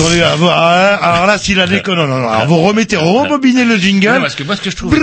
Attendez, 0.00 0.20
alors 0.22 0.50
alors 1.02 1.26
là 1.26 1.38
s'il 1.38 1.60
a 1.60 1.66
déconne, 1.66 1.96
non 1.96 2.06
non 2.06 2.20
non, 2.20 2.28
alors 2.28 2.46
vous 2.46 2.58
remettez, 2.58 2.96
rebobinez 2.96 3.64
le 3.64 3.74
Non, 3.74 3.80
jingle. 3.80 4.20
parce 4.20 4.34
que 4.34 4.42
moi, 4.42 4.56
ce 4.56 4.62
que 4.62 4.70
je 4.70 4.76
trouve 4.76 4.94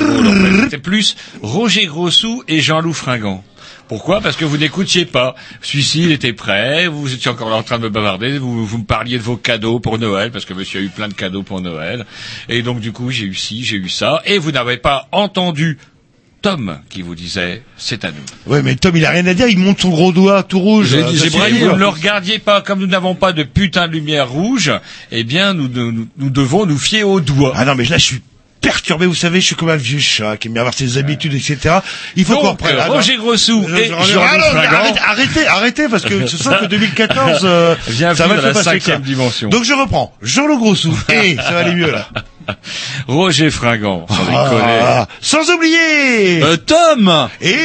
c'était 0.64 0.78
plus 0.78 1.16
Roger 1.42 1.86
Grossou 1.86 2.44
et 2.48 2.59
Jean-Loup 2.59 2.94
Fringant. 2.94 3.44
Pourquoi? 3.88 4.20
Parce 4.20 4.36
que 4.36 4.44
vous 4.44 4.58
n'écoutiez 4.58 5.06
pas. 5.06 5.34
Celui-ci, 5.62 6.03
il 6.03 6.12
était 6.12 6.34
prêt, 6.34 6.88
vous 6.88 7.14
étiez 7.14 7.31
encore 7.31 7.50
là 7.50 7.56
en 7.56 7.64
train 7.64 7.78
de 7.78 7.84
me 7.84 7.90
bavarder, 7.90 8.38
vous, 8.38 8.66
vous 8.66 8.78
me 8.80 8.84
parliez 8.84 9.18
de 9.18 9.23
vos 9.23 9.38
cadeaux 9.38 9.80
pour 9.80 9.98
Noël, 9.98 10.30
parce 10.30 10.44
que 10.44 10.53
monsieur 10.53 10.81
a 10.81 10.84
eu 10.84 10.90
plein 10.90 11.08
de 11.08 11.14
cadeaux 11.14 11.44
pour 11.44 11.62
Noël. 11.62 12.06
Et 12.50 12.63
donc, 12.63 12.81
du 12.81 12.91
coup, 12.91 13.12
j'ai 13.12 13.25
eu 13.25 13.34
ci, 13.34 13.63
j'ai 13.63 13.78
eu 13.78 13.88
ça. 13.88 14.22
Et 14.25 14.40
vous 14.40 14.52
n'avez 14.52 14.75
pas 14.75 15.07
entendu 15.13 15.78
Tom 16.47 16.80
qui 16.90 17.02
vous 17.02 17.13
disait, 17.13 17.62
c'est 17.78 18.06
à 18.06 18.09
nous. 18.12 18.24
Ouais 18.52 18.62
mais 18.62 18.75
Tom 18.75 18.96
il 18.96 19.06
a 19.06 19.09
rien 19.09 19.25
à 19.28 19.34
dire, 19.34 19.47
il 19.50 19.58
monte 19.59 19.81
son 19.81 19.90
gros 19.90 20.13
doigt 20.13 20.44
tout 20.44 20.59
rouge. 20.59 20.88
J'ai 20.91 21.03
dit, 21.03 21.30
braillé, 21.38 21.59
vous 21.66 21.74
ne 21.74 21.80
le 21.80 21.88
regardiez 21.90 22.40
pas, 22.40 22.62
comme 22.62 22.80
nous 22.80 22.88
n'avons 22.88 23.16
pas 23.16 23.34
de 23.34 23.44
putain 23.44 23.88
de 23.90 23.91
lumière 23.94 24.30
rouge, 24.30 24.72
eh 25.12 25.24
bien, 25.25 25.53
nous, 25.53 25.68
nous, 25.68 26.07
nous 26.18 26.30
devons 26.30 26.66
nous 26.66 26.78
fier 26.78 27.03
aux 27.03 27.19
doigts. 27.19 27.52
Ah 27.56 27.66
non 27.66 27.75
mais 27.75 27.84
là 27.84 27.97
je 27.97 28.03
suis 28.06 28.22
perturbé, 28.62 29.06
vous 29.06 29.13
savez, 29.13 29.40
je 29.41 29.46
suis 29.47 29.56
comme 29.56 29.69
un 29.69 29.75
vieux 29.75 30.00
chat 30.00 30.38
qui 30.38 30.47
aime 30.47 30.57
avoir 30.57 30.74
ses 30.74 30.97
habitudes, 30.97 31.34
etc. 31.34 31.80
Il 32.16 32.24
faut 32.25 32.38
qu'on 32.38 32.52
reprenne. 32.52 32.75
euh, 32.78 32.81
Ah. 32.86 32.88
Roger 32.88 33.18
Grossou 33.18 33.66
Je- 33.69 33.75
et 33.75 33.88
Jean-Loup 33.90 34.22
Ah, 34.22 35.09
arrêtez, 35.12 35.46
arrêtez, 35.47 35.88
parce 35.90 36.03
que 36.06 36.25
ce 36.28 36.38
sent 36.38 36.50
que 36.62 36.66
2014, 36.66 37.41
euh, 37.44 37.75
Bienvenue 37.90 38.18
ça 38.18 38.28
va 38.28 38.38
se 38.38 38.46
la 38.47 38.53
passer 38.53 38.97
dimension. 39.00 39.50
Donc 39.50 39.63
je 39.66 39.74
reprends. 39.74 40.13
Jean-Luc 40.22 40.59
Grossou. 40.59 40.97
Et 41.13 41.36
ça 41.36 41.52
va 41.52 41.59
aller 41.59 41.75
mieux 41.75 41.91
là. 41.91 42.07
Roger 43.07 43.50
Fringant. 43.50 44.06
Ah, 44.09 45.07
sans 45.22 45.50
oublier 45.51 46.41
Euh, 46.44 46.57
Tom 46.57 47.29
et 47.41 47.56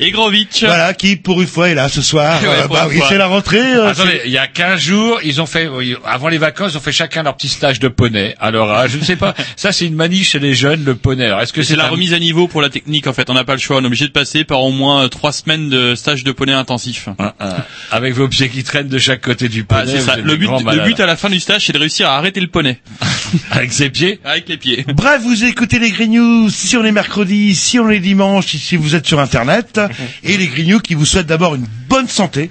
et 0.00 0.10
Grovitch. 0.10 0.64
voilà 0.64 0.94
qui 0.94 1.16
pour 1.16 1.40
une 1.40 1.46
fois 1.48 1.68
est 1.70 1.74
là 1.74 1.88
ce 1.88 2.02
soir. 2.02 2.40
Ouais, 2.42 2.48
Euh, 2.48 2.68
bah 2.68 2.86
oui, 2.88 3.00
c'est 3.08 3.18
la 3.18 3.26
rentrée. 3.26 3.60
euh, 3.60 3.88
Attendez, 3.90 4.20
il 4.24 4.30
y 4.30 4.38
a 4.38 4.46
15 4.46 4.80
jours, 4.80 5.20
ils 5.24 5.40
ont 5.40 5.46
fait, 5.46 5.68
oui, 5.68 5.94
avant 6.04 6.28
les 6.28 6.38
vacances, 6.38 6.72
ils 6.72 6.76
ont 6.76 6.80
fait 6.80 6.92
chacun 6.92 7.22
leur 7.22 7.36
petit 7.36 7.48
stage 7.48 7.78
de 7.80 7.88
poney. 7.88 8.34
Alors, 8.40 8.70
ah, 8.70 8.86
je 8.88 8.96
ne 8.98 9.04
sais 9.04 9.16
pas, 9.16 9.34
ça 9.56 9.72
c'est 9.72 9.86
une 9.86 9.94
manie 9.94 10.24
chez 10.24 10.38
les 10.38 10.54
jeunes, 10.54 10.84
le 10.84 10.94
poney. 10.94 11.26
Alors, 11.26 11.40
est-ce 11.40 11.52
que 11.52 11.62
C'est 11.62 11.76
la 11.76 11.86
un- 11.86 11.90
remise 11.90 12.12
à 12.14 12.18
niveau 12.18 12.48
pour 12.48 12.62
la 12.62 12.70
technique 12.70 13.06
en 13.06 13.12
fait. 13.12 13.28
On 13.30 13.34
n'a 13.34 13.44
pas 13.44 13.54
le 13.54 13.58
choix. 13.60 13.76
On 13.78 13.82
est 13.82 13.86
obligé 13.86 14.06
de 14.06 14.12
passer 14.12 14.44
par 14.44 14.60
au 14.62 14.70
moins 14.70 15.04
euh, 15.04 15.08
trois 15.08 15.32
semaines 15.32 15.68
de 15.68 15.94
stage 15.94 16.24
de 16.24 16.32
poney 16.32 16.52
intensif. 16.52 17.08
Ah, 17.18 17.34
ah. 17.40 17.56
Avec 17.90 18.14
vos 18.14 18.28
pieds 18.28 18.48
qui 18.48 18.62
traînent 18.64 18.88
de 18.88 18.98
chaque 18.98 19.20
côté 19.20 19.48
du 19.48 19.64
poney. 19.64 19.82
Ah, 19.84 19.86
c'est 19.90 19.98
vous 19.98 20.06
ça. 20.06 20.18
êtes 20.18 20.24
Le 20.24 20.36
but, 20.36 20.48
le 20.48 20.84
but 20.84 21.00
à 21.00 21.06
la 21.06 21.16
fin 21.16 21.28
du 21.30 21.40
stage, 21.40 21.66
c'est 21.66 21.72
de 21.72 21.78
réussir 21.78 22.08
à 22.08 22.16
arrêter 22.16 22.40
le 22.40 22.48
poney 22.48 22.80
Avec 23.50 23.72
ses 23.72 23.90
pieds. 23.90 24.20
avec 24.24 24.48
les 24.48 24.56
pieds. 24.56 24.84
Bref, 24.94 25.20
vous 25.22 25.44
écoutez 25.44 25.78
les 25.78 25.90
Grignoux 25.90 26.48
si 26.50 26.76
on 26.76 26.84
est 26.84 26.92
mercredi, 26.92 27.54
si 27.54 27.78
on 27.78 27.90
est 27.90 27.98
dimanche, 28.00 28.46
si 28.56 28.76
vous 28.76 28.94
êtes 28.94 29.06
sur 29.06 29.20
Internet, 29.20 29.80
et 30.24 30.36
les 30.36 30.46
Grignoux 30.46 30.80
qui 30.80 30.94
vous 30.94 31.04
souhaitent 31.06 31.26
d'abord 31.26 31.54
une 31.54 31.66
bonne 31.88 32.08
santé, 32.08 32.50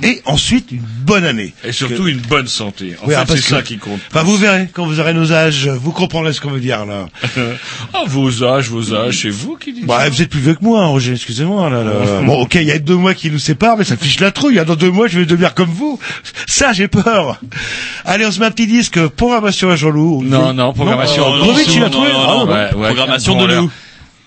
et 0.00 0.22
ensuite 0.26 0.70
une 0.70 0.78
bonne 0.78 1.24
année. 1.24 1.54
Et 1.64 1.72
surtout 1.72 2.06
une 2.06 2.18
bonne 2.20 2.46
santé. 2.46 2.94
En 3.02 3.08
Oui, 3.08 3.14
ah, 3.16 3.26
fait, 3.26 3.32
c'est 3.34 3.42
que- 3.42 3.48
ça 3.48 3.62
qui 3.62 3.78
compte. 3.78 3.98
Enfin, 4.12 4.22
vous 4.22 4.36
verrez, 4.36 4.68
quand 4.72 4.86
vous 4.86 5.00
aurez 5.00 5.12
nos 5.12 5.32
âges, 5.32 5.66
vous 5.66 5.90
comprendrez 5.90 6.32
ce 6.32 6.40
qu'on 6.40 6.50
veut 6.52 6.60
dire, 6.60 6.86
là. 6.86 7.08
Ah, 7.94 8.02
vos 8.06 8.44
âges, 8.44 8.68
vos 8.70 8.94
âges, 8.94 9.22
c'est 9.22 9.28
vous 9.28 9.56
qui 9.56 9.72
dites 9.72 9.86
Bah, 9.86 10.04
ça. 10.04 10.08
vous 10.08 10.22
êtes 10.22 10.30
plus 10.30 10.38
vieux 10.38 10.54
que 10.54 10.62
moi, 10.62 10.82
hein, 10.84 10.86
Roger, 10.86 11.14
excusez-moi, 11.14 11.68
là, 11.68 11.82
là. 11.82 11.92
Bon, 12.24 12.40
ok, 12.42 12.54
il 12.54 12.62
y 12.62 12.70
a 12.70 12.78
deux 12.78 12.94
mois 12.94 13.12
qui 13.14 13.28
nous 13.28 13.40
séparent, 13.40 13.76
mais 13.76 13.82
ça 13.82 13.96
fiche 13.96 14.20
la 14.20 14.30
trouille, 14.30 14.60
hein. 14.60 14.64
Dans 14.64 14.76
deux 14.76 14.90
mois, 14.92 15.08
je 15.08 15.18
vais 15.18 15.26
devenir 15.26 15.52
comme 15.54 15.70
vous. 15.70 15.98
Ça, 16.46 16.72
j'ai 16.72 16.86
peur. 16.86 17.40
Allez, 18.04 18.24
on 18.24 18.30
se 18.30 18.38
met 18.38 18.46
un 18.46 18.52
petit 18.52 18.68
disque, 18.68 19.04
programmation 19.08 19.68
à 19.68 19.74
Jean-Loup. 19.74 20.22
Non, 20.24 20.52
non, 20.54 20.72
programmation 20.74 21.28
Non, 21.28 21.34
en 21.34 21.44
Grovitch, 21.44 21.66
dessous, 21.66 21.78
il 21.78 21.82
a 21.82 21.86
non, 21.86 21.90
trouvé. 21.90 22.12
non, 22.12 22.20
Ah, 22.22 22.44
bon. 22.44 22.52
Ouais, 22.52 22.74
ouais, 22.82 22.86
Programmation 22.94 23.34
de 23.36 23.44
alors, 23.50 23.62
nous. 23.64 23.70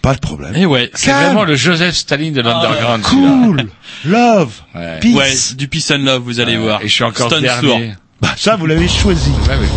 Pas 0.01 0.15
de 0.15 0.19
problème. 0.19 0.53
Eh 0.55 0.65
ouais. 0.65 0.89
C'est 0.93 1.11
vraiment 1.11 1.43
le 1.43 1.55
Joseph 1.55 1.95
Staline 1.95 2.33
de 2.33 2.41
l'underground. 2.41 3.03
Cool. 3.03 3.67
Love. 4.05 4.53
Ouais. 4.73 4.99
Peace. 4.99 5.15
Ouais, 5.15 5.55
du 5.55 5.67
peace 5.67 5.91
and 5.91 5.99
love, 5.99 6.23
vous 6.23 6.39
allez 6.39 6.57
voir. 6.57 6.81
Et 6.81 6.87
je 6.87 6.93
suis 6.93 7.03
encore 7.03 7.27
Stone 7.27 7.43
dernier. 7.43 7.67
Sour. 7.67 7.79
Bah, 8.21 8.33
ça, 8.35 8.55
vous 8.55 8.65
l'avez 8.65 8.87
choisi. 8.87 9.29
Ouais, 9.29 9.57
mais 9.59 9.67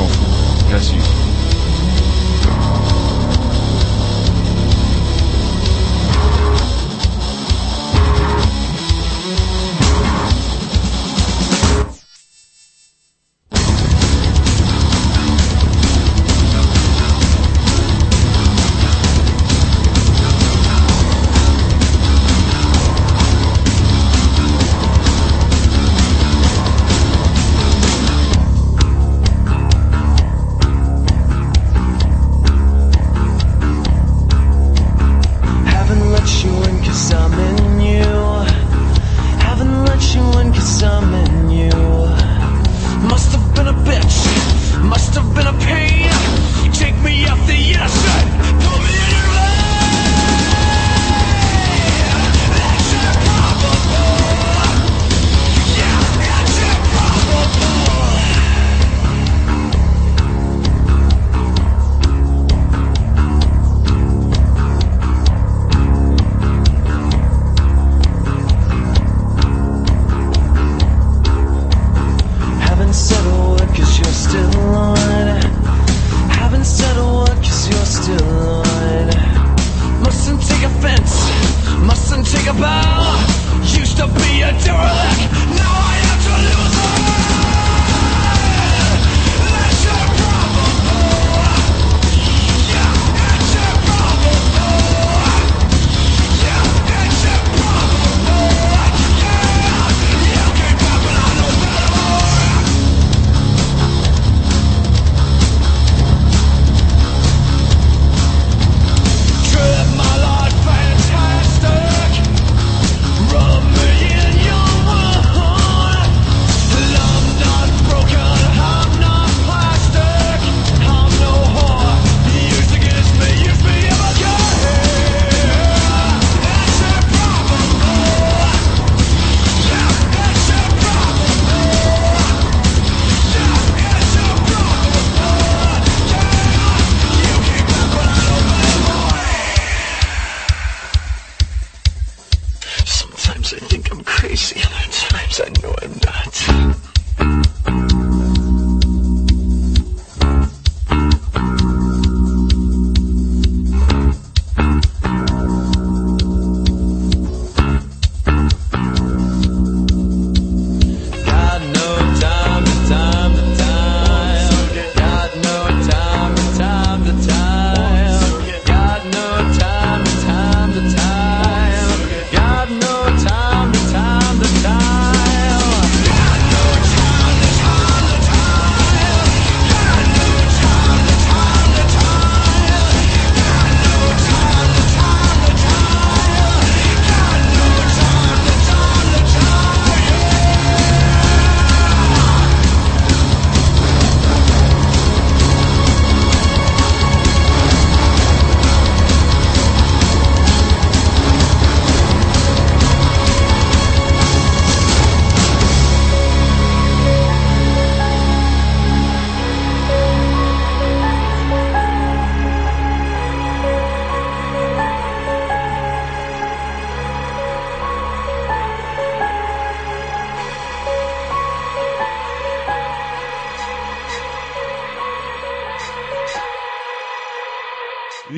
je 0.71 1.24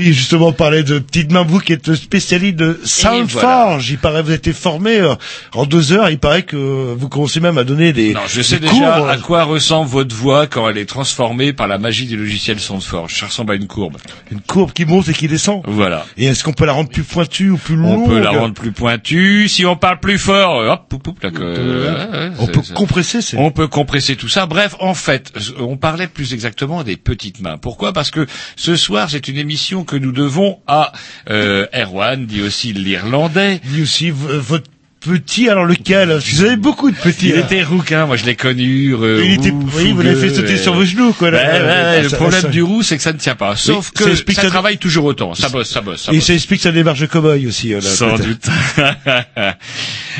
Oui, 0.06 0.12
justement, 0.12 0.48
on 0.48 0.52
parlait 0.52 0.84
de 0.84 1.00
Petite 1.00 1.32
Main, 1.32 1.42
vous 1.42 1.58
qui 1.58 1.72
êtes 1.72 1.92
spécialiste 1.96 2.54
de 2.54 2.78
Soundforge. 2.84 3.90
Il 3.90 3.98
paraît, 3.98 4.22
vous 4.22 4.28
avez 4.28 4.36
été 4.36 4.52
formé 4.52 5.00
euh, 5.00 5.16
en 5.52 5.66
deux 5.66 5.90
heures. 5.92 6.08
Il 6.10 6.18
paraît 6.20 6.44
que 6.44 6.56
vous 6.56 7.08
commencez 7.08 7.40
même 7.40 7.58
à 7.58 7.64
donner 7.64 7.92
des, 7.92 8.14
Non, 8.14 8.20
je 8.28 8.40
sais 8.40 8.60
déjà 8.60 8.72
cours. 8.98 9.08
à 9.08 9.16
quoi 9.16 9.42
ressemble 9.42 9.90
votre 9.90 10.14
voix 10.14 10.46
quand 10.46 10.68
elle 10.70 10.78
est 10.78 10.86
transformée 10.86 11.52
par 11.52 11.66
la 11.66 11.78
magie 11.78 12.06
du 12.06 12.16
logiciel 12.16 12.60
Soundforge. 12.60 13.18
Ça 13.18 13.26
ressemble 13.26 13.54
à 13.54 13.56
une 13.56 13.66
courbe. 13.66 13.96
Une 14.30 14.40
courbe 14.40 14.70
qui 14.72 14.84
monte 14.84 15.08
et 15.08 15.12
qui 15.12 15.26
descend. 15.26 15.62
Voilà. 15.66 16.06
Et 16.16 16.26
est-ce 16.26 16.44
qu'on 16.44 16.52
peut 16.52 16.66
la 16.66 16.72
rendre 16.72 16.88
plus 16.90 17.02
pointue 17.02 17.50
ou 17.50 17.56
plus 17.58 17.74
longue 17.74 18.04
On 18.04 18.08
peut 18.08 18.20
la 18.20 18.30
rendre 18.30 18.54
plus 18.54 18.70
pointue. 18.70 19.48
Si 19.48 19.66
on 19.66 19.74
parle 19.74 19.98
plus 19.98 20.18
fort, 20.18 20.60
euh, 20.60 20.70
hop, 20.70 20.84
poup, 20.88 21.02
poup, 21.02 21.20
là, 21.20 21.32
que- 21.32 21.42
ouais, 21.42 22.30
On 22.38 22.46
peut 22.46 22.60
compresser. 22.76 23.22
C'est... 23.22 23.36
On 23.38 23.50
peut 23.50 23.66
compresser 23.66 24.14
tout 24.14 24.28
ça. 24.28 24.46
Bref, 24.46 24.76
en 24.78 24.94
fait, 24.94 25.32
on 25.58 25.76
parlait 25.76 26.06
plus 26.06 26.32
exactement 26.32 26.84
des 26.84 26.96
petites 26.96 27.40
mains. 27.40 27.58
Pourquoi? 27.58 27.92
Parce 27.92 28.12
que 28.12 28.24
ce 28.54 28.76
soir, 28.76 29.08
c'est 29.10 29.26
une 29.26 29.38
émission 29.38 29.82
que 29.82 29.95
nous 29.98 30.12
devons 30.12 30.58
à 30.66 30.92
euh, 31.30 31.66
Erwan, 31.74 32.26
dit 32.26 32.42
aussi 32.42 32.72
l'Irlandais. 32.72 33.60
Dit 33.64 33.82
aussi 33.82 34.10
votre 34.10 34.70
petit, 35.14 35.48
alors 35.48 35.64
lequel 35.64 36.18
Vous 36.32 36.44
avez 36.44 36.56
beaucoup 36.56 36.90
de 36.90 36.96
petits. 36.96 37.28
Il 37.28 37.34
là. 37.34 37.40
était 37.40 37.62
rouquin, 37.62 38.06
moi 38.06 38.16
je 38.16 38.24
l'ai 38.24 38.36
connu. 38.36 38.94
euh, 38.94 39.22
Il 39.24 39.32
était, 39.34 39.50
roux, 39.50 39.68
oui, 39.76 39.92
vous 39.92 40.02
l'avez 40.02 40.28
fait 40.28 40.34
sauter 40.34 40.54
et- 40.54 40.56
sur 40.58 40.74
vos 40.74 40.84
genoux, 40.84 41.12
quoi. 41.12 41.30
là. 41.30 42.00
Le 42.02 42.08
ça- 42.08 42.16
problème 42.16 42.42
ça- 42.42 42.48
du 42.48 42.62
roux, 42.62 42.82
c'est 42.82 42.96
que 42.96 43.02
ça 43.02 43.12
ne 43.12 43.18
tient 43.18 43.34
pas. 43.36 43.56
Sauf 43.56 43.90
que 43.92 44.14
ça 44.14 44.42
ça- 44.42 44.48
travaille 44.48 44.78
toujours 44.78 45.04
autant. 45.04 45.34
Ça 45.34 45.48
bosse, 45.48 45.70
ça 45.70 45.80
bosse, 45.80 46.02
ça 46.04 46.12
Et 46.12 46.16
bosse. 46.16 46.26
ça 46.26 46.34
explique 46.34 46.60
sa 46.60 46.72
démarche 46.72 47.00
de 47.00 47.06
cow-boy 47.06 47.46
aussi. 47.46 47.72
euh, 47.74 47.80
là, 47.80 47.88
Sans 47.88 48.16
doute. 48.16 48.46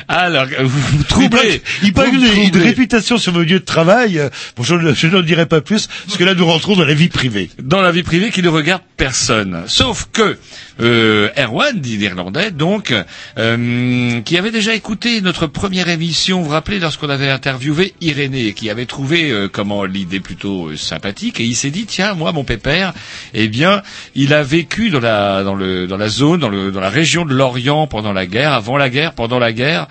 Alors, 0.08 0.46
vous 0.62 0.68
vous 0.68 0.98
Il 0.98 1.04
troublez. 1.04 1.62
il 1.82 1.92
Vous 1.92 2.02
vous 2.18 2.24
avez 2.24 2.44
une 2.46 2.56
réputation 2.62 3.18
sur 3.18 3.32
vos 3.32 3.40
lieux 3.40 3.58
de 3.60 3.64
travail. 3.64 4.18
euh, 4.18 4.28
Bon, 4.56 4.62
je, 4.62 4.74
je 4.94 5.06
n'en 5.08 5.22
dirai 5.22 5.46
pas 5.46 5.60
plus, 5.60 5.88
parce 6.06 6.18
que 6.18 6.24
là, 6.24 6.34
nous 6.34 6.46
rentrons 6.46 6.76
dans 6.76 6.84
la 6.84 6.94
vie 6.94 7.08
privée. 7.08 7.50
dans 7.62 7.80
la 7.80 7.90
vie 7.92 8.02
privée 8.02 8.30
qui 8.30 8.42
ne 8.42 8.48
regarde 8.48 8.82
personne. 8.96 9.62
Sauf 9.66 10.08
que 10.12 10.36
euh, 10.80 11.28
Erwan, 11.38 11.80
dit 11.80 11.96
l'Irlandais, 11.96 12.50
donc, 12.50 12.94
euh, 13.38 14.20
qui 14.24 14.36
avait 14.38 14.50
déjà 14.50 14.74
écouté 14.76 15.22
notre 15.22 15.46
première 15.46 15.88
émission, 15.88 16.38
vous 16.38 16.44
vous 16.44 16.50
rappelez, 16.50 16.78
lorsqu'on 16.78 17.08
avait 17.08 17.30
interviewé 17.30 17.94
Irénée, 18.02 18.52
qui 18.52 18.68
avait 18.68 18.86
trouvé 18.86 19.30
euh, 19.30 19.48
comment 19.48 19.84
l'idée 19.84 20.20
plutôt 20.20 20.68
euh, 20.68 20.76
sympathique, 20.76 21.40
et 21.40 21.44
il 21.44 21.56
s'est 21.56 21.70
dit, 21.70 21.86
tiens, 21.86 22.14
moi, 22.14 22.32
mon 22.32 22.44
pépère, 22.44 22.92
eh 23.32 23.48
bien, 23.48 23.82
il 24.14 24.34
a 24.34 24.42
vécu 24.42 24.90
dans 24.90 25.00
la 25.00 25.42
dans 25.42 25.54
le 25.54 25.86
dans 25.86 25.96
la 25.96 26.08
zone, 26.08 26.40
dans 26.40 26.50
le 26.50 26.70
dans 26.70 26.80
la 26.80 26.90
région 26.90 27.24
de 27.24 27.32
l'Orient 27.32 27.86
pendant 27.86 28.12
la 28.12 28.26
guerre, 28.26 28.52
avant 28.52 28.76
la 28.76 28.90
guerre, 28.90 29.14
pendant 29.14 29.38
la 29.38 29.52
guerre, 29.52 29.88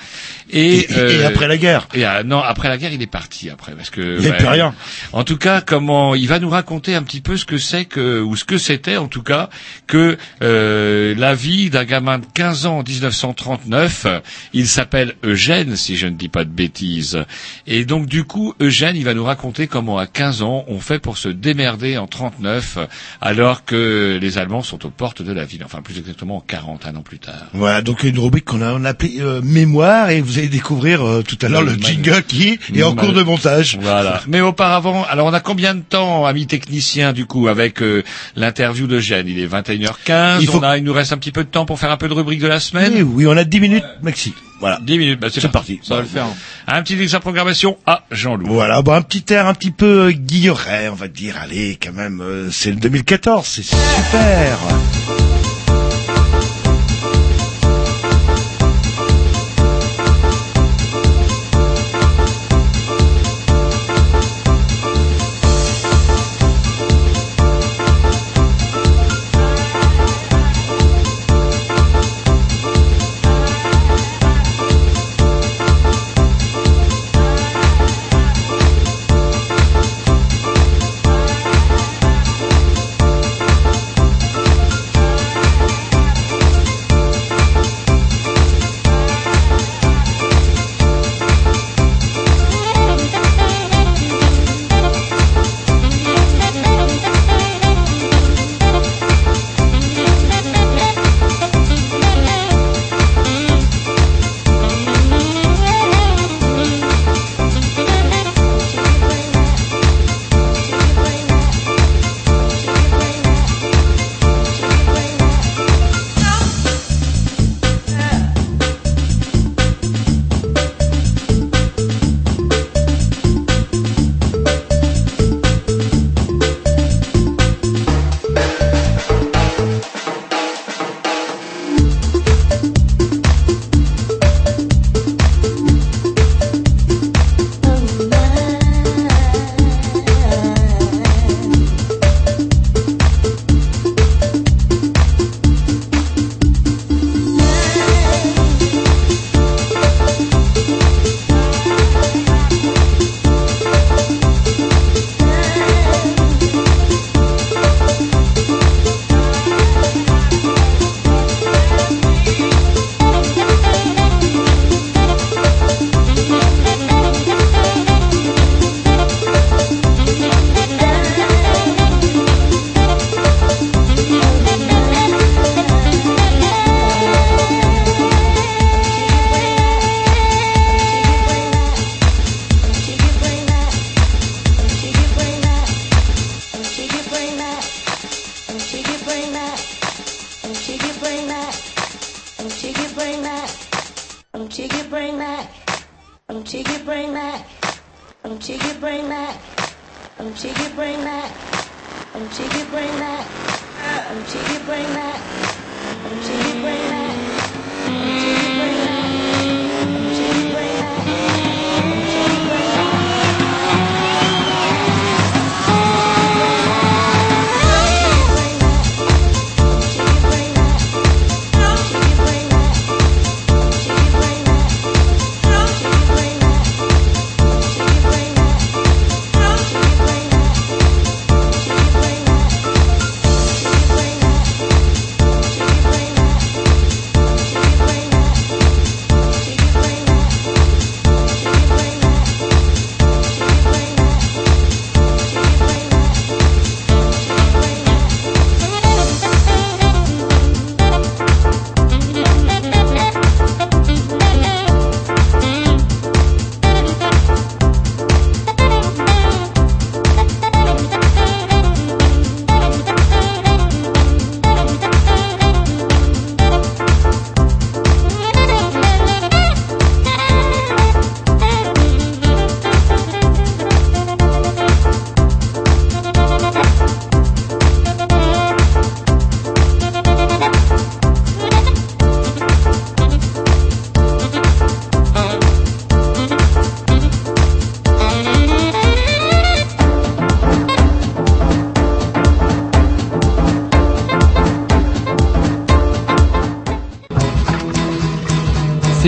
et, 0.52 0.78
Et, 0.78 0.92
et 0.92 0.98
euh, 0.98 1.28
après 1.28 1.48
la 1.48 1.58
guerre. 1.58 1.88
et 1.96 2.06
euh, 2.06 2.24
non, 2.24 2.40
après 2.40 2.70
la 2.70 2.78
guerre, 2.78 2.94
il 2.94 3.02
est 3.02 3.08
parti 3.08 3.50
après 3.50 3.74
parce 3.74 3.90
que 3.90 4.20
Il 4.22 4.32
plus 4.34 4.48
rien. 4.48 4.76
En 5.12 5.24
tout 5.24 5.38
cas, 5.38 5.62
comment 5.62 6.14
il 6.14 6.28
va 6.28 6.40
nous 6.40 6.50
raconter 6.50 6.94
un 6.94 7.02
petit 7.02 7.22
peu 7.22 7.36
ce 7.36 7.46
que 7.46 7.58
c'est 7.58 7.86
que 7.86 8.22
ou 8.22 8.36
ce 8.36 8.46
que 8.46 8.58
c'était 8.58 8.98
en 8.98 9.08
tout 9.08 9.24
cas 9.24 9.50
que 9.88 10.18
euh, 10.44 11.16
la 11.18 11.34
vie 11.34 11.70
d'un 11.70 11.84
gamin 11.84 12.20
de 12.20 12.26
15 12.34 12.66
ans 12.68 12.78
en 12.80 12.84
1939. 12.84 14.08
Il 14.54 14.68
s'appelle 14.76 15.16
Eugène, 15.24 15.76
si 15.76 15.96
je 15.98 16.08
ne 16.08 16.16
dis 16.16 16.30
pas 16.30 16.44
de 16.44 16.50
bêtises. 16.50 17.24
Et 17.68 17.86
donc 17.86 18.06
du 18.08 18.24
coup, 18.24 18.54
Eugène, 18.60 18.96
il 18.96 19.04
va 19.06 19.14
nous 19.14 19.24
raconter 19.24 19.68
comment 19.68 19.98
à 19.98 20.06
15 20.08 20.42
ans 20.42 20.66
on 20.68 20.80
fait 20.80 21.00
pour 21.00 21.18
se 21.18 21.30
démerder 21.30 21.98
en 21.98 22.08
39 22.08 22.78
alors 23.22 23.66
que 23.66 24.18
les 24.22 24.38
Allemands 24.38 24.62
sont 24.62 24.86
aux 24.86 24.90
portes 24.90 25.22
de 25.22 25.32
la 25.32 25.46
ville. 25.46 25.64
Enfin, 25.66 25.82
plus 25.82 25.98
exactement 25.98 26.44
40 26.46 26.86
un 26.88 26.96
an 26.98 27.02
plus 27.02 27.20
tard. 27.20 27.46
Voilà, 27.54 27.82
donc 27.82 28.04
une 28.04 28.20
rubrique 28.20 28.46
qu'on 28.46 28.62
a, 28.62 28.74
on 28.74 28.84
a 28.86 28.90
appelée 28.90 29.16
euh, 29.20 29.42
mémoire 29.44 30.10
et 30.10 30.22
vous 30.22 30.38
allez 30.40 30.50
découvrir 30.50 31.06
euh, 31.06 31.24
tout 31.24 31.38
à 31.42 31.48
l'heure 31.50 31.62
le 31.64 31.72
jingle 31.82 32.24
qui 32.24 32.60
est 32.74 32.84
en 32.84 32.96
cours 32.96 33.14
de 33.14 33.24
montage. 33.24 33.78
Voilà. 33.82 34.22
Mais 34.28 34.42
auparavant, 34.42 35.04
alors 35.10 35.28
on 35.28 35.34
a 35.34 35.40
combien 35.40 35.74
de 35.76 35.82
temps, 35.82 36.26
ami 36.26 36.48
technicien, 36.48 37.14
du 37.14 37.26
coup, 37.26 37.48
avec 37.48 37.82
euh, 37.82 38.04
l'interview 38.36 38.88
de 38.88 39.00
Gênes? 39.00 39.28
Il 39.28 39.40
est 39.40 39.48
21h15. 39.48 40.38
Il 40.42 40.48
faut- 40.48 40.58
On 40.60 40.64
a, 40.64 40.78
il 40.78 40.84
nous 40.84 40.94
reste 40.94 41.14
un 41.14 41.18
petit 41.18 41.32
peu 41.32 41.44
de 41.44 41.50
temps 41.50 41.66
pour 41.66 41.80
faire 41.80 41.92
un 41.92 41.98
peu 41.98 42.08
de 42.08 42.14
rubrique 42.14 42.40
de 42.40 42.48
la 42.48 42.60
semaine? 42.60 42.94
Oui, 42.96 43.02
oui, 43.04 43.28
on 43.28 43.38
a 43.38 43.44
10 43.44 43.60
minutes 43.60 43.84
maxi. 44.02 44.34
Voilà. 44.60 44.80
10 44.82 44.98
minutes, 44.98 45.20
bah, 45.20 45.28
c'est 45.32 45.48
parti. 45.52 45.80
Ça 45.84 45.96
va 45.96 46.02
le 46.02 46.08
faire. 46.08 46.28
Un 46.68 46.82
petit 46.82 47.00
extra 47.00 47.20
programmation 47.20 47.78
à 47.86 48.04
Jean-Loup. 48.12 48.48
Voilà, 48.48 48.82
bon, 48.82 48.94
un 48.94 49.02
petit 49.02 49.34
air 49.34 49.48
un 49.48 49.54
petit 49.54 49.72
peu 49.72 50.08
euh, 50.08 50.12
guilleret, 50.12 50.90
on 50.90 50.96
va 50.96 51.08
dire. 51.08 51.36
Allez, 51.42 51.78
quand 51.82 51.94
même, 51.94 52.22
euh, 52.22 52.50
c'est 52.52 52.72
le 52.72 52.78
2014, 52.78 53.46
c'est 53.46 53.64
super. 53.64 54.58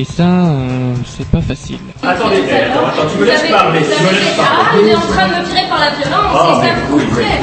Et 0.00 0.04
ça, 0.04 0.22
euh, 0.22 0.94
c'est 1.16 1.26
pas 1.28 1.40
facile. 1.40 1.78
Attendez, 2.04 2.36
attends, 2.36 2.86
attends, 2.86 3.08
tu 3.12 3.18
me 3.20 3.26
laisses 3.26 3.50
parler, 3.50 3.80
tu 3.80 4.02
me 4.04 4.10
laisses 4.10 4.36
Ah, 4.38 4.44
parler. 4.70 4.82
il 4.84 4.88
est 4.90 4.94
en 4.94 5.00
train 5.00 5.26
de 5.26 5.34
me 5.34 5.44
tirer 5.44 5.68
par 5.68 5.80
la 5.80 5.90
violence, 5.90 6.34
Oh, 6.34 6.60
c'est 6.62 6.68
ça 6.68 6.74
mais 6.74 6.82
vous 6.88 7.00
plaît. 7.16 7.40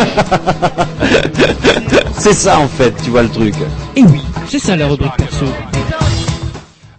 C'est 2.18 2.34
ça 2.34 2.60
en 2.60 2.68
fait, 2.70 2.94
tu 3.04 3.10
vois 3.10 3.24
le 3.24 3.30
truc. 3.30 3.54
Et 3.98 4.04
oui, 4.04 4.22
c'est 4.48 4.60
ça 4.60 4.78
la 4.78 4.88
rubrique 4.88 5.12
perso. 5.18 5.46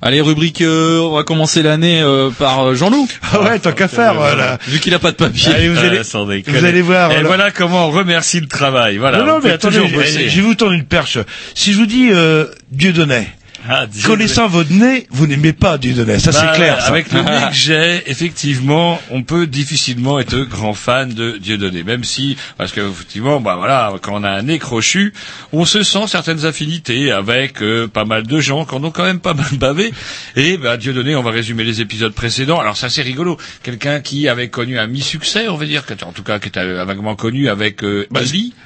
Allez, 0.02 0.20
rubrique, 0.20 0.60
euh, 0.60 1.00
on 1.00 1.16
va 1.16 1.24
commencer 1.24 1.62
l'année 1.62 2.00
euh, 2.02 2.28
par 2.30 2.66
euh, 2.68 2.74
Jean-Loup. 2.74 3.08
Ah 3.32 3.40
ouais, 3.42 3.58
tant 3.58 3.72
qu'à 3.72 3.88
faire, 3.88 4.14
voilà. 4.14 4.58
Vu 4.68 4.78
qu'il 4.78 4.94
a 4.94 4.98
pas 4.98 5.10
de 5.10 5.16
papier. 5.16 5.52
Allez, 5.54 5.68
vous 5.70 5.78
allez, 5.78 5.98
Ah, 5.98 6.50
vous 6.52 6.64
allez 6.64 6.82
voir. 6.82 7.10
Et 7.10 7.16
alors. 7.16 7.28
voilà 7.28 7.50
comment 7.50 7.88
on 7.88 7.90
remercie 7.90 8.40
le 8.40 8.46
travail. 8.46 8.98
Voilà. 8.98 9.18
non, 9.18 9.24
non, 9.24 9.38
on 9.38 9.40
mais 9.42 9.52
attendez, 9.52 9.78
je, 9.88 10.36
vais 10.36 10.42
vous 10.42 10.54
tendre 10.54 10.72
une 10.72 10.84
perche. 10.84 11.18
Si 11.54 11.72
je 11.72 11.78
vous 11.78 11.86
dis 11.86 12.10
euh, 12.12 12.44
Dieudonné, 12.70 13.26
Ah, 13.68 13.86
connaissant 14.04 14.48
votre 14.48 14.72
nez, 14.72 15.06
vous 15.10 15.26
n'aimez 15.26 15.52
pas 15.52 15.78
Dieudonné, 15.78 16.18
ça 16.18 16.30
Bah, 16.30 16.38
c'est 16.52 16.56
clair. 16.56 16.80
ça. 16.80 16.88
Avec 16.88 17.12
le 17.12 17.22
nez 17.22 17.30
que 17.50 17.54
j'ai, 17.54 18.02
effectivement, 18.06 19.00
on 19.10 19.22
peut 19.22 19.46
difficilement 19.46 20.18
être 20.20 20.38
grand 20.42 20.74
fan 20.74 21.12
de 21.12 21.36
Dieudonné, 21.38 21.82
même 21.82 22.04
si, 22.04 22.36
parce 22.58 22.72
que 22.72 22.80
effectivement, 22.80 23.40
bah 23.40 23.56
voilà, 23.56 23.92
quand 24.02 24.20
on 24.20 24.24
a 24.24 24.30
un 24.30 24.42
nez 24.42 24.58
crochu, 24.58 25.12
on 25.52 25.64
se 25.64 25.82
sent 25.82 26.04
certaines 26.06 26.44
affinités 26.44 27.10
avec 27.12 27.62
euh, 27.62 27.88
pas 27.88 28.04
mal 28.04 28.24
de 28.26 28.40
gens 28.40 28.64
qui 28.64 28.74
en 28.74 28.84
ont 28.84 28.90
quand 28.90 29.04
même 29.04 29.20
pas 29.20 29.34
mal 29.34 29.46
bavé. 29.58 29.92
Et 30.36 30.56
bah, 30.58 30.76
Dieudonné, 30.76 31.16
on 31.16 31.22
va 31.22 31.30
résumer 31.30 31.64
les 31.64 31.80
épisodes 31.80 32.12
précédents. 32.12 32.60
Alors 32.60 32.76
ça 32.76 32.88
c'est 32.88 33.02
rigolo, 33.02 33.36
quelqu'un 33.62 34.00
qui 34.00 34.28
avait 34.28 34.48
connu 34.48 34.78
un 34.78 34.86
mi-succès, 34.86 35.48
on 35.48 35.56
va 35.56 35.64
dire, 35.66 35.82
en 36.04 36.12
tout 36.12 36.22
cas 36.22 36.38
qui 36.38 36.48
était 36.48 36.64
vaguement 36.84 37.16
connu 37.16 37.48
avec 37.48 37.82
euh, 37.82 38.06
Bah. 38.10 38.20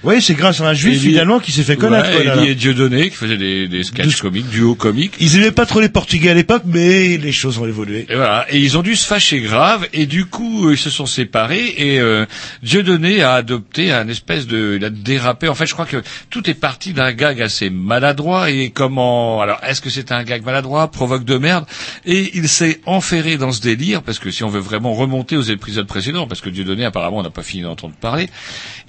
Oui, 0.04 0.20
c'est 0.20 0.34
grâce 0.34 0.60
à 0.60 0.64
un 0.68 0.74
juif 0.74 1.00
finalement 1.00 1.38
qui 1.40 1.52
s'est 1.52 1.62
fait 1.62 1.76
connaître. 1.76 2.10
Ouais, 2.10 2.24
voilà. 2.24 2.44
Et 2.44 2.54
Dieudonné 2.54 3.10
qui 3.10 3.16
faisaient 3.16 3.36
des, 3.36 3.68
des 3.68 3.82
sketchs 3.84 4.16
Deux- 4.16 4.20
comiques, 4.28 4.48
duos 4.50 4.74
comiques. 4.74 4.89
Ils 5.20 5.36
aimaient 5.36 5.50
pas 5.50 5.66
trop 5.66 5.80
les 5.80 5.88
Portugais 5.88 6.30
à 6.30 6.34
l'époque, 6.34 6.62
mais 6.66 7.16
les 7.16 7.32
choses 7.32 7.58
ont 7.58 7.66
évolué. 7.66 8.06
Et 8.08 8.14
voilà, 8.14 8.46
et 8.50 8.58
ils 8.58 8.76
ont 8.78 8.82
dû 8.82 8.96
se 8.96 9.06
fâcher 9.06 9.40
grave, 9.40 9.86
et 9.92 10.06
du 10.06 10.26
coup 10.26 10.68
euh, 10.68 10.72
ils 10.72 10.78
se 10.78 10.90
sont 10.90 11.06
séparés, 11.06 11.74
et 11.76 12.00
euh, 12.00 12.26
Dieudonné 12.62 13.22
a 13.22 13.34
adopté 13.34 13.92
un 13.92 14.08
espèce 14.08 14.46
de, 14.46 14.76
il 14.76 14.84
a 14.84 14.90
dérapé. 14.90 15.48
En 15.48 15.54
fait, 15.54 15.66
je 15.66 15.74
crois 15.74 15.86
que 15.86 16.02
tout 16.30 16.48
est 16.48 16.54
parti 16.54 16.92
d'un 16.92 17.12
gag 17.12 17.40
assez 17.40 17.70
maladroit, 17.70 18.50
et 18.50 18.70
comment, 18.70 19.40
alors 19.40 19.58
est-ce 19.66 19.80
que 19.80 19.90
c'est 19.90 20.12
un 20.12 20.22
gag 20.24 20.44
maladroit, 20.44 20.90
provoque 20.90 21.24
de 21.24 21.38
merde, 21.38 21.66
et 22.04 22.30
il 22.34 22.48
s'est 22.48 22.80
enferré 22.86 23.36
dans 23.36 23.52
ce 23.52 23.60
délire, 23.60 24.02
parce 24.02 24.18
que 24.18 24.30
si 24.30 24.44
on 24.44 24.48
veut 24.48 24.60
vraiment 24.60 24.94
remonter 24.94 25.36
aux 25.36 25.42
épisodes 25.42 25.86
précédents, 25.86 26.26
parce 26.26 26.40
que 26.40 26.50
Dieudonné 26.50 26.84
apparemment 26.84 27.18
on 27.18 27.22
n'a 27.22 27.30
pas 27.30 27.42
fini 27.42 27.62
d'entendre 27.62 27.94
parler, 28.00 28.28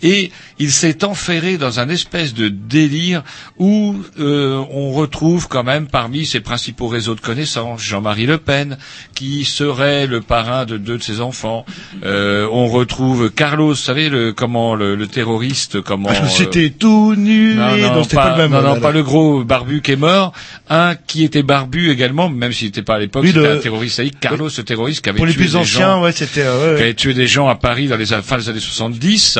et 0.03 0.31
il 0.59 0.71
s'est 0.71 1.03
enferré 1.03 1.57
dans 1.57 1.79
un 1.79 1.89
espèce 1.89 2.33
de 2.33 2.47
délire 2.49 3.23
où 3.57 3.95
euh, 4.19 4.63
on 4.71 4.91
retrouve 4.91 5.47
quand 5.47 5.63
même 5.63 5.80
parmi 5.87 6.25
ses 6.25 6.39
principaux 6.39 6.87
réseaux 6.87 7.15
de 7.15 7.21
connaissances 7.21 7.81
Jean-Marie 7.83 8.25
Le 8.25 8.37
Pen, 8.37 8.77
qui 9.15 9.45
serait 9.45 10.07
le 10.07 10.21
parrain 10.21 10.65
de 10.65 10.77
deux 10.77 10.97
de 10.97 11.03
ses 11.03 11.21
enfants. 11.21 11.65
Euh, 12.03 12.47
on 12.51 12.67
retrouve 12.67 13.29
Carlos, 13.31 13.69
vous 13.69 13.75
savez 13.75 14.09
le, 14.09 14.33
comment 14.33 14.75
le, 14.75 14.95
le 14.95 15.07
terroriste, 15.07 15.81
comment 15.81 16.09
que 16.09 16.15
euh, 16.15 16.27
c'était 16.27 16.69
tout 16.69 17.15
nu, 17.15 17.55
non, 17.55 17.75
non, 17.77 17.93
non, 17.95 18.03
c'était 18.03 18.15
pas, 18.15 18.31
le 18.37 18.43
même. 18.43 18.51
non, 18.51 18.57
non, 18.57 18.63
voilà. 18.69 18.81
pas 18.81 18.91
le 18.91 19.03
gros 19.03 19.43
barbu 19.43 19.81
qui 19.81 19.91
est 19.93 19.95
mort. 19.95 20.33
Un 20.69 20.95
qui 20.95 21.23
était 21.23 21.43
barbu 21.43 21.89
également, 21.91 22.29
même 22.29 22.53
s'il 22.53 22.67
n'était 22.67 22.81
pas 22.81 22.95
à 22.95 22.99
l'époque, 22.99 23.23
Oui, 23.23 23.29
c'était 23.29 23.41
le- 23.41 23.51
un 23.57 23.59
terroriste. 23.59 24.01
Carlos, 24.19 24.49
ce 24.49 24.61
terroriste 24.61 25.01
qui 25.03 25.09
avait 25.09 25.17
Pour 25.17 25.25
les 25.25 25.33
tué 25.33 25.41
plus 25.41 25.51
des 25.51 25.55
anciens, 25.57 25.79
gens, 25.95 26.03
ouais, 26.03 26.11
c'était. 26.11 26.41
euh, 26.43 26.71
ouais, 26.73 26.77
qui 26.77 26.83
avait 26.83 26.93
tué 26.93 27.13
des 27.13 27.27
gens 27.27 27.47
à 27.49 27.55
Paris 27.55 27.87
dans 27.87 27.97
les 27.97 28.05
fin 28.05 28.37
des 28.37 28.49
années 28.49 28.59
70. 28.59 29.39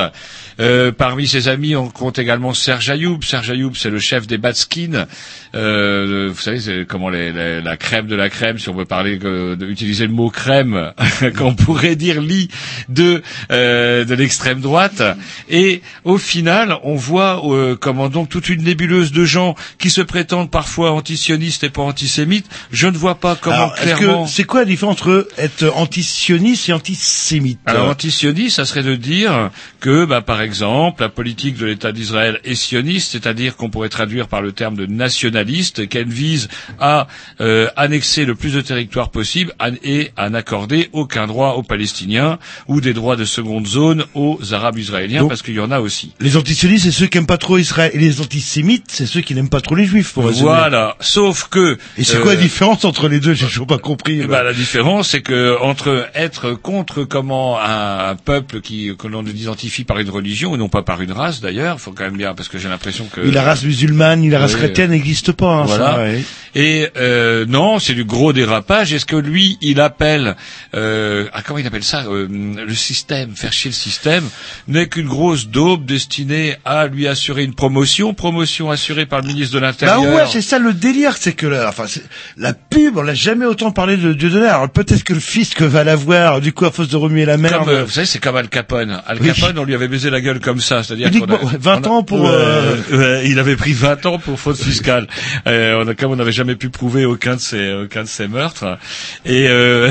Euh, 0.59 0.91
parmi 0.91 1.27
ses 1.27 1.47
amis, 1.47 1.75
on 1.75 1.87
compte 1.89 2.19
également 2.19 2.53
Serge 2.53 2.89
Ayoub. 2.89 3.19
Serge 3.23 3.49
Ayoub, 3.51 3.71
c'est 3.75 3.89
le 3.89 3.99
chef 3.99 4.27
des 4.27 4.37
Batskins. 4.37 5.07
Euh, 5.55 6.30
vous 6.31 6.41
savez, 6.41 6.59
c'est 6.59 6.85
comment 6.87 7.09
les, 7.09 7.31
les- 7.31 7.61
la 7.61 7.77
crème 7.77 8.07
de 8.07 8.15
la 8.15 8.29
crème, 8.29 8.57
si 8.57 8.69
on 8.69 8.73
veut 8.75 8.85
parler 8.85 9.17
que, 9.19 9.55
de, 9.55 9.65
utiliser 9.67 10.05
le 10.07 10.13
mot 10.13 10.29
crème, 10.29 10.93
qu'on 11.37 11.53
pourrait 11.55 11.95
dire 11.95 12.21
lit 12.21 12.49
de 12.89 13.21
euh, 13.51 14.05
de 14.05 14.13
l'extrême 14.15 14.61
droite. 14.61 15.01
Et 15.49 15.81
au 16.03 16.17
final, 16.17 16.77
on 16.83 16.95
voit 16.95 17.41
euh, 17.45 17.75
comment 17.75 18.09
donc 18.09 18.29
toute 18.29 18.49
une 18.49 18.63
nébuleuse 18.63 19.11
de 19.11 19.25
gens 19.25 19.55
qui 19.77 19.89
se 19.89 20.01
prétendent 20.01 20.49
parfois 20.51 20.91
antisionistes 20.91 21.63
et 21.63 21.69
pas 21.69 21.81
antisémites. 21.83 22.47
Je 22.71 22.87
ne 22.87 22.97
vois 22.97 23.15
pas 23.15 23.35
comment 23.35 23.55
Alors, 23.55 23.75
clairement. 23.75 24.27
c'est 24.27 24.43
quoi 24.43 24.61
la 24.61 24.65
différence 24.65 24.93
entre 25.01 25.27
être 25.37 25.71
antisioniste 25.75 26.69
et 26.69 26.73
antisémite 26.73 27.59
Alors 27.65 27.87
Euh, 27.87 27.91
antisioniste, 27.91 28.55
ça 28.57 28.65
serait 28.65 28.83
de 28.83 28.95
dire 28.95 29.49
que, 29.79 30.05
bah, 30.05 30.21
par 30.21 30.41
exemple, 30.41 31.01
la 31.01 31.09
politique 31.09 31.57
de 31.57 31.65
l'État 31.65 31.91
d'Israël 31.91 32.39
est 32.43 32.55
sioniste, 32.55 33.11
c'est-à-dire 33.11 33.55
qu'on 33.55 33.69
pourrait 33.69 33.89
traduire 33.89 34.27
par 34.27 34.41
le 34.41 34.51
terme 34.51 34.75
de 34.75 34.85
nationaliste, 34.85 35.87
qu'elle 35.89 36.07
vise 36.21 36.47
à 36.79 37.07
euh, 37.41 37.67
annexer 37.75 38.25
le 38.25 38.35
plus 38.35 38.53
de 38.53 38.61
territoire 38.61 39.09
possible 39.09 39.53
et 39.83 40.11
à 40.17 40.29
n'accorder 40.29 40.89
aucun 40.93 41.25
droit 41.27 41.51
aux 41.53 41.63
Palestiniens 41.63 42.37
ou 42.67 42.81
des 42.81 42.93
droits 42.93 43.15
de 43.15 43.25
seconde 43.25 43.67
zone 43.67 44.05
aux 44.13 44.39
Arabes 44.53 44.77
israéliens, 44.77 45.21
Donc- 45.21 45.29
parce 45.29 45.41
qu'il 45.41 45.55
y 45.55 45.59
en 45.59 45.71
a 45.71 45.79
aussi. 45.79 46.13
Les 46.19 46.37
antisionistes, 46.37 46.85
c'est 46.85 46.91
ceux 46.91 47.07
qui 47.07 47.17
aiment 47.17 47.25
pas 47.25 47.37
trop 47.37 47.57
Israël. 47.57 47.91
Et 47.93 47.97
les 47.99 48.21
antisémites, 48.21 48.85
c'est 48.89 49.05
ceux 49.05 49.21
qui 49.21 49.33
n'aiment 49.35 49.49
pas 49.49 49.61
trop 49.61 49.75
les 49.75 49.85
juifs, 49.85 50.13
pour. 50.13 50.23
Voilà. 50.31 50.95
Sauf 50.99 51.47
que. 51.49 51.77
Et 51.97 52.03
c'est 52.03 52.19
quoi 52.21 52.31
euh, 52.31 52.35
la 52.35 52.41
différence 52.41 52.85
entre 52.85 53.07
les 53.07 53.19
deux? 53.19 53.33
J'ai 53.33 53.45
toujours 53.47 53.67
pas 53.67 53.77
compris. 53.79 54.25
Ben, 54.27 54.43
la 54.43 54.53
différence, 54.53 55.09
c'est 55.09 55.21
que 55.21 55.57
entre 55.61 56.07
être 56.15 56.53
contre 56.53 57.03
comment 57.03 57.59
un, 57.59 58.09
un 58.11 58.15
peuple 58.15 58.61
qui 58.61 58.95
que 58.97 59.07
l'on 59.07 59.25
identifie 59.25 59.83
par 59.83 59.99
une 59.99 60.09
religion 60.09 60.53
et 60.55 60.57
non 60.57 60.69
pas 60.69 60.83
par 60.83 61.01
une 61.01 61.11
race 61.11 61.41
d'ailleurs, 61.41 61.79
faut 61.79 61.91
quand 61.91 62.03
même 62.03 62.17
bien 62.17 62.33
parce 62.33 62.49
que 62.49 62.57
j'ai 62.59 62.69
l'impression 62.69 63.05
que 63.11 63.21
Ni 63.21 63.31
la 63.31 63.43
race 63.43 63.63
musulmane, 63.63 64.19
ni 64.21 64.29
la 64.29 64.39
race 64.39 64.53
Oui. 64.53 64.59
chrétienne 64.59 64.91
n'existe 64.91 65.31
pas. 65.31 65.45
hein, 65.61 65.63
Voilà. 65.65 65.91
ça, 65.93 65.97
ouais. 65.99 66.10
Et 66.55 66.87
euh, 66.97 67.45
non, 67.47 67.79
c'est 67.79 67.93
du 67.93 68.03
gros 68.03 68.33
dérapage. 68.33 68.93
Est-ce 68.93 69.05
que 69.05 69.15
lui, 69.15 69.57
il 69.61 69.79
appelle, 69.79 70.35
euh, 70.75 71.27
ah, 71.33 71.41
comment 71.43 71.59
il 71.59 71.67
appelle 71.67 71.83
ça, 71.83 72.03
euh, 72.07 72.27
le 72.29 72.75
système, 72.75 73.35
faire 73.35 73.53
chier 73.53 73.69
le 73.71 73.75
système, 73.75 74.23
n'est 74.67 74.87
qu'une 74.87 75.07
grosse 75.07 75.47
daube 75.47 75.85
destinée 75.85 76.55
à 76.65 76.87
lui 76.87 77.07
assurer 77.07 77.43
une 77.43 77.53
promotion, 77.55 78.13
promotion 78.13 78.69
assurée 78.71 79.05
par 79.05 79.21
le 79.21 79.27
ministre 79.27 79.55
de 79.55 79.59
Bah 79.61 79.67
l'Intérieur. 79.67 80.13
ouais, 80.15 80.23
c'est 80.29 80.41
ça 80.41 80.59
le 80.59 80.73
délire, 80.73 81.15
c'est 81.17 81.33
que 81.33 81.47
la, 81.47 81.69
enfin, 81.69 81.85
la 82.37 82.53
pub, 82.53 82.97
on 82.97 83.01
l'a 83.03 83.13
jamais 83.13 83.45
autant 83.45 83.71
parlé 83.71 83.95
de 83.97 84.13
Dieudonné. 84.13 84.47
Alors 84.47 84.69
peut-être 84.69 85.03
que 85.03 85.13
le 85.13 85.19
fisc 85.19 85.61
va 85.61 85.83
l'avoir, 85.83 86.41
du 86.41 86.51
coup, 86.53 86.65
à 86.65 86.71
force 86.71 86.89
de 86.89 86.97
remuer 86.97 87.25
la 87.25 87.37
merde. 87.37 87.65
Comme, 87.65 87.69
euh, 87.73 87.83
vous 87.85 87.91
savez, 87.91 88.05
c'est 88.07 88.19
comme 88.19 88.35
Al 88.35 88.49
Capone. 88.49 89.01
Al 89.07 89.19
Oui. 89.21 89.27
Capone, 89.33 89.57
on 89.59 89.63
lui 89.63 89.73
avait 89.75 89.87
baisé 89.87 90.09
la 90.09 90.19
gueule 90.21 90.39
comme 90.39 90.59
ça, 90.59 90.83
c'est-à-dire 90.83 91.07
Uniquement, 91.07 91.37
qu'on 91.37 91.47
a- 91.47 91.51
ouais, 91.51 91.57
20 91.59 91.87
on 91.87 91.89
a- 91.89 91.93
ans 91.93 92.03
pour, 92.03 92.27
euh, 92.27 93.21
il 93.25 93.39
avait 93.39 93.55
pris 93.55 93.73
20 93.73 94.05
ans 94.05 94.19
pour 94.19 94.39
faute 94.39 94.57
fiscale. 94.61 95.07
Euh, 95.47 95.83
on 95.83 95.87
a, 95.87 95.93
comme 96.01 96.11
on 96.13 96.15
n'avait 96.15 96.31
jamais 96.31 96.55
pu 96.55 96.69
prouver 96.71 97.05
aucun 97.05 97.35
de 97.35 97.39
ses, 97.41 97.71
aucun 97.73 98.01
de 98.01 98.07
ses 98.07 98.27
meurtres. 98.27 98.79
Et 99.23 99.47
euh, 99.47 99.87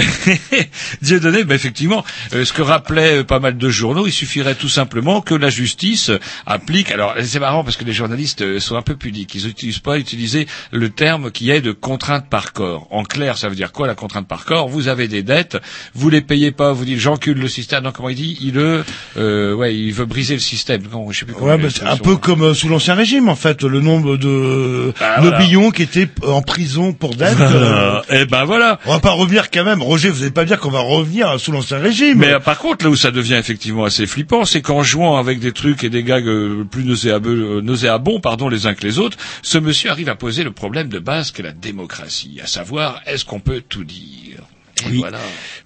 Dieudonné, 1.02 1.44
ben 1.44 1.54
effectivement, 1.54 2.04
euh, 2.34 2.44
ce 2.44 2.52
que 2.52 2.62
rappelaient 2.62 3.18
euh, 3.20 3.24
pas 3.24 3.38
mal 3.38 3.56
de 3.56 3.68
journaux, 3.70 4.08
il 4.08 4.12
suffirait 4.12 4.56
tout 4.56 4.68
simplement 4.68 5.20
que 5.20 5.34
la 5.34 5.50
justice 5.50 6.10
applique. 6.46 6.90
Alors 6.90 7.14
c'est 7.22 7.38
marrant 7.38 7.62
parce 7.62 7.76
que 7.76 7.84
les 7.84 7.92
journalistes 7.92 8.42
euh, 8.42 8.58
sont 8.58 8.74
un 8.76 8.82
peu 8.82 8.96
pudiques. 8.96 9.36
Ils 9.36 9.46
n'utilisent 9.46 9.78
pas 9.78 9.98
utiliser 9.98 10.48
le 10.72 10.90
terme 10.90 11.30
qui 11.30 11.50
est 11.50 11.60
de 11.60 11.70
contrainte 11.70 12.28
par 12.28 12.52
corps. 12.52 12.88
En 12.90 13.04
clair, 13.04 13.38
ça 13.38 13.48
veut 13.48 13.54
dire 13.54 13.70
quoi 13.70 13.86
la 13.86 13.94
contrainte 13.94 14.26
par 14.26 14.44
corps? 14.44 14.68
Vous 14.68 14.88
avez 14.88 15.06
des 15.06 15.22
dettes, 15.22 15.58
vous 15.94 16.10
les 16.10 16.22
payez 16.22 16.50
pas, 16.50 16.72
vous 16.72 16.84
dites 16.84 16.98
j'encule 16.98 17.38
le 17.38 17.46
système. 17.48 17.84
Non, 17.84 17.92
comment 17.92 18.08
il 18.08 18.16
dit? 18.16 18.36
Il 18.40 18.54
le, 18.54 18.84
euh, 19.16 19.54
ouais, 19.54 19.76
il 19.76 19.92
veut 19.92 20.06
briser 20.06 20.34
le 20.34 20.40
système. 20.40 20.82
Non, 20.92 21.08
je 21.12 21.20
sais 21.20 21.24
plus 21.24 21.34
Ouais, 21.34 21.56
bah, 21.56 21.68
un 21.86 21.96
peu 21.96 22.16
comme 22.16 22.52
sous 22.52 22.68
l'ancien 22.68 22.94
régime, 22.94 23.28
en 23.28 23.36
fait, 23.36 23.62
le 23.62 23.80
nombre 23.80 24.16
de 24.16 24.92
Bah, 24.98 25.16
voilà. 25.20 25.38
nobillons 25.38 25.70
qui 25.70 25.82
étaient 25.82 25.99
euh, 26.22 26.30
en 26.30 26.42
prison 26.42 26.92
pour 26.92 27.14
dette. 27.14 27.36
euh, 27.40 27.48
Voilà. 27.48 28.02
Eh 28.10 28.24
ben 28.26 28.44
voilà. 28.44 28.78
on 28.86 28.92
va 28.92 29.00
pas 29.00 29.10
revenir 29.10 29.50
quand 29.50 29.64
même. 29.64 29.82
Roger, 29.82 30.10
vous 30.10 30.22
allez 30.22 30.30
pas 30.30 30.44
dire 30.44 30.58
qu'on 30.60 30.70
va 30.70 30.80
revenir 30.80 31.38
sous 31.40 31.52
l'ancien 31.52 31.78
régime. 31.78 32.18
Mais 32.18 32.32
euh, 32.34 32.38
par 32.40 32.58
contre, 32.58 32.84
là 32.84 32.90
où 32.90 32.96
ça 32.96 33.10
devient 33.10 33.34
effectivement 33.34 33.84
assez 33.84 34.06
flippant, 34.06 34.44
c'est 34.44 34.62
qu'en 34.62 34.82
jouant 34.82 35.16
avec 35.18 35.40
des 35.40 35.52
trucs 35.52 35.84
et 35.84 35.90
des 35.90 36.02
gags 36.02 36.26
euh, 36.26 36.64
plus 36.70 36.84
nauséabonds, 36.84 37.30
euh, 37.30 37.60
nauséabonds, 37.60 38.20
pardon, 38.20 38.48
les 38.48 38.66
uns 38.66 38.74
que 38.74 38.86
les 38.86 38.98
autres, 38.98 39.18
ce 39.42 39.58
monsieur 39.58 39.90
arrive 39.90 40.08
à 40.08 40.14
poser 40.14 40.44
le 40.44 40.52
problème 40.52 40.88
de 40.88 40.98
base 40.98 41.30
qu'est 41.30 41.42
la 41.42 41.52
démocratie, 41.52 42.40
à 42.42 42.46
savoir 42.46 43.00
est-ce 43.06 43.24
qu'on 43.24 43.40
peut 43.40 43.62
tout 43.68 43.84
dire? 43.84 44.38
Oui. 44.88 44.98
voilà. 44.98 45.18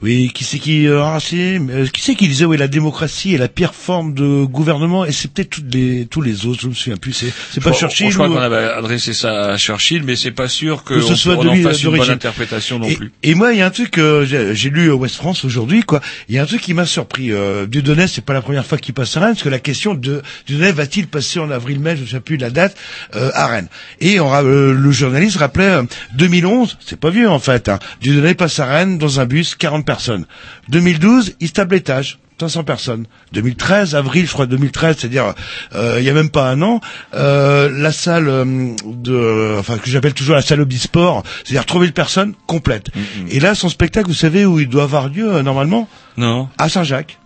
Oui, 0.03 0.31
qui 0.35 0.45
c'est 0.45 0.59
qui 0.59 0.87
euh, 0.87 1.03
ah, 1.03 1.19
euh, 1.33 1.87
qui 1.87 2.01
c'est 2.03 2.15
qui 2.15 2.29
disait 2.29 2.45
oui 2.45 2.57
la 2.57 2.69
démocratie 2.69 3.35
est 3.35 3.39
la 3.39 3.49
pire 3.49 3.75
forme 3.75 4.13
de 4.15 4.45
gouvernement 4.45 5.05
et 5.05 5.13
c'est 5.13 5.31
peut-être 5.33 5.51
toutes 5.51 5.73
les 5.75 6.07
tous 6.07 6.21
les 6.21 6.47
autres, 6.47 6.61
je 6.63 6.69
me 6.69 6.75
souviens 6.75 6.97
plus. 6.97 7.13
C'est 7.13 7.33
c'est 7.53 7.63
pas 7.63 7.71
Je 7.71 7.77
crois- 7.77 7.89
Churchill 7.89 8.11
Je 8.11 8.15
crois 8.15 8.29
ou- 8.29 8.35
qu'on 8.35 8.41
avait 8.41 8.65
adressé 8.65 9.13
ça 9.15 9.53
à 9.53 9.57
Churchill, 9.59 10.03
mais 10.05 10.17
c'est 10.17 10.31
pas 10.33 10.49
sûr 10.49 10.85
que, 10.85 10.95
Que 10.95 11.01
ce 11.01 11.13
on- 11.13 11.17
soit 11.17 11.37
on, 11.37 11.45
de 11.45 11.49
en 11.49 11.55
lui, 11.55 11.63
fasse 11.63 11.83
une 11.83 11.97
bonne 11.97 12.11
interprétation 12.11 12.79
non 12.79 12.87
et, 12.89 12.97
plus. 12.97 13.13
et 13.23 13.35
moi, 13.35 13.53
il 13.53 13.59
y 13.59 13.63
a 13.63 13.67
un 13.67 13.71
truc 13.71 13.93
que 13.93 14.25
j'ai 14.27 14.55
j'ai 14.55 14.71
lu 14.71 14.91
West 14.91 15.17
France 15.17 15.45
aujourd'hui, 15.45 15.83
quoi. 15.83 16.01
Il 16.29 16.35
y 16.35 16.39
a 16.39 16.43
un 16.43 16.47
truc 16.47 16.61
qui 16.61 16.75
m'a 16.75 16.87
surpris. 16.87 17.33
Euh, 17.33 17.67
Dieudonné, 17.67 18.07
c'est 18.09 18.25
pas 18.25 18.35
la 18.35 18.43
première 18.43 18.67
fois 18.67 18.79
qu'il 18.79 18.95
passe 18.95 19.17
à 19.17 19.21
Rennes, 19.21 19.31
parce 19.33 19.43
que 19.43 19.49
la 19.49 19.59
question 19.59 19.95
de 19.95 20.23
Dieudonné 20.47 20.73
va-t-il 20.73 21.07
passer 21.07 21.39
en 21.39 21.51
avril-mai, 21.51 21.97
je 21.97 22.03
ne 22.03 22.07
sais 22.07 22.21
plus 22.21 22.37
la 22.37 22.51
date, 22.51 22.77
euh, 23.15 23.31
à 23.35 23.47
Rennes? 23.47 23.69
Et 24.01 24.21
on, 24.21 24.33
euh, 24.35 24.73
le 24.75 24.91
journaliste 24.93 25.37
rappelait 25.39 25.65
euh, 25.65 25.83
2011, 26.17 26.77
c'est 26.85 26.99
pas 26.99 27.11
vieux 27.11 27.29
en 27.31 27.39
fait. 27.39 27.69
Hein, 27.69 27.79
Dieudonné 28.01 28.35
passe 28.35 28.59
à 28.59 28.67
Rennes 28.67 28.99
dans 29.05 29.21
un 29.21 29.27
bus, 29.27 29.55
40 29.55 29.85
personnes. 29.85 30.27
2012, 30.69 31.35
il 31.41 31.49
se 31.49 31.65
l'étage. 31.71 32.19
500 32.41 32.65
personnes. 32.65 33.07
2013, 33.33 33.95
avril, 33.95 34.27
je 34.27 34.33
crois 34.33 34.47
2013, 34.47 34.97
c'est-à-dire 34.99 35.35
euh, 35.75 35.97
il 36.01 36.05
y 36.05 36.11
a 36.11 36.13
même 36.13 36.31
pas 36.31 36.51
un 36.51 36.61
an, 36.63 36.81
euh, 37.15 37.71
la 37.73 37.93
salle 37.93 38.29
euh, 38.29 38.75
de, 38.85 39.57
enfin 39.59 39.79
que 39.79 39.89
j'appelle 39.89 40.15
toujours 40.15 40.35
la 40.35 40.43
salle 40.43 40.61
Obisport, 40.61 41.23
c'est-à-dire 41.45 41.65
3000 41.65 41.93
personnes 41.93 42.35
complète. 42.47 42.89
Et 43.31 43.39
là, 43.41 43.55
son 43.55 43.69
spectacle, 43.69 44.09
vous 44.09 44.15
savez 44.15 44.45
où 44.45 44.59
il 44.59 44.69
doit 44.69 44.83
avoir 44.83 45.09
lieu 45.09 45.33
euh, 45.33 45.43
normalement? 45.43 45.89
Non. 46.17 46.49
À 46.59 46.69
Saint-Jacques. 46.69 47.19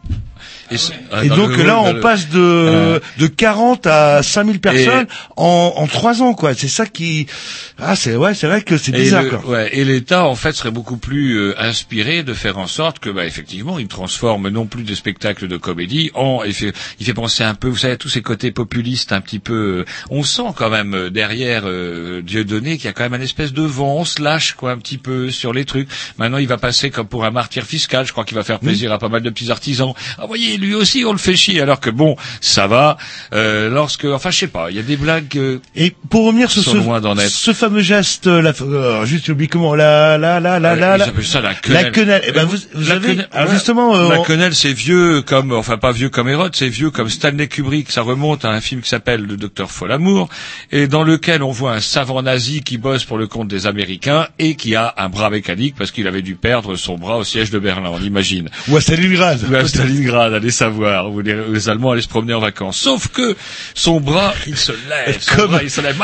Et, 0.70 0.76
ah, 1.12 1.24
Et 1.24 1.28
dans 1.28 1.36
donc 1.36 1.56
là, 1.58 1.80
on 1.80 2.00
passe 2.00 2.28
de 2.28 3.00
de 3.18 3.26
40 3.26 3.86
à 3.86 4.22
5000 4.22 4.60
personnes 4.60 5.06
en 5.36 5.72
en 5.76 5.86
trois 5.86 6.22
ans, 6.22 6.34
quoi. 6.34 6.54
C'est 6.54 6.68
ça 6.68 6.86
qui, 6.86 7.26
ah 7.78 7.96
c'est 7.96 8.16
ouais, 8.16 8.34
c'est 8.34 8.46
vrai 8.46 8.62
que 8.62 8.76
c'est 8.76 8.94
Et 8.94 8.98
bizarre. 8.98 9.22
le- 9.24 9.30
quoi. 9.30 9.50
ouais, 9.50 9.70
et 9.72 9.84
l'État, 9.84 10.24
en 10.26 10.34
fait, 10.34 10.52
serait 10.52 10.70
beaucoup 10.70 10.96
plus 10.96 11.36
euh, 11.38 11.54
inspiré 11.60 12.22
de 12.22 12.34
faire 12.34 12.58
en 12.58 12.66
sorte 12.66 12.98
que, 12.98 13.10
bah, 13.10 13.24
effectivement, 13.26 13.78
il 13.78 13.86
transforme 13.88 14.48
non 14.48 14.66
plus 14.66 14.82
des 14.82 14.94
spectacles 14.94 15.48
de 15.48 15.56
comédie 15.56 16.10
en. 16.14 16.42
Il 16.44 16.54
fait, 16.54 16.72
il 17.00 17.06
fait 17.06 17.14
penser 17.14 17.44
un 17.44 17.54
peu, 17.54 17.68
vous 17.68 17.76
savez, 17.76 17.94
à 17.94 17.96
tous 17.96 18.08
ces 18.08 18.22
côtés 18.22 18.50
populistes, 18.50 19.12
un 19.12 19.20
petit 19.20 19.38
peu. 19.38 19.54
euh, 19.54 19.84
on 20.10 20.22
sent 20.22 20.42
quand 20.56 20.70
même 20.70 20.94
euh, 20.94 21.10
derrière 21.10 21.62
euh, 21.66 22.22
Dieudonné 22.22 22.76
qu'il 22.76 22.86
y 22.86 22.88
a 22.88 22.92
quand 22.92 23.04
même 23.04 23.14
une 23.14 23.22
espèce 23.22 23.52
de 23.52 23.62
vent. 23.62 23.96
On 23.96 24.04
se 24.04 24.20
lâche 24.22 24.54
quoi 24.54 24.72
un 24.72 24.78
petit 24.78 24.98
peu 24.98 25.30
sur 25.30 25.52
les 25.52 25.64
trucs. 25.64 25.88
Maintenant, 26.18 26.38
il 26.38 26.48
va 26.48 26.58
passer 26.58 26.90
comme 26.90 27.06
pour 27.06 27.24
un 27.24 27.30
martyr 27.30 27.64
fiscal. 27.64 28.06
Je 28.06 28.12
crois 28.12 28.24
qu'il 28.24 28.36
va 28.36 28.44
faire 28.44 28.60
plaisir 28.60 28.92
à 28.92 28.98
pas 28.98 29.08
mal 29.08 29.22
de 29.22 29.30
petits 29.30 29.50
artisans. 29.50 29.92
Ah, 30.18 30.26
voyez, 30.28 30.56
lui 30.56 30.74
aussi, 30.74 31.04
on 31.04 31.12
le 31.12 31.18
fait 31.18 31.34
chier. 31.36 31.60
Alors 31.60 31.80
que 31.80 31.90
bon, 31.90 32.16
ça 32.40 32.66
va. 32.66 32.96
Euh, 33.32 33.68
lorsque, 33.70 34.04
enfin, 34.04 34.30
je 34.30 34.38
sais 34.38 34.46
pas, 34.46 34.70
il 34.70 34.76
y 34.76 34.78
a 34.78 34.82
des 34.82 34.96
blagues. 34.96 35.36
euh, 35.36 35.58
Et 35.74 35.92
pour 36.10 36.26
revenir 36.26 36.50
sur 36.50 36.62
ce, 36.62 36.76
loin 36.76 37.00
d'en 37.00 37.16
être. 37.18 37.28
ce 37.30 37.52
fameux 37.52 37.80
geste, 37.80 38.26
euh, 38.26 38.40
la, 38.42 38.52
euh, 38.62 39.04
juste 39.06 39.26
j'ai 39.26 39.32
oublié 39.32 39.48
comment, 39.48 39.74
la, 39.74 40.16
la, 40.18 40.38
la, 40.40 40.58
la, 40.60 40.72
Euh, 40.72 40.76
la, 40.76 40.96
la, 40.98 41.06
ça 41.22 41.40
la 41.40 41.54
quenelle. 41.54 41.84
la 41.84 41.90
quenelle. 41.90 42.22
Eh 42.26 42.32
ben, 42.32 42.44
vous, 42.44 42.56
vous 42.74 42.88
La 42.88 42.94
avez, 42.94 43.08
quenelle- 43.08 43.28
alors 43.32 43.52
justement, 43.52 43.96
euh, 43.96 44.08
la 44.10 44.20
on- 44.20 44.22
quenelle, 44.22 44.54
c'est 44.54 44.72
vieux 44.72 45.22
comme, 45.22 45.52
enfin 45.52 45.78
pas 45.78 45.92
vieux 45.92 46.08
comme 46.10 46.28
Hérode, 46.28 46.54
c'est 46.54 46.68
vieux 46.68 46.90
comme 46.90 47.08
Stanley 47.08 47.46
Kubrick. 47.48 47.90
Ça 47.90 48.02
remonte 48.02 48.44
à 48.44 48.50
un 48.50 48.60
film 48.60 48.80
qui 48.82 48.88
s'appelle 48.88 49.22
Le 49.22 49.36
Docteur 49.36 49.70
Folamour, 49.70 50.28
et 50.72 50.86
dans 50.88 51.02
lequel 51.02 51.42
on 51.42 51.50
voit 51.50 51.72
un 51.72 51.80
savant 51.80 52.22
nazi 52.22 52.62
qui 52.62 52.78
bosse 52.78 53.04
pour 53.04 53.18
le 53.18 53.26
compte 53.26 53.48
des 53.48 53.66
Américains 53.66 54.26
et 54.38 54.54
qui 54.56 54.74
a 54.76 54.94
un 54.98 55.08
bras 55.08 55.30
mécanique 55.30 55.74
parce 55.76 55.90
qu'il 55.90 56.06
avait 56.06 56.22
dû 56.22 56.34
perdre 56.34 56.76
son 56.76 56.96
bras 56.96 57.16
au 57.18 57.24
siège 57.24 57.50
de 57.50 57.58
Berlin. 57.58 57.90
On 57.92 58.00
imagine. 58.02 58.48
ou 58.68 58.76
à 58.76 58.80
Stalingrad. 58.80 59.40
Ou 59.50 59.54
à 59.54 59.66
Stalingrad, 59.66 59.98
allez 60.22 60.50
savoir, 60.50 61.10
où 61.10 61.20
les, 61.20 61.34
les 61.48 61.68
Allemands 61.68 61.92
allaient 61.92 62.02
se 62.02 62.08
promener 62.08 62.34
en 62.34 62.40
vacances. 62.40 62.78
Sauf 62.78 63.08
que 63.08 63.36
son 63.74 64.00
bras, 64.00 64.32
il 64.46 64.56
se 64.56 64.72
lève, 64.72 65.18
son 65.20 65.36
Comme- 65.36 65.50
bras, 65.52 65.62
il 65.62 65.70
se 65.70 65.80
lève, 65.80 65.96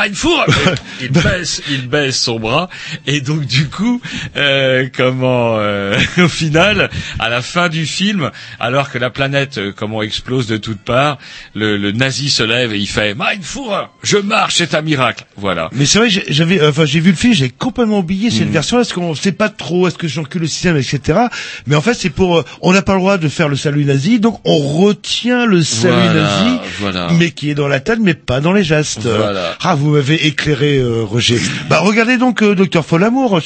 il 1.01 1.09
baisse, 1.11 1.61
il 1.69 1.87
baisse 1.87 2.19
son 2.19 2.39
bras, 2.39 2.69
et 3.07 3.21
donc 3.21 3.45
du 3.45 3.67
coup, 3.69 4.01
euh, 4.35 4.87
comment, 4.95 5.57
euh, 5.59 5.97
au 6.17 6.27
final, 6.27 6.89
à 7.19 7.29
la 7.29 7.41
fin 7.41 7.69
du 7.69 7.85
film, 7.85 8.31
alors 8.59 8.89
que 8.91 8.97
la 8.97 9.09
planète, 9.09 9.57
euh, 9.57 9.73
comment 9.75 10.01
explose 10.01 10.47
de 10.47 10.57
toutes 10.57 10.81
parts, 10.81 11.17
le, 11.53 11.77
le 11.77 11.91
nazi 11.91 12.29
se 12.29 12.43
lève 12.43 12.73
et 12.73 12.79
il 12.79 12.87
fait, 12.87 13.13
Mein 13.15 13.41
Führer, 13.41 13.85
je 14.03 14.17
marche, 14.17 14.55
c'est 14.55 14.73
un 14.75 14.81
miracle. 14.81 15.25
Voilà. 15.37 15.69
Mais 15.73 15.85
c'est 15.85 15.99
vrai, 15.99 16.09
j'avais, 16.09 16.59
euh, 16.61 16.69
enfin, 16.69 16.85
j'ai 16.85 16.99
vu 16.99 17.11
le 17.11 17.17
film, 17.17 17.33
j'ai 17.33 17.49
complètement 17.49 17.99
oublié 17.99 18.29
cette 18.31 18.49
version, 18.49 18.79
est-ce 18.79 18.93
qu'on 18.93 19.15
sait 19.15 19.31
pas 19.31 19.49
trop, 19.49 19.87
est-ce 19.87 19.97
que 19.97 20.07
j'encule 20.07 20.41
le 20.41 20.47
système, 20.47 20.77
etc. 20.77 21.19
Mais 21.67 21.75
en 21.75 21.81
fait, 21.81 21.93
c'est 21.93 22.09
pour, 22.09 22.37
euh, 22.39 22.45
on 22.61 22.73
n'a 22.73 22.81
pas 22.81 22.93
le 22.93 22.99
droit 22.99 23.17
de 23.17 23.27
faire 23.29 23.49
le 23.49 23.55
salut 23.55 23.85
nazi, 23.85 24.04
donc 24.19 24.39
on 24.45 24.57
retient 24.57 25.45
le 25.45 25.63
salut 25.63 25.93
Voilà, 25.95 26.13
nazi, 26.13 26.57
voilà. 26.79 27.07
mais 27.17 27.31
qui 27.31 27.49
est 27.49 27.55
dans 27.55 27.67
la 27.67 27.79
tête, 27.79 27.99
mais 28.01 28.13
pas 28.13 28.39
dans 28.41 28.53
les 28.53 28.63
gestes. 28.63 29.01
Voilà. 29.07 29.55
Ah, 29.61 29.75
vous 29.75 29.91
m'avez 29.91 30.27
éclairé, 30.27 30.77
euh, 30.77 31.03
Roger. 31.03 31.39
bah, 31.69 31.79
regardez 31.79 32.17
donc, 32.17 32.41
euh, 32.41 32.55
Docteur 32.55 32.85
Folamour. 32.85 33.39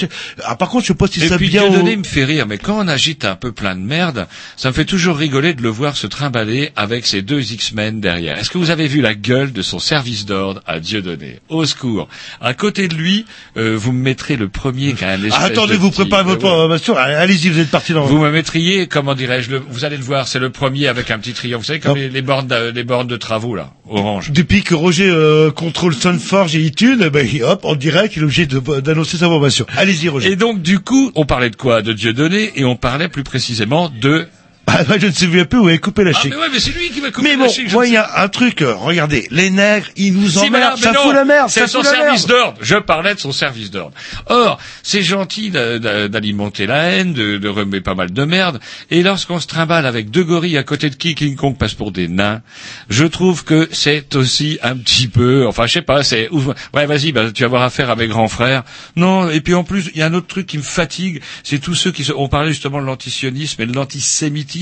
Ah, 0.44 0.56
par 0.56 0.70
contre, 0.70 0.84
je 0.84 0.90
sais 0.90 0.94
pas 0.98 1.08
si 1.08 1.24
Et 1.24 1.28
ça 1.28 1.38
puis 1.38 1.50
bien. 1.50 1.68
Dieudonné 1.70 1.96
au- 1.96 2.00
me 2.00 2.04
fait 2.04 2.26
rire, 2.26 2.46
mais 2.48 2.58
quand 2.58 2.78
on 2.84 2.88
agite 2.88 3.26
un 3.26 3.36
peu 3.36 3.52
plein 3.52 3.76
de 3.76 3.82
merde, 3.82 4.28
ça 4.58 4.70
me 4.70 4.74
fait 4.74 4.86
toujours 4.86 5.18
rigoler 5.18 5.54
de 5.54 5.62
le 5.62 5.70
voir 5.70 5.96
se 5.98 6.08
trimballer 6.08 6.72
avec 6.76 7.06
ses 7.06 7.22
deux 7.22 7.52
X-Men 7.52 8.00
derrière. 8.00 8.38
Est-ce 8.38 8.50
que 8.50 8.58
vous 8.58 8.70
avez 8.70 8.88
vu 8.88 9.02
la 9.02 9.14
gueule 9.16 9.52
de 9.52 9.62
son 9.62 9.80
service 9.80 10.26
d'ordre 10.26 10.62
à 10.68 10.80
Dieudonné 10.80 11.40
Au 11.50 11.66
secours. 11.66 12.08
À 12.42 12.54
côté 12.54 12.88
de 12.88 12.96
lui, 12.96 13.26
euh, 13.58 13.76
vous 13.78 13.92
me 13.92 14.02
mettrez 14.02 14.36
le 14.36 14.50
premier 14.50 14.94
qui 14.94 15.04
a 15.06 15.10
un 15.12 15.20
Ah, 15.32 15.46
attendez, 15.46 15.74
de 15.74 15.80
vous 15.80 15.92
préparez 15.92 16.24
votre 16.24 16.46
euh, 16.46 16.96
Allez-y, 16.96 17.50
vous 17.50 17.60
êtes 17.60 17.70
parti 17.72 17.94
dans. 17.94 18.06
Vous 18.06 18.20
me 18.20 18.30
mettriez, 18.32 18.88
comment 18.88 19.16
dirais-je, 19.16 19.50
le- 19.52 19.64
vous 19.70 19.86
allez 19.86 19.98
le 19.98 20.04
voir, 20.04 20.28
c'est 20.28 20.40
le 20.40 20.49
premier 20.50 20.88
avec 20.88 21.12
un 21.12 21.20
petit 21.20 21.34
triangle. 21.34 21.62
Vous 21.62 21.66
savez, 21.66 21.80
comme 21.80 21.98
les, 21.98 22.10
les 22.10 22.22
bornes 22.22 22.48
de, 22.48 22.72
les 22.72 22.84
bornes 22.84 23.08
de 23.08 23.18
travaux, 23.18 23.56
là, 23.56 23.74
orange. 23.88 24.32
Depuis 24.32 24.64
que 24.64 24.76
Roger 24.76 25.10
euh, 25.10 25.52
contrôle 25.52 25.94
Sunforge 25.94 26.56
et 26.56 26.62
iTunes, 26.62 27.10
ben, 27.10 27.28
hop, 27.44 27.66
en 27.66 27.76
direct, 27.76 28.16
il 28.16 28.22
est 28.22 28.26
obligé 28.26 28.46
d'annoncer 28.46 29.18
sa 29.18 29.28
formation. 29.28 29.66
Allez-y, 29.78 30.10
Roger. 30.10 30.32
Et 30.32 30.36
donc, 30.36 30.62
du 30.62 30.80
coup, 30.80 31.12
on 31.16 31.26
parlait 31.26 31.50
de 31.50 31.56
quoi? 31.56 31.82
De 31.82 31.94
Dieudonné, 31.94 32.52
et 32.56 32.66
on 32.66 32.76
parlait 32.76 33.10
plus 33.10 33.24
précisément 33.24 33.92
de 34.02 34.28
Ah, 34.72 34.84
je 35.00 35.08
ne 35.08 35.12
sais 35.12 35.28
plus 35.46 35.58
où 35.58 35.68
est 35.70 35.80
coupé 35.80 36.04
la 36.04 36.12
Ah, 36.14 36.20
chic. 36.22 36.30
mais 36.32 36.38
ouais, 36.38 36.48
mais 36.52 36.60
c'est 36.60 36.72
lui 36.72 36.90
qui 36.92 37.02
m'a 37.02 37.10
coupé 37.10 37.30
Mais 37.30 37.36
la 37.38 37.46
bon, 37.46 37.50
chic, 37.52 37.68
je 37.70 37.74
moi, 37.74 37.88
il 37.88 37.94
y 37.94 37.98
a 37.98 38.22
un 38.22 38.28
truc, 38.28 38.62
euh, 38.62 38.76
regardez, 38.76 39.28
les 39.32 39.50
nègres, 39.50 39.88
ils 39.96 40.14
nous 40.14 40.38
emmerdent, 40.38 40.78
ça 40.78 40.92
non, 40.92 41.02
fout 41.02 41.14
la 41.16 41.26
merde, 41.26 41.50
C'est 41.50 41.66
son 41.68 41.82
la 41.82 41.90
service 41.90 42.28
d'ordre. 42.28 42.58
Je 42.62 42.76
parlais 42.76 43.16
de 43.16 43.20
son 43.20 43.32
service 43.32 43.72
d'ordre. 43.72 43.94
Or, 44.28 44.60
c'est 44.84 45.02
gentil 45.02 45.50
d'a- 45.50 45.80
d'a- 45.80 46.08
d'alimenter 46.08 46.68
la 46.68 46.84
haine, 46.92 47.14
de, 47.14 47.38
de 47.38 47.48
remettre 47.48 47.84
pas 47.84 47.96
mal 47.96 48.12
de 48.14 48.24
merde. 48.26 48.60
Et 48.92 49.02
lorsqu'on 49.02 49.40
se 49.40 49.48
trimballe 49.48 49.86
avec 49.88 50.12
deux 50.12 50.24
gorilles 50.24 50.58
à 50.58 50.64
côté 50.64 50.90
de 50.92 50.96
qui 50.96 51.16
King 51.16 51.36
Kong 51.36 51.58
passe 51.58 51.74
pour 51.74 51.92
des 51.92 52.08
nains, 52.08 52.42
je 52.90 53.06
trouve 53.06 53.44
que 53.44 53.68
c'est 53.72 54.16
aussi 54.16 54.60
un 54.62 54.76
petit 54.78 55.08
peu, 55.08 55.48
enfin, 55.48 55.66
je 55.66 55.74
sais 55.74 55.82
pas, 55.82 56.04
c'est, 56.04 56.30
ouais, 56.74 56.86
vas-y, 56.86 57.12
bah, 57.12 57.32
tu 57.32 57.42
vas 57.44 57.48
avoir 57.48 57.64
affaire 57.64 57.90
à 57.90 57.96
mes 57.96 58.08
grands 58.08 58.28
frères. 58.28 58.64
Non, 58.96 59.30
et 59.30 59.42
puis 59.42 59.54
en 59.56 59.64
plus, 59.64 59.90
il 59.94 60.00
y 60.00 60.04
a 60.04 60.06
un 60.06 60.14
autre 60.14 60.28
truc 60.28 60.46
qui 60.46 60.58
me 60.58 60.64
fatigue, 60.64 61.22
c'est 61.44 61.60
tous 61.60 61.74
ceux 61.76 61.92
qui 61.92 62.04
se, 62.04 62.12
on 62.12 62.28
parlait 62.28 62.50
justement 62.50 62.82
de 62.82 62.86
l'antisionisme 62.86 63.62
et 63.62 63.66
de 63.66 63.74
l'antisémitisme, 63.74 64.59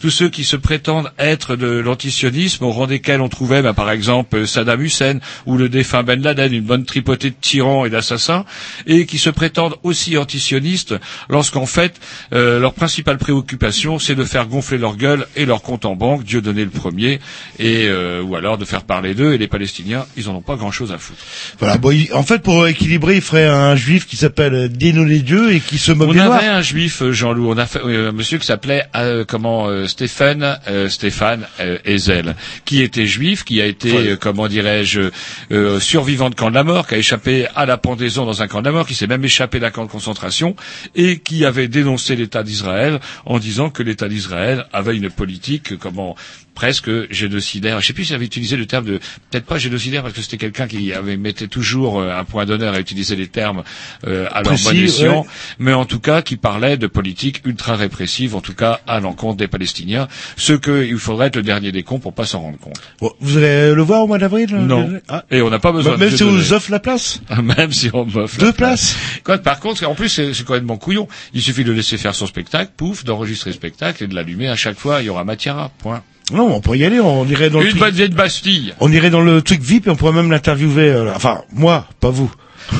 tous 0.00 0.10
ceux 0.10 0.28
qui 0.28 0.44
se 0.44 0.56
prétendent 0.56 1.10
être 1.18 1.56
de 1.56 1.66
l'antisionisme, 1.78 2.64
au 2.64 2.70
rang 2.70 2.86
desquels 2.86 3.20
on 3.20 3.28
trouvait, 3.28 3.62
bah, 3.62 3.72
par 3.72 3.90
exemple, 3.90 4.46
Saddam 4.46 4.80
Hussein 4.82 5.18
ou 5.46 5.56
le 5.56 5.68
défunt 5.68 6.02
Ben 6.02 6.20
Laden, 6.22 6.52
une 6.52 6.62
bonne 6.64 6.84
tripotée 6.84 7.30
de 7.30 7.36
tyrans 7.40 7.84
et 7.84 7.90
d'assassins, 7.90 8.44
et 8.86 9.06
qui 9.06 9.18
se 9.18 9.30
prétendent 9.30 9.76
aussi 9.82 10.16
antisionistes, 10.18 10.94
lorsqu'en 11.28 11.66
fait, 11.66 11.94
euh, 12.32 12.58
leur 12.60 12.74
principale 12.74 13.18
préoccupation, 13.18 13.98
c'est 13.98 14.14
de 14.14 14.24
faire 14.24 14.46
gonfler 14.46 14.78
leur 14.78 14.96
gueule 14.96 15.26
et 15.36 15.44
leur 15.46 15.62
compte 15.62 15.84
en 15.84 15.94
banque, 15.96 16.24
Dieu 16.24 16.40
donné 16.40 16.64
le 16.64 16.70
premier, 16.70 17.20
et 17.58 17.86
euh, 17.88 18.22
ou 18.22 18.36
alors 18.36 18.58
de 18.58 18.64
faire 18.64 18.82
parler 18.82 19.14
d'eux, 19.14 19.32
et 19.34 19.38
les 19.38 19.48
Palestiniens, 19.48 20.06
ils 20.16 20.28
en 20.28 20.34
ont 20.34 20.40
pas 20.42 20.56
grand-chose 20.56 20.92
à 20.92 20.98
foutre. 20.98 21.20
Voilà, 21.58 21.78
bon, 21.78 21.90
il- 21.90 22.12
en 22.12 22.22
fait, 22.22 22.42
pour 22.42 22.66
équilibrer, 22.66 23.16
il 23.16 23.22
ferait 23.22 23.46
un 23.46 23.76
juif 23.76 24.06
qui 24.06 24.16
s'appelle 24.16 24.70
les 24.80 25.20
dieux 25.22 25.52
et 25.52 25.60
qui 25.60 25.78
se 25.78 25.92
moque 25.92 26.08
On 26.08 26.12
des 26.12 26.18
noirs. 26.18 26.32
avait 26.38 26.46
un 26.48 26.62
juif, 26.62 27.02
euh, 27.02 27.12
Jean-Loup, 27.12 27.50
on 27.50 27.56
a 27.58 27.66
fait 27.66 27.80
euh, 27.84 28.10
un 28.10 28.12
monsieur 28.12 28.38
qui 28.38 28.46
s'appelait 28.46 28.84
euh, 28.96 29.21
comment 29.24 29.68
euh, 29.68 29.86
Stéphane 29.86 30.58
euh, 30.68 30.88
Stéphane 30.88 31.46
euh, 31.60 31.78
Ezel, 31.84 32.34
qui 32.64 32.82
était 32.82 33.06
juif, 33.06 33.44
qui 33.44 33.60
a 33.60 33.66
été 33.66 33.92
Ouais. 33.92 34.08
euh, 34.10 34.16
comment 34.16 34.48
dirais-je 34.48 35.10
euh, 35.50 35.80
survivant 35.80 36.30
de 36.30 36.34
camp 36.34 36.50
de 36.50 36.54
la 36.54 36.64
mort, 36.64 36.86
qui 36.86 36.94
a 36.94 36.98
échappé 36.98 37.46
à 37.54 37.66
la 37.66 37.76
pendaison 37.76 38.24
dans 38.24 38.42
un 38.42 38.48
camp 38.48 38.60
de 38.60 38.66
la 38.66 38.72
mort, 38.72 38.86
qui 38.86 38.94
s'est 38.94 39.06
même 39.06 39.24
échappé 39.24 39.60
d'un 39.60 39.70
camp 39.70 39.84
de 39.84 39.90
concentration 39.90 40.54
et 40.94 41.18
qui 41.18 41.44
avait 41.44 41.68
dénoncé 41.68 42.16
l'État 42.16 42.42
d'Israël 42.42 43.00
en 43.26 43.38
disant 43.38 43.70
que 43.70 43.82
l'État 43.82 44.08
d'Israël 44.08 44.66
avait 44.72 44.96
une 44.96 45.10
politique 45.10 45.78
comment 45.78 46.16
presque 46.54 46.90
génocidaire. 47.12 47.80
Je 47.80 47.86
sais 47.86 47.92
plus 47.92 48.04
s'il 48.04 48.14
avait 48.14 48.24
utilisé 48.26 48.56
le 48.56 48.66
terme 48.66 48.84
de 48.84 48.98
peut-être 49.30 49.46
pas 49.46 49.58
génocidaire 49.58 50.02
parce 50.02 50.14
que 50.14 50.20
c'était 50.20 50.36
quelqu'un 50.36 50.66
qui 50.66 50.92
avait 50.92 51.16
mettait 51.16 51.48
toujours 51.48 52.00
euh, 52.00 52.12
un 52.16 52.24
point 52.24 52.44
d'honneur 52.44 52.74
à 52.74 52.80
utiliser 52.80 53.16
les 53.16 53.28
termes 53.28 53.62
euh, 54.06 54.26
à 54.30 54.42
leur 54.42 54.52
Précis, 54.52 54.64
bon 54.64 54.84
escient 54.84 55.20
ouais. 55.22 55.26
mais 55.58 55.72
en 55.72 55.84
tout 55.84 56.00
cas 56.00 56.22
qui 56.22 56.36
parlait 56.36 56.76
de 56.76 56.86
politique 56.86 57.40
ultra 57.44 57.76
répressive, 57.76 58.34
en 58.36 58.40
tout 58.40 58.54
cas 58.54 58.80
à 58.86 59.00
l'encontre 59.00 59.36
des 59.38 59.48
Palestiniens, 59.48 60.08
ce 60.36 60.52
qu'il 60.52 60.98
faudrait 60.98 61.28
être 61.28 61.36
le 61.36 61.42
dernier 61.42 61.72
des 61.72 61.82
cons 61.82 61.98
pour 61.98 62.12
pas 62.12 62.26
s'en 62.26 62.40
rendre 62.40 62.58
compte. 62.58 62.80
Bon, 63.00 63.12
vous 63.20 63.36
allez 63.38 63.74
le 63.74 63.82
voir 63.82 64.02
au 64.02 64.06
mois 64.06 64.18
d'avril 64.18 64.50
là, 64.52 64.58
Non. 64.58 64.86
le- 64.88 65.02
ah. 65.08 65.24
Et 65.30 65.40
on 65.42 65.50
n'a 65.50 65.58
pas 65.58 65.72
besoin 65.72 65.92
Bah, 65.92 65.98
Même 65.98 66.10
de 66.10 66.16
si 66.16 66.22
on 66.22 66.30
vous 66.32 66.52
offre 66.52 66.70
la 66.70 66.80
place. 66.80 67.20
même 67.42 67.72
si 67.72 67.90
on 67.92 68.04
m'offre 68.04 68.38
Deux 68.38 68.46
la 68.46 68.52
places. 68.52 68.96
Quoi, 69.24 69.38
par 69.38 69.58
contre, 69.60 69.86
en 69.86 69.94
plus, 69.94 70.08
c'est 70.08 70.32
c'est 70.34 70.44
complètement 70.44 70.76
couillon. 70.76 71.08
Il 71.34 71.42
suffit 71.42 71.64
de 71.64 71.72
laisser 71.72 71.96
faire 71.98 72.14
son 72.14 72.26
spectacle, 72.26 72.72
pouf, 72.76 73.04
d'enregistrer 73.04 73.50
le 73.50 73.54
spectacle 73.54 74.04
et 74.04 74.06
de 74.06 74.14
l'allumer. 74.14 74.48
À 74.48 74.56
chaque 74.56 74.78
fois, 74.78 75.00
il 75.02 75.06
y 75.06 75.08
aura 75.08 75.24
matière 75.24 75.58
à 75.58 75.68
point. 75.68 76.02
Non, 76.32 76.54
on 76.54 76.60
pourrait 76.60 76.78
y 76.78 76.84
aller, 76.84 77.00
on 77.00 77.26
irait 77.26 77.50
dans 77.50 77.58
le 77.58 77.64
Une 77.64 77.70
truc, 77.72 77.80
bonne 77.82 77.94
vieille 77.94 78.08
Bastille. 78.10 78.74
on 78.80 78.90
irait 78.92 79.10
dans 79.10 79.20
le 79.22 79.42
truc 79.42 79.60
VIP 79.60 79.86
et 79.86 79.90
on 79.90 79.96
pourrait 79.96 80.12
même 80.12 80.30
l'interviewer. 80.30 80.88
euh, 80.90 81.12
enfin, 81.14 81.42
moi, 81.52 81.86
pas 82.00 82.10
vous. 82.10 82.30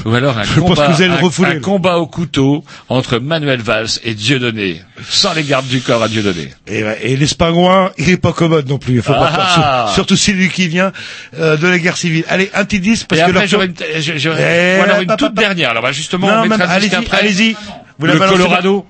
Ou 0.07 0.15
alors 0.15 0.39
un 0.39 0.45
Je 0.45 0.61
pense 0.61 0.69
combat, 0.71 0.87
que 0.87 0.93
vous 0.93 1.03
allez 1.03 1.11
le 1.11 1.19
un- 1.19 1.21
refouler, 1.21 1.51
un 1.57 1.61
combat 1.61 1.99
au 1.99 2.07
couteau 2.07 2.65
entre 2.89 3.19
Manuel 3.19 3.61
Valls 3.61 3.89
et 4.05 4.15
Dieudonné, 4.15 4.81
sans 5.07 5.35
les 5.35 5.43
gardes 5.43 5.67
du 5.67 5.81
corps 5.81 6.03
à 6.03 6.09
Dieudonné. 6.09 6.51
Et, 6.69 6.85
et 7.03 7.17
l'espadroin, 7.17 7.91
il 7.99 8.09
est 8.09 8.17
pas 8.17 8.33
commode 8.33 8.69
non 8.69 8.79
plus. 8.79 8.95
Il 8.95 9.03
faut 9.03 9.13
pas 9.13 9.31
Ah. 9.35 9.85
sur- 9.89 9.95
surtout 9.97 10.17
celui 10.17 10.49
qui 10.49 10.69
vient 10.69 10.93
euh, 11.39 11.57
de 11.57 11.67
la 11.67 11.79
guerre 11.81 11.97
civile. 11.97 12.25
Allez, 12.29 12.49
un 12.55 12.65
petit 12.65 12.79
10 12.81 13.05
parce 13.05 13.21
et 13.21 13.25
que 13.25 13.31
après, 13.31 13.49
j'aurais 13.49 13.67
une, 13.67 13.75
je- 14.01 14.29
Eh, 14.31 14.81
alors 14.81 15.01
une 15.01 15.09
pa- 15.09 15.17
toute 15.17 15.35
pa- 15.35 15.43
dernière. 15.43 15.71
Alors, 15.71 15.83
bah, 15.83 15.93
justement, 15.93 16.29
Non, 16.29 16.43
on 16.45 16.47
mettra 16.47 16.67
le 16.67 16.73
allez-y, 16.73 16.95
allez-y. 17.11 17.57
Vous 17.99 18.07
le 18.07 18.17
Colorado. 18.19 18.87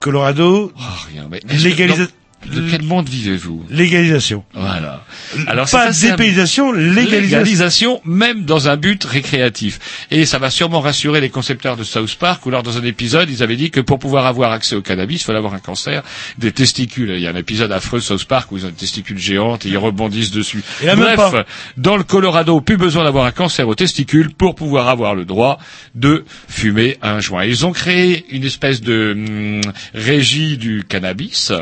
Colorado, 0.00 0.72
Oh, 0.76 0.80
rien, 1.12 1.26
mais 1.30 1.38
est-ce 1.48 1.64
que- 1.64 1.68
Légalisa- 1.68 1.96
dans- 2.04 2.06
De 2.52 2.70
quel 2.70 2.82
monde 2.82 3.08
vivez-vous? 3.08 3.64
Légalisation. 3.70 4.44
Voilà. 4.54 5.04
Alors, 5.46 5.68
pas 5.68 5.90
dépaylisation, 5.90 6.72
légalisation. 6.72 7.20
légalisation, 7.20 8.00
même 8.04 8.44
dans 8.44 8.68
un 8.68 8.76
but 8.76 9.04
récréatif. 9.04 9.78
Et 10.10 10.26
ça 10.26 10.38
va 10.38 10.50
sûrement 10.50 10.80
rassurer 10.80 11.20
les 11.20 11.30
concepteurs 11.30 11.76
de 11.76 11.84
South 11.84 12.14
Park, 12.16 12.44
où 12.46 12.50
lors 12.50 12.62
dans 12.62 12.78
un 12.78 12.84
épisode, 12.84 13.28
ils 13.30 13.42
avaient 13.42 13.56
dit 13.56 13.70
que 13.70 13.80
pour 13.80 13.98
pouvoir 13.98 14.26
avoir 14.26 14.52
accès 14.52 14.76
au 14.76 14.82
cannabis, 14.82 15.22
il 15.22 15.24
fallait 15.24 15.38
avoir 15.38 15.54
un 15.54 15.58
cancer 15.58 16.02
des 16.38 16.52
testicules. 16.52 17.10
Il 17.10 17.20
y 17.20 17.26
a 17.26 17.30
un 17.30 17.36
épisode 17.36 17.72
affreux 17.72 17.98
de 17.98 18.04
South 18.04 18.24
Park 18.24 18.52
où 18.52 18.56
ils 18.56 18.64
ont 18.64 18.68
des 18.68 18.74
testicules 18.74 19.18
géantes 19.18 19.66
et 19.66 19.70
ils 19.70 19.78
rebondissent 19.78 20.30
dessus. 20.32 20.62
Et 20.82 20.86
là, 20.86 20.96
Bref, 20.96 21.44
dans 21.76 21.96
le 21.96 22.04
Colorado, 22.04 22.60
plus 22.60 22.76
besoin 22.76 23.04
d'avoir 23.04 23.26
un 23.26 23.32
cancer 23.32 23.66
aux 23.68 23.74
testicules 23.74 24.30
pour 24.30 24.54
pouvoir 24.54 24.88
avoir 24.88 25.14
le 25.14 25.24
droit 25.24 25.58
de 25.94 26.24
fumer 26.48 26.98
un 27.02 27.20
joint. 27.20 27.44
Ils 27.44 27.66
ont 27.66 27.72
créé 27.72 28.24
une 28.30 28.44
espèce 28.44 28.80
de 28.80 29.12
hum, 29.12 29.72
régie 29.94 30.56
du 30.58 30.84
cannabis. 30.88 31.52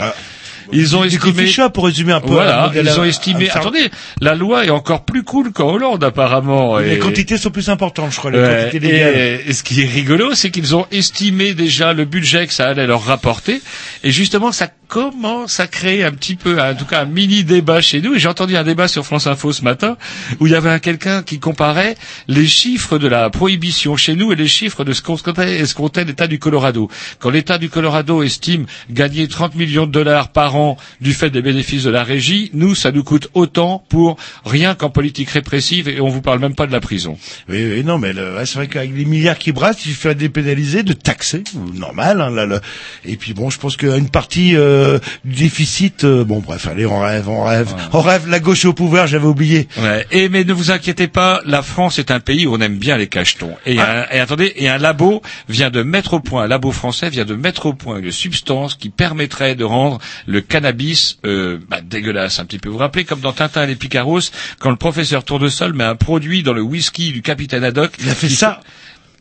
Ils 0.73 0.97
ont 0.97 1.05
estimé 1.05 1.47
shops, 1.47 1.71
pour 1.73 1.85
résumer 1.87 2.13
un 2.13 2.21
peu. 2.21 2.29
voilà, 2.33 2.73
ils 2.75 2.99
ont 3.01 3.05
estimé. 3.05 3.51
à 3.51 3.59
Attendez, 3.59 3.91
la 4.21 4.35
loi 4.35 4.65
est 4.65 4.71
encore 4.71 5.05
plus 5.05 5.23
cool 5.23 5.53
qu'en 5.53 5.71
Hollande 5.75 6.03
apparemment. 6.05 6.79
Les 6.79 6.95
et- 6.95 6.99
quantités 6.99 7.37
sont 7.37 7.51
plus 7.51 7.69
importantes, 7.69 8.13
je 8.13 8.17
crois, 8.19 8.31
les 8.31 8.39
Ouais, 8.41 8.65
quantités 8.65 8.79
légales. 8.87 9.15
et, 9.17 9.41
et 9.49 9.53
ce 9.53 9.63
qui 9.63 9.83
est 9.83 9.87
rigolo, 9.87 10.35
c'est 10.35 10.51
qu'ils 10.51 10.75
ont 10.75 10.87
estimé 10.91 11.55
déjà 11.55 11.93
le 11.93 12.05
budget 12.05 12.47
que 12.47 12.53
ça 12.53 12.69
allait 12.69 12.87
leur 12.87 13.03
rapporter, 13.05 13.61
et 14.03 14.11
justement, 14.11 14.53
ça 14.53 14.69
commence 14.95 15.59
à 15.59 15.67
créer 15.67 16.05
un 16.05 16.13
petit 16.13 16.37
peu, 16.37 16.63
en 16.63 16.73
tout 16.77 16.85
cas, 16.85 17.01
un 17.03 17.05
mini 17.05 17.43
débat 17.43 17.81
chez 17.81 18.01
nous. 18.01 18.15
Et 18.15 18.21
j'ai 18.21 18.29
entendu 18.29 18.57
un 18.57 18.63
débat 18.63 18.87
sur 18.87 19.05
France 19.05 19.27
Info 19.27 19.53
ce 19.53 19.63
matin 19.65 19.97
où 20.39 20.47
il 20.47 20.53
y 20.53 20.55
avait 20.55 20.71
un 20.71 20.79
quelqu'un 20.79 21.25
qui 21.25 21.41
comparait 21.41 21.97
les 22.29 22.47
chiffres 22.47 22.97
de 22.99 23.09
la 23.09 23.29
prohibition 23.29 23.97
chez 23.97 24.15
nous 24.15 24.31
et 24.31 24.37
les 24.37 24.47
chiffres 24.47 24.85
de 24.85 24.93
ce 24.93 25.03
qu'on 25.03 25.17
comptait, 25.17 25.67
ce 25.67 25.75
comptait 25.75 26.05
l'État 26.05 26.29
du 26.29 26.39
Colorado. 26.39 26.89
Quand 27.19 27.31
l'État 27.31 27.59
du 27.59 27.69
Colorado 27.71 28.23
estime 28.23 28.67
gagner 28.89 29.27
30 29.27 29.57
millions 29.57 29.87
de 29.87 29.91
dollars 29.91 30.29
par 30.29 30.55
an 30.55 30.77
du 31.01 31.13
fait 31.13 31.31
des 31.31 31.43
bénéfices 31.43 31.83
de 31.83 31.91
la 31.91 32.05
régie, 32.05 32.51
nous, 32.55 32.77
ça 32.77 32.93
nous 32.93 33.03
coûte 33.03 33.31
autant 33.35 33.85
pour 33.89 34.17
rien 34.45 34.77
qu'en 34.77 34.91
politique 34.91 35.31
répressive 35.31 35.89
et 35.89 36.01
on 36.01 36.09
vous 36.09 36.23
parle 36.23 36.39
même 36.39 36.55
pas 36.55 36.69
de 36.69 36.73
la 36.73 36.81
prison. 36.81 37.19
Oui, 37.49 37.65
oui, 37.69 37.83
non, 37.83 37.99
mais 37.99 38.13
c'est 38.45 38.55
vrai 38.55 38.69
qu'avec 38.69 38.95
les 38.95 39.05
milliards 39.07 39.39
qui 39.39 39.51
brassent, 39.51 39.85
il 39.87 39.97
de 40.05 40.13
dépénaliser, 40.13 40.85
de 40.85 40.93
taxer, 40.93 41.43
normal. 41.75 42.21
Hein, 42.21 42.31
là, 42.31 42.47
le- 42.47 42.61
Et 43.05 43.17
puis 43.17 43.35
bon, 43.35 43.51
je 43.51 43.59
pense 43.59 43.77
qu'une 43.77 44.09
partie 44.09 44.55
euh, 44.55 44.84
du 45.25 45.45
déficit, 45.45 46.05
euh, 46.05 46.25
bon, 46.25 46.41
bref, 46.41 46.67
allez, 46.67 46.87
on 46.87 47.01
rêve, 47.01 47.29
on 47.29 47.45
rêve, 47.45 47.75
on 47.93 48.01
rêve. 48.01 48.29
La 48.29 48.41
gauche 48.41 48.65
est 48.65 48.69
au 48.69 48.73
pouvoir, 48.73 49.07
j'avais 49.07 49.27
oublié. 49.27 49.69
Ouais. 49.79 50.07
Et 50.11 50.29
mais 50.29 50.45
ne 50.45 50.53
vous 50.53 50.71
inquiétez 50.71 51.07
pas, 51.09 51.41
la 51.45 51.63
France 51.63 51.99
est 51.99 52.11
un 52.11 52.21
pays 52.21 52.47
où 52.47 52.55
on 52.55 52.61
aime 52.61 52.79
bien 52.79 52.97
les 52.97 53.07
cachetons. 53.07 53.55
Et, 53.67 53.79
un- 53.81 54.07
et 54.11 54.21
attendez, 54.21 54.53
et 54.57 54.69
un 54.69 54.79
labo 54.79 55.23
vient 55.49 55.71
de 55.71 55.83
mettre 55.83 56.15
au 56.15 56.21
point, 56.21 56.45
un 56.45 56.47
labo 56.49 56.73
français 56.73 57.11
vient 57.11 57.25
de 57.25 57.35
mettre 57.35 57.67
au 57.67 57.73
point 57.75 57.99
une 57.99 58.11
substance 58.13 58.75
qui 58.75 58.89
permettrait 58.89 59.55
de 59.55 59.65
rendre 59.65 59.99
le 60.27 60.41
cannabis 60.41 61.19
euh, 61.27 61.59
bah, 61.69 61.81
dégueulasse 61.83 62.39
un 62.39 62.45
petit 62.45 62.59
peu. 62.59 62.69
Vous 62.69 62.75
vous 62.75 62.81
rappelez 62.81 63.05
comme 63.05 63.21
dans 63.21 63.33
Tintin 63.33 63.65
et 63.65 63.67
les 63.67 63.77
Picaros, 63.77 64.21
quand 64.59 64.71
le 64.71 64.77
professeur 64.77 65.25
Tournesol 65.25 65.73
met 65.75 65.85
un 65.85 65.97
produit 65.97 66.43
dans 66.43 66.53
le 66.53 66.63
whisky 66.63 67.13
du 67.13 67.23
capitaine 67.23 67.65
Haddock. 67.65 67.93
Il 68.01 68.09
a 68.11 68.15
fait 68.15 68.29
ça. 68.29 68.61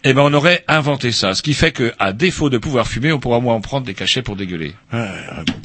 Eh 0.06 0.14
ben 0.14 0.22
on 0.22 0.34
aurait 0.34 0.66
inventé 0.68 1.14
ça, 1.14 1.34
ce 1.34 1.42
qui 1.42 1.54
fait 1.54 1.72
que 1.72 1.94
à 1.98 2.12
défaut 2.12 2.50
de 2.50 2.58
pouvoir 2.58 2.88
fumer, 2.88 3.14
on 3.14 3.20
pourra 3.20 3.40
moins 3.40 3.56
en 3.56 3.62
prendre 3.62 3.86
des 3.86 3.94
cachets 3.94 4.22
pour 4.22 4.36
dégueuler. 4.36 4.74
Ouais, 4.92 5.00
ouais, 5.00 5.08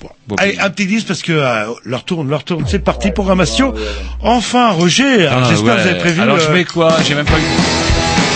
bon, 0.01 0.09
bon. 0.29 0.37
Allez, 0.39 0.57
un 0.61 0.71
petit 0.71 0.87
10 0.87 1.05
parce 1.05 1.23
que 1.23 1.33
euh, 1.33 1.67
leur 1.85 2.05
tourne, 2.05 2.29
leur 2.31 2.45
tourne. 2.45 2.65
C'est 2.69 2.79
parti, 2.79 3.11
programmation. 3.11 3.75
Enfin, 4.23 4.71
Roger, 4.71 5.27
Ah, 5.27 5.43
j'espère 5.49 5.77
que 5.77 5.81
vous 5.83 5.89
avez 5.89 5.99
prévu. 5.99 6.21
Alors 6.21 6.39
je 6.39 6.49
euh, 6.49 6.53
mets 6.53 6.65
quoi? 6.65 6.97
J'ai 7.03 7.17
même 7.17 7.27
pas 7.27 7.39
eu. 7.39 8.28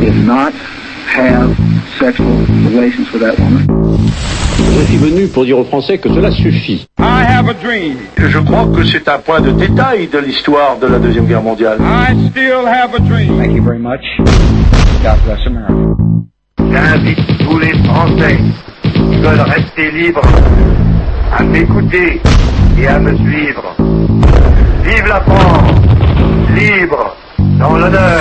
Did 0.00 0.16
not 0.26 0.52
have 1.14 1.56
sexual 1.98 2.28
relations 2.68 3.10
with 3.12 3.22
that 3.22 3.38
woman. 3.38 3.66
Je 4.58 4.84
suis 4.86 4.96
venu 4.96 5.26
pour 5.28 5.44
dire 5.44 5.58
aux 5.58 5.64
Français 5.64 5.98
que 5.98 6.08
cela 6.08 6.30
suffit. 6.30 6.86
I 6.98 7.24
have 7.28 7.48
a 7.48 7.54
dream. 7.54 7.96
Je 8.18 8.38
crois 8.38 8.66
que 8.74 8.84
c'est 8.84 9.08
un 9.08 9.18
point 9.18 9.40
de 9.40 9.50
détail 9.52 10.08
de 10.08 10.18
l'histoire 10.18 10.78
de 10.78 10.86
la 10.86 10.98
Deuxième 10.98 11.26
Guerre 11.26 11.42
mondiale. 11.42 11.78
I 11.80 12.28
still 12.30 12.66
have 12.66 12.94
a 12.94 13.00
dream. 13.00 13.38
Thank 13.38 13.54
you 13.54 13.62
very 13.62 13.78
much. 13.78 14.02
God 15.02 15.18
bless 15.24 15.46
America. 15.46 15.72
J'invite 16.58 17.38
tous 17.38 17.58
les 17.58 17.74
Français 17.84 18.38
qui 18.92 19.16
veulent 19.18 19.40
rester 19.40 19.90
libres 19.92 20.22
à 21.32 21.42
m'écouter 21.42 22.20
et 22.78 22.86
à 22.86 22.98
me 22.98 23.14
suivre. 23.16 23.74
Vive 24.84 25.06
la 25.08 25.20
France, 25.20 25.72
libre, 26.54 27.16
dans 27.58 27.76
l'honneur 27.76 28.20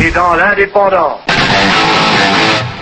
et 0.00 0.10
dans 0.12 0.34
l'indépendance. 0.34 1.20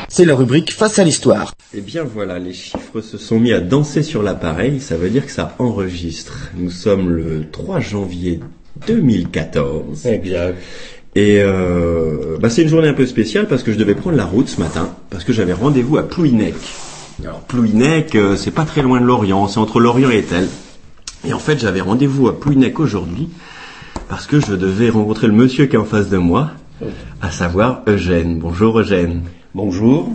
C'est 0.08 0.24
la 0.24 0.34
rubrique 0.34 0.72
Face 0.72 0.98
à 0.98 1.04
l'histoire. 1.04 1.54
Eh 1.74 1.80
bien 1.80 2.04
voilà, 2.04 2.38
les 2.38 2.52
chiffres 2.52 3.00
se 3.00 3.16
sont 3.16 3.40
mis 3.40 3.52
à 3.52 3.60
danser 3.60 4.02
sur 4.02 4.22
l'appareil, 4.22 4.80
ça 4.80 4.96
veut 4.96 5.08
dire 5.08 5.24
que 5.24 5.32
ça 5.32 5.54
enregistre. 5.58 6.50
Nous 6.56 6.70
sommes 6.70 7.08
le 7.10 7.48
3 7.50 7.80
janvier 7.80 8.40
2014. 8.86 10.06
Exact. 10.06 10.56
Et 11.14 11.40
euh, 11.40 12.36
bah 12.40 12.50
c'est 12.50 12.62
une 12.62 12.68
journée 12.68 12.88
un 12.88 12.94
peu 12.94 13.06
spéciale 13.06 13.46
parce 13.46 13.62
que 13.62 13.72
je 13.72 13.78
devais 13.78 13.94
prendre 13.94 14.16
la 14.16 14.24
route 14.24 14.48
ce 14.48 14.60
matin, 14.60 14.94
parce 15.10 15.24
que 15.24 15.32
j'avais 15.32 15.52
rendez-vous 15.52 15.96
à 15.96 16.02
Plouinec. 16.02 16.54
Alors 17.22 17.40
Plouinec, 17.40 18.14
euh, 18.14 18.36
c'est 18.36 18.50
pas 18.50 18.64
très 18.64 18.82
loin 18.82 19.00
de 19.00 19.06
Lorient, 19.06 19.48
c'est 19.48 19.58
entre 19.58 19.80
Lorient 19.80 20.10
et 20.10 20.22
Tel. 20.22 20.48
Et 21.26 21.32
en 21.32 21.38
fait, 21.38 21.58
j'avais 21.58 21.80
rendez-vous 21.80 22.28
à 22.28 22.38
Plouinec 22.38 22.80
aujourd'hui 22.80 23.28
parce 24.12 24.26
que 24.26 24.40
je 24.40 24.54
devais 24.54 24.90
rencontrer 24.90 25.26
le 25.26 25.32
monsieur 25.32 25.64
qui 25.64 25.74
est 25.74 25.78
en 25.78 25.86
face 25.86 26.10
de 26.10 26.18
moi, 26.18 26.50
à 27.22 27.30
savoir 27.30 27.80
Eugène. 27.86 28.38
Bonjour 28.38 28.78
Eugène. 28.78 29.22
Bonjour. 29.54 30.12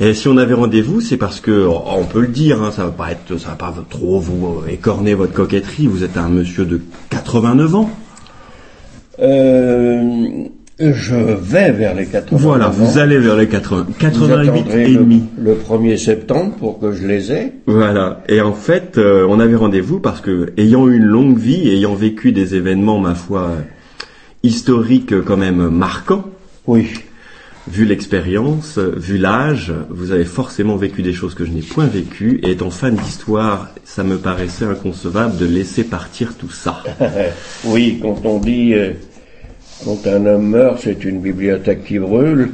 Et 0.00 0.14
si 0.14 0.28
on 0.28 0.38
avait 0.38 0.54
rendez-vous, 0.54 1.02
c'est 1.02 1.18
parce 1.18 1.38
que, 1.38 1.66
on 1.66 2.06
peut 2.06 2.22
le 2.22 2.28
dire, 2.28 2.62
hein, 2.62 2.70
ça 2.70 2.86
va 2.86 2.90
pas 2.90 3.12
être, 3.12 3.36
ça 3.36 3.50
va 3.50 3.56
pas 3.56 3.74
trop 3.90 4.18
vous 4.18 4.62
écorner 4.66 5.12
votre 5.12 5.34
coquetterie. 5.34 5.88
Vous 5.88 6.04
êtes 6.04 6.16
un 6.16 6.30
monsieur 6.30 6.64
de 6.64 6.80
89 7.10 7.74
ans. 7.74 7.90
Euh, 9.20 10.44
je 10.80 11.14
vais 11.14 11.72
vers 11.72 11.94
les 11.94 12.06
80 12.06 12.38
Voilà, 12.40 12.68
vous 12.68 12.98
allez 12.98 13.18
vers 13.18 13.36
les 13.36 13.48
80, 13.48 13.86
Vous 13.88 13.94
88 13.94 14.32
attendrez 14.60 14.84
et 14.84 14.88
le, 14.88 14.98
demi. 15.00 15.24
le 15.38 15.54
1er 15.54 15.96
septembre 15.96 16.54
pour 16.56 16.78
que 16.78 16.92
je 16.92 17.06
les 17.06 17.32
ai. 17.32 17.52
Voilà. 17.66 18.22
Et 18.28 18.40
en 18.40 18.52
fait, 18.52 18.96
euh, 18.96 19.26
on 19.28 19.40
avait 19.40 19.56
rendez-vous 19.56 19.98
parce 20.00 20.20
que, 20.20 20.52
ayant 20.56 20.86
eu 20.86 20.96
une 20.96 21.04
longue 21.04 21.38
vie, 21.38 21.68
ayant 21.68 21.94
vécu 21.94 22.32
des 22.32 22.54
événements, 22.54 22.98
ma 23.00 23.14
foi, 23.14 23.52
historiques 24.42 25.20
quand 25.24 25.36
même 25.36 25.68
marquants. 25.68 26.24
Oui. 26.66 26.88
Vu 27.70 27.84
l'expérience, 27.84 28.78
vu 28.78 29.18
l'âge, 29.18 29.74
vous 29.90 30.12
avez 30.12 30.24
forcément 30.24 30.76
vécu 30.76 31.02
des 31.02 31.12
choses 31.12 31.34
que 31.34 31.44
je 31.44 31.50
n'ai 31.50 31.60
point 31.60 31.86
vécues. 31.86 32.40
Et 32.42 32.52
étant 32.52 32.70
fan 32.70 32.94
d'histoire, 32.94 33.68
ça 33.84 34.04
me 34.04 34.16
paraissait 34.16 34.64
inconcevable 34.64 35.36
de 35.36 35.44
laisser 35.44 35.84
partir 35.84 36.34
tout 36.38 36.50
ça. 36.50 36.82
oui, 37.66 37.98
quand 38.00 38.24
on 38.24 38.38
dit 38.38 38.72
euh, 38.72 38.92
quand 39.84 40.06
un 40.06 40.26
homme 40.26 40.48
meurt, 40.48 40.78
c'est 40.80 41.04
une 41.04 41.20
bibliothèque 41.20 41.84
qui 41.84 41.98
brûle. 41.98 42.50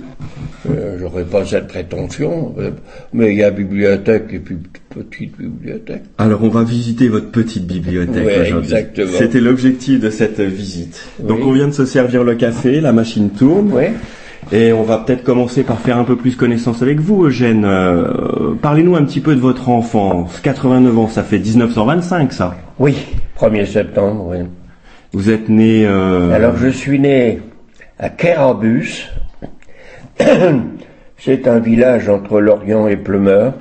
Euh, 0.70 0.96
J'aurais 0.98 1.24
pas 1.24 1.44
cette 1.44 1.66
prétention, 1.68 2.54
euh, 2.58 2.70
mais 3.12 3.32
il 3.32 3.38
y 3.38 3.42
a 3.42 3.50
bibliothèque 3.50 4.24
et 4.32 4.38
puis 4.38 4.56
petite 4.90 5.36
bibliothèque. 5.38 6.02
Alors 6.18 6.42
on 6.42 6.48
va 6.48 6.62
visiter 6.64 7.08
votre 7.08 7.30
petite 7.30 7.66
bibliothèque 7.66 8.24
Ouais, 8.26 8.40
aujourd'hui. 8.40 8.72
exactement. 8.72 9.10
C'était 9.18 9.40
l'objectif 9.40 10.00
de 10.00 10.10
cette 10.10 10.40
visite. 10.40 11.04
Donc 11.22 11.40
on 11.44 11.52
vient 11.52 11.66
de 11.68 11.72
se 11.72 11.84
servir 11.84 12.24
le 12.24 12.34
café, 12.34 12.80
la 12.80 12.92
machine 12.92 13.30
tourne. 13.30 13.70
Oui. 13.72 13.84
Et 14.52 14.72
on 14.74 14.82
va 14.82 14.98
peut-être 14.98 15.24
commencer 15.24 15.62
par 15.62 15.80
faire 15.80 15.96
un 15.96 16.04
peu 16.04 16.16
plus 16.16 16.36
connaissance 16.36 16.82
avec 16.82 17.00
vous, 17.00 17.24
Eugène. 17.24 17.64
Euh, 17.64 18.54
Parlez-nous 18.60 18.94
un 18.94 19.04
petit 19.04 19.20
peu 19.20 19.34
de 19.34 19.40
votre 19.40 19.70
enfance. 19.70 20.38
89 20.42 20.98
ans, 20.98 21.08
ça 21.08 21.22
fait 21.22 21.38
1925, 21.38 22.32
ça. 22.32 22.54
Oui, 22.78 22.94
1er 23.40 23.64
septembre, 23.66 24.26
oui. 24.30 24.38
Vous 25.14 25.30
êtes 25.30 25.48
né... 25.48 25.86
euh, 25.86 26.32
Alors 26.34 26.56
je 26.56 26.66
suis 26.68 26.98
né 26.98 27.40
à 28.00 28.08
Kerabus. 28.08 29.08
C'est 31.18 31.46
un 31.48 31.60
village 31.60 32.08
entre 32.08 32.40
Lorient 32.40 32.88
et 32.88 32.96
Pleumeur. 32.96 33.54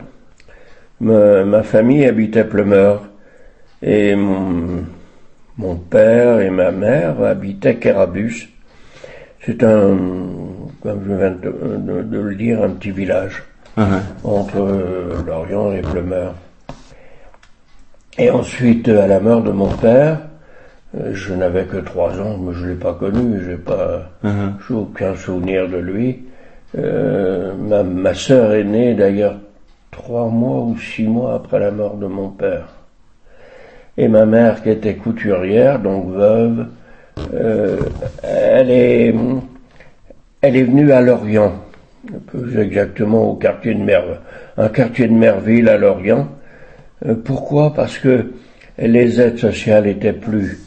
Ma, 1.00 1.44
ma 1.46 1.62
famille 1.64 2.06
habitait 2.06 2.44
Pleumeur. 2.44 3.04
Et 3.84 4.16
mon, 4.16 4.84
mon 5.58 5.76
père 5.76 6.40
et 6.42 6.50
ma 6.50 6.72
mère 6.72 7.22
habitaient 7.24 7.76
Kerabus. 7.76 8.50
C'est 9.46 9.62
un, 9.64 9.96
comme 10.82 11.04
je 11.08 11.14
viens 11.14 11.32
de, 11.32 11.54
de- 11.78 12.02
de 12.02 12.20
le 12.20 12.34
dire, 12.36 12.64
un 12.64 12.70
petit 12.70 12.92
village 12.92 13.44
ah 13.78 13.88
entre 14.24 14.58
euh, 14.62 15.22
Lorient 15.28 15.72
et 15.74 15.82
Pleumeur. 15.82 16.34
Et 18.18 18.30
ensuite, 18.32 18.88
à 18.90 19.06
la 19.08 19.20
mort 19.20 19.42
de 19.44 19.52
mon 19.52 19.68
père, 19.70 20.20
je 20.94 21.34
n'avais 21.34 21.66
que 21.66 21.78
trois 21.78 22.20
ans, 22.20 22.38
mais 22.38 22.54
je 22.54 22.68
l'ai 22.68 22.76
pas 22.76 22.94
connu, 22.94 23.42
j'ai 23.46 23.58
pas, 23.58 24.12
j'ai 24.24 24.74
aucun 24.74 25.16
souvenir 25.16 25.68
de 25.68 25.78
lui. 25.78 26.24
Euh, 26.78 27.54
ma, 27.56 27.84
ma 27.84 28.14
sœur 28.14 28.54
est 28.54 28.64
née 28.64 28.94
d'ailleurs 28.96 29.38
trois 29.92 30.28
mois 30.28 30.62
ou 30.62 30.78
six 30.78 31.04
mois 31.04 31.36
après 31.36 31.60
la 31.60 31.72
mort 31.72 31.98
de 31.98 32.08
mon 32.08 32.30
père. 32.30 32.68
Et 33.98 34.08
ma 34.08 34.26
mère, 34.26 34.64
qui 34.64 34.70
était 34.70 34.96
couturière, 34.96 35.80
donc 35.80 36.10
veuve, 36.10 36.66
euh, 37.34 37.78
elle 38.24 38.72
est, 38.72 39.14
elle 40.42 40.56
est 40.56 40.64
venue 40.64 40.92
à 40.92 41.02
Lorient, 41.02 41.54
plus 42.28 42.60
exactement 42.60 43.30
au 43.30 43.36
quartier 43.36 43.76
de 43.76 43.84
Merve, 43.84 44.18
un 44.58 44.70
quartier 44.70 45.08
de 45.08 45.14
Merville 45.14 45.70
à 45.70 45.78
Lorient. 45.78 46.28
Euh, 47.06 47.14
pourquoi? 47.24 47.74
Parce 47.76 48.00
que 48.00 48.32
les 48.80 49.22
aides 49.22 49.38
sociales 49.38 49.86
étaient 49.86 50.14
plus 50.14 50.63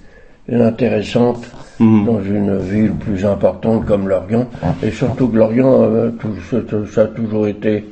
intéressantes 0.52 1.44
dans 1.78 2.22
une 2.22 2.56
ville 2.58 2.92
plus 2.92 3.24
importante 3.26 3.84
comme 3.84 4.08
Lorient, 4.08 4.46
et 4.82 4.90
surtout 4.90 5.28
que 5.28 5.36
Lorient, 5.36 5.82
euh, 5.82 6.10
tout- 6.10 6.86
ça 6.86 7.02
a 7.02 7.06
toujours 7.06 7.46
été 7.48 7.84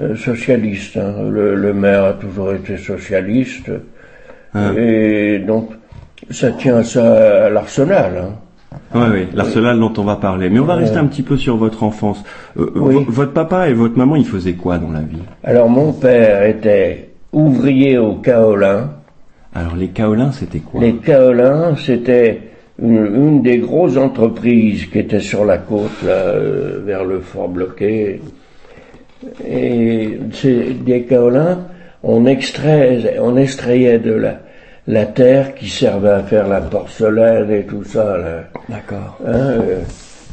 euh, 0.00 0.16
socialiste. 0.16 0.96
hein. 0.96 1.14
Le, 1.30 1.54
le 1.54 1.72
maire 1.72 2.04
a 2.04 2.12
toujours 2.14 2.52
été 2.52 2.76
socialiste, 2.76 3.70
et 4.76 5.38
donc 5.46 5.70
ça 6.30 6.50
tient 6.52 6.76
à 6.78 6.84
ça 6.84 7.46
à 7.46 7.50
l'arsenal. 7.50 8.12
hein. 8.22 8.28
Ouais, 8.94 9.06
oui, 9.12 9.26
l'arsenal 9.34 9.78
dont 9.78 9.92
on 9.98 10.04
va 10.04 10.16
parler. 10.16 10.48
Mais 10.50 10.58
on 10.58 10.64
va 10.64 10.74
rester 10.76 10.96
un 10.98 11.06
petit 11.06 11.22
peu 11.22 11.36
sur 11.36 11.56
votre 11.56 11.82
enfance. 11.82 12.22
Euh, 12.58 12.70
Oui. 12.76 12.94
vo- 12.94 13.04
Votre 13.08 13.32
papa 13.32 13.68
et 13.68 13.74
votre 13.74 13.96
maman, 13.98 14.16
ils 14.16 14.26
faisaient 14.26 14.54
quoi 14.54 14.78
dans 14.78 14.90
la 14.90 15.00
vie? 15.00 15.18
Alors 15.44 15.68
mon 15.70 15.92
père 15.92 16.42
était 16.44 17.10
ouvrier 17.32 17.96
au 17.98 18.14
Kaolin. 18.16 18.90
Alors 19.54 19.76
les 19.76 19.88
Kaolins, 19.88 20.32
c'était 20.32 20.60
quoi 20.60 20.80
Les 20.80 20.94
Kaolins, 20.94 21.76
c'était 21.76 22.40
une, 22.80 23.06
une 23.14 23.42
des 23.42 23.58
grosses 23.58 23.96
entreprises 23.96 24.86
qui 24.86 24.98
était 24.98 25.20
sur 25.20 25.44
la 25.44 25.58
côte, 25.58 26.02
là, 26.04 26.12
euh, 26.12 26.80
vers 26.84 27.04
le 27.04 27.20
fort 27.20 27.48
bloqué. 27.48 28.20
Et 29.46 30.18
c'est 30.32 30.82
des 30.84 31.02
Kaolins, 31.02 31.66
on 32.02 32.26
extrait, 32.26 33.18
on 33.20 33.36
extrayait 33.36 33.98
de 33.98 34.12
la, 34.12 34.40
la 34.86 35.06
terre 35.06 35.54
qui 35.54 35.68
servait 35.68 36.10
à 36.10 36.22
faire 36.22 36.48
la 36.48 36.60
porcelaine 36.60 37.50
et 37.50 37.64
tout 37.64 37.84
ça. 37.84 38.16
D'accord. 38.68 39.18
Hein, 39.26 39.32
euh, 39.34 39.80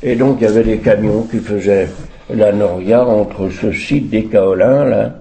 et 0.02 0.16
donc 0.16 0.38
il 0.40 0.46
y 0.46 0.48
avait 0.48 0.64
des 0.64 0.78
camions 0.78 1.24
qui 1.24 1.38
faisaient 1.40 1.90
la 2.34 2.52
Noria 2.52 3.06
entre 3.06 3.50
ce 3.50 3.72
site 3.72 4.10
des 4.10 4.26
Kaolins 4.26 4.86
là. 4.86 5.16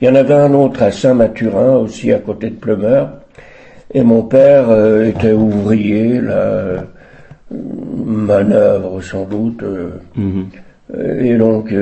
Il 0.00 0.08
y 0.08 0.10
en 0.10 0.14
avait 0.16 0.34
un 0.34 0.52
autre 0.54 0.82
à 0.82 0.90
Saint-Mathurin 0.90 1.76
aussi 1.76 2.12
à 2.12 2.18
côté 2.18 2.50
de 2.50 2.56
Pleumeur. 2.56 3.10
Et 3.94 4.02
mon 4.02 4.22
père 4.22 4.70
euh, 4.70 5.04
était 5.08 5.32
ouvrier 5.32 6.20
là, 6.20 6.32
euh, 6.32 6.78
manœuvre 8.04 9.00
sans 9.00 9.24
doute. 9.24 9.62
euh, 9.62 9.90
Mhm. 10.16 10.46
euh, 10.96 11.20
et 11.24 11.36
donc 11.38 11.72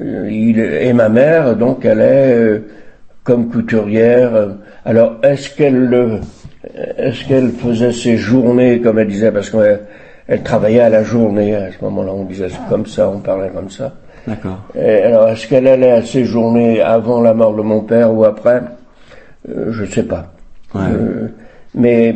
il 0.00 0.58
et 0.58 0.92
ma 0.94 1.08
mère 1.08 1.54
donc 1.56 1.84
elle 1.84 2.00
est 2.00 2.34
euh, 2.34 2.58
comme 3.24 3.50
couturière. 3.50 4.32
Alors 4.84 5.16
est-ce 5.22 5.54
qu'elle 5.54 5.86
le- 5.86 6.20
est-ce 6.96 7.26
qu'elle 7.28 7.50
faisait 7.50 7.92
ses 7.92 8.16
journées 8.16 8.80
comme 8.80 8.98
elle 8.98 9.08
disait 9.08 9.30
parce 9.32 9.50
qu'elle 9.50 9.80
elle 10.28 10.42
travaillait 10.42 10.80
à 10.80 10.88
la 10.88 11.02
journée 11.04 11.54
à 11.54 11.70
ce 11.70 11.84
moment-là 11.84 12.12
on 12.14 12.24
disait 12.24 12.48
comme 12.70 12.86
ça 12.86 13.08
on 13.10 13.18
parlait 13.18 13.50
comme 13.54 13.68
ça. 13.70 13.92
D'accord. 14.26 14.60
Et 14.74 15.02
alors 15.02 15.28
est-ce 15.28 15.46
qu'elle 15.48 15.66
allait 15.66 15.90
à 15.92 16.02
ses 16.02 16.24
journées 16.24 16.80
avant 16.80 17.20
la 17.20 17.34
mort 17.34 17.54
de 17.54 17.62
mon 17.62 17.80
père 17.80 18.12
ou 18.14 18.24
après? 18.24 18.62
Euh, 19.48 19.72
Je 19.72 19.84
sais 19.84 20.04
pas. 20.04 20.32
Ouais. 20.74 20.80
Euh, 20.90 21.28
mais 21.74 22.14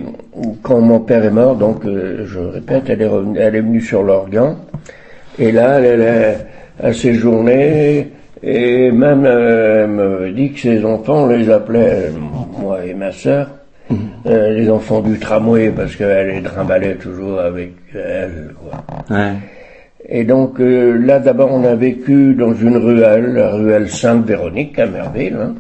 quand 0.63 0.81
mon 0.81 1.01
père 1.01 1.25
est 1.25 1.31
mort, 1.31 1.57
donc 1.57 1.85
euh, 1.85 2.25
je 2.27 2.39
répète, 2.39 2.85
elle 2.89 3.03
est 3.03 3.07
revenue, 3.07 3.39
elle 3.39 3.55
est 3.57 3.61
venue 3.61 3.81
sur 3.81 4.03
l'organ, 4.03 4.57
et 5.39 5.51
là 5.53 5.81
elle 5.81 6.01
est 6.03 6.37
à 6.83 6.93
ses 6.93 7.15
journées, 7.15 8.09
et 8.43 8.91
même 8.91 9.25
euh, 9.25 9.85
elle 9.85 9.91
me 9.91 10.31
dit 10.33 10.53
que 10.53 10.61
ses 10.61 10.85
enfants 10.85 11.25
on 11.25 11.29
les 11.29 11.49
appelait, 11.51 12.11
moi 12.59 12.85
et 12.85 12.93
ma 12.95 13.13
sœur, 13.13 13.49
euh, 14.27 14.51
les 14.51 14.69
enfants 14.69 15.01
du 15.01 15.19
tramway, 15.19 15.71
parce 15.71 15.97
qu'elle 15.97 16.29
les 16.29 16.43
trimballait 16.43 16.97
toujours 16.97 17.39
avec 17.41 17.73
elle. 17.95 18.51
quoi. 18.61 19.17
Ouais. 19.17 19.33
Et 20.09 20.25
donc 20.25 20.61
euh, 20.61 20.97
là, 20.99 21.19
d'abord, 21.19 21.51
on 21.53 21.65
a 21.65 21.75
vécu 21.75 22.35
dans 22.35 22.55
une 22.55 22.77
ruelle, 22.77 23.33
la 23.35 23.51
ruelle 23.51 23.89
Sainte-Véronique 23.89 24.79
à 24.79 24.87
Merville. 24.87 25.37
hein. 25.41 25.55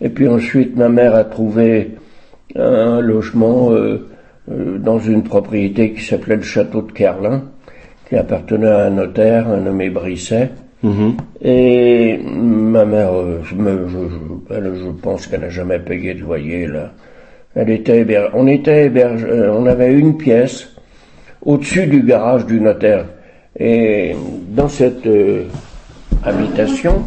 Et 0.00 0.08
puis 0.08 0.28
ensuite, 0.28 0.76
ma 0.76 0.88
mère 0.88 1.14
a 1.14 1.24
trouvé 1.24 1.92
un 2.56 3.00
logement 3.00 3.70
euh, 3.72 4.08
euh, 4.50 4.78
dans 4.78 4.98
une 4.98 5.22
propriété 5.22 5.92
qui 5.92 6.02
s'appelait 6.04 6.36
le 6.36 6.42
château 6.42 6.82
de 6.82 6.90
Kerlin, 6.92 7.42
qui 8.08 8.16
appartenait 8.16 8.66
à 8.66 8.86
un 8.86 8.90
notaire, 8.90 9.48
un 9.48 9.58
nommé 9.58 9.90
Brisset. 9.90 10.50
Mhm. 10.82 11.16
Et 11.42 12.18
ma 12.24 12.84
mère, 12.86 13.12
euh, 13.14 13.40
je, 13.44 13.54
me- 13.54 13.86
je, 13.86 13.98
je- 13.98 14.54
elle, 14.54 14.72
je 14.74 14.88
pense 15.02 15.26
qu'elle 15.26 15.40
n'a 15.40 15.50
jamais 15.50 15.78
payé 15.78 16.14
de 16.14 16.20
loyer 16.20 16.66
là. 16.66 16.92
Elle 17.54 17.70
était 17.70 18.00
héber- 18.02 18.30
on 18.32 18.46
était 18.46 18.86
héberge- 18.86 19.26
euh, 19.28 19.52
on 19.52 19.66
avait 19.66 19.92
une 19.92 20.16
pièce 20.16 20.68
au-dessus 21.44 21.86
du 21.86 22.02
garage 22.02 22.46
du 22.46 22.60
notaire. 22.60 23.04
Et 23.58 24.14
dans 24.48 24.68
cette 24.68 25.06
euh, 25.06 25.44
habitation, 26.24 27.02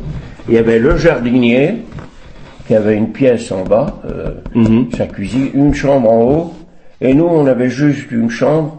il 0.47 0.53
y 0.55 0.57
avait 0.57 0.79
le 0.79 0.95
jardinier 0.97 1.75
qui 2.67 2.75
avait 2.75 2.95
une 2.95 3.11
pièce 3.11 3.51
en 3.51 3.63
bas, 3.63 3.87
euh, 4.05 4.31
Mhm. 4.55 4.91
sa 4.95 5.05
cuisine, 5.07 5.49
une 5.53 5.73
chambre 5.73 6.09
en 6.11 6.21
haut, 6.23 6.53
et 7.01 7.13
nous 7.13 7.25
on 7.25 7.45
avait 7.47 7.69
juste 7.69 8.11
une 8.11 8.29
chambre 8.29 8.77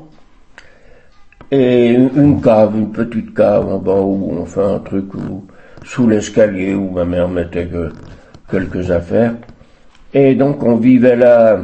et 1.51 1.89
une 1.91 2.11
une 2.16 2.41
cave, 2.41 2.72
une 2.76 2.91
petite 2.93 3.35
cave 3.35 3.68
en 3.72 3.78
bas 3.78 4.01
où 4.01 4.32
on 4.41 4.45
fait 4.47 4.62
un 4.64 4.78
truc 4.78 5.12
où, 5.14 5.45
sous 5.85 6.09
l'escalier 6.09 6.74
où 6.74 6.91
ma 6.91 7.05
mère 7.05 7.28
mettait 7.28 7.66
que 7.66 7.91
quelques 8.51 8.91
affaires. 8.91 9.35
Et 10.14 10.35
donc 10.35 10.62
on 10.62 10.76
vivait 10.76 11.16
là 11.16 11.59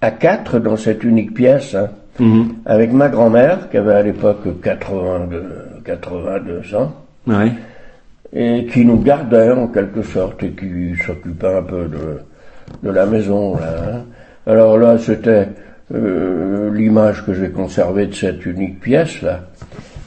à 0.00 0.10
quatre 0.12 0.58
dans 0.60 0.76
cette 0.76 1.02
unique 1.02 1.34
pièce, 1.34 1.74
hein, 1.74 1.88
Mhm. 2.20 2.54
avec 2.66 2.92
ma 2.92 3.08
grand-mère 3.08 3.68
qui 3.70 3.76
avait 3.76 3.94
à 3.94 4.02
l'époque 4.02 4.60
82, 4.62 5.44
82 5.84 6.74
ans 6.74 6.92
Ouais. 7.26 7.52
Et 8.32 8.66
qui 8.66 8.84
nous 8.84 9.00
gardait 9.00 9.50
en 9.50 9.68
quelque 9.68 10.02
sorte 10.02 10.42
et 10.42 10.50
qui 10.50 10.94
s'occupait 11.04 11.56
un 11.56 11.62
peu 11.62 11.86
de, 11.86 12.20
de 12.82 12.90
la 12.90 13.06
maison. 13.06 13.56
Là, 13.56 13.74
hein. 13.92 14.04
Alors 14.46 14.78
là, 14.78 14.98
c'était 14.98 15.48
euh, 15.94 16.72
l'image 16.72 17.24
que 17.24 17.34
j'ai 17.34 17.50
conservée 17.50 18.06
de 18.06 18.14
cette 18.14 18.44
unique 18.46 18.80
pièce 18.80 19.22
là. 19.22 19.40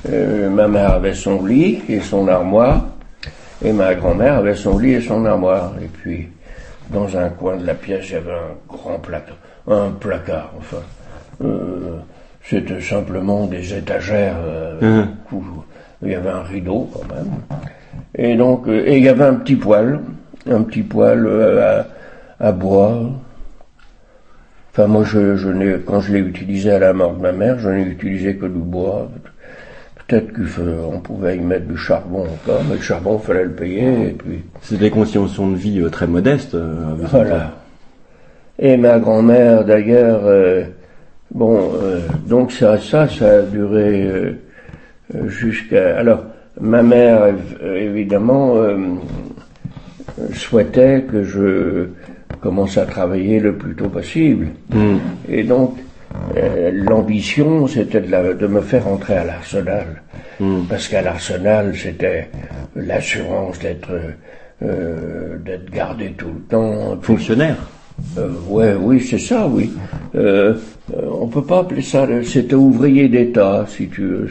Euh, 0.10 0.50
ma 0.50 0.68
mère 0.68 0.92
avait 0.94 1.14
son 1.14 1.46
lit 1.46 1.82
et 1.88 2.00
son 2.00 2.28
armoire, 2.28 2.86
et 3.64 3.72
ma 3.72 3.94
grand-mère 3.94 4.36
avait 4.40 4.56
son 4.56 4.80
lit 4.80 4.94
et 4.94 5.02
son 5.02 5.26
armoire. 5.26 5.74
Et 5.82 5.86
puis, 5.86 6.28
dans 6.90 7.16
un 7.16 7.30
coin 7.30 7.58
de 7.58 7.66
la 7.68 7.76
pièce, 7.76 8.10
il 8.10 8.14
y 8.14 8.16
avait 8.16 8.32
un 8.32 8.56
grand 8.68 8.98
placard, 8.98 9.38
un 9.68 9.92
placard, 9.92 10.52
enfin. 10.58 10.84
Euh, 11.44 11.98
C'était 12.44 12.82
simplement 12.82 13.46
des 13.46 13.74
étagères. 13.76 14.36
où 15.32 15.44
il 16.02 16.12
y 16.12 16.16
avait 16.16 16.30
un 16.30 16.42
rideau 16.42 16.90
quand 16.92 17.16
même. 17.16 17.32
Et 18.18 18.36
donc, 18.36 18.68
euh, 18.68 18.84
et 18.86 18.98
il 18.98 19.04
y 19.04 19.10
avait 19.10 19.24
un 19.24 19.36
petit 19.36 19.56
poêle, 19.56 20.00
un 20.50 20.64
petit 20.64 20.84
poêle 20.84 21.26
euh, 21.26 21.86
à, 22.40 22.48
à 22.48 22.52
bois. 22.52 23.10
Enfin, 24.72 24.88
moi, 24.88 25.04
je, 25.04 25.36
je 25.36 25.50
n'ai, 25.50 25.78
quand 25.86 26.00
je 26.00 26.14
l'ai 26.14 26.20
utilisé 26.20 26.72
à 26.72 26.80
la 26.80 26.94
mort 26.94 27.14
de 27.14 27.22
ma 27.22 27.32
mère, 27.32 27.60
je 27.60 27.70
n'ai 27.70 27.84
utilisé 27.84 28.36
que 28.36 28.46
du 28.46 28.60
bois. 28.60 29.10
Peut-être 30.08 30.34
qu'on 30.34 31.00
pouvait 31.00 31.38
y 31.38 31.40
mettre 31.40 31.68
du 31.68 31.78
charbon 31.78 32.24
encore, 32.24 32.62
mais 32.68 32.76
le 32.76 32.82
charbon, 32.82 33.18
il 33.22 33.26
fallait 33.26 33.46
le 33.46 33.52
payer, 33.52 34.10
et 34.10 34.12
puis... 34.12 34.44
C'était 34.62 34.86
des 34.86 34.90
conditions 34.90 35.50
de 35.50 35.56
vie 35.56 35.80
euh, 35.80 35.90
très 35.90 36.06
père. 36.06 36.56
Voilà. 36.98 37.52
Et 38.60 38.76
ma 38.78 39.00
grand-mère, 39.00 39.64
d'ailleurs, 39.64 40.22
euh, 40.26 40.64
bon, 41.34 41.72
euh, 41.82 42.00
donc 42.28 42.52
ça, 42.52 42.78
ça, 42.78 43.08
ça 43.08 43.38
a 43.38 43.42
duré 43.42 44.06
euh, 44.06 44.34
jusqu'à. 45.28 45.98
Alors, 45.98 46.26
ma 46.60 46.84
mère, 46.84 47.34
évidemment, 47.76 48.56
euh, 48.58 48.78
souhaitait 50.34 51.04
que 51.10 51.24
je 51.24 51.88
commence 52.42 52.78
à 52.78 52.86
travailler 52.86 53.40
le 53.40 53.54
plus 53.54 53.76
tôt 53.76 53.90
possible. 53.90 54.48
Mhm. 54.74 55.00
Et 55.30 55.44
donc, 55.44 55.78
euh, 56.38 56.72
l'ambition, 56.74 57.68
c'était 57.68 58.02
de, 58.02 58.12
la- 58.12 58.34
de 58.34 58.48
me 58.48 58.62
faire 58.62 58.88
entrer 58.88 59.16
à 59.16 59.24
l'Arsenal. 59.24 60.02
Mhm. 60.40 60.66
Parce 60.70 60.88
qu'à 60.88 61.02
l'Arsenal, 61.02 61.74
c'était 61.76 62.30
l'assurance 62.76 63.60
d'être 63.60 63.92
euh, 64.64 65.38
d'être 65.44 65.72
gardé 65.72 66.14
tout 66.18 66.28
le 66.34 66.42
temps. 66.42 66.98
Fonctionnaire. 67.02 67.58
Euh, 68.18 68.30
ouais, 68.48 68.74
oui, 68.80 69.00
c'est 69.02 69.18
ça, 69.20 69.48
oui. 69.48 69.72
On 70.14 71.28
peut 71.28 71.44
pas 71.44 71.60
appeler 71.60 71.82
ça. 71.82 72.08
C'était 72.24 72.56
ouvrier 72.56 73.08
d'État, 73.10 73.66
si 73.68 73.88
tu 73.88 74.02
veux. 74.02 74.30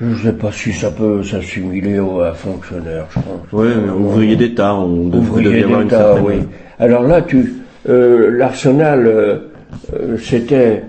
Je 0.00 0.16
sais 0.24 0.32
pas 0.32 0.50
si 0.50 0.72
ça 0.72 0.90
peut 0.90 1.22
s'assimiler 1.22 1.98
à 1.98 2.32
fonctionnaire, 2.32 3.06
je 3.10 3.20
pense. 3.20 3.62
Mais 3.64 3.90
ouvrier 3.90 4.34
d'État, 4.36 4.74
on 4.74 5.08
devrait 5.08 5.62
avoir 5.62 5.82
une 5.82 5.90
certaine. 5.90 6.24
oui. 6.24 6.34
Alors 6.80 7.02
là, 7.04 7.22
tu, 7.22 7.54
euh, 7.88 8.30
l'arsenal, 8.36 9.06
euh, 9.06 9.38
euh, 9.94 10.16
c'était 10.18 10.82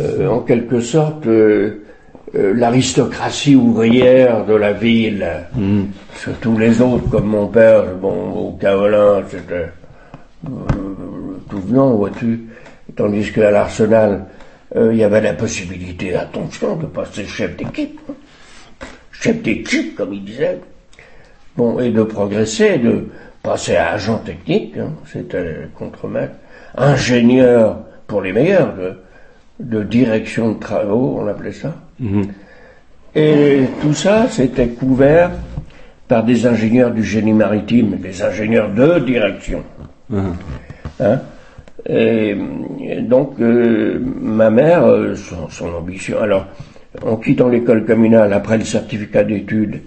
euh, 0.00 0.28
en 0.28 0.40
quelque 0.40 0.80
sorte 0.80 1.26
euh, 1.26 1.82
euh, 2.34 2.54
l'aristocratie 2.56 3.56
ouvrière 3.56 4.46
de 4.46 4.54
la 4.54 4.72
ville. 4.72 5.26
Sur 6.16 6.32
tous 6.38 6.56
les 6.56 6.80
autres, 6.80 7.08
comme 7.10 7.26
mon 7.26 7.48
père, 7.48 7.84
bon, 8.00 8.30
au 8.34 8.52
Caolin, 8.58 9.22
c'était 9.28 9.68
euh, 10.46 10.50
tout 11.50 11.60
venant, 11.60 11.90
vois-tu. 11.90 12.44
Tandis 12.96 13.30
qu'à 13.32 13.50
l'Arsenal, 13.50 14.12
euh, 14.12 14.31
il 14.74 14.96
y 14.96 15.04
avait 15.04 15.20
la 15.20 15.34
possibilité, 15.34 16.14
attention, 16.14 16.76
de 16.76 16.86
passer 16.86 17.26
chef 17.26 17.56
d'équipe. 17.56 18.00
Chef 19.10 19.42
d'équipe, 19.42 19.94
comme 19.94 20.14
il 20.14 20.24
disait. 20.24 20.58
Bon, 21.56 21.78
et 21.78 21.90
de 21.90 22.02
progresser, 22.02 22.78
de 22.78 23.08
passer 23.42 23.76
à 23.76 23.92
agent 23.92 24.18
technique, 24.18 24.76
hein, 24.78 24.92
c'était 25.06 25.68
contremaître, 25.78 26.34
ingénieur 26.76 27.78
pour 28.06 28.22
les 28.22 28.32
meilleurs, 28.32 28.74
de, 28.74 28.94
de 29.60 29.82
direction 29.82 30.52
de 30.52 30.58
travaux, 30.58 31.18
on 31.20 31.26
appelait 31.26 31.52
ça. 31.52 31.74
Mhm. 32.00 32.28
Et 33.14 33.64
tout 33.82 33.92
ça, 33.92 34.26
c'était 34.30 34.68
couvert 34.68 35.30
par 36.08 36.24
des 36.24 36.46
ingénieurs 36.46 36.90
du 36.90 37.04
génie 37.04 37.32
maritime, 37.34 37.96
des 37.96 38.22
ingénieurs 38.22 38.70
de 38.70 38.98
direction. 39.00 39.62
Mhm. 40.08 40.36
Hein 41.00 41.20
et, 41.88 42.36
et 42.80 43.00
donc, 43.02 43.40
euh, 43.40 43.98
ma 44.20 44.50
mère, 44.50 44.84
euh, 44.86 45.14
son, 45.14 45.48
son 45.48 45.72
ambition. 45.74 46.20
Alors, 46.20 46.46
en 47.04 47.16
quittant 47.16 47.48
l'école 47.48 47.84
communale 47.84 48.32
après 48.32 48.58
le 48.58 48.64
certificat 48.64 49.24
d'études, 49.24 49.80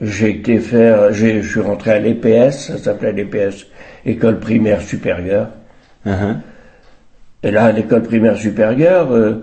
j'ai 0.00 0.30
été 0.30 0.58
faire, 0.58 1.12
j'ai- 1.12 1.42
je 1.42 1.48
suis 1.48 1.60
rentré 1.60 1.92
à 1.92 1.98
l'EPS, 1.98 2.66
ça 2.68 2.78
s'appelait 2.78 3.12
l'EPS, 3.12 3.66
école 4.04 4.38
primaire 4.40 4.80
supérieure. 4.82 5.48
Mhm. 6.04 6.40
Et 7.44 7.50
là, 7.50 7.66
à 7.66 7.72
l'école 7.72 8.02
primaire 8.02 8.36
supérieure, 8.36 9.12
euh, 9.12 9.42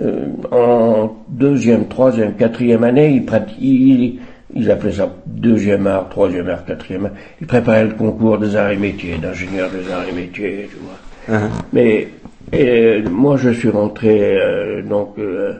euh, 0.00 0.26
en 0.50 1.14
deuxième, 1.28 1.88
troisième, 1.88 2.34
quatrième 2.34 2.84
année, 2.84 3.10
ils, 3.10 3.26
ils, 3.60 4.18
ils 4.54 4.70
appelaient 4.70 4.92
ça 4.92 5.14
deuxième 5.26 5.86
art, 5.86 6.08
troisième 6.08 6.48
art, 6.48 6.64
quatrième 6.64 7.06
art. 7.06 7.12
Ils 7.40 7.46
préparaient 7.46 7.84
le 7.84 7.92
concours 7.94 8.38
des 8.38 8.56
arts 8.56 8.70
et 8.70 8.76
métiers, 8.76 9.16
d'ingénieur 9.18 9.68
des 9.70 9.90
arts 9.92 10.08
et 10.08 10.12
métiers, 10.12 10.68
tu 10.70 10.76
vois. 10.78 10.98
Mhm. 11.30 11.50
Mais 11.72 12.08
et, 12.52 13.02
moi, 13.02 13.36
je 13.36 13.50
suis 13.50 13.70
rentré, 13.70 14.36
euh, 14.38 14.82
donc, 14.82 15.18
euh, 15.18 15.54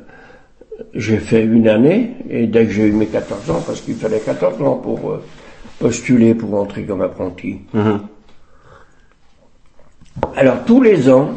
j'ai 0.95 1.19
fait 1.19 1.45
une 1.45 1.69
année, 1.69 2.17
et 2.29 2.47
dès 2.47 2.67
que 2.67 2.73
j'ai 2.73 2.87
eu 2.87 2.93
mes 2.93 3.07
14 3.07 3.51
ans, 3.51 3.63
parce 3.65 3.81
qu'il 3.81 3.95
fallait 3.95 4.19
14 4.19 4.61
ans 4.63 4.77
pour 4.77 5.11
euh, 5.11 5.23
postuler 5.79 6.35
pour 6.35 6.55
entrer 6.55 6.83
comme 6.83 7.03
apprenti. 7.03 7.59
Mhm. 7.73 8.01
Alors 10.37 10.65
tous 10.67 10.83
les 10.83 11.09
ans, 11.09 11.31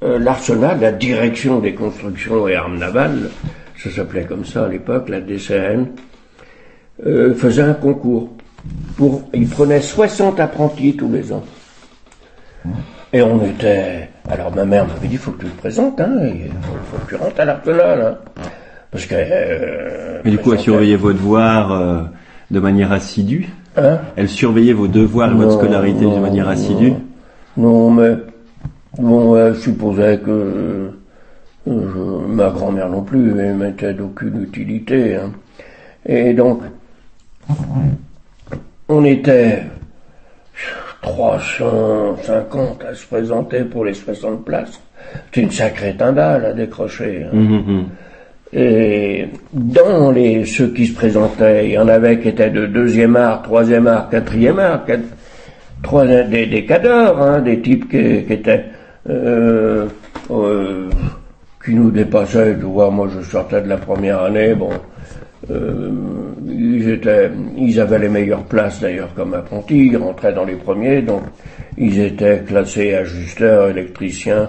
l'Arsenal, 0.00 0.80
la 0.80 0.92
direction 0.92 1.58
des 1.58 1.74
constructions 1.74 2.46
et 2.48 2.54
armes 2.54 2.78
navales, 2.78 3.30
ça 3.76 3.90
s'appelait 3.90 4.24
comme 4.24 4.44
ça 4.44 4.64
à 4.64 4.68
l'époque, 4.68 5.08
la 5.08 5.20
DCN, 5.20 5.88
faisait 7.36 7.62
un 7.62 7.74
concours. 7.74 8.30
Pour, 8.96 9.22
il 9.34 9.48
prenait 9.48 9.80
60 9.80 10.40
apprentis 10.40 10.96
tous 10.96 11.10
les 11.10 11.32
ans. 11.32 11.44
Et 13.12 13.22
on 13.22 13.44
était... 13.44 14.08
Alors 14.30 14.54
ma 14.54 14.64
mère 14.64 14.86
m'avait 14.86 15.08
dit, 15.08 15.16
faut 15.16 15.32
que 15.32 15.44
tu 15.44 15.50
te 15.50 15.58
présentes, 15.58 16.00
hein, 16.00 16.12
il 16.22 16.48
faut, 16.62 16.72
faut 16.92 17.04
que 17.04 17.08
tu 17.10 17.14
rentres 17.16 17.40
à 17.40 17.44
l'Arsenal. 17.44 18.00
Hein, 18.00 18.42
parce 18.90 19.06
que... 19.06 19.14
euh, 19.18 20.20
Et 20.24 20.30
du 20.30 20.38
coup, 20.38 20.52
elle 20.52 20.60
surveillait 20.60 20.96
vos 20.96 21.12
devoirs 21.12 21.72
euh, 21.72 22.00
de 22.50 22.60
manière 22.60 22.90
assidue. 22.92 23.48
Hein 23.76 23.98
Elle 24.16 24.28
surveillait 24.28 24.72
vos 24.72 24.88
devoirs 24.88 25.30
et 25.32 25.34
votre 25.34 25.50
Non, 25.50 25.58
scolarité 25.58 26.04
de 26.04 26.18
manière 26.20 26.46
non. 26.46 26.50
assidue. 26.52 26.92
Non, 27.56 27.90
mais 27.90 28.16
bon, 28.98 29.36
elle 29.36 29.56
supposait 29.56 30.18
que 30.18 30.30
euh, 30.30 30.90
je- 31.66 32.26
ma 32.32 32.50
grand-mère 32.50 32.88
non 32.88 33.02
plus, 33.02 33.38
elle 33.38 33.56
m'était 33.56 33.92
d'aucune 33.94 34.42
utilité. 34.42 35.16
hein. 35.16 35.30
Et 36.06 36.32
donc, 36.34 36.60
on 38.88 39.04
était 39.04 39.62
350 41.04 42.84
à 42.90 42.94
se 42.94 43.06
présenter 43.06 43.60
pour 43.64 43.84
les 43.84 43.94
60 43.94 44.44
places. 44.44 44.80
C'est 45.32 45.42
une 45.42 45.50
sacrée 45.50 45.94
timbale 45.96 46.44
à 46.46 46.52
décrocher. 46.52 47.24
hein. 47.24 47.30
Mhm, 47.36 47.62
mhm. 47.66 47.84
Et 48.56 49.26
dans 49.52 50.10
les 50.12 50.44
ceux 50.44 50.68
qui 50.68 50.86
se 50.86 50.94
présentaient, 50.94 51.66
il 51.66 51.72
y 51.72 51.78
en 51.78 51.88
avait 51.88 52.18
qui 52.20 52.28
étaient 52.28 52.50
de 52.50 52.66
deuxième 52.66 53.16
art, 53.16 53.42
troisième 53.42 53.86
art, 53.88 54.08
quatrième 54.10 54.58
art, 54.60 54.84
quatre- 54.84 55.02
trois 55.82 56.06
des, 56.06 56.46
des 56.46 56.64
cadors, 56.64 57.20
hein, 57.20 57.40
des 57.40 57.60
types 57.60 57.88
qui, 57.90 58.24
qui 58.24 58.32
étaient 58.32 58.64
euh, 59.10 59.86
euh, 60.30 60.88
qui 61.64 61.74
nous 61.74 61.90
dépassaient. 61.90 62.54
Tu 62.58 62.64
vois, 62.64 62.90
moi 62.90 63.08
je 63.14 63.20
sortais 63.28 63.60
de 63.60 63.68
la 63.68 63.76
première 63.76 64.22
année, 64.22 64.54
bon, 64.54 64.70
euh, 65.50 65.90
ils 66.46 66.88
étaient, 66.90 67.30
ils 67.56 67.80
avaient 67.80 67.98
les 67.98 68.08
meilleures 68.08 68.44
places 68.44 68.80
d'ailleurs 68.80 69.10
comme 69.14 69.34
apprentis, 69.34 69.86
ils 69.88 69.96
rentraient 69.96 70.32
dans 70.32 70.44
les 70.44 70.54
premiers, 70.56 71.02
donc 71.02 71.22
ils 71.78 72.00
étaient 72.00 72.42
classés 72.46 72.94
ajusteurs, 72.94 73.68
électriciens. 73.68 74.48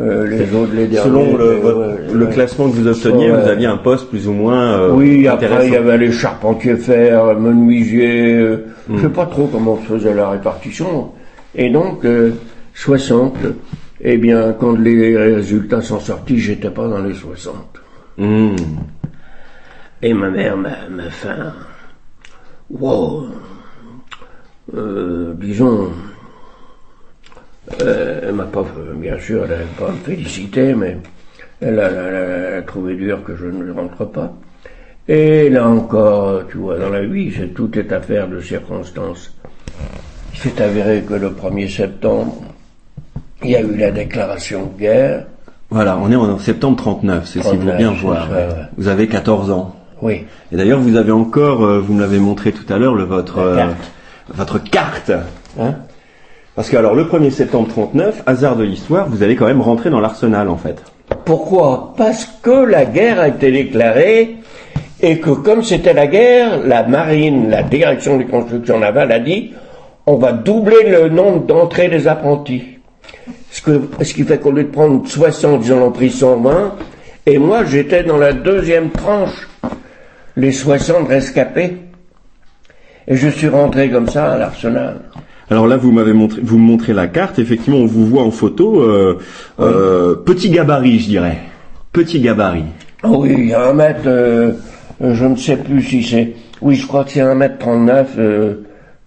euh, 0.00 0.26
les 0.26 0.54
autres, 0.54 0.72
les 0.74 0.86
derniers. 0.86 1.10
Selon 1.10 1.36
le, 1.36 1.44
étaient, 1.52 1.60
votre- 1.60 1.78
ouais, 1.80 1.96
le 2.14 2.24
ouais. 2.26 2.32
classement 2.32 2.70
que 2.70 2.76
vous 2.76 2.86
obteniez, 2.88 3.28
vous 3.30 3.48
aviez 3.48 3.66
un 3.66 3.76
poste 3.76 4.08
plus 4.08 4.26
ou 4.26 4.32
moins 4.32 4.72
euh, 4.78 4.92
Oui, 4.92 5.28
après 5.28 5.66
il 5.66 5.72
y 5.74 5.76
avait 5.76 5.98
les 5.98 6.10
charpentiers 6.12 6.76
fer, 6.76 7.34
menuisiers, 7.38 8.34
euh, 8.38 8.56
Hmm. 8.88 8.96
je 8.96 9.02
sais 9.02 9.08
pas 9.10 9.26
trop 9.26 9.46
comment 9.46 9.76
se 9.76 9.82
faisait 9.94 10.12
la 10.14 10.30
répartition. 10.30 11.10
Et 11.54 11.70
donc, 11.70 12.04
euh, 12.04 12.32
60, 12.74 13.36
eh 14.00 14.16
bien, 14.16 14.54
quand 14.58 14.72
les 14.76 15.16
résultats 15.16 15.82
sont 15.82 16.00
sortis, 16.00 16.36
j'étais 16.38 16.70
pas 16.70 16.88
dans 16.88 16.98
les 17.00 17.14
60. 17.14 17.54
Hmm. 18.18 18.56
Et 20.02 20.12
ma 20.14 20.30
mère 20.30 20.56
m'a 20.56 20.88
m'a 20.90 21.10
fait 21.10 21.28
un... 21.28 21.54
Wow 22.70 23.26
Euh, 24.74 25.34
disons... 25.36 25.90
Euh, 27.82 28.20
elle 28.24 28.34
m'a 28.34 28.44
pas... 28.44 28.64
Bien 28.96 29.18
sûr, 29.18 29.44
elle 29.44 29.50
n'avait 29.50 29.64
pas 29.78 29.90
me 29.90 29.96
féliciter, 29.98 30.74
mais 30.74 30.96
elle 31.60 31.78
a, 31.78 31.88
elle 31.90 31.98
a- 31.98 32.20
elle 32.48 32.54
a 32.58 32.62
trouvé 32.62 32.96
dur 32.96 33.22
que 33.24 33.36
je 33.36 33.46
ne 33.46 33.70
rentre 33.72 34.04
pas. 34.04 34.32
Et 35.08 35.48
là 35.50 35.68
encore, 35.68 36.46
tu 36.48 36.58
vois, 36.58 36.78
dans 36.78 36.88
la 36.90 37.02
vie, 37.04 37.32
c'est 37.36 37.48
tout 37.54 37.76
est 37.78 37.92
affaire 37.92 38.28
de 38.28 38.40
circonstances. 38.40 39.34
Il 40.34 40.38
s'est 40.40 40.62
avéré 40.62 41.02
que 41.02 41.14
le 41.14 41.30
1er 41.30 41.68
septembre, 41.68 42.42
il 43.42 43.50
y 43.50 43.56
a 43.56 43.60
eu 43.60 43.76
la 43.76 43.90
déclaration 43.90 44.66
de 44.66 44.78
guerre. 44.80 45.26
Voilà, 45.70 45.98
on 45.98 46.10
est 46.10 46.16
en 46.16 46.38
septembre 46.38 46.76
39, 46.76 47.24
c'est 47.26 47.32
si 47.32 47.38
vous 47.38 47.44
39, 47.56 47.76
bien 47.78 47.92
voir. 47.92 48.28
ça, 48.28 48.34
ouais. 48.34 48.48
Vous 48.76 48.88
avez 48.88 49.08
14 49.08 49.50
ans. 49.50 49.76
Oui. 50.02 50.24
Et 50.52 50.56
d'ailleurs, 50.56 50.80
vous 50.80 50.96
avez 50.96 51.12
encore, 51.12 51.64
euh, 51.64 51.78
vous 51.78 51.94
me 51.94 52.00
l'avez 52.00 52.18
montré 52.18 52.52
tout 52.52 52.70
à 52.72 52.76
l'heure, 52.76 52.94
le 52.94 53.04
votre 53.04 53.38
euh, 53.38 53.56
carte. 53.56 53.90
votre 54.34 54.58
carte. 54.58 55.12
Hein 55.58 55.76
Parce 56.54 56.68
que 56.68 56.76
alors 56.76 56.94
le 56.94 57.04
1er 57.04 57.30
septembre 57.30 57.68
39, 57.68 58.22
hasard 58.26 58.56
de 58.56 58.64
l'histoire, 58.64 59.08
vous 59.08 59.22
allez 59.22 59.36
quand 59.36 59.46
même 59.46 59.60
rentrer 59.62 59.90
dans 59.90 60.00
l'arsenal 60.00 60.48
en 60.48 60.56
fait. 60.56 60.82
Pourquoi? 61.24 61.94
Parce 61.96 62.28
que 62.42 62.64
la 62.64 62.84
guerre 62.84 63.20
a 63.20 63.28
été 63.28 63.52
déclarée 63.52 64.36
et 65.00 65.18
que 65.18 65.30
comme 65.30 65.62
c'était 65.62 65.94
la 65.94 66.08
guerre, 66.08 66.58
la 66.66 66.82
marine, 66.82 67.48
la 67.48 67.62
direction 67.62 68.18
des 68.18 68.26
constructions 68.26 68.78
navales 68.78 69.12
a 69.12 69.20
dit 69.20 69.52
on 70.06 70.16
va 70.16 70.32
doubler 70.32 70.88
le 70.90 71.08
nombre 71.08 71.46
d'entrées 71.46 71.88
des 71.88 72.08
apprentis. 72.08 72.64
Ce, 73.50 73.62
que, 73.62 73.82
ce 74.02 74.14
qui 74.14 74.24
fait 74.24 74.38
qu'au 74.38 74.50
lieu 74.50 74.64
de 74.64 74.68
prendre 74.70 75.06
60, 75.06 75.64
ils 75.64 75.72
en 75.72 75.82
ont 75.82 75.92
pris 75.92 76.10
120. 76.10 76.74
Et 77.26 77.38
moi, 77.38 77.64
j'étais 77.64 78.02
dans 78.02 78.16
la 78.16 78.32
deuxième 78.32 78.90
tranche, 78.90 79.48
les 80.36 80.52
60 80.52 81.08
rescapés. 81.08 81.76
Et 83.08 83.16
je 83.16 83.28
suis 83.28 83.48
rentré 83.48 83.90
comme 83.90 84.08
ça 84.08 84.32
à 84.32 84.38
l'arsenal. 84.38 85.00
Alors 85.50 85.66
là, 85.66 85.76
vous 85.76 85.92
m'avez 85.92 86.12
montré, 86.12 86.40
vous 86.42 86.56
me 86.58 86.64
montrez 86.64 86.92
la 86.92 87.08
carte. 87.08 87.38
Effectivement, 87.38 87.78
on 87.78 87.86
vous 87.86 88.06
voit 88.06 88.22
en 88.22 88.30
photo. 88.30 88.80
euh, 88.80 89.18
euh, 89.60 90.14
petit 90.14 90.50
gabarit, 90.50 91.00
je 91.00 91.08
dirais. 91.08 91.38
Petit 91.92 92.20
gabarit. 92.20 92.64
Ah 93.02 93.10
oui, 93.10 93.34
il 93.36 93.48
y 93.48 93.54
a 93.54 93.68
un 93.68 93.72
mètre, 93.74 94.02
euh, 94.06 94.52
euh, 95.02 95.14
je 95.14 95.24
ne 95.26 95.36
sais 95.36 95.56
plus 95.56 95.82
si 95.82 96.02
c'est, 96.04 96.32
oui, 96.60 96.76
je 96.76 96.86
crois 96.86 97.04
que 97.04 97.10
c'est 97.10 97.20
un 97.20 97.34
mètre 97.34 97.58
39, 97.58 98.14
euh, 98.18 98.54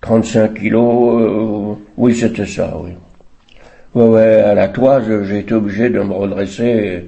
35 0.01 0.53
kilos, 0.55 1.21
euh, 1.21 1.81
oui, 1.97 2.13
c'était 2.13 2.45
ça, 2.45 2.77
oui. 2.77 2.91
Ouais, 3.95 4.03
ouais, 4.09 4.41
à 4.41 4.53
la 4.53 4.67
toise, 4.67 5.05
j'ai 5.23 5.39
été 5.39 5.53
obligé 5.53 5.89
de 5.89 6.01
me 6.01 6.11
redresser. 6.13 7.05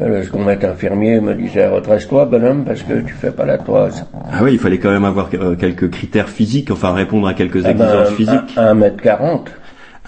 Euh, 0.00 0.22
ce 0.24 0.30
qu'on 0.30 0.44
met 0.44 0.64
infirmier 0.64 1.20
me 1.20 1.34
disait, 1.34 1.66
redresse-toi, 1.68 2.24
bonhomme, 2.26 2.64
parce 2.64 2.82
que 2.82 2.94
tu 3.00 3.12
fais 3.12 3.30
pas 3.32 3.44
la 3.44 3.58
toise. 3.58 4.06
Ah 4.32 4.38
oui, 4.42 4.52
il 4.54 4.58
fallait 4.58 4.78
quand 4.78 4.90
même 4.90 5.04
avoir 5.04 5.28
euh, 5.34 5.56
quelques 5.56 5.90
critères 5.90 6.28
physiques, 6.28 6.70
enfin 6.70 6.92
répondre 6.92 7.26
à 7.28 7.34
quelques 7.34 7.64
Ah 7.66 7.72
ben, 7.72 7.84
exigences 7.86 8.10
physiques. 8.16 8.56
un, 8.56 8.66
un 8.68 8.74
mètre 8.74 9.02
40, 9.02 9.50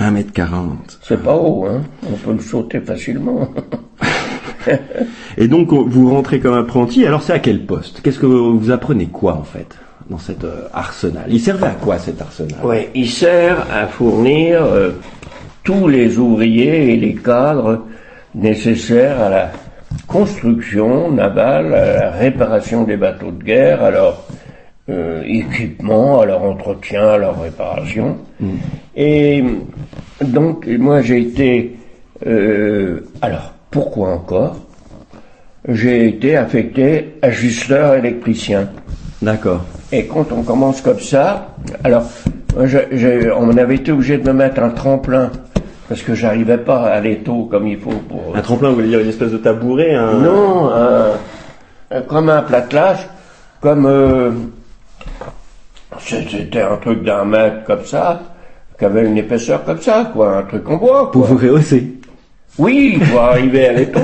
1m40. 0.01 0.71
c'est 1.03 1.23
pas 1.23 1.37
haut, 1.37 1.67
hein. 1.67 1.83
On 2.11 2.17
peut 2.17 2.33
le 2.33 2.41
sauter 2.41 2.81
facilement. 2.81 3.49
Et 5.37 5.49
donc 5.49 5.73
on- 5.73 5.85
vous 5.85 6.11
rentrez 6.11 6.39
comme 6.41 6.55
apprenti. 6.55 7.05
Alors 7.07 7.23
c'est 7.23 7.33
à 7.33 7.39
quel 7.39 7.65
poste? 7.67 8.01
Qu'est-ce 8.03 8.19
que 8.19 8.27
vous 8.27 8.59
vous 8.59 8.71
apprenez 8.71 9.07
quoi 9.07 9.35
en 9.35 9.43
fait 9.45 9.77
dans 10.09 10.19
cet 10.19 10.45
euh, 10.45 10.69
arsenal? 10.73 11.25
Il 11.29 11.41
servait 11.41 11.67
à 11.67 11.71
quoi 11.71 11.99
cet 11.99 12.21
arsenal? 12.21 12.59
Oui, 12.65 12.89
il 12.95 13.09
sert 13.11 13.67
à 13.73 13.87
fournir 13.87 14.63
euh, 14.63 14.93
tous 15.65 15.89
les 15.89 16.19
ouvriers 16.19 16.93
et 16.95 16.97
les 16.97 17.15
cadres 17.15 17.85
nécessaires 18.35 19.21
à 19.21 19.29
la 19.29 19.51
construction 20.07 21.11
navale, 21.11 21.75
à 21.75 21.95
la 22.01 22.11
réparation 22.11 22.85
des 22.85 22.97
bateaux 22.97 23.31
de 23.31 23.43
guerre, 23.43 23.83
à 23.83 23.91
leur 23.91 24.23
euh, 24.89 25.23
équipement, 25.27 26.21
à 26.21 26.27
leur 26.27 26.43
entretien, 26.43 27.09
à 27.11 27.19
leur 27.19 27.41
réparation. 27.41 28.17
Et 28.97 29.43
donc, 30.25 30.67
moi 30.67 31.03
j'ai 31.03 31.21
été... 31.21 31.77
euh, 32.27 33.01
alors, 33.21 33.53
pourquoi 33.71 34.11
encore? 34.11 34.57
J'ai 35.69 36.09
été 36.09 36.37
affecté 36.37 37.15
ajusteur 37.23 37.95
électricien. 37.95 38.69
D'accord. 39.23 39.65
Et 39.93 40.07
quand 40.07 40.33
on 40.33 40.43
commence 40.43 40.81
comme 40.81 40.99
ça, 40.99 41.55
alors, 41.85 42.03
je- 42.65 42.79
je- 42.91 43.31
on 43.31 43.57
avait 43.57 43.77
été 43.77 43.93
obligé 43.93 44.19
de 44.19 44.27
me 44.27 44.33
mettre 44.33 44.61
un 44.61 44.71
tremplin 44.71 45.31
parce 45.93 46.03
que 46.05 46.15
j'arrivais 46.15 46.57
pas 46.57 46.85
à 46.85 46.93
aller 46.95 47.19
tôt 47.19 47.47
comme 47.51 47.67
il 47.69 47.79
faut 47.79 47.91
pour. 47.91 48.35
Un 48.35 48.41
tremplin, 48.41 48.71
vous 48.71 48.77
voulez 48.77 48.89
dire 48.89 49.01
une 49.01 49.11
espèce 49.11 49.31
de 49.31 49.37
tabouret 49.37 49.95
un... 49.95 50.15
Non, 50.15 50.71
un- 50.73 51.11
un- 51.91 52.01
comme 52.01 52.31
un 52.31 52.41
platelage, 52.41 53.07
comme 53.61 53.85
euh, 53.85 54.31
c'était 56.01 56.63
un 56.63 56.77
truc 56.77 57.03
d'un 57.05 57.27
mètre 57.27 57.65
comme 57.67 57.85
ça, 57.85 58.23
qui 58.79 58.87
avait 58.87 59.07
une 59.07 59.19
épaisseur 59.19 59.65
comme 59.65 59.83
ça, 59.83 60.11
quoi, 60.15 60.39
un 60.39 60.43
truc 60.45 60.67
en 60.71 60.77
bois. 60.77 61.11
Pour 61.13 61.25
vous 61.25 61.37
rehausser. 61.37 61.93
Oui, 62.59 62.99
pour 63.11 63.21
arriver 63.21 63.69
à 63.69 63.73
l'étau. 63.75 64.01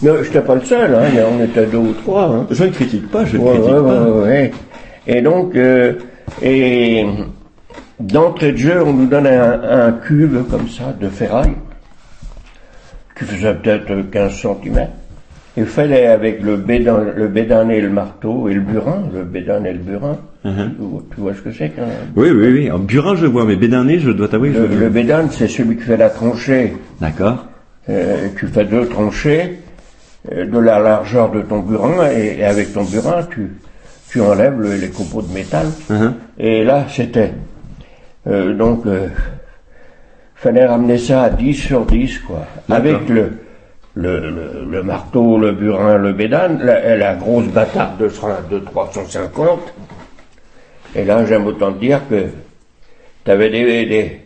Mais 0.00 0.10
je 0.22 0.22
n'étais 0.22 0.40
pas 0.40 0.54
le 0.54 0.62
seul, 0.62 0.94
hein, 0.94 1.02
en- 1.22 1.38
on 1.38 1.44
était 1.44 1.66
deux 1.66 1.76
ou 1.76 1.92
trois. 1.92 2.22
Hein. 2.24 2.46
Je 2.50 2.64
ne 2.64 2.70
critique 2.70 3.10
pas, 3.10 3.26
je 3.26 3.36
ne 3.36 3.42
Ouais, 3.42 3.50
critique 3.52 3.72
ouais, 3.74 3.82
pas. 3.82 4.02
ouais, 4.04 4.22
ouais. 4.22 4.50
Et 5.06 5.20
donc, 5.20 5.54
euh, 5.54 5.92
et 6.40 7.04
d'entrée 8.00 8.52
de 8.52 8.56
jeu, 8.58 8.82
on 8.84 8.92
nous 8.92 9.06
donne 9.06 9.26
un, 9.26 9.86
un 9.88 9.92
cube 9.92 10.36
comme 10.50 10.68
ça 10.68 10.94
de 11.00 11.08
ferraille 11.08 11.54
qui 13.18 13.24
faisait 13.24 13.54
peut-être 13.54 14.10
15 14.10 14.32
cm. 14.34 14.86
Il 15.58 15.64
fallait 15.64 16.06
avec 16.06 16.42
le 16.42 16.56
bédan, 16.58 16.98
le 17.16 17.28
bédan 17.28 17.70
et 17.70 17.80
le 17.80 17.88
marteau 17.88 18.46
et 18.48 18.52
le 18.54 18.60
burin, 18.60 19.04
le 19.14 19.22
bédan 19.24 19.64
et 19.64 19.72
le 19.72 19.78
burin. 19.78 20.18
Mhm. 20.44 20.74
Tu, 20.76 20.82
vois- 20.82 21.02
tu 21.14 21.20
vois 21.22 21.34
ce 21.34 21.40
que 21.40 21.50
c'est 21.52 21.70
qu'un 21.70 21.84
Oui, 22.14 22.28
oui, 22.30 22.48
oui. 22.52 22.70
En 22.70 22.78
burin, 22.78 23.14
je 23.16 23.24
vois, 23.24 23.46
mais 23.46 23.56
bédiné, 23.56 23.98
je 23.98 24.10
dois 24.10 24.28
t'avouer 24.28 24.50
le, 24.50 24.68
je... 24.70 24.78
le 24.84 25.28
c'est 25.30 25.48
celui 25.48 25.76
qui 25.76 25.82
fait 25.84 25.96
la 25.96 26.10
tranchée. 26.10 26.74
D'accord. 27.00 27.46
Euh, 27.88 28.28
tu 28.38 28.48
fais 28.48 28.64
deux 28.66 28.86
tranchées 28.86 29.60
euh, 30.30 30.44
de 30.44 30.58
la 30.58 30.78
largeur 30.78 31.30
de 31.30 31.40
ton 31.40 31.60
burin 31.60 32.10
et, 32.10 32.36
et 32.40 32.44
avec 32.44 32.74
ton 32.74 32.84
burin, 32.84 33.26
tu, 33.30 33.52
tu 34.10 34.20
enlèves 34.20 34.60
le- 34.60 34.74
les 34.76 34.88
copeaux 34.90 35.22
de 35.22 35.32
métal. 35.32 35.66
Mhm. 35.88 36.14
Et 36.38 36.64
là, 36.64 36.84
c'était. 36.90 37.32
Euh, 38.26 38.54
donc, 38.54 38.86
euh, 38.86 39.08
fallait 40.34 40.66
ramener 40.66 40.98
ça 40.98 41.22
à 41.24 41.30
10 41.30 41.54
sur 41.54 41.86
10, 41.86 42.18
quoi. 42.20 42.46
Avec 42.70 43.08
le, 43.08 43.32
le, 43.94 44.30
le, 44.30 44.66
le 44.70 44.82
marteau, 44.82 45.38
le 45.38 45.52
burin, 45.52 45.96
le 45.98 46.12
bédane, 46.12 46.60
la, 46.62 46.96
la 46.96 47.14
grosse 47.14 47.46
bâtarde 47.46 47.98
de, 47.98 48.10
de 48.50 48.58
350. 48.64 49.60
Et 50.94 51.04
là, 51.04 51.24
j'aime 51.26 51.46
autant 51.46 51.72
te 51.72 51.78
dire 51.80 52.00
que 52.08 52.24
tu 53.24 53.30
avais 53.30 53.50
des, 53.50 53.86
des, 53.86 54.20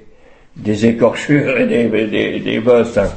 des 0.57 0.87
écorchures 0.87 1.59
et 1.59 1.67
des, 1.67 1.89
des, 2.07 2.41
des 2.41 2.61
bosses. 2.61 2.99
hein. 2.99 3.09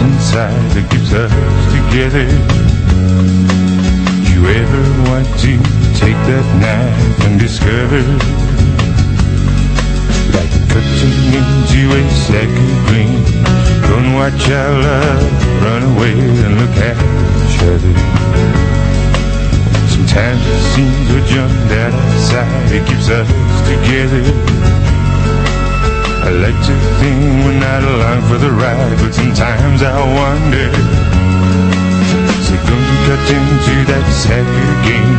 Inside 0.00 0.56
that 0.72 0.86
keeps 0.90 1.12
us 1.12 1.32
together? 1.72 2.26
You 4.32 4.40
ever 4.48 4.82
want 5.10 5.28
to 5.44 5.52
take 6.00 6.18
that 6.28 6.46
knife 6.60 7.20
and 7.26 7.38
discover? 7.38 8.00
Like 10.36 10.52
cutting 10.72 11.16
into 11.36 11.82
a 11.92 12.02
sack 12.24 12.48
of 12.48 12.72
green, 12.88 13.20
don't 13.88 14.14
watch 14.14 14.48
our 14.48 14.72
love 14.80 15.40
run 15.62 15.82
away 15.94 16.16
and 16.16 16.52
look 16.60 16.74
at 16.80 16.96
each 17.44 17.60
other. 17.68 17.94
Sometimes 19.92 20.40
it 20.40 20.62
seems 20.72 21.12
we're 21.12 21.26
jumped 21.26 21.72
outside, 21.72 22.72
it 22.72 22.86
keeps 22.86 23.08
us 23.08 23.28
together. 23.68 24.79
I 26.22 26.30
like 26.30 26.60
to 26.66 26.74
think 27.00 27.18
we're 27.44 27.58
not 27.58 27.82
along 27.82 28.20
for 28.28 28.38
the 28.38 28.50
ride, 28.50 28.96
but 29.00 29.12
sometimes 29.14 29.82
I 29.82 29.96
wonder. 30.20 30.68
So 32.44 32.54
gonna 32.68 32.96
cut 33.08 33.24
into 33.36 33.74
that 33.88 34.06
soccer 34.20 34.70
game, 34.84 35.16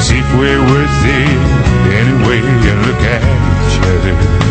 see 0.00 0.18
if 0.22 0.30
we're 0.38 0.62
worth 0.70 1.02
it 1.02 1.40
anyway, 1.98 2.40
and 2.46 2.78
look 2.86 3.02
at 3.02 3.22
each 3.66 3.76
other. 3.90 4.45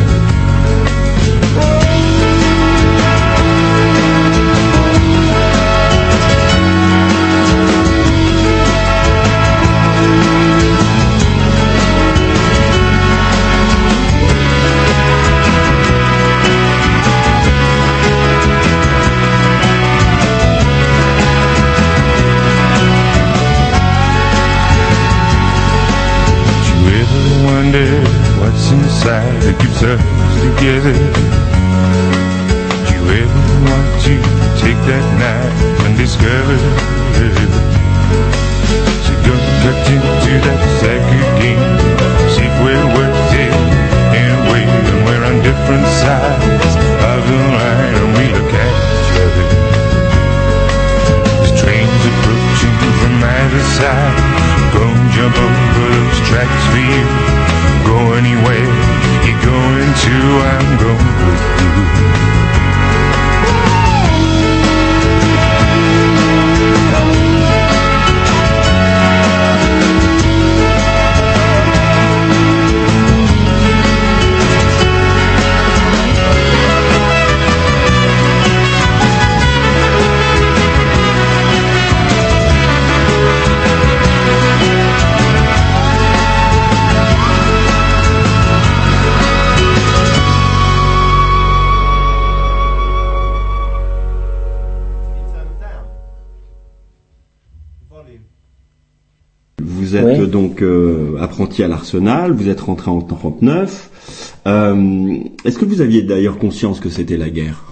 Vous 101.99 102.49
êtes 102.49 102.61
rentré 102.61 102.91
en 102.91 103.01
39. 103.01 104.39
Euh, 104.47 105.17
Est-ce 105.45 105.57
que 105.57 105.65
vous 105.65 105.81
aviez 105.81 106.01
d'ailleurs 106.03 106.37
conscience 106.37 106.79
que 106.79 106.89
c'était 106.89 107.17
la 107.17 107.29
guerre? 107.29 107.63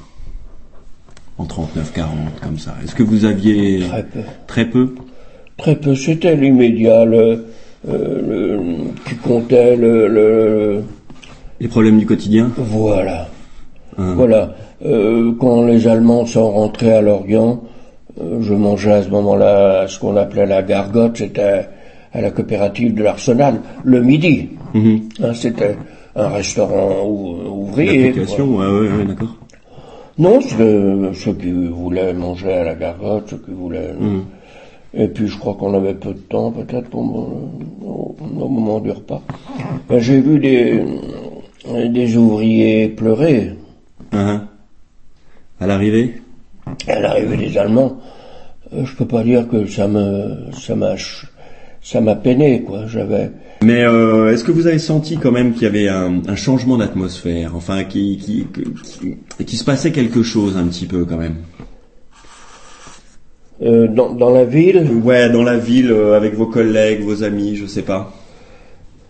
En 1.38 1.46
39-40, 1.46 2.06
comme 2.42 2.58
ça. 2.60 2.76
Est-ce 2.84 2.96
que 2.96 3.04
vous 3.04 3.26
aviez... 3.26 3.80
Très 3.88 4.04
peu. 4.04 4.20
Très 4.48 4.66
peu? 4.70 4.90
Très 5.58 5.76
peu, 5.76 5.96
c'était 5.96 6.36
l'immédiat, 6.36 7.06
le, 7.06 7.46
euh, 7.88 8.58
le- 8.58 8.60
qui 9.08 9.16
comptait 9.16 9.76
le, 9.76 10.08
le- 10.08 10.84
Les 11.60 11.68
problèmes 11.68 11.98
du 12.00 12.06
quotidien? 12.06 12.52
Voilà, 12.58 13.30
Hein. 13.98 14.14
voilà. 14.16 14.56
Euh, 14.86 15.32
quand 15.40 15.66
les 15.66 15.88
Allemands 15.88 16.26
sont 16.26 16.52
rentrés 16.52 16.92
à 16.94 17.02
Lorient, 17.02 17.64
euh, 18.22 18.40
je 18.42 18.54
mangeais 18.54 18.94
à 18.94 19.04
ce 19.04 19.10
moment-là 19.10 19.88
ce 19.88 20.00
qu'on 20.00 20.16
appelait 20.18 20.46
la 20.48 20.62
gargote, 20.64 21.18
c'était 21.18 21.68
à 22.14 22.22
la 22.22 22.32
coopérative 22.32 22.94
de 22.94 23.04
l'Arsenal, 23.04 23.60
le 23.84 24.02
midi. 24.02 24.50
Mhm. 24.74 25.02
Hein, 25.24 25.34
c'était 25.34 25.76
un 26.16 26.28
restaurant 26.30 27.06
ou- 27.08 27.64
ouvrier. 27.66 28.08
L'application, 28.08 28.54
quoi. 28.54 28.70
ouais, 28.72 28.80
ouais, 28.90 28.96
ouais, 28.98 29.06
d'accord. 29.06 29.36
Non, 30.20 30.40
ceux, 30.42 31.12
ceux 31.14 31.34
qui 31.34 31.52
voulaient 31.52 32.14
manger 32.14 32.54
à 32.54 32.64
la 32.64 32.76
gargote, 32.76 33.26
ceux 33.30 33.38
qui 33.38 33.52
voulaient... 33.52 33.94
Mhm. 34.00 34.24
Et 34.96 35.08
puis 35.08 35.26
je 35.28 35.36
crois 35.40 35.56
qu'on 35.56 35.74
avait 35.74 35.96
peu 35.96 36.14
de 36.14 36.20
temps 36.20 36.52
peut-être 36.52 36.88
pour 36.90 37.02
au, 37.02 38.16
au 38.40 38.48
moment 38.48 38.80
du 38.80 38.92
repas. 38.92 39.24
Ben, 39.90 39.98
J'ai 39.98 40.22
vu 40.22 40.38
des, 40.38 40.84
des 41.90 42.16
ouvriers 42.16 42.90
pleurer 42.90 43.54
Hein 44.12 44.44
À 45.60 45.66
l'arrivée? 45.66 46.22
À 46.88 47.00
l'arrivée 47.00 47.38
des 47.38 47.58
Allemands. 47.58 47.98
Euh, 48.72 48.86
Je 48.86 48.96
peux 48.96 49.08
pas 49.08 49.24
dire 49.24 49.48
que 49.48 49.66
ça 49.66 49.88
me 49.88 50.52
ça 50.54 50.76
m'a 50.76 50.90
ch- 50.92 51.26
ça 51.84 52.02
m'a 52.02 52.16
peiné 52.16 52.62
quoi. 52.62 52.86
J'avais 52.88 53.30
Mais 53.62 53.84
euh, 53.84 54.32
est-ce 54.32 54.44
que 54.44 54.52
vous 54.52 54.68
avez 54.68 54.80
senti 54.80 55.18
quand 55.18 55.32
même 55.32 55.54
qu'il 55.54 55.64
y 55.64 55.66
avait 55.68 55.88
un, 55.90 56.22
un 56.28 56.36
changement 56.36 56.78
d'atmosphère 56.78 57.52
Enfin, 57.56 57.84
qui, 57.84 58.18
qui, 58.18 58.48
qui, 58.54 59.46
qui 59.46 59.56
se 59.58 59.64
passait 59.64 59.92
quelque 59.92 60.24
chose 60.24 60.58
un 60.58 60.66
petit 60.68 60.86
peu 60.86 61.06
quand 61.06 61.18
même? 61.18 61.36
Euh, 63.62 63.88
dans, 63.88 64.14
dans 64.14 64.32
la 64.32 64.46
ville? 64.46 64.90
Ouais, 65.04 65.30
dans 65.30 65.44
la 65.44 65.58
ville, 65.58 65.92
euh, 65.92 66.18
avec 66.18 66.34
vos 66.34 66.48
collègues, 66.48 67.02
vos 67.02 67.24
amis, 67.24 67.56
je 67.56 67.66
sais 67.66 67.84
pas. 67.84 68.12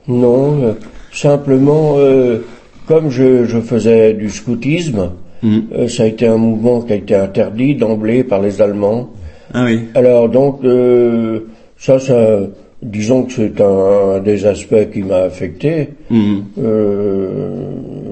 Non, 0.08 0.62
euh, 0.64 0.74
simplement 1.14 1.96
euh, 1.98 2.40
comme 2.88 3.10
je, 3.10 3.46
je 3.46 3.60
faisais 3.62 4.14
du 4.14 4.30
scoutisme, 4.30 5.12
euh, 5.46 5.88
ça 5.88 6.04
a 6.04 6.06
été 6.08 6.28
un 6.28 6.38
mouvement 6.38 6.82
qui 6.82 6.94
a 6.94 6.98
été 6.98 7.16
interdit 7.16 7.76
d'emblée 7.76 8.24
par 8.24 8.42
les 8.42 8.62
Allemands. 8.62 9.10
Ah 9.54 9.64
oui. 9.66 9.84
Alors 9.96 10.28
donc 10.30 10.64
euh, 10.66 11.48
ça, 11.78 12.00
ça, 12.00 12.42
disons 12.84 13.24
que 13.24 13.34
c'est 13.34 13.62
un, 13.62 14.20
des 14.20 14.46
aspects 14.46 14.90
qui 14.92 15.02
m'a 15.04 15.20
affecté, 15.24 15.90
Mhm. 16.10 16.44
euh, 16.60 17.66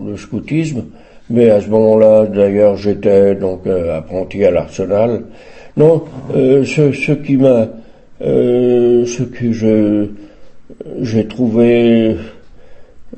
le 0.09 0.17
scoutisme. 0.17 0.83
Mais 1.29 1.49
à 1.49 1.61
ce 1.61 1.69
moment-là, 1.69 2.25
d'ailleurs, 2.25 2.75
j'étais 2.77 3.35
donc 3.35 3.61
euh, 3.67 3.97
apprenti 3.97 4.43
à 4.43 4.51
l'Arsenal. 4.51 5.21
Non, 5.77 6.03
euh, 6.35 6.65
ce, 6.65 6.91
ce 6.91 7.13
qui 7.13 7.37
m'a, 7.37 7.67
euh, 8.21 9.05
ce 9.05 9.23
que 9.23 9.51
je 9.51 10.07
j'ai 11.01 11.25
trouvé 11.27 12.15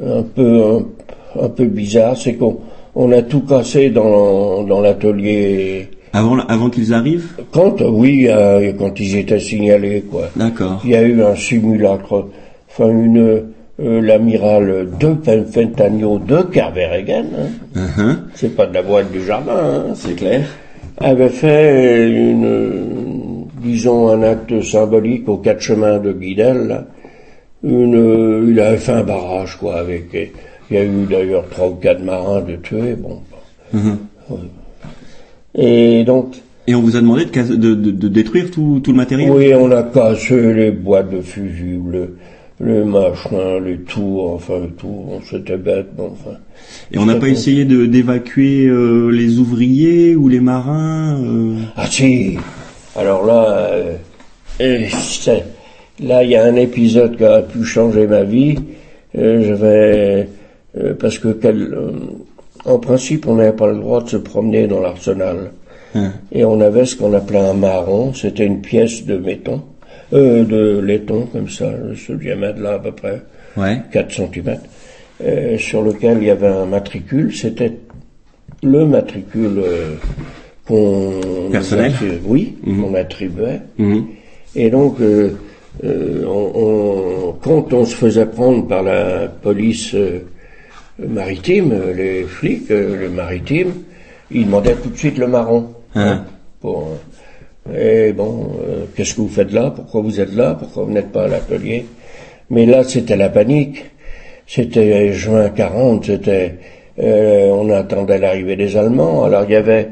un 0.03 0.21
peu 0.23 0.61
un, 0.63 1.43
un 1.45 1.49
peu 1.49 1.65
bizarre, 1.65 2.15
c'est 2.17 2.33
qu'on 2.33 2.57
on 2.95 3.11
a 3.11 3.21
tout 3.23 3.41
cassé 3.41 3.89
dans 3.89 4.63
dans 4.63 4.81
l'atelier. 4.81 5.87
Avant, 6.13 6.37
avant 6.39 6.69
qu'ils 6.69 6.93
arrivent 6.93 7.27
Quand 7.51 7.81
oui, 7.81 8.27
euh, 8.29 8.71
quand 8.77 8.99
ils 8.99 9.17
étaient 9.17 9.39
signalés 9.39 10.03
quoi. 10.09 10.29
D'accord. 10.35 10.79
Il 10.83 10.91
y 10.91 10.95
a 10.95 11.01
eu 11.01 11.21
un 11.23 11.35
simulacre, 11.35 12.27
enfin 12.69 12.89
une 12.89 13.17
euh, 13.79 13.99
l'amiral 14.01 14.89
de 14.99 15.15
Fentagno 15.51 16.19
de 16.19 16.43
Carveregen, 16.43 17.25
hein, 17.35 17.49
Uh-huh. 17.75 18.15
c'est 18.35 18.55
pas 18.55 18.67
de 18.67 18.75
la 18.75 18.83
boîte 18.83 19.11
du 19.11 19.23
jardin, 19.25 19.55
hein, 19.57 19.93
C'est 19.95 20.13
clair. 20.15 20.47
avait 20.99 21.29
fait 21.29 22.07
une, 22.07 23.47
disons, 23.63 24.09
un 24.09 24.21
acte 24.21 24.61
symbolique 24.61 25.27
aux 25.27 25.37
quatre 25.37 25.61
chemins 25.61 25.97
de 25.97 26.11
Guidel. 26.13 26.85
Une, 27.63 27.95
euh, 27.95 28.45
il 28.47 28.59
avait 28.59 28.77
fait 28.77 28.91
un 28.91 29.03
barrage, 29.03 29.55
quoi, 29.57 29.77
avec, 29.79 30.13
il 30.69 30.75
y 30.75 30.79
a 30.79 30.83
eu 30.83 31.05
d'ailleurs 31.09 31.45
trois 31.49 31.69
ou 31.69 31.75
quatre 31.75 32.03
marins 32.03 32.41
de 32.41 32.57
tués, 32.57 32.95
bon. 32.95 33.21
Mhm. 33.73 33.97
Et 35.55 36.03
donc, 36.03 36.35
Et 36.67 36.75
on 36.75 36.81
vous 36.81 36.95
a 36.95 37.01
demandé 37.01 37.25
de, 37.25 37.55
de, 37.55 37.75
de, 37.75 37.91
de 37.91 38.07
détruire 38.07 38.49
tout, 38.49 38.79
tout 38.83 38.91
le 38.91 38.97
matériel 38.97 39.29
oui, 39.29 39.53
on 39.53 39.69
a 39.71 39.83
cassé 39.83 40.53
les 40.53 40.71
boîtes 40.71 41.09
de 41.11 41.21
fusibles, 41.21 42.11
les 42.59 42.83
machins, 42.83 43.63
les 43.63 43.77
tours, 43.79 44.33
enfin, 44.33 44.59
les 44.61 44.71
tours, 44.71 45.21
c'était 45.29 45.57
bête, 45.57 45.87
bon, 45.95 46.13
enfin. 46.13 46.37
Et 46.91 46.97
on 46.97 47.05
n'a 47.05 47.15
pas 47.15 47.27
essayé 47.27 47.65
de 47.65 47.85
d'évacuer 47.85 48.65
euh, 48.65 49.09
les 49.09 49.39
ouvriers 49.39 50.15
ou 50.15 50.29
les 50.29 50.39
marins 50.39 51.19
euh 51.21 51.55
Ah 51.75 51.87
si 51.87 52.37
Alors 52.95 53.25
là, 53.25 53.69
euh, 54.59 54.87
là 55.99 56.23
il 56.23 56.29
y 56.29 56.35
a 56.35 56.45
un 56.45 56.55
épisode 56.55 57.17
qui 57.17 57.25
a 57.25 57.41
pu 57.41 57.63
changer 57.63 58.07
ma 58.07 58.23
vie. 58.23 58.55
Euh, 59.17 59.43
je 59.43 59.53
vais 59.53 60.29
euh, 60.77 60.93
parce 60.99 61.19
que 61.19 61.27
quel, 61.29 61.73
euh, 61.73 61.91
en 62.65 62.79
principe 62.79 63.27
on 63.27 63.35
n'avait 63.35 63.51
pas 63.55 63.67
le 63.71 63.77
droit 63.79 64.03
de 64.03 64.09
se 64.09 64.17
promener 64.17 64.67
dans 64.67 64.79
l'arsenal. 64.81 65.51
Hein. 65.95 66.11
Et 66.31 66.43
on 66.45 66.59
avait 66.61 66.85
ce 66.85 66.95
qu'on 66.95 67.13
appelait 67.13 67.39
un 67.39 67.53
marron, 67.53 68.13
c'était 68.13 68.45
une 68.45 68.61
pièce 68.61 69.05
de 69.05 69.17
béton, 69.17 69.61
euh, 70.13 70.43
de 70.43 70.79
laiton, 70.79 71.27
comme 71.31 71.49
ça, 71.49 71.71
ce 71.95 72.13
diamètre-là 72.13 72.73
à 72.75 72.79
peu 72.79 72.91
près, 72.91 73.21
Ouais. 73.55 73.77
4 73.91 74.11
cm, 74.11 74.57
euh, 75.23 75.57
sur 75.59 75.83
lequel 75.83 76.17
il 76.21 76.23
y 76.27 76.29
avait 76.31 76.47
un 76.47 76.65
matricule. 76.65 77.31
C'était 77.35 77.73
le 78.63 78.85
matricule 78.87 79.59
euh, 79.59 79.95
qu'on 80.67 81.49
Personnel 81.51 81.91
attribuait- 81.91 82.19
oui, 82.25 82.57
qu'on 82.65 82.93
attribuait. 82.95 83.61
Mhm. 83.77 84.05
Et 84.55 84.69
donc, 84.71 84.99
euh, 85.01 85.31
euh, 85.83 86.23
on, 86.25 86.51
on- 86.55 87.31
quand 87.33 87.71
on 87.73 87.85
se 87.85 87.95
faisait 87.95 88.25
prendre 88.25 88.67
par 88.67 88.81
la 88.81 89.27
police 89.27 89.93
euh, 89.93 90.19
maritime, 90.99 91.73
les 91.95 92.23
flics, 92.23 92.69
euh, 92.71 92.95
le 92.99 93.09
maritime, 93.09 93.73
ils 94.31 94.45
demandaient 94.45 94.75
tout 94.75 94.89
de 94.89 94.97
suite 94.97 95.17
le 95.17 95.27
marron. 95.27 95.67
Hein. 95.95 96.25
Pour, 96.61 96.97
euh, 97.71 98.07
et 98.09 98.13
bon, 98.13 98.51
euh, 98.67 98.85
qu'est-ce 98.95 99.13
que 99.15 99.21
vous 99.21 99.27
faites 99.29 99.51
là? 99.51 99.71
Pourquoi 99.75 100.01
vous 100.01 100.19
êtes 100.19 100.33
là? 100.35 100.55
Pourquoi 100.57 100.83
vous 100.83 100.91
n'êtes 100.91 101.11
pas 101.11 101.23
à 101.23 101.27
l'atelier? 101.27 101.85
Mais 102.49 102.65
là, 102.65 102.83
c'était 102.83 103.15
la 103.15 103.29
panique. 103.29 103.85
C'était 104.45 105.13
juin 105.13 105.49
40, 105.49 106.05
c'était, 106.05 106.55
euh, 106.99 107.49
on 107.51 107.69
attendait 107.69 108.17
l'arrivée 108.19 108.57
des 108.57 108.75
Allemands. 108.75 109.23
Alors 109.23 109.45
il 109.47 109.51
y 109.51 109.55
avait 109.55 109.87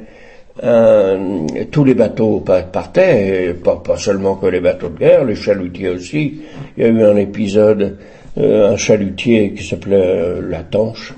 un- 0.62 1.46
tous 1.72 1.86
les 1.86 1.94
bateaux 1.94 2.42
pa- 2.42 2.62
partaient, 2.64 3.46
et 3.46 3.54
pas, 3.54 3.78
pas 3.78 3.96
seulement 3.98 4.36
que 4.36 4.48
les 4.48 4.60
bateaux 4.60 4.90
de 4.90 5.00
guerre, 5.00 5.24
les 5.24 5.36
chalutiers 5.36 5.90
aussi. 5.90 6.42
Il 6.78 6.84
y 6.84 6.86
a 6.86 6.90
eu 6.90 7.02
un 7.04 7.16
épisode, 7.16 7.98
un 8.38 8.78
chalutier 8.78 9.54
qui 9.54 9.64
s'appelait 9.66 9.96
euh, 9.98 10.42
La 10.50 10.64
Tanche, 10.64 11.14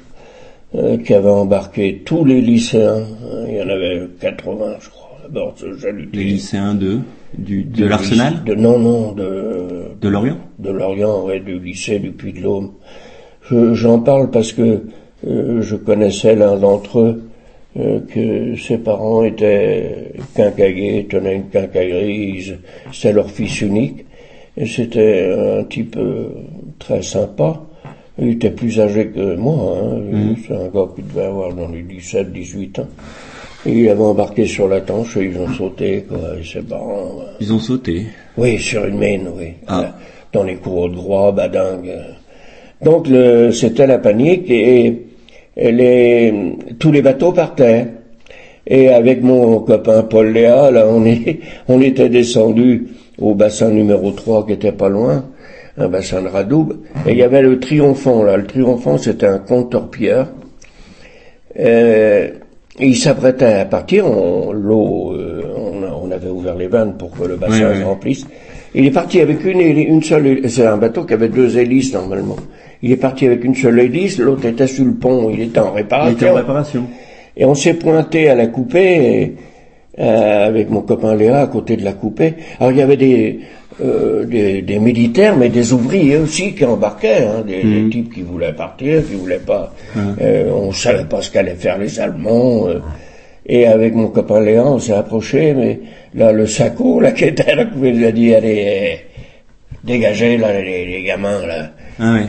euh, 0.75 0.97
qui 0.97 1.13
avait 1.13 1.29
embarqué 1.29 2.01
tous 2.05 2.25
les 2.25 2.41
lycéens. 2.41 3.03
Il 3.47 3.55
y 3.55 3.61
en 3.61 3.69
avait 3.69 4.01
80, 4.19 4.75
je 4.79 4.89
crois, 4.89 5.17
à 5.25 5.27
bord 5.29 5.53
de 5.53 5.59
ce 5.75 5.79
chalutier. 5.81 6.23
Les 6.23 6.29
lycéens 6.31 6.73
de 6.75 6.99
du, 7.37 7.63
de, 7.63 7.81
De 7.83 7.85
l'Arsenal 7.87 8.43
de, 8.45 8.53
Non, 8.55 8.77
non, 8.79 9.11
de, 9.13 9.85
De 10.01 10.07
Lorient 10.09 10.37
de 10.59 10.69
Lorient, 10.71 11.23
ouais, 11.25 11.39
du 11.39 11.59
lycée 11.59 11.99
du 11.99 12.11
Puy-de-Dôme. 12.11 12.71
Je- 13.49 13.73
J'en 13.73 13.99
parle 13.99 14.29
parce 14.31 14.53
que 14.53 14.83
euh, 15.27 15.61
je 15.61 15.75
connaissais 15.75 16.35
l'un 16.35 16.57
d'entre 16.57 16.99
eux, 16.99 17.23
euh, 17.79 17.99
que 18.01 18.55
ses 18.55 18.77
parents 18.77 19.23
étaient 19.23 20.13
quincailliers, 20.35 21.07
tenaient 21.09 21.35
une 21.35 21.49
quincaillerie, 21.49 22.53
c'était 22.91 23.13
leur 23.13 23.29
fils 23.31 23.61
unique, 23.61 24.05
et 24.55 24.65
c'était 24.65 25.33
un 25.35 25.63
type 25.63 25.95
euh, 25.97 26.27
très 26.79 27.01
sympa. 27.01 27.61
Il 28.19 28.29
était 28.29 28.51
plus 28.51 28.79
âgé 28.79 29.07
que 29.07 29.35
moi, 29.35 29.75
hein. 29.81 30.35
C'est 30.47 30.53
un 30.53 30.67
gars 30.67 30.87
qui 30.95 31.01
devait 31.01 31.25
avoir 31.25 31.53
dans 31.53 31.67
les 31.69 31.81
17, 31.81 32.31
18 32.31 32.79
ans. 32.79 32.87
Et 33.65 33.71
il 33.71 33.89
avait 33.89 34.03
embarqué 34.03 34.45
sur 34.45 34.67
la 34.67 34.81
tanche 34.81 35.17
et 35.17 35.23
ils 35.23 35.37
ont 35.37 35.47
sauté, 35.53 36.05
quoi, 36.07 36.19
et 36.39 36.43
ses 36.43 36.61
parents... 36.61 37.11
Ils 37.39 37.51
ont 37.53 37.59
sauté. 37.59 38.05
oui, 38.37 38.59
sur 38.59 38.85
une 38.85 38.99
mine, 38.99 39.29
oui. 39.35 39.53
Ah. 39.67 39.95
Dans 40.31 40.43
les 40.43 40.55
cours 40.55 40.89
de 40.89 40.95
Groix, 40.95 41.31
Badingue. 41.31 41.91
Donc 42.83 43.07
le, 43.07 43.51
c'était 43.51 43.87
la 43.87 43.99
panique 43.99 44.49
et, 44.49 45.05
et 45.55 45.71
les, 45.71 46.33
tous 46.77 46.91
les 46.91 47.01
bateaux 47.01 47.31
partaient. 47.31 47.87
Et 48.67 48.89
avec 48.89 49.23
mon 49.23 49.59
copain 49.59 50.03
Paul 50.03 50.31
Léa, 50.31 50.69
là, 50.69 50.85
on, 50.87 51.05
est, 51.05 51.39
on 51.67 51.81
était 51.81 52.09
descendu 52.09 52.87
au 53.19 53.35
bassin 53.35 53.69
numéro 53.69 54.11
3 54.11 54.45
qui 54.45 54.53
était 54.53 54.71
pas 54.71 54.89
loin, 54.89 55.25
un 55.77 55.87
bassin 55.87 56.21
de 56.21 56.27
Radoub. 56.27 56.73
Et 57.07 57.11
il 57.11 57.17
y 57.17 57.23
avait 57.23 57.41
le 57.41 57.59
Triomphant, 57.59 58.23
là. 58.23 58.37
Le 58.37 58.45
Triomphant, 58.45 58.97
c'était 58.97 59.27
un 59.27 59.39
compte-torpilleur. 59.39 60.27
Euh, 61.59 62.29
et 62.79 62.87
il 62.87 62.95
s'apprêtait 62.95 63.45
à 63.45 63.65
partir, 63.65 64.07
on, 64.07 64.51
l'eau, 64.51 65.13
euh, 65.13 65.43
on, 66.01 66.09
avait 66.09 66.29
ouvert 66.29 66.55
les 66.55 66.67
vannes 66.67 66.95
pour 66.97 67.11
que 67.11 67.23
le 67.23 67.35
bassin 67.35 67.71
Oui, 67.71 67.79
se 67.79 67.83
remplisse. 67.83 68.27
Il 68.75 68.85
est 68.85 68.91
parti 68.91 69.19
avec 69.19 69.43
une, 69.45 69.61
une 69.61 70.01
seule, 70.01 70.49
c'est 70.49 70.65
un 70.65 70.77
bateau 70.77 71.03
qui 71.03 71.13
avait 71.13 71.29
deux 71.29 71.57
hélices 71.57 71.93
normalement. 71.93 72.37
Il 72.81 72.91
est 72.91 72.97
parti 72.97 73.27
avec 73.27 73.43
une 73.43 73.53
seule 73.55 73.79
hélice, 73.79 74.17
l'autre 74.17 74.45
était 74.45 74.67
sur 74.67 74.85
le 74.85 74.93
pont, 74.93 75.29
il 75.29 75.41
était 75.41 75.59
en 75.59 75.71
Il 75.73 75.77
réparation. 75.77 76.17
était 76.17 76.29
en 76.29 76.35
réparation. 76.35 76.83
Et 77.37 77.45
on 77.45 77.55
s'est 77.55 77.75
pointé 77.75 78.29
à 78.29 78.35
la 78.35 78.47
coupée 78.47 78.95
et, 78.95 79.35
euh, 79.99 80.47
avec 80.47 80.69
mon 80.69 80.81
copain 80.81 81.15
Léa 81.15 81.41
à 81.41 81.47
côté 81.47 81.77
de 81.77 81.83
la 81.83 81.93
coupée. 81.93 82.33
Alors 82.59 82.71
il 82.71 82.77
y 82.77 82.81
avait 82.81 82.97
des, 82.97 83.39
euh, 83.81 84.25
des, 84.25 84.61
des 84.61 84.79
militaires, 84.79 85.35
mais 85.37 85.49
des 85.49 85.73
ouvriers 85.73 86.17
aussi 86.17 86.53
qui 86.55 86.65
embarquaient, 86.65 87.25
hein, 87.25 87.43
des, 87.45 87.63
des 87.63 87.89
types 87.89 88.13
qui 88.13 88.21
voulaient 88.21 88.53
partir, 88.53 89.05
qui 89.07 89.15
voulaient 89.15 89.39
pas. 89.45 89.73
Euh, 90.21 90.51
on 90.51 90.71
savait 90.71 91.05
pas 91.05 91.21
ce 91.21 91.31
qu'allaient 91.31 91.55
faire 91.55 91.77
les 91.77 91.99
Allemands. 91.99 92.67
euh. 92.67 92.79
et 93.45 93.65
avec 93.67 93.93
mon 93.93 94.07
copain 94.07 94.39
Léa, 94.41 94.65
on 94.65 94.79
s'est 94.79 94.93
approché, 94.93 95.53
mais 95.53 95.79
là 96.15 96.31
le 96.31 96.47
saco 96.47 96.99
là 96.99 97.11
qui 97.17 97.25
était 97.25 97.51
à 97.51 97.55
la 97.55 97.65
coupée, 97.65 97.89
il 97.95 98.03
a 98.05 98.11
dit 98.11 98.33
allez 98.33 98.65
euh, 98.67 98.95
dégagez 99.83 100.37
là 100.37 100.61
les, 100.61 100.85
les 100.85 101.03
gamins 101.03 101.45
là. 101.45 101.71
Ah 101.99 102.13
ouais. 102.13 102.25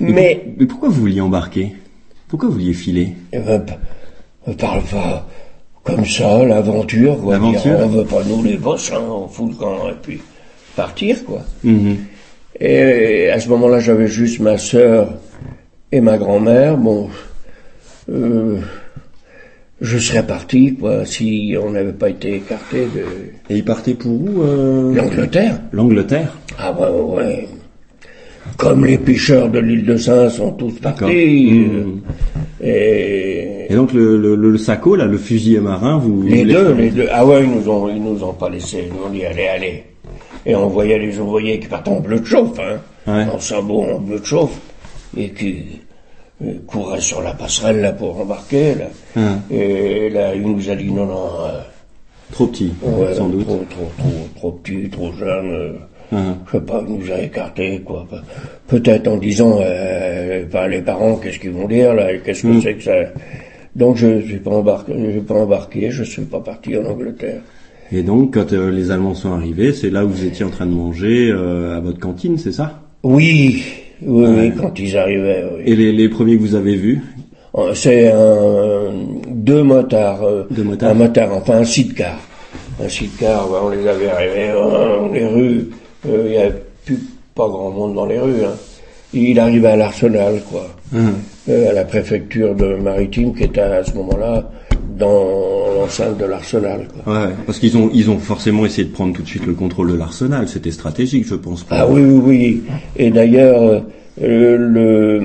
Mais 0.00 0.40
Mais 0.58 0.66
pourquoi 0.66 0.88
vous 0.88 1.00
vouliez 1.02 1.20
embarquer? 1.20 1.72
Pourquoi 2.28 2.48
vous 2.48 2.54
vouliez 2.56 2.72
filer? 2.74 3.08
Eh 3.32 3.38
ben, 3.38 3.64
parle 4.58 4.82
pas 4.84 5.26
comme 5.94 6.06
ça, 6.06 6.44
l'aventure, 6.44 7.20
quoi. 7.20 7.34
L'aventure. 7.34 7.76
Dire, 7.76 7.80
On 7.84 7.88
veut 7.88 8.04
pas 8.04 8.22
nous 8.28 8.42
les 8.42 8.56
boss, 8.56 8.90
hein, 8.92 9.00
on 9.08 9.28
fout 9.28 9.50
le 9.50 9.54
camp 9.54 9.88
et 9.88 9.94
puis 10.00 10.20
partir, 10.76 11.24
quoi. 11.24 11.40
Mhm. 11.64 11.96
Et 12.60 13.30
à 13.30 13.40
ce 13.40 13.48
moment-là, 13.48 13.80
j'avais 13.80 14.06
juste 14.06 14.40
ma 14.40 14.58
sœur 14.58 15.14
et 15.92 16.00
ma 16.00 16.18
grand-mère. 16.18 16.76
Bon, 16.76 17.08
euh, 18.10 18.58
je 19.80 19.98
serais 19.98 20.26
parti, 20.26 20.74
quoi, 20.74 21.06
si 21.06 21.56
on 21.62 21.70
n'avait 21.70 21.92
pas 21.92 22.10
été 22.10 22.36
écarté 22.36 22.86
de 22.94 23.04
Et 23.48 23.58
ils 23.58 23.64
partaient 23.64 23.94
pour 23.94 24.12
où 24.12 24.42
euh... 24.42 24.94
l'Angleterre. 24.94 25.60
L'Angleterre? 25.72 26.36
Ah 26.58 26.72
ouais, 26.72 26.88
ouais, 26.88 27.16
ouais. 27.16 27.48
Comme 28.60 28.84
les 28.84 28.98
pêcheurs 28.98 29.48
de 29.48 29.58
l'île 29.58 29.84
de 29.86 29.96
Saint 29.96 30.28
sont 30.28 30.52
tous 30.52 30.72
partis. 30.80 31.04
Euh, 31.04 31.84
et 32.62 33.66
Et 33.72 33.74
donc 33.74 33.92
le, 33.92 34.18
le, 34.18 34.34
le, 34.36 34.58
saco, 34.58 34.96
là, 34.96 35.06
le 35.06 35.16
fusil 35.18 35.58
marin, 35.60 35.98
vous... 35.98 36.22
Les 36.22 36.44
vous 36.44 36.50
deux, 36.52 36.74
les 36.74 36.90
deux. 36.90 37.08
Ah 37.10 37.24
ouais, 37.24 37.42
ils 37.44 37.50
nous 37.50 37.68
ont, 37.70 37.88
ils 37.88 38.02
nous 38.02 38.22
ont 38.22 38.32
pas 38.34 38.48
laissé. 38.50 38.84
Ils 38.86 38.92
nous 38.94 39.06
ont 39.06 39.10
dit 39.10 39.24
allez, 39.24 39.46
allez. 39.48 39.84
Et 40.44 40.54
on 40.54 40.68
voyait 40.68 40.98
les 40.98 41.18
ouvriers 41.18 41.58
qui 41.58 41.68
partaient 41.68 41.90
en 41.90 42.00
bleu 42.00 42.20
de 42.20 42.24
chauffe, 42.26 42.58
hein, 42.58 42.78
Ouais. 43.06 43.24
en 43.34 43.38
sabot, 43.38 43.82
en 43.84 43.98
bleu 43.98 44.18
de 44.20 44.24
chauffe, 44.24 44.58
et 45.16 45.30
qui 45.30 45.80
euh, 46.44 46.52
couraient 46.66 47.00
sur 47.00 47.22
la 47.22 47.32
passerelle 47.32 47.80
là 47.80 47.92
pour 47.92 48.20
embarquer. 48.20 48.74
Là. 48.74 48.84
Hein. 49.16 49.38
Et 49.50 50.10
là, 50.10 50.34
il 50.34 50.42
nous 50.42 50.68
a 50.70 50.74
dit 50.74 50.90
non, 50.92 51.06
non, 51.06 51.28
euh, 51.46 51.60
Trop 52.32 52.46
petit, 52.46 52.72
ouais, 52.82 53.14
sans 53.14 53.28
doute. 53.28 53.46
trop, 53.46 53.64
trop, 53.70 53.90
trop, 53.98 54.28
trop 54.36 54.52
petit, 54.52 54.88
trop 54.90 55.12
jeune. 55.12 55.50
euh, 55.50 55.72
Hein. 56.12 56.36
je 56.46 56.52
sais 56.58 56.64
pas, 56.64 56.82
il 56.88 56.94
nous 56.96 57.12
a 57.12 57.20
écartés, 57.20 57.80
quoi. 57.84 58.06
Peut-être 58.66 59.06
en 59.08 59.16
disant, 59.16 59.58
euh, 59.60 60.44
enfin, 60.48 60.66
les 60.68 60.80
parents, 60.82 61.16
qu'est-ce 61.16 61.38
qu'ils 61.38 61.50
vont 61.52 61.68
dire, 61.68 61.94
là, 61.94 62.08
qu'est-ce 62.24 62.42
que 62.42 62.48
Mm. 62.48 62.60
c'est 62.62 62.74
que 62.74 62.82
ça. 62.82 62.92
Donc, 63.76 63.96
je 63.96 64.20
suis 64.22 64.38
pas 64.38 64.50
embarqué, 64.50 64.92
je 65.06 65.10
suis 65.12 65.20
pas 65.20 65.34
embarqué, 65.34 65.90
je 65.90 66.02
suis 66.02 66.22
pas 66.22 66.40
parti 66.40 66.76
en 66.76 66.84
Angleterre. 66.86 67.40
Et 67.92 68.02
donc, 68.02 68.34
quand 68.34 68.52
euh, 68.52 68.70
les 68.70 68.90
Allemands 68.90 69.14
sont 69.14 69.32
arrivés, 69.32 69.72
c'est 69.72 69.90
là 69.90 70.04
où 70.04 70.08
vous 70.08 70.24
étiez 70.24 70.44
en 70.44 70.50
train 70.50 70.66
de 70.66 70.72
manger 70.74 71.30
euh, 71.30 71.76
à 71.76 71.80
votre 71.80 71.98
cantine, 72.00 72.38
c'est 72.38 72.52
ça? 72.52 72.80
Oui, 73.02 73.62
oui, 74.02 74.52
quand 74.60 74.78
ils 74.78 74.96
arrivaient, 74.96 75.44
oui. 75.56 75.62
Et 75.66 75.76
les, 75.76 75.92
les 75.92 76.08
premiers 76.08 76.36
que 76.36 76.40
vous 76.42 76.54
avez 76.54 76.76
vus? 76.76 77.00
Euh, 77.56 77.72
C'est 77.74 78.10
un, 78.12 78.92
deux 79.28 79.62
motards, 79.62 80.22
euh, 80.24 80.44
Deux 80.50 80.62
motards. 80.64 80.90
un 80.90 80.94
motard, 80.94 81.32
enfin 81.34 81.58
un 81.58 81.64
sidecar. 81.64 82.18
Un 82.82 82.88
sidecar, 82.88 83.48
on 83.64 83.70
les 83.70 83.86
avait 83.86 84.08
arrivés 84.08 84.52
dans 84.52 85.08
les 85.12 85.24
euh, 86.08 86.22
il 86.26 86.30
n'y 86.30 86.36
avait 86.36 86.62
plus 86.84 86.98
pas 87.34 87.48
grand 87.48 87.70
monde 87.70 87.94
dans 87.94 88.06
les 88.06 88.18
rues. 88.18 88.44
Hein. 88.44 88.54
Il 89.12 89.38
arrivait 89.40 89.68
à 89.68 89.76
l'Arsenal, 89.76 90.40
quoi, 90.50 90.68
Hein. 90.94 91.12
Euh, 91.48 91.70
à 91.70 91.72
la 91.72 91.84
préfecture 91.84 92.54
de 92.54 92.74
maritime 92.74 93.32
qui 93.34 93.44
était 93.44 93.60
à 93.60 93.84
ce 93.84 93.92
moment-là 93.94 94.50
dans 94.98 95.72
l'enceinte 95.76 96.18
de 96.18 96.24
l'Arsenal. 96.24 96.88
Quoi. 97.04 97.12
Ouais, 97.12 97.28
parce 97.46 97.58
qu'ils 97.60 97.76
ont 97.76 97.90
ils 97.94 98.10
ont 98.10 98.18
forcément 98.18 98.66
essayé 98.66 98.84
de 98.88 98.92
prendre 98.92 99.14
tout 99.14 99.22
de 99.22 99.28
suite 99.28 99.46
le 99.46 99.54
contrôle 99.54 99.92
de 99.92 99.96
l'arsenal. 99.96 100.48
C'était 100.48 100.72
stratégique, 100.72 101.26
je 101.26 101.36
pense. 101.36 101.64
Ah 101.70 101.86
oui, 101.88 102.02
oui, 102.02 102.20
oui. 102.24 102.62
Et 102.96 103.10
d'ailleurs, 103.10 103.82
euh, 104.22 104.56
le, 104.56 105.18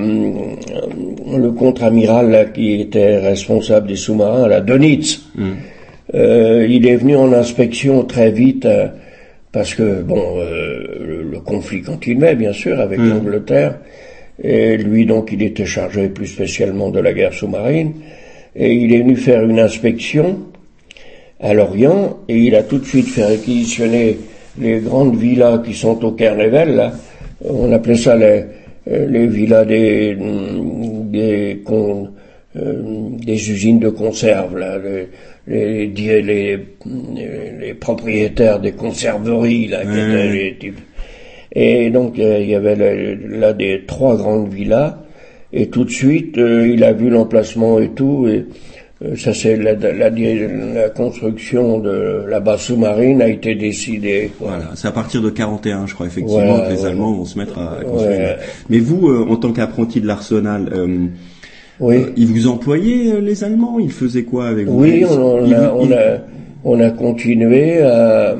le 1.36 1.50
contre-amiral 1.52 2.30
là, 2.30 2.44
qui 2.44 2.80
était 2.80 3.18
responsable 3.18 3.88
des 3.88 3.96
sous-marins, 3.96 4.46
la 4.48 4.60
Donitz, 4.60 5.22
euh, 6.14 6.66
il 6.68 6.86
est 6.86 6.96
venu 6.96 7.16
en 7.16 7.32
inspection 7.32 8.04
très 8.04 8.30
vite 8.30 8.64
euh, 8.66 8.86
parce 9.56 9.74
que, 9.74 10.02
bon, 10.02 10.22
euh, 10.38 10.84
le, 11.00 11.22
le 11.34 11.40
conflit 11.40 11.80
continuait, 11.80 12.34
bien 12.34 12.52
sûr, 12.52 12.78
avec 12.78 12.98
Mm. 12.98 13.08
l'Angleterre. 13.08 13.72
Et 14.42 14.76
lui, 14.76 15.06
donc, 15.06 15.30
il 15.32 15.40
était 15.42 15.64
chargé 15.64 16.08
plus 16.10 16.26
spécialement 16.26 16.90
de 16.90 17.00
la 17.00 17.14
guerre 17.14 17.32
sous-marine. 17.32 17.92
Et 18.54 18.70
il 18.74 18.92
est 18.94 18.98
venu 19.04 19.16
faire 19.16 19.42
une 19.44 19.58
inspection 19.58 20.40
à 21.40 21.54
Lorient 21.54 22.18
et 22.28 22.36
il 22.36 22.54
a 22.54 22.64
tout 22.64 22.76
de 22.78 22.84
suite 22.84 23.08
fait 23.08 23.24
réquisitionner 23.24 24.18
les 24.60 24.80
grandes 24.80 25.16
villas 25.16 25.62
qui 25.64 25.72
sont 25.72 26.04
au 26.04 26.12
Carnével, 26.12 26.76
là. 26.76 26.92
On 27.42 27.72
appelait 27.72 27.96
ça 27.96 28.14
les, 28.14 28.44
euh, 28.90 29.06
les 29.08 29.26
villas 29.26 29.64
des, 29.66 30.16
des 31.16 31.62
con- 31.64 32.08
euh, 32.56 32.82
des 33.30 33.50
usines 33.50 33.78
de 33.78 33.88
conserve, 33.90 34.58
là, 34.58 34.76
les, 34.78 35.08
les, 35.48 35.86
les, 35.86 36.22
les- 36.22 36.58
les 37.60 37.74
propriétaires 37.74 38.60
des 38.60 38.72
conserveries, 38.72 39.68
là, 39.68 39.82
qui 39.84 39.90
étaient 39.92 40.32
les 40.32 40.56
types. 40.58 40.80
Et 41.52 41.90
donc, 41.90 42.14
il 42.18 42.48
y 42.48 42.54
avait 42.54 42.76
là, 42.76 42.94
là 43.38 43.52
des 43.52 43.82
trois 43.86 44.16
grandes 44.16 44.52
villas, 44.52 44.96
et 45.52 45.68
tout 45.68 45.84
de 45.84 45.90
suite, 45.90 46.36
euh, 46.38 46.66
il 46.68 46.84
a 46.84 46.92
vu 46.92 47.08
l'emplacement 47.08 47.78
et 47.78 47.88
tout, 47.90 48.26
et 48.28 48.44
euh, 49.04 49.16
ça 49.16 49.32
c'est 49.32 49.56
la, 49.56 49.74
la, 49.74 50.10
la 50.10 50.88
construction 50.90 51.78
de 51.78 52.24
la 52.28 52.40
base 52.40 52.62
sous-marine 52.62 53.22
a 53.22 53.28
été 53.28 53.54
décidée. 53.54 54.30
quoi. 54.38 54.48
Voilà, 54.48 54.70
c'est 54.74 54.88
à 54.88 54.92
partir 54.92 55.22
de 55.22 55.30
41, 55.30 55.86
je 55.86 55.94
crois, 55.94 56.06
effectivement, 56.06 56.44
Voilà, 56.44 56.68
que 56.68 56.72
les 56.74 56.80
ouais. 56.82 56.88
Allemands 56.90 57.12
vont 57.14 57.24
se 57.24 57.38
mettre 57.38 57.58
à, 57.58 57.78
à 57.78 57.84
construire. 57.84 58.18
Ouais. 58.18 58.36
Mais 58.68 58.78
vous, 58.78 59.08
euh, 59.08 59.26
en 59.28 59.36
tant 59.36 59.52
qu'apprenti 59.52 60.00
de 60.00 60.06
l'arsenal, 60.06 60.68
euh, 60.74 61.06
Oui. 61.80 61.96
euh, 61.96 62.10
ils 62.16 62.26
vous 62.28 62.46
employaient, 62.46 63.12
euh, 63.12 63.20
les 63.20 63.44
Allemands? 63.44 63.78
Ils 63.78 63.92
faisaient 63.92 64.24
quoi 64.24 64.48
avec 64.48 64.66
vous? 64.66 64.80
Oui, 64.80 65.04
on, 65.04 65.52
a, 65.52 65.72
on, 65.72 65.90
a, 65.92 66.18
on 66.64 66.80
a 66.80 66.90
continué 66.90 67.80
à, 67.82 68.36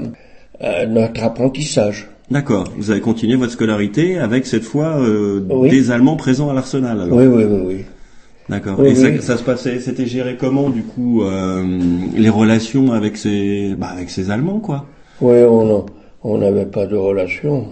à 0.61 0.87
notre 0.87 1.23
apprentissage. 1.23 2.09
D'accord, 2.31 2.65
vous 2.77 2.91
avez 2.91 3.01
continué 3.01 3.37
votre 3.37 3.53
scolarité 3.53 4.19
avec 4.19 4.47
cette 4.47 4.65
fois 4.65 4.99
euh, 5.01 5.41
Oui. 5.51 5.71
des 5.71 5.91
Allemands 5.91 6.17
présents 6.17 6.51
à 6.51 6.55
l'arsenal. 6.55 7.01
alors. 7.01 7.17
Oui, 7.19 7.27
oui, 7.27 7.45
oui, 7.45 7.61
oui. 7.67 7.77
D'accord. 8.49 8.77
Oui, 8.79 8.89
Et 8.89 8.95
ça, 8.95 9.09
oui. 9.09 9.19
ça 9.21 9.37
se 9.37 9.43
passait, 9.43 9.81
c'était 9.81 10.07
géré 10.07 10.37
comment 10.39 10.71
du 10.71 10.83
coup 10.83 11.23
euh, 11.23 11.63
les 12.17 12.29
relations 12.29 12.93
avec 12.93 13.17
ces, 13.17 13.75
bah, 13.77 13.89
avec 13.93 14.09
ces 14.11 14.31
Allemands 14.31 14.61
quoi? 14.61 14.87
Oui, 15.21 15.37
on 15.49 15.87
on 16.25 16.39
n'avait 16.39 16.67
pas 16.67 16.87
de 16.87 16.97
relation. 16.97 17.67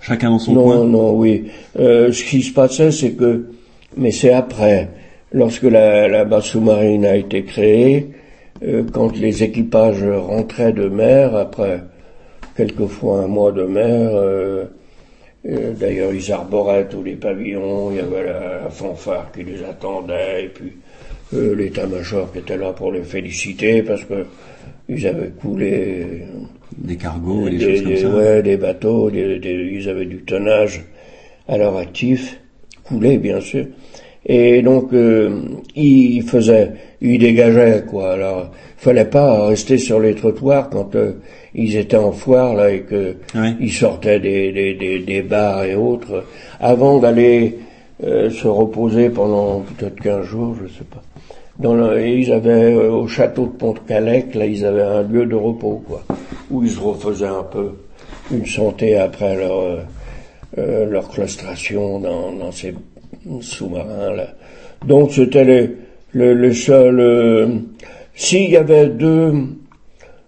Chacun 0.00 0.30
dans 0.30 0.38
son 0.38 0.52
non, 0.52 0.62
coin? 0.64 0.84
non, 0.84 1.16
oui. 1.16 1.44
Euh, 1.78 2.12
ce 2.12 2.22
qui 2.24 2.42
se 2.42 2.52
passait, 2.52 2.90
c'est 2.90 3.12
que, 3.12 3.46
mais 3.98 4.10
c'est 4.12 4.32
après, 4.32 4.88
lorsque 5.32 5.64
la, 5.64 6.08
la 6.08 6.24
base 6.24 6.44
sous-marine 6.44 7.04
a 7.04 7.16
été 7.16 7.42
créée, 7.44 8.06
euh, 8.62 8.82
quand 8.92 9.16
les 9.16 9.42
équipages 9.42 10.02
rentraient 10.02 10.72
de 10.72 10.88
mer, 10.88 11.34
après 11.36 11.80
quelquefois 12.56 13.20
un 13.22 13.26
mois 13.26 13.52
de 13.52 13.64
mer, 13.64 14.10
euh, 14.14 14.64
euh, 15.48 15.72
d'ailleurs 15.78 16.12
ils 16.12 16.32
arboraient 16.32 16.88
tous 16.88 17.02
les 17.02 17.14
pavillons, 17.14 17.90
il 17.92 17.96
y 17.98 18.00
avait 18.00 18.24
la, 18.24 18.62
la 18.64 18.70
fanfare 18.70 19.30
qui 19.32 19.44
les 19.44 19.62
attendait, 19.62 20.44
et 20.44 20.48
puis 20.48 20.72
euh, 21.34 21.54
l'état-major 21.54 22.32
qui 22.32 22.38
était 22.38 22.56
là 22.56 22.72
pour 22.72 22.90
les 22.92 23.02
féliciter 23.02 23.82
parce 23.82 24.04
que 24.04 24.24
ils 24.88 25.06
avaient 25.06 25.28
coulé 25.40 26.22
Des 26.76 26.96
cargos 26.96 27.48
des, 27.48 27.58
des, 27.58 27.64
choses 27.64 27.82
comme 27.82 27.92
des- 27.92 28.00
ça. 28.00 28.08
ouais, 28.08 28.42
des 28.42 28.56
bateaux, 28.56 29.10
des- 29.10 29.38
des- 29.38 29.70
ils 29.72 29.88
avaient 29.88 30.06
du 30.06 30.18
tonnage 30.22 30.84
à 31.46 31.58
leur 31.58 31.76
actif, 31.76 32.40
bien 33.18 33.40
sûr. 33.40 33.66
Et 34.26 34.62
donc 34.62 34.92
euh, 34.92 35.40
ils 35.74 36.22
faisaient, 36.22 36.72
ils 37.00 37.18
dégageaient 37.18 37.84
quoi. 37.88 38.12
Alors 38.12 38.50
il 38.78 38.82
fallait 38.82 39.04
pas 39.06 39.46
rester 39.46 39.78
sur 39.78 40.00
les 40.00 40.14
trottoirs 40.14 40.68
quand 40.70 40.94
euh, 40.96 41.12
ils 41.54 41.76
étaient 41.76 41.96
en 41.96 42.12
foire 42.12 42.54
là 42.54 42.70
et 42.70 42.80
que 42.80 43.16
ils 43.60 43.72
sortaient 43.72 44.20
des, 44.20 44.52
des, 44.52 44.74
des, 44.74 44.98
des 45.00 45.22
bars 45.22 45.64
et 45.64 45.74
autres 45.76 46.24
avant 46.60 46.98
d'aller 46.98 47.58
euh, 48.04 48.30
se 48.30 48.46
reposer 48.48 49.08
pendant 49.10 49.60
peut-être 49.60 50.00
15 50.00 50.24
jours, 50.26 50.54
je 50.62 50.68
sais 50.68 50.84
pas. 50.84 51.02
Dans 51.58 51.74
le- 51.74 51.98
et 51.98 52.18
ils 52.18 52.32
avaient 52.32 52.72
euh, 52.74 52.90
au 52.92 53.08
château 53.08 53.46
de 53.46 53.50
Pont-de-Calec, 53.52 54.34
là, 54.36 54.46
ils 54.46 54.64
avaient 54.64 54.82
un 54.82 55.02
lieu 55.02 55.26
de 55.26 55.34
repos, 55.34 55.82
quoi, 55.88 56.04
où 56.50 56.62
ils 56.62 56.70
se 56.70 56.78
refaisaient 56.78 57.26
un 57.26 57.42
peu 57.42 57.70
une 58.30 58.46
santé 58.46 58.96
après 58.96 59.34
leur 59.36 59.80
euh, 60.56 60.60
euh, 60.86 60.86
leur 60.90 61.08
claustration 61.08 61.98
dans, 62.00 62.32
dans 62.32 62.52
ces 62.52 62.74
sous-marins 63.40 64.14
là. 64.14 64.28
Donc 64.86 65.12
c'était 65.12 65.44
le 65.44 65.70
le, 66.12 66.32
le 66.34 66.52
seul. 66.54 67.00
euh, 67.00 67.48
S'il 68.14 68.50
y 68.50 68.56
avait 68.56 68.86
deux 68.88 69.32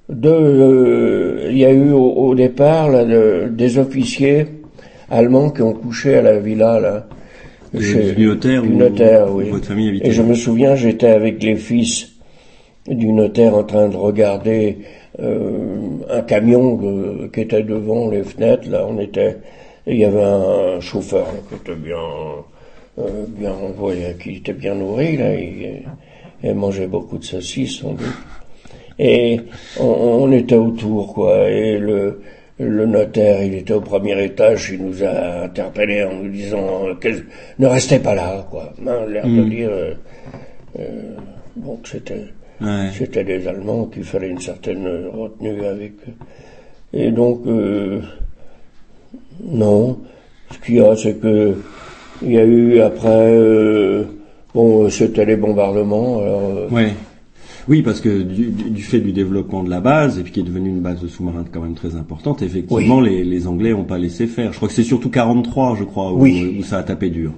deux, 0.09 0.29
euh, 0.31 1.49
il 1.51 1.59
y 1.59 1.65
a 1.65 1.71
eu 1.71 1.91
au, 1.93 2.05
au 2.13 2.35
départ 2.35 2.91
là, 2.91 3.05
de- 3.05 3.49
des 3.49 3.79
officiers 3.79 4.47
allemands 5.09 5.51
qui 5.51 5.63
ont 5.63 5.73
couché 5.73 6.17
à 6.17 6.23
la 6.23 6.39
villa 6.39 6.81
là. 6.81 7.07
Du- 7.73 8.13
du 8.15 8.27
notaire 8.27 8.63
du 8.63 8.71
notaire, 8.71 9.33
oui. 9.33 9.49
votre 9.49 9.67
famille 9.67 9.89
habitait. 9.91 10.09
Et 10.09 10.11
je 10.11 10.23
me 10.23 10.35
souviens, 10.35 10.75
j'étais 10.75 11.07
avec 11.11 11.41
les 11.43 11.55
fils 11.55 12.09
du 12.89 13.13
notaire 13.13 13.55
en 13.55 13.63
train 13.63 13.89
de 13.89 13.97
regarder 13.97 14.79
euh, 15.21 15.77
un 16.11 16.23
camion 16.23 16.75
de- 16.77 17.29
qui 17.33 17.43
était 17.43 17.63
devant 17.63 18.11
les 18.11 18.25
fenêtres. 18.25 18.69
Là, 18.69 18.85
on 18.89 18.99
était, 18.99 19.37
et 19.87 19.95
il 19.95 19.99
y 20.01 20.05
avait 20.05 20.23
un 20.23 20.81
chauffeur 20.81 21.27
là, 21.27 21.39
qui 21.49 21.55
était 21.57 21.75
bien, 21.75 21.97
euh, 22.99 23.25
bien, 23.29 23.53
on 23.63 23.71
voyait 23.71 24.17
qu'il 24.23 24.37
était 24.39 24.53
bien 24.53 24.75
nourri 24.75 25.17
là. 25.17 25.35
Il, 25.35 25.83
il 26.43 26.55
mangeait 26.55 26.87
beaucoup 26.87 27.19
de 27.19 27.25
saucisses 27.25 27.81
sans 27.81 27.93
doute. 27.93 28.07
Et 28.99 29.41
on, 29.79 29.85
on 29.85 30.33
était 30.33 30.57
autour, 30.57 31.15
quoi. 31.15 31.49
Et 31.49 31.79
le, 31.79 32.21
le 32.59 32.85
notaire, 32.87 33.43
il 33.43 33.55
était 33.55 33.73
au 33.73 33.81
premier 33.81 34.23
étage, 34.23 34.71
il 34.73 34.85
nous 34.85 35.03
a 35.03 35.45
interpellés 35.45 36.05
en 36.05 36.13
nous 36.15 36.29
disant 36.31 36.87
euh, 36.87 37.13
ne 37.59 37.67
restez 37.67 37.99
pas 37.99 38.15
là, 38.15 38.47
quoi. 38.51 38.73
Hein, 38.87 39.07
L'air 39.09 39.25
de 39.25 39.31
Mm. 39.31 39.49
dire 39.49 39.71
euh, 39.71 39.95
euh, 40.79 41.15
bon, 41.57 41.77
que 41.77 41.89
c'était 41.89 42.25
Ouais. 42.63 42.89
c'était 42.93 43.25
des 43.25 43.49
Allemands 43.49 43.87
qu'il 43.87 44.05
fallait 44.05 44.29
une 44.29 44.41
certaine 44.41 44.87
retenue 45.15 45.65
avec. 45.65 45.93
eux. 46.07 46.13
Et 46.93 47.11
donc 47.11 47.41
euh, 47.47 48.03
non, 49.45 49.99
ce 50.53 50.59
qu'il 50.65 50.77
y 50.77 50.81
a, 50.81 50.97
c'est 50.97 51.15
que 51.21 51.55
il 52.23 52.33
y 52.33 52.39
a 52.39 52.45
eu 52.45 52.81
après 52.81 53.09
euh, 53.09 54.05
bon, 54.55 54.89
c'était 54.91 55.25
les 55.25 55.37
bombardements. 55.37 56.19
Alors, 56.21 56.43
euh, 56.57 56.69
Ouais. 56.71 56.93
Oui, 57.69 57.83
parce 57.83 58.01
que 58.01 58.23
du, 58.23 58.83
fait 58.83 58.99
du 59.01 59.13
développement 59.13 59.63
de 59.63 59.71
la 59.71 59.81
base, 59.81 60.19
et 60.19 60.23
puis 60.23 60.33
qui 60.33 60.41
est 60.41 60.45
devenue 60.45 60.71
une 60.71 60.81
base 60.81 61.01
de 61.03 61.07
sous-marins 61.09 61.45
quand 61.53 61.61
même 61.61 61.75
très 61.75 61.95
importante, 61.95 62.43
effectivement, 62.43 63.01
les, 63.01 63.23
les 63.23 63.47
Anglais 63.47 63.71
n'ont 63.73 63.85
pas 63.85 63.99
laissé 63.99 64.27
faire. 64.27 64.51
Je 64.53 64.57
crois 64.57 64.67
que 64.69 64.75
c'est 64.75 64.83
surtout 64.83 65.11
43, 65.11 65.77
je 65.79 65.85
crois, 65.85 66.11
où, 66.13 66.23
Oui. 66.23 66.57
où 66.59 66.65
ça 66.65 66.79
a 66.79 66.83
tapé 66.83 67.11
dur. 67.11 67.33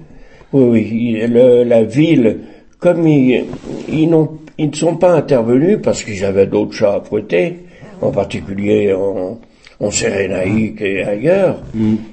Oui, 0.53 0.63
oui, 0.71 1.23
le- 1.27 1.63
la 1.65 1.83
ville, 1.83 2.37
comme 2.79 3.05
ils, 3.05 3.43
ils, 3.89 4.09
ils 4.57 4.69
ne 4.69 4.75
sont 4.75 4.95
pas 4.95 5.13
intervenus 5.13 5.77
parce 5.83 6.03
qu'ils 6.03 6.23
avaient 6.23 6.47
d'autres 6.47 6.73
chats 6.73 6.95
à 6.95 7.01
fouetter, 7.01 7.59
en 8.01 8.11
particulier 8.11 8.93
en, 8.93 9.39
en 9.83 9.91
Cyrénaïque 9.91 10.81
et 10.81 11.03
ailleurs, 11.03 11.61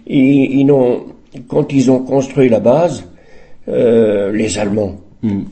ils, 0.07 0.59
ils 0.61 0.65
n'ont, 0.65 1.01
quand 1.49 1.73
ils 1.73 1.91
ont 1.91 2.01
construit 2.01 2.49
la 2.49 2.61
base, 2.61 3.05
euh, 3.69 4.33
les 4.33 4.59
Allemands, 4.59 4.97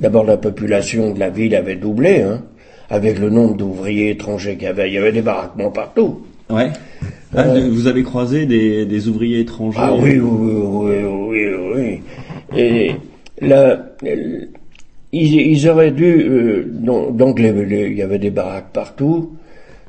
d'abord 0.01 0.25
la 0.25 0.37
population 0.37 1.13
de 1.13 1.19
la 1.21 1.29
ville 1.31 1.55
avait 1.55 1.77
doublé, 1.77 2.23
hein, 2.23 2.43
avec 2.91 3.19
le 3.19 3.29
nombre 3.31 3.55
d'ouvriers 3.57 4.11
étrangers 4.11 4.55
qu'il 4.55 4.65
y 4.65 4.67
avait, 4.67 4.89
il 4.89 4.95
y 4.95 4.99
avait 4.99 5.13
des 5.13 5.23
baraquements 5.23 5.71
partout. 5.71 6.21
Ouais. 6.51 6.71
Ah, 7.37 7.45
Euh, 7.49 7.69
Vous 7.71 7.87
avez 7.87 8.03
croisé 8.03 8.47
des, 8.47 8.87
des 8.87 9.09
ouvriers 9.09 9.41
étrangers 9.41 9.79
Ah 9.81 9.95
oui, 9.95 10.19
oui, 10.19 10.53
oui, 10.55 10.95
oui, 11.05 11.45
oui, 11.55 12.01
oui. 12.55 12.59
Et 12.59 12.91
là, 13.43 13.79
euh, 14.07 14.47
ils, 15.13 15.35
ils 15.53 15.69
auraient 15.69 15.91
dû, 15.91 16.05
euh, 16.23 16.65
donc, 16.67 17.17
donc 17.17 17.39
les- 17.39 17.53
les- 17.53 17.89
il 17.91 17.97
y 17.99 18.03
avait 18.03 18.19
des 18.19 18.31
baraques 18.31 18.73
partout, 18.73 19.33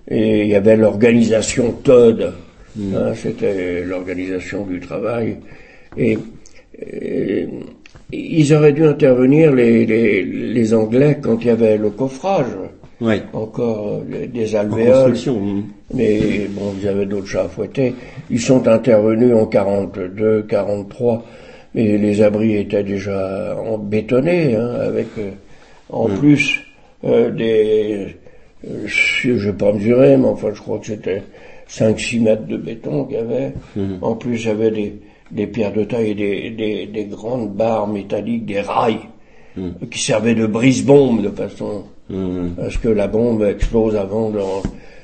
et 0.10 0.41
il 0.41 0.47
y 0.47 0.55
avait 0.55 0.76
l'organisation 0.76 1.72
TOD, 1.84 2.34
hein, 2.95 3.14
c'était 3.16 3.84
l'organisation 3.84 4.66
du 4.66 4.80
travail, 4.80 5.38
et, 5.97 6.18
et 6.82 7.47
ils 8.12 8.53
auraient 8.53 8.74
dû 8.74 8.84
intervenir 8.86 9.53
les, 9.53 9.86
les, 9.86 10.24
les 10.24 10.74
Anglais 10.74 11.18
quand 11.22 11.38
il 11.41 11.47
y 11.47 11.51
avait 11.51 11.78
le 11.78 11.89
coffrage, 11.91 12.47
Ouais. 13.01 13.22
encore 13.32 14.01
euh, 14.12 14.28
des 14.28 14.55
alvéoles. 14.57 15.12
construction. 15.12 15.39
mm. 15.39 15.64
Mais 15.93 16.20
bon, 16.49 16.74
ils 16.82 16.86
avaient 16.86 17.05
d'autres 17.05 17.28
chats 17.28 17.43
à 17.43 17.47
fouetter. 17.47 17.95
Ils 18.30 18.41
sont 18.41 18.68
intervenus 18.68 19.34
en 19.34 19.45
42, 19.45 20.43
43, 20.49 21.24
mais 21.76 21.97
les 21.97 22.22
abris 22.22 22.57
étaient 22.57 22.84
déjà 22.84 23.55
en 23.57 23.78
bétonnés, 23.78 24.55
hein, 24.57 24.70
avec 24.82 25.07
euh, 25.18 25.30
en 25.89 26.10
Mm. 26.10 26.18
plus 26.20 26.60
euh, 27.05 27.32
des, 27.32 28.18
je 28.64 29.38
je 29.38 29.49
vais 29.49 29.57
pas 29.57 29.72
mesurer, 29.74 30.18
mais 30.18 30.28
enfin 30.28 30.49
je 30.53 30.62
crois 30.62 30.80
que 30.80 30.88
c'était 30.88 31.24
5-6 31.70 32.22
mètres 32.22 32.47
de 32.47 32.57
béton 32.57 33.05
qu'il 33.05 33.18
y 33.18 33.20
avait. 33.20 33.53
Mhm. 33.76 33.97
En 34.01 34.16
plus, 34.16 34.41
il 34.43 34.47
y 34.47 34.49
avait 34.51 34.72
des, 34.72 34.95
des 35.32 35.47
pierres 35.47 35.74
de 35.74 35.84
taille 35.84 36.12
et 36.12 36.16
des, 36.16 36.49
des, 36.51 36.86
des 36.88 37.05
grandes 37.05 37.53
barres 37.55 37.88
métalliques, 37.88 38.45
des 38.45 38.62
rails, 38.62 38.99
Mm. 39.57 39.88
qui 39.89 39.97
servaient 39.99 40.36
de 40.36 40.45
brise-bombe 40.45 41.24
de 41.24 41.30
façon 41.30 41.84
Mm. 42.10 42.49
parce 42.55 42.78
que 42.78 42.88
la 42.89 43.07
bombe 43.07 43.41
explose 43.43 43.95
avant 43.95 44.30
de... 44.30 44.39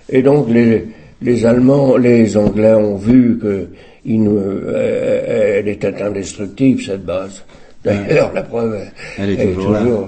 Et 0.10 0.22
donc 0.22 0.48
les, 0.50 0.86
les 1.24 1.46
Allemands, 1.48 1.98
les 1.98 2.38
Anglais 2.38 2.74
ont 2.76 2.96
vu 2.96 3.40
que 3.42 3.70
ils 4.06 4.22
nous- 4.22 4.38
euh, 4.38 5.58
elle 5.60 5.68
était 5.68 6.00
indestructible 6.02 6.80
cette 6.80 7.04
base. 7.04 7.44
D'ailleurs, 7.84 8.32
la 8.34 8.44
preuve, 8.44 8.80
Elle 9.18 9.32
est 9.32 9.54
toujours 9.54 9.72
là. 9.72 9.84
Ouais. 9.84 10.08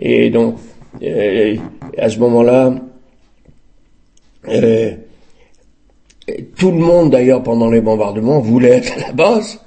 Et 0.00 0.30
donc, 0.30 0.56
euh, 1.02 1.56
à 1.98 2.08
ce 2.08 2.18
moment-là, 2.18 2.74
euh, 4.48 4.90
tout 6.56 6.70
le 6.70 6.78
monde 6.78 7.10
d'ailleurs 7.10 7.42
pendant 7.42 7.70
les 7.70 7.80
bombardements 7.80 8.40
voulait 8.40 8.78
être 8.78 8.92
à 8.98 9.08
la 9.08 9.12
base. 9.12 9.60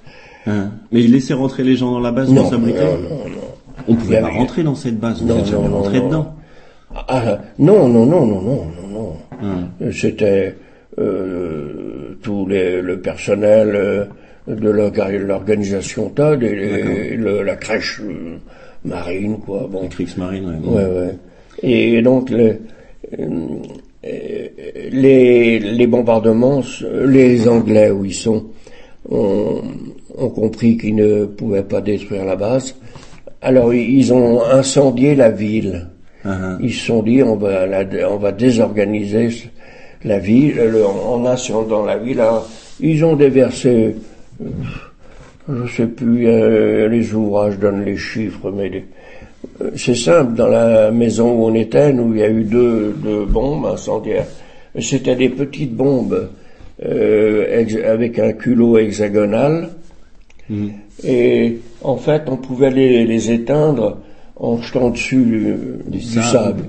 Hein. 0.47 0.71
Mais 0.91 1.01
il 1.03 1.11
laissait 1.11 1.33
rentrer 1.33 1.63
les 1.63 1.75
gens 1.75 1.91
dans 1.91 1.99
la 1.99 2.11
base 2.11 2.31
Non, 2.31 2.41
pour 2.43 2.51
s'abriter 2.51 2.79
non, 2.83 2.97
non, 2.97 3.15
non. 3.29 3.41
On 3.87 3.95
pouvait 3.95 4.21
pas 4.21 4.29
rentrer 4.29 4.63
dans 4.63 4.75
cette 4.75 4.99
base, 4.99 5.21
Non, 5.23 5.39
êtes 5.39 5.45
jamais 5.45 5.63
non, 5.63 5.69
non, 5.69 5.75
rentré 5.77 5.99
non. 5.99 6.07
dedans. 6.07 6.35
Ah, 7.07 7.39
non, 7.59 7.87
non, 7.87 8.05
non, 8.05 8.25
non, 8.25 8.41
non, 8.41 8.65
non, 8.91 9.15
non. 9.41 9.57
Euh, 9.81 9.91
C'était 9.91 10.55
euh, 10.97 12.17
tout 12.21 12.45
les, 12.47 12.81
le 12.81 12.99
personnel 12.99 13.75
euh, 13.75 14.05
de 14.47 14.69
l'orga- 14.69 15.11
l'organisation 15.11 16.09
TOD 16.09 16.43
et 16.43 17.15
le- 17.15 17.43
la 17.43 17.55
crèche 17.55 18.01
euh, 18.03 18.37
marine, 18.85 19.37
quoi. 19.45 19.67
Bon. 19.71 19.87
Kriegsmarine, 19.87 20.45
ouais. 20.45 20.71
Ouais, 20.75 20.85
ouais. 20.99 21.15
Et 21.63 22.01
donc, 22.01 22.29
le, 22.29 22.57
euh, 23.19 23.27
les, 24.91 25.59
les 25.59 25.87
bombardements, 25.87 26.61
les 27.05 27.47
Anglais 27.47 27.91
où 27.91 28.05
ils 28.05 28.13
sont, 28.13 28.45
ont, 29.09 29.61
ont 30.17 30.29
compris 30.29 30.77
qu'ils 30.77 30.95
ne 30.95 31.25
pouvaient 31.25 31.63
pas 31.63 31.81
détruire 31.81 32.25
la 32.25 32.35
base. 32.35 32.75
Alors, 33.41 33.73
ils 33.73 34.13
ont 34.13 34.41
incendié 34.43 35.15
la 35.15 35.29
ville. 35.29 35.87
Uh-huh. 36.25 36.57
Ils 36.61 36.73
se 36.73 36.87
sont 36.87 37.03
dit, 37.03 37.23
on 37.23 37.35
va, 37.35 37.65
la- 37.65 37.85
on 38.11 38.17
va 38.17 38.31
désorganiser 38.33 39.29
la 40.03 40.19
ville, 40.19 40.55
le- 40.55 40.85
en 40.85 41.25
incendiant 41.25 41.85
la 41.85 41.97
ville. 41.97 42.19
Alors, 42.19 42.47
ils 42.81 43.03
ont 43.05 43.15
déversé, 43.15 43.95
euh, 44.41 44.45
je 45.49 45.75
sais 45.75 45.87
plus, 45.87 46.27
euh, 46.27 46.87
les 46.87 47.13
ouvrages 47.13 47.57
donnent 47.57 47.83
les 47.85 47.97
chiffres, 47.97 48.51
mais 48.51 48.69
les- 48.69 48.85
euh, 49.61 49.71
c'est 49.75 49.95
simple, 49.95 50.33
dans 50.33 50.47
la 50.47 50.91
maison 50.91 51.31
où 51.31 51.45
on 51.45 51.55
était, 51.55 51.91
nous, 51.93 52.13
il 52.13 52.19
y 52.19 52.23
a 52.23 52.29
eu 52.29 52.43
deux, 52.43 52.93
deux 53.03 53.25
bombes 53.25 53.65
incendiaires. 53.65 54.27
C'était 54.79 55.15
des 55.15 55.29
petites 55.29 55.73
bombes 55.75 56.29
euh, 56.85 57.63
avec 57.85 58.19
un 58.19 58.33
culot 58.33 58.77
hexagonal. 58.77 59.69
Et 61.03 61.59
en 61.83 61.97
fait, 61.97 62.23
on 62.27 62.37
pouvait 62.37 62.71
les, 62.71 63.05
les 63.05 63.31
éteindre 63.31 63.97
en 64.35 64.61
jetant 64.61 64.89
dessus 64.89 65.23
du, 65.23 65.55
du 65.87 66.01
sable. 66.01 66.25
sable. 66.27 66.63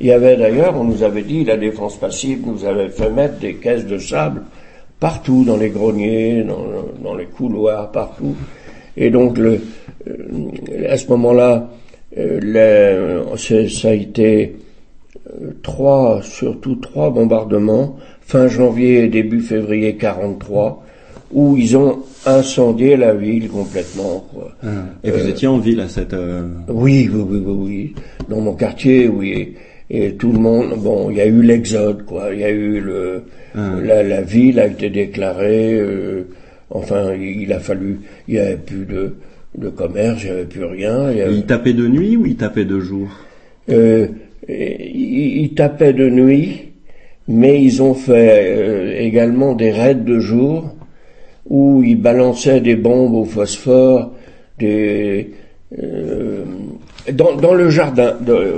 Il 0.00 0.06
y 0.06 0.12
avait 0.12 0.36
d'ailleurs, 0.36 0.74
on 0.76 0.84
nous 0.84 1.02
avait 1.04 1.22
dit, 1.22 1.44
la 1.44 1.56
défense 1.56 1.96
passive 1.96 2.40
nous 2.46 2.64
avait 2.64 2.88
fait 2.88 3.10
mettre 3.10 3.38
des 3.38 3.54
caisses 3.54 3.86
de 3.86 3.98
sable 3.98 4.42
partout, 5.02 5.42
dans 5.44 5.56
les 5.56 5.70
greniers, 5.70 6.44
dans, 6.44 6.64
dans 7.02 7.16
les 7.20 7.26
couloirs, 7.26 7.90
partout. 7.90 8.34
Et 8.96 9.10
donc, 9.10 9.36
le, 9.36 9.52
euh, 10.06 10.14
à 10.88 10.96
ce 10.96 11.08
moment-là, 11.08 11.68
euh, 12.18 13.36
ça 13.36 13.88
a 13.88 13.94
été 13.94 14.54
euh, 15.26 15.50
trois, 15.62 16.20
surtout 16.22 16.76
trois 16.76 17.10
bombardements, 17.10 17.96
fin 18.20 18.46
janvier 18.46 19.04
et 19.04 19.08
début 19.08 19.40
février 19.40 19.96
43, 19.96 20.84
où 21.32 21.56
ils 21.56 21.76
ont 21.76 21.98
incendié 22.24 22.96
la 22.96 23.12
ville 23.14 23.48
complètement. 23.48 24.24
Quoi. 24.32 24.52
Et 25.02 25.10
vous 25.10 25.18
Euh, 25.26 25.30
étiez 25.30 25.48
en 25.48 25.58
ville 25.58 25.80
à 25.80 25.88
cette... 25.88 26.14
euh, 26.14 26.46
oui, 26.68 27.10
oui, 27.12 27.22
oui, 27.28 27.42
oui, 27.44 27.56
oui. 27.66 27.94
Dans 28.28 28.40
mon 28.40 28.54
quartier, 28.54 29.08
oui. 29.08 29.54
Et 29.90 30.14
tout 30.14 30.30
le 30.32 30.38
monde, 30.38 30.74
bon, 30.78 31.10
il 31.10 31.16
y 31.16 31.20
a 31.20 31.26
eu 31.26 31.42
l'exode, 31.42 32.04
quoi. 32.04 32.32
Il 32.32 32.38
y 32.40 32.44
a 32.44 32.50
eu 32.50 32.78
le, 32.80 33.24
la, 33.54 34.02
la 34.02 34.22
ville 34.22 34.58
a 34.60 34.66
été 34.66 34.90
déclarée. 34.90 35.74
euh, 35.74 36.26
enfin, 36.70 37.14
il 37.14 37.52
a 37.52 37.58
fallu, 37.60 38.00
il 38.28 38.34
n'y 38.34 38.40
avait 38.40 38.56
plus 38.56 38.84
de, 38.86 39.16
de 39.58 39.68
commerce, 39.68 40.22
il 40.22 40.26
n'y 40.26 40.32
avait 40.32 40.44
plus 40.44 40.64
rien. 40.64 41.10
il 41.12 41.20
avait- 41.20 41.34
Il 41.34 41.44
tapait 41.46 41.72
de 41.74 41.86
nuit 41.86 42.16
ou 42.16 42.26
il 42.26 42.36
tapait 42.36 42.64
de 42.64 42.80
jour? 42.80 43.08
Euh, 43.70 44.08
ils, 44.48 45.42
ils 45.42 45.54
tapaient 45.54 45.92
de 45.92 46.08
nuit, 46.08 46.72
mais 47.28 47.62
ils 47.62 47.82
ont 47.82 47.94
fait 47.94 48.54
euh, 48.56 48.98
également 48.98 49.54
des 49.54 49.70
raids 49.70 49.94
de 49.94 50.18
jour 50.18 50.74
où 51.48 51.82
ils 51.84 52.00
balançaient 52.00 52.60
des 52.60 52.76
bombes 52.76 53.14
au 53.14 53.24
phosphore, 53.24 54.12
des 54.58 55.30
euh, 55.82 56.44
dans, 57.12 57.34
dans 57.36 57.54
le 57.54 57.70
jardin, 57.70 58.14
de, 58.20 58.54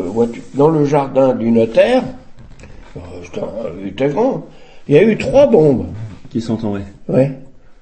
dans 0.54 0.68
le 0.68 0.84
jardin 0.84 1.34
du 1.34 1.50
notaire. 1.50 2.02
c'était 3.24 4.06
il 4.06 4.12
grand. 4.12 4.44
Il 4.88 4.94
y 4.94 4.98
a 4.98 5.02
eu 5.02 5.16
trois 5.16 5.46
bombes. 5.46 5.86
Qui 6.30 6.40
sont 6.40 6.56
tombés 6.56 6.80
Ouais. 7.08 7.30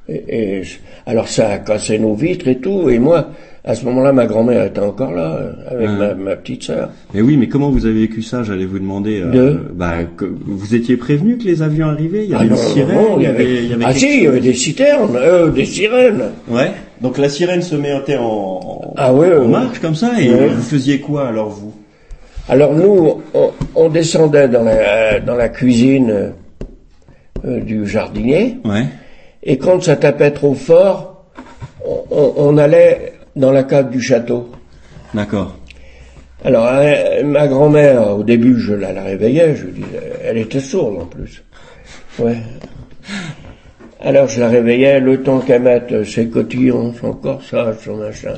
Et, 0.09 0.59
et 0.59 0.63
je- 0.65 0.79
alors 1.07 1.29
ça 1.29 1.49
a 1.51 1.59
cassé 1.59 1.99
nos 1.99 2.15
vitres 2.15 2.49
et 2.49 2.57
tout. 2.59 2.91
Et 2.91 2.99
moi, 2.99 3.29
à 3.65 3.75
ce 3.75 3.85
moment-là, 3.85 4.13
ma 4.13 4.27
grand-mère 4.27 4.65
était 4.67 4.81
encore 4.81 5.13
là 5.13 5.39
avec 5.71 5.87
Ah. 5.89 5.97
ma, 5.97 6.15
ma 6.15 6.37
petite 6.37 6.65
sœur. 6.65 6.91
Mais 7.15 7.21
oui, 7.23 7.37
mais 7.37 7.49
comment 7.49 7.71
vous 7.71 7.87
avez 7.87 8.01
vécu 8.01 8.21
ça 8.23 8.43
J'allais 8.43 8.65
vous 8.67 8.79
demander. 8.81 9.21
euh, 9.23 9.31
De 9.31 9.61
bah, 9.73 9.95
que 10.17 10.25
vous 10.25 10.75
étiez 10.75 10.97
prévenu 10.97 11.39
que 11.39 11.45
les 11.45 11.63
avions 11.63 11.87
arrivaient? 11.89 12.25
Il 12.25 12.31
y 12.31 12.35
Ah 12.35 12.41
avait 12.41 12.49
non, 12.49 12.57
une 12.57 12.63
non, 12.63 12.69
sirène 12.69 12.95
non, 12.97 13.17
il 13.19 13.23
y 13.23 13.27
avait, 13.27 13.55
il 13.65 13.71
y 13.71 13.73
avait 13.75 13.85
ah 13.87 13.95
si, 13.95 14.17
il 14.19 14.23
y 14.25 14.27
avait 14.27 14.41
des 14.41 14.55
citernes, 14.55 15.17
euh, 15.17 15.51
des 15.51 15.65
sirènes. 15.65 16.23
Ouais. 16.49 16.73
Donc 17.01 17.19
la 17.19 17.29
sirène 17.29 17.63
se 17.63 17.77
mettait 17.77 18.17
en, 18.17 18.25
en, 18.25 18.95
Ah 18.97 19.15
ouais, 19.15 19.33
en 19.35 19.43
ouais. 19.43 19.47
marche 19.49 19.79
comme 19.79 19.95
ça 19.95 20.21
et 20.21 20.31
Ouais. 20.31 20.49
vous 20.49 20.63
faisiez 20.63 20.99
quoi 21.01 21.29
alors 21.29 21.49
vous? 21.51 21.73
Alors 22.49 22.75
nous, 22.75 23.23
on, 23.35 23.51
on 23.77 23.89
descendait 23.89 24.49
dans 24.49 24.65
la, 24.65 25.21
dans 25.21 25.37
la 25.37 25.49
cuisine 25.49 26.33
euh, 27.45 27.61
du 27.61 27.87
jardinier. 27.87 28.57
Ouais. 28.65 28.85
Et 29.43 29.59
quand 29.59 29.83
ça 29.83 29.97
tapait 29.97 30.31
trop 30.31 30.55
fort, 30.55 31.25
on, 31.85 32.33
on- 32.37 32.59
allait 32.59 33.15
dans 33.35 33.51
la 33.51 33.65
cave 33.65 33.91
du 33.91 34.01
château. 34.01 34.51
D'accord. 35.15 35.57
Alors, 36.45 36.67
euh, 36.71 37.23
ma 37.25 37.47
grand-mère, 37.49 38.17
au 38.19 38.23
début, 38.23 38.59
je 38.59 38.73
la, 38.75 38.93
la 38.93 39.03
réveillais, 39.05 39.55
je 39.57 39.67
disais, 39.67 40.13
elle 40.25 40.39
était 40.39 40.61
sourde 40.61 41.01
en 41.03 41.07
plus. 41.07 41.43
Ouais. 42.19 42.37
Alors, 44.01 44.27
je 44.29 44.41
la 44.41 44.49
réveillais, 44.49 44.99
le 45.01 45.23
temps 45.23 45.39
qu'elle 45.41 45.63
mette 45.63 46.05
ses 46.05 46.29
cotillons, 46.29 46.93
son 47.01 47.13
corsage, 47.13 47.77
son 47.85 47.97
machin. 47.97 48.35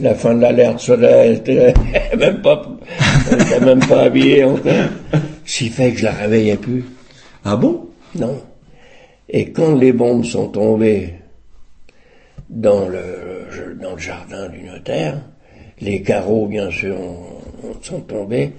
La 0.00 0.14
fin 0.14 0.34
de 0.34 0.40
l'alerte 0.42 0.80
sonnait, 0.80 1.06
elle 1.26 1.32
était 1.34 1.74
même 2.16 2.40
pas, 2.40 2.62
elle 3.30 3.42
était 3.42 3.60
même 3.60 3.80
pas 3.86 4.02
habillée 4.02 4.44
encore. 4.44 4.72
Qui 5.44 5.68
fait 5.68 5.90
que 5.92 5.98
je 5.98 6.04
la 6.04 6.12
réveillais 6.12 6.56
plus. 6.56 6.84
Ah 7.44 7.56
bon? 7.56 7.88
Non. 8.14 8.40
Et 9.28 9.50
quand 9.50 9.74
les 9.76 9.92
bombes 9.92 10.24
sont 10.24 10.48
tombées 10.48 11.14
dans 12.50 12.88
le, 12.88 13.76
dans 13.80 13.92
le 13.92 13.98
jardin 13.98 14.48
du 14.48 14.62
notaire, 14.62 15.20
les 15.80 16.02
carreaux, 16.02 16.46
bien 16.46 16.70
sûr, 16.70 16.96
ont- 17.00 17.74
sont 17.80 18.00
tombés. 18.00 18.50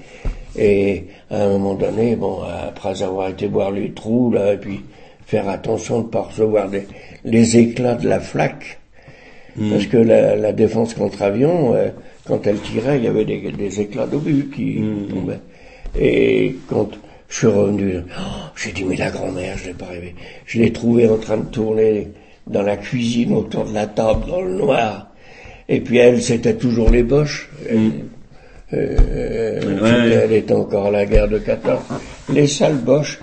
Et 0.58 1.06
à 1.30 1.43
un 1.43 1.49
moment 1.49 1.76
donné, 1.76 2.16
bon, 2.16 2.39
après 2.41 3.01
avoir 3.04 3.30
été 3.30 3.47
voir 3.47 3.72
les 3.72 3.91
trous, 3.91 4.32
là, 4.32 4.54
et 4.54 4.58
puis 4.58 4.82
faire 5.26 5.47
attention 5.49 5.99
de 5.99 6.06
ne 6.06 6.10
pas 6.10 6.22
recevoir 6.22 6.70
des, 6.70 6.88
les 7.24 7.58
éclats 7.58 7.95
de 7.95 8.08
la 8.08 8.20
flaque, 8.20 8.80
parce 9.70 9.86
que 9.86 9.97
la, 9.97 10.36
la 10.36 10.51
défense 10.51 10.95
contre 10.95 11.22
avion, 11.22 11.76
euh, 11.76 11.89
quand 12.26 12.47
elle 12.47 12.58
tirait, 12.60 12.97
il 12.97 13.04
y 13.04 13.08
avait 13.08 13.26
des, 13.26 13.51
des 13.51 13.82
éclats 13.82 14.08
d'obus 14.08 14.49
qui 14.56 14.82
tombaient. 15.10 15.39
Et 15.99 16.56
quand 16.68 16.89
je 17.34 17.38
suis 17.40 17.48
revenu, 17.48 17.96
oh, 18.16 18.22
j'ai 18.56 18.72
dit, 18.74 18.84
mais 18.84 18.96
la 18.96 19.10
grand-mère, 19.10 19.58
je 19.58 19.66
l'ai 19.70 19.74
pas 19.74 19.88
rêvé. 19.88 20.14
Je 20.46 20.60
l'ai 20.60 20.72
trouvée 20.72 21.10
en 21.10 21.18
train 21.18 21.38
de 21.38 21.46
tourner 21.46 22.10
dans 22.46 22.62
la 22.62 22.78
cuisine 22.78 23.34
autour 23.34 23.66
de 23.66 23.74
la 23.74 23.88
table, 23.88 24.26
dans 24.28 24.42
le 24.42 24.54
noir. 24.54 25.10
Et 25.68 25.82
puis 25.82 25.98
elle, 25.98 26.22
c'était 26.22 26.54
toujours 26.54 26.92
les 26.92 27.02
boches. 27.02 27.50
Elle, 27.68 27.92
euh, 28.74 29.60
Ouais. 29.82 29.90
c'était- 29.90 30.16
elle 30.26 30.34
était 30.34 30.54
encore 30.54 30.86
à 30.88 30.92
la 30.92 31.06
guerre 31.08 31.28
de 31.28 31.40
14. 31.40 31.82
Les 32.32 32.46
sales 32.46 32.76
boches. 32.78 33.20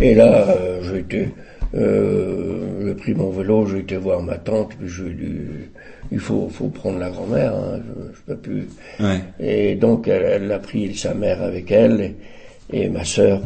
Et 0.00 0.14
là, 0.14 0.56
euh, 0.56 0.80
j'ai 0.82 1.00
été, 1.00 1.28
euh, 1.74 2.86
j'ai 2.86 2.94
pris 2.94 3.12
mon 3.14 3.28
vélo, 3.28 3.66
j'ai 3.66 3.80
été 3.80 3.96
voir 3.96 4.22
ma 4.22 4.38
tante, 4.38 4.70
puis 4.78 4.88
je 4.88 5.02
lui 5.02 5.10
ai 5.10 5.14
dit, 5.28 5.36
il 6.12 6.18
faut, 6.18 6.48
faut 6.50 6.68
prendre 6.68 6.98
la 6.98 7.10
grand-mère, 7.10 7.52
hein, 7.54 7.80
je, 7.84 8.16
je 8.16 8.20
peux 8.26 8.36
plus. 8.40 8.68
Ouais. 9.00 9.20
Et 9.38 9.74
donc, 9.74 10.08
elle, 10.08 10.22
elle 10.44 10.50
a 10.52 10.58
pris 10.58 10.94
sa 10.96 11.12
mère 11.12 11.42
avec 11.42 11.70
elle 11.70 12.00
et, 12.00 12.14
et 12.72 12.88
ma 12.88 13.04
sœur. 13.04 13.42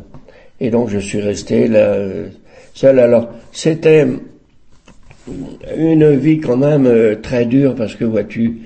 Et 0.61 0.71
donc, 0.71 0.89
je 0.89 0.99
suis 0.99 1.21
resté 1.21 1.67
là, 1.69 1.79
euh, 1.95 2.27
seul. 2.75 2.99
Alors, 2.99 3.29
c'était 3.53 4.07
une 5.77 6.15
vie 6.17 6.39
quand 6.39 6.57
même 6.57 6.87
euh, 6.87 7.17
très 7.21 7.47
dure 7.47 7.75
parce 7.75 7.95
que, 7.95 8.05
vois-tu, 8.05 8.59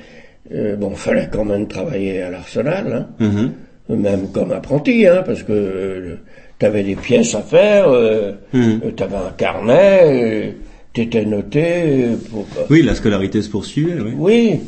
euh, 0.54 0.76
bon, 0.76 0.90
fallait 0.90 1.28
quand 1.30 1.44
même 1.44 1.68
travailler 1.68 2.22
à 2.22 2.30
l'arsenal, 2.30 3.06
hein, 3.20 3.24
Mhm. 3.24 3.52
même 3.96 4.28
comme 4.32 4.52
apprenti, 4.52 5.06
hein, 5.06 5.22
parce 5.24 5.42
que 5.42 6.16
tu 6.59 6.66
avais 6.66 6.82
des 6.82 6.96
pièces 6.96 7.34
à 7.34 7.42
faire, 7.42 7.88
euh, 7.88 8.32
Mhm. 8.52 8.80
tu 8.96 9.02
avais 9.02 9.16
un 9.16 9.32
carnet, 9.36 10.54
tu 10.92 11.02
étais 11.02 11.24
noté. 11.24 11.62
euh, 11.64 12.16
Pour, 12.30 12.46
Oui, 12.70 12.82
la 12.82 12.94
scolarité 12.94 13.40
se 13.42 13.48
poursuivait, 13.50 14.00
oui. 14.00 14.12
oui. 14.18 14.61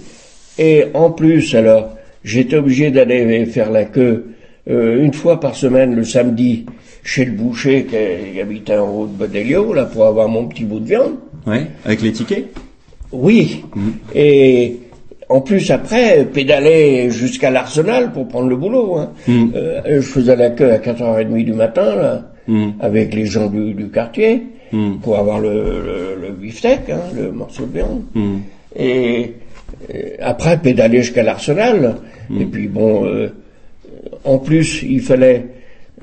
Et 0.58 0.84
en 0.94 1.10
plus, 1.10 1.54
alors, 1.54 1.96
j'étais 2.22 2.56
obligé 2.56 2.90
d'aller 2.90 3.44
faire 3.46 3.70
la 3.70 3.84
queue 3.84 4.26
euh, 4.70 5.02
une 5.04 5.12
fois 5.12 5.40
par 5.40 5.54
semaine 5.54 5.94
le 5.94 6.04
samedi 6.04 6.64
chez 7.02 7.24
le 7.24 7.32
boucher 7.32 7.84
qui, 7.86 8.40
habitait 8.40 8.76
en 8.76 8.88
haut 8.88 9.06
de 9.06 9.12
Bodelio, 9.12 9.72
là, 9.72 9.84
pour 9.84 10.06
avoir 10.06 10.28
mon 10.28 10.46
petit 10.46 10.64
bout 10.64 10.80
de 10.80 10.86
viande. 10.86 11.12
Ouais. 11.46 11.66
Avec 11.84 12.02
les 12.02 12.12
tickets? 12.12 12.46
Oui. 13.12 13.64
Et 14.14 14.76
en 15.28 15.40
plus, 15.40 15.70
après, 15.70 16.24
pédaler 16.26 17.10
jusqu'à 17.10 17.50
l'Arsenal 17.50 18.12
pour 18.12 18.28
prendre 18.28 18.48
le 18.48 18.56
boulot. 18.56 18.96
Hein. 18.98 19.10
Mhm. 19.26 19.52
Euh, 19.54 19.80
je 19.86 20.00
faisais 20.00 20.36
la 20.36 20.50
queue 20.50 20.70
à 20.72 20.78
4h30 20.78 21.44
du 21.44 21.52
matin, 21.52 21.96
là, 21.96 22.22
Mhm. 22.48 22.74
avec 22.80 23.14
les 23.14 23.26
gens 23.26 23.46
du, 23.48 23.74
du 23.74 23.88
quartier, 23.90 24.42
Mhm. 24.72 24.98
pour 25.02 25.18
avoir 25.18 25.40
le, 25.40 25.48
le, 25.52 26.18
le 26.28 26.32
beefsteak, 26.32 26.90
hein, 26.90 27.00
le 27.16 27.32
morceau 27.32 27.64
de 27.66 27.72
viande. 27.78 28.02
Mhm. 28.14 28.40
Et 28.78 29.32
euh, 29.94 29.98
après 30.20 30.58
pédaler 30.58 30.98
jusqu'à 31.02 31.22
l'Arsenal. 31.22 31.96
Et 32.38 32.44
puis 32.44 32.68
bon, 32.68 33.04
euh, 33.06 33.28
en 34.24 34.38
plus, 34.38 34.82
il 34.82 35.00
fallait, 35.00 35.46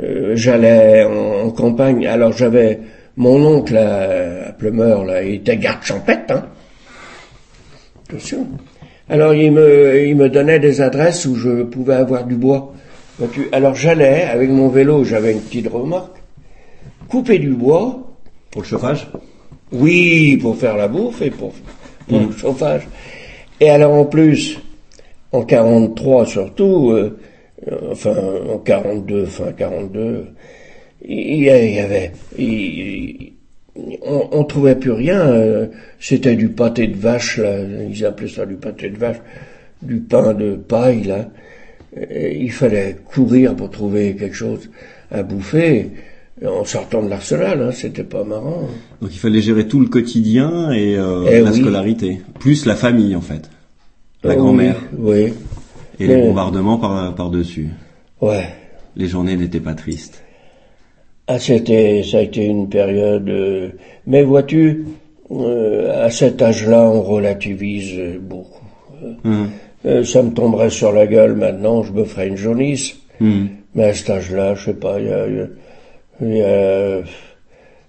euh, 0.01 0.33
j'allais 0.35 1.03
en, 1.03 1.47
en 1.47 1.51
campagne. 1.51 2.05
Alors 2.07 2.33
j'avais 2.33 2.79
mon 3.15 3.43
oncle 3.43 3.77
à, 3.77 4.49
à 4.49 4.51
Plumeur, 4.53 5.05
là, 5.05 5.23
il 5.23 5.35
était 5.35 5.57
garde 5.57 5.83
champêtre, 5.83 6.33
hein. 6.33 6.45
Attention. 8.09 8.47
Alors 9.09 9.33
il 9.33 9.51
me, 9.51 10.05
il 10.05 10.15
me 10.15 10.29
donnait 10.29 10.59
des 10.59 10.81
adresses 10.81 11.25
où 11.25 11.35
je 11.35 11.63
pouvais 11.63 11.95
avoir 11.95 12.25
du 12.25 12.35
bois. 12.35 12.73
Alors 13.51 13.73
j'allais 13.73 14.23
avec 14.23 14.49
mon 14.49 14.69
vélo, 14.69 15.03
j'avais 15.03 15.31
une 15.31 15.41
petite 15.41 15.67
remorque, 15.67 16.17
couper 17.07 17.39
du 17.39 17.53
bois. 17.53 18.03
Pour 18.51 18.61
le 18.61 18.67
chauffage? 18.67 19.07
Oui, 19.71 20.37
pour 20.37 20.55
faire 20.55 20.77
la 20.77 20.87
bouffe 20.87 21.21
et 21.21 21.31
pour, 21.31 21.53
pour 22.07 22.19
le 22.19 22.31
chauffage. 22.31 22.87
Et 23.59 23.69
alors 23.69 23.93
en 23.93 24.05
plus, 24.05 24.59
en 25.31 25.43
43 25.43 26.25
surtout, 26.25 26.91
euh, 26.91 26.95
euh, 26.95 27.17
enfin 27.91 28.15
en 28.49 28.57
42, 28.59 29.25
fin 29.25 29.51
42, 29.51 30.25
il 31.07 31.43
y 31.43 31.49
avait, 31.79 32.11
il- 32.37 33.33
on, 34.03 34.27
on 34.31 34.43
trouvait 34.43 34.75
plus 34.75 34.91
rien. 34.91 35.19
euh, 35.27 35.67
C'était 35.99 36.35
du 36.35 36.49
pâté 36.49 36.87
de 36.87 36.95
vache, 36.97 37.37
là, 37.37 37.57
ils 37.89 38.05
appelaient 38.05 38.27
ça 38.27 38.45
du 38.45 38.55
pâté 38.55 38.89
de 38.89 38.97
vache, 38.97 39.17
du 39.81 39.97
pain 39.97 40.33
de 40.33 40.55
paille 40.55 41.03
là. 41.03 41.29
Et 42.09 42.37
il 42.43 42.51
fallait 42.51 42.95
courir 43.05 43.55
pour 43.55 43.69
trouver 43.71 44.15
quelque 44.15 44.35
chose 44.35 44.69
à 45.11 45.23
bouffer. 45.23 45.89
En 46.45 46.65
sortant 46.65 47.01
de 47.01 47.09
l'arsenal, 47.09 47.61
hein, 47.63 47.71
c'était 47.71 48.03
pas 48.03 48.23
marrant. 48.23 48.67
Donc 49.01 49.11
il 49.11 49.17
fallait 49.17 49.41
gérer 49.41 49.67
tout 49.67 49.79
le 49.79 49.87
quotidien 49.87 50.71
et 50.71 50.95
euh, 50.95 51.25
Eh 51.31 51.41
la 51.41 51.51
oui. 51.51 51.59
scolarité, 51.61 52.21
plus 52.39 52.65
la 52.67 52.75
famille 52.75 53.15
en 53.15 53.21
fait, 53.21 53.49
la 54.23 54.35
Oh, 54.35 54.37
grand-mère 54.37 54.75
Oui. 54.97 55.23
oui. 55.25 55.33
Et 55.99 56.07
les 56.07 56.21
bombardements 56.21 56.77
par 56.77 57.13
par 57.15 57.29
dessus. 57.29 57.69
Ouais. 58.21 58.45
Les 58.95 59.07
journées 59.07 59.35
n'étaient 59.35 59.59
pas 59.59 59.73
tristes. 59.73 60.23
Ah, 61.27 61.39
c'était, 61.39 62.03
ça 62.03 62.17
a 62.19 62.21
été 62.21 62.45
une 62.45 62.69
période. 62.69 63.27
euh, 63.29 63.69
mais 64.05 64.23
vois-tu, 64.23 64.85
euh, 65.31 66.05
à 66.05 66.09
cet 66.09 66.41
âge-là, 66.41 66.83
on 66.83 67.01
relativise 67.01 67.93
euh, 67.97 68.17
beaucoup. 68.19 68.63
Euh, 69.03 69.13
Hum, 69.25 69.49
euh, 69.85 70.03
ça 70.03 70.23
me 70.23 70.31
tomberait 70.31 70.69
sur 70.71 70.91
la 70.91 71.05
gueule 71.05 71.35
maintenant, 71.35 71.83
je 71.83 71.91
me 71.91 72.03
ferais 72.05 72.27
une 72.29 72.37
jaunisse. 72.37 72.95
hum. 73.21 73.49
Mais 73.75 73.83
à 73.83 73.93
cet 73.93 74.09
âge-là, 74.09 74.55
je 74.55 74.65
sais 74.65 74.73
pas, 74.73 74.99
il 74.99 75.05
y 75.07 75.11
a, 75.11 75.27
y 75.27 75.39
a- 75.41 75.47
il 76.21 76.35
y 76.37 76.41
a, 76.41 76.97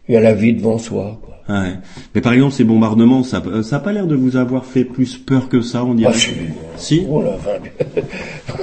il 0.09 0.15
y 0.15 0.17
a 0.17 0.21
la 0.21 0.35
vie 0.35 0.53
devant 0.53 0.77
soi. 0.79 1.19
Quoi. 1.25 1.38
Ouais. 1.49 1.73
Mais 2.15 2.21
par 2.21 2.35
exemple, 2.35 2.53
ces 2.53 2.65
bombardements, 2.65 3.23
ça 3.23 3.43
ça 3.63 3.77
a 3.77 3.79
pas 3.81 3.93
l'air 3.93 4.07
de 4.07 4.15
vous 4.15 4.37
avoir 4.37 4.65
fait 4.67 4.85
plus 4.85 5.17
peur 5.17 5.49
que 5.49 5.61
ça, 5.63 5.83
on 5.85 5.95
dirait. 5.95 6.13
Ah, 6.15 6.19
si. 6.19 6.31
si? 6.77 7.07
Oh 7.09 7.23
la. 7.23 7.37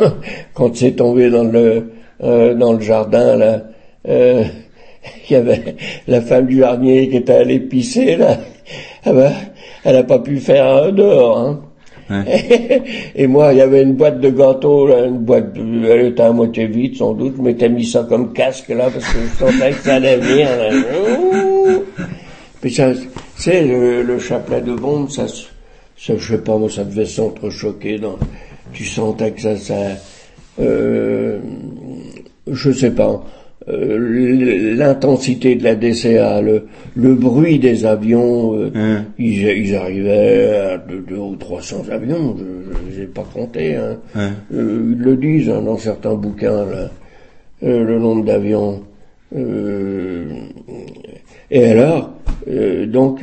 Quand 0.53 0.75
c'est 0.75 0.91
tombé 0.91 1.29
dans 1.29 1.43
le 1.45 1.91
euh, 2.23 2.53
dans 2.53 2.73
le 2.73 2.81
jardin 2.81 3.35
là, 3.37 3.63
euh, 4.07 4.43
il 5.29 5.33
y 5.33 5.35
avait 5.35 5.75
la 6.07 6.21
femme 6.21 6.45
du 6.45 6.59
jardinier 6.59 7.09
qui 7.09 7.17
était 7.17 7.33
allée 7.33 7.59
pisser 7.59 8.17
là. 8.17 8.37
Ah 9.05 9.13
ben, 9.13 9.31
elle 9.83 9.95
a 9.97 10.03
pas 10.03 10.19
pu 10.19 10.37
faire 10.37 10.65
un 10.83 10.91
dehors. 10.91 11.37
Hein. 11.39 11.61
Et 13.15 13.25
moi, 13.25 13.51
il 13.53 13.57
y 13.57 13.61
avait 13.61 13.81
une 13.81 13.93
boîte 13.93 14.19
de 14.21 14.29
gâteaux, 14.29 14.85
là, 14.87 15.05
une 15.07 15.17
boîte, 15.19 15.53
de- 15.53 15.85
elle 15.89 16.07
était 16.07 16.21
à 16.21 16.31
moitié 16.31 16.67
vide 16.67 16.95
sans 16.95 17.13
doute. 17.13 17.33
Je 17.37 17.41
m'étais 17.41 17.67
mis 17.67 17.83
ça 17.85 18.05
comme 18.07 18.31
casque 18.31 18.69
là 18.69 18.89
parce 18.93 19.05
que 19.11 19.17
je 19.23 19.39
sentais 19.39 19.71
que 19.71 19.83
ça 19.83 19.95
allait 19.95 20.17
venir. 20.17 20.47
Là. 20.49 21.79
Puis 22.65 22.73
ça, 22.73 22.93
c'est 23.37 23.63
le, 23.63 24.01
le 24.01 24.17
chapelet 24.17 24.59
de 24.59 24.73
bombe, 24.73 25.11
ça, 25.11 25.27
ça, 25.27 25.43
je 26.17 26.17
sais 26.17 26.39
pas, 26.39 26.57
moi, 26.57 26.67
ça 26.67 26.83
devait 26.83 27.05
s'entrechoquer 27.05 27.99
dans, 27.99 28.17
tu 28.73 28.83
sentais 28.85 29.33
que 29.33 29.41
ça, 29.41 29.55
ça, 29.55 29.75
euh, 30.59 31.37
je 32.51 32.71
sais 32.71 32.89
pas, 32.89 33.23
euh, 33.67 34.73
l'intensité 34.75 35.57
de 35.57 35.63
la 35.63 35.75
DCA, 35.75 36.41
le, 36.41 36.65
le 36.95 37.13
bruit 37.13 37.59
des 37.59 37.85
avions, 37.85 38.55
euh, 38.55 39.01
ils, 39.19 39.43
ils 39.43 39.75
arrivaient 39.75 40.71
à 40.73 40.77
deux, 40.79 41.05
deux 41.07 41.17
ou 41.17 41.35
300 41.35 41.83
avions, 41.91 42.35
je, 42.35 42.89
je 42.89 42.95
les 42.97 43.03
ai 43.03 43.05
pas 43.05 43.27
compté, 43.31 43.75
hein. 43.75 43.97
Ouais. 44.15 44.29
Euh, 44.55 44.95
ils 44.97 45.03
le 45.03 45.15
disent 45.17 45.51
hein, 45.51 45.61
dans 45.61 45.77
certains 45.77 46.15
bouquins, 46.15 46.65
là, 46.65 46.89
euh, 47.61 47.83
le 47.83 47.99
nombre 47.99 48.25
d'avions. 48.25 48.81
Euh, 51.51 51.55
et 51.55 51.65
alors, 51.65 52.11
euh, 52.47 52.85
donc, 52.85 53.21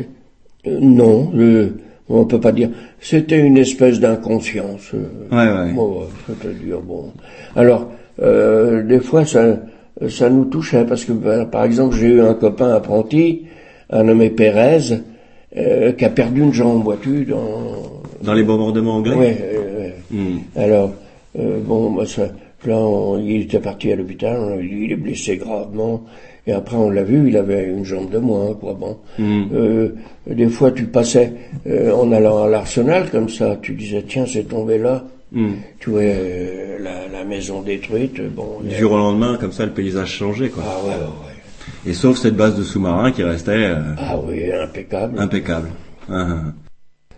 euh, 0.67 0.79
non, 0.81 1.31
le, 1.35 1.75
on 2.09 2.25
peut 2.25 2.41
pas 2.41 2.53
dire. 2.53 2.71
C'était 3.01 3.39
une 3.41 3.59
espèce 3.59 4.01
d'inconscience. 4.01 4.91
euh, 4.95 5.09
Ouais, 5.31 5.67
ouais. 5.67 5.73
bon, 5.73 6.03
c'est-à-dire, 6.27 6.81
bon. 6.81 7.13
Alors, 7.57 7.89
euh, 8.21 8.83
des 8.83 9.01
fois, 9.01 9.25
ça, 9.25 9.61
ça 10.09 10.31
nous 10.31 10.45
touchait 10.47 10.85
parce 10.85 11.05
que, 11.05 11.13
ben, 11.13 11.47
par 11.47 11.65
exemple, 11.65 11.97
j'ai 11.97 12.09
eu 12.09 12.21
un 12.21 12.35
copain 12.35 12.73
apprenti, 12.75 13.43
un 13.91 14.05
nommé 14.05 14.31
Pérez, 14.31 14.99
euh, 15.57 15.93
qui 15.93 16.05
a 16.05 16.11
perdu 16.11 16.43
une 16.43 16.53
jambe, 16.53 16.83
vois-tu, 16.85 17.25
dans, 17.25 17.73
Dans 18.23 18.35
les 18.35 18.43
bombardements 18.45 18.97
anglais. 18.97 19.15
Ouais, 19.17 19.37
ouais, 19.53 19.79
ouais. 19.79 19.95
Hum. 20.15 20.41
Alors, 20.57 20.93
euh, 21.39 21.59
bon, 21.61 21.91
bah, 21.93 22.07
ça, 22.07 22.29
là, 22.67 22.77
on- 22.79 23.19
il 23.19 23.43
était 23.43 23.59
parti 23.61 23.91
à 23.93 23.97
l'hôpital, 23.97 24.37
on 24.39 24.57
lui 24.57 24.69
dit, 24.69 24.85
il 24.85 24.93
est 24.93 24.97
blessé 24.97 25.37
gravement. 25.37 26.03
Et 26.47 26.53
après, 26.53 26.77
on 26.77 26.91
l'a 26.91 27.05
vu, 27.05 27.29
il 27.29 27.37
avait 27.37 27.69
une 27.69 27.85
jambe 27.85 28.11
de 28.11 28.19
moins, 28.19 28.55
quoi. 28.55 28.75
Bon, 28.75 28.97
Mm. 29.19 29.43
Euh, 29.55 29.89
des 30.27 30.49
fois, 30.49 30.73
tu 30.73 30.85
passais 30.87 31.33
euh, 31.69 31.93
en 31.93 32.11
allant 32.13 32.43
à 32.43 32.49
l'arsenal 32.49 33.11
comme 33.11 33.29
ça, 33.29 33.57
tu 33.63 33.75
disais, 33.75 34.03
tiens, 34.09 34.25
c'est 34.27 34.45
tombé 34.49 34.79
là. 34.79 35.05
Mm. 35.33 35.53
Tu 35.79 35.91
vois 35.91 36.01
euh, 36.03 36.79
la, 36.81 37.07
la 37.17 37.25
maison 37.25 37.63
détruite. 37.63 38.21
Bon, 38.35 38.59
Du 38.63 38.75
jour 38.75 38.93
au 38.93 38.97
lendemain, 38.97 39.37
comme 39.41 39.53
ça, 39.53 39.65
le 39.67 39.73
paysage 39.73 40.11
changeait, 40.11 40.49
quoi. 40.49 40.65
Ah 40.67 40.85
ouais, 40.85 40.91
ouais, 40.95 40.97
ouais. 40.97 41.91
Et 41.91 41.95
sauf 41.95 42.17
cette 42.19 42.35
base 42.37 42.57
de 42.59 42.65
sous-marins 42.65 43.13
qui 43.13 43.23
restait 43.23 43.53
euh, 43.53 43.95
Ah 43.97 44.19
oui, 44.19 44.51
impeccable. 44.53 45.19
impeccable. 45.21 45.69
Ah, 46.11 46.27
ah. 46.29 46.43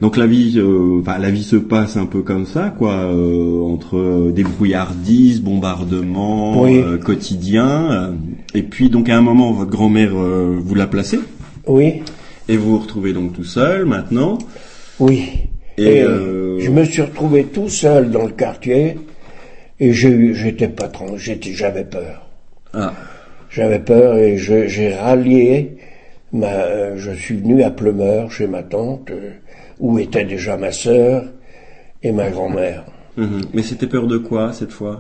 Donc 0.01 0.17
la 0.17 0.27
vie, 0.27 0.55
euh, 0.59 1.01
enfin 1.01 1.19
la 1.19 1.31
vie 1.31 1.45
se 1.45 1.57
passe 1.57 1.97
un 1.97 2.07
peu 2.07 2.23
comme 2.23 2.47
ça, 2.47 2.75
quoi, 2.77 2.93
euh, 2.95 3.61
entre 3.63 4.31
débrouillardises, 4.33 5.41
bombardements, 5.41 6.63
Oui. 6.63 6.79
euh, 6.79 6.99
quotidiens. 6.99 7.93
euh, 7.93 8.11
et 8.55 8.63
puis 8.63 8.91
donc 8.91 9.09
à 9.09 9.17
un 9.17 9.21
moment, 9.21 9.53
votre 9.53 9.71
grand-mère 9.71 10.13
euh, 10.17 10.59
vous 10.61 10.75
l'a 10.75 10.87
placé. 10.87 11.21
Oui. 11.67 12.03
Et 12.49 12.57
vous 12.57 12.73
vous 12.73 12.79
retrouvez 12.79 13.13
donc 13.13 13.33
tout 13.33 13.45
seul 13.45 13.87
maintenant. 13.87 14.39
Oui. 15.01 15.29
Et, 15.79 15.83
Et, 15.99 16.03
euh, 16.03 16.59
je 16.61 16.71
me 16.71 16.85
suis 16.85 17.03
retrouvé 17.03 17.45
tout 17.45 17.69
seul 17.69 18.11
dans 18.11 18.25
le 18.27 18.33
quartier 18.33 18.97
et 19.81 19.93
j'ai 19.93 20.11
eu, 20.11 20.35
j'étais 20.35 20.69
pas 20.69 20.91
j'étais, 21.17 21.53
j'avais 21.53 21.85
peur. 21.85 22.29
Ah. 22.75 22.93
J'avais 23.51 23.79
peur 23.79 24.17
et 24.19 24.37
j'ai 24.37 24.95
rallié 24.95 25.77
ma, 26.33 26.47
euh, 26.49 26.95
je 26.97 27.13
suis 27.13 27.37
venu 27.37 27.63
à 27.63 27.71
Plumeur 27.71 28.31
chez 28.31 28.47
ma 28.47 28.63
tante, 28.63 29.11
euh, 29.11 29.31
où 29.85 29.99
était 29.99 30.25
déjà 30.25 30.57
ma 30.57 30.73
sœur 30.73 31.25
et 32.03 32.11
ma 32.13 32.31
grand-mère. 32.31 32.85
Mhm. 33.17 33.43
Mais 33.55 33.63
c'était 33.63 33.87
peur 33.87 34.07
de 34.07 34.19
quoi 34.19 34.53
cette 34.53 34.73
fois 34.73 34.97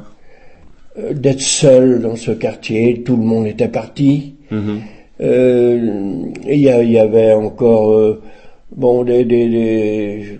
Euh, 0.98 1.12
D'être 1.12 1.40
seul 1.40 2.00
dans 2.00 2.16
ce 2.26 2.30
quartier, 2.32 3.02
tout 3.02 3.16
le 3.16 3.24
monde 3.32 3.46
était 3.54 3.68
parti. 3.80 4.34
Mhm. 4.50 4.80
Euh, 5.20 6.26
Il 6.46 6.58
y, 6.58 6.98
avait 6.98 7.32
encore 7.32 7.92
euh, 7.92 8.22
bon 8.76 9.04
des, 9.04 9.24
des, 9.24 9.48
des, 9.48 10.38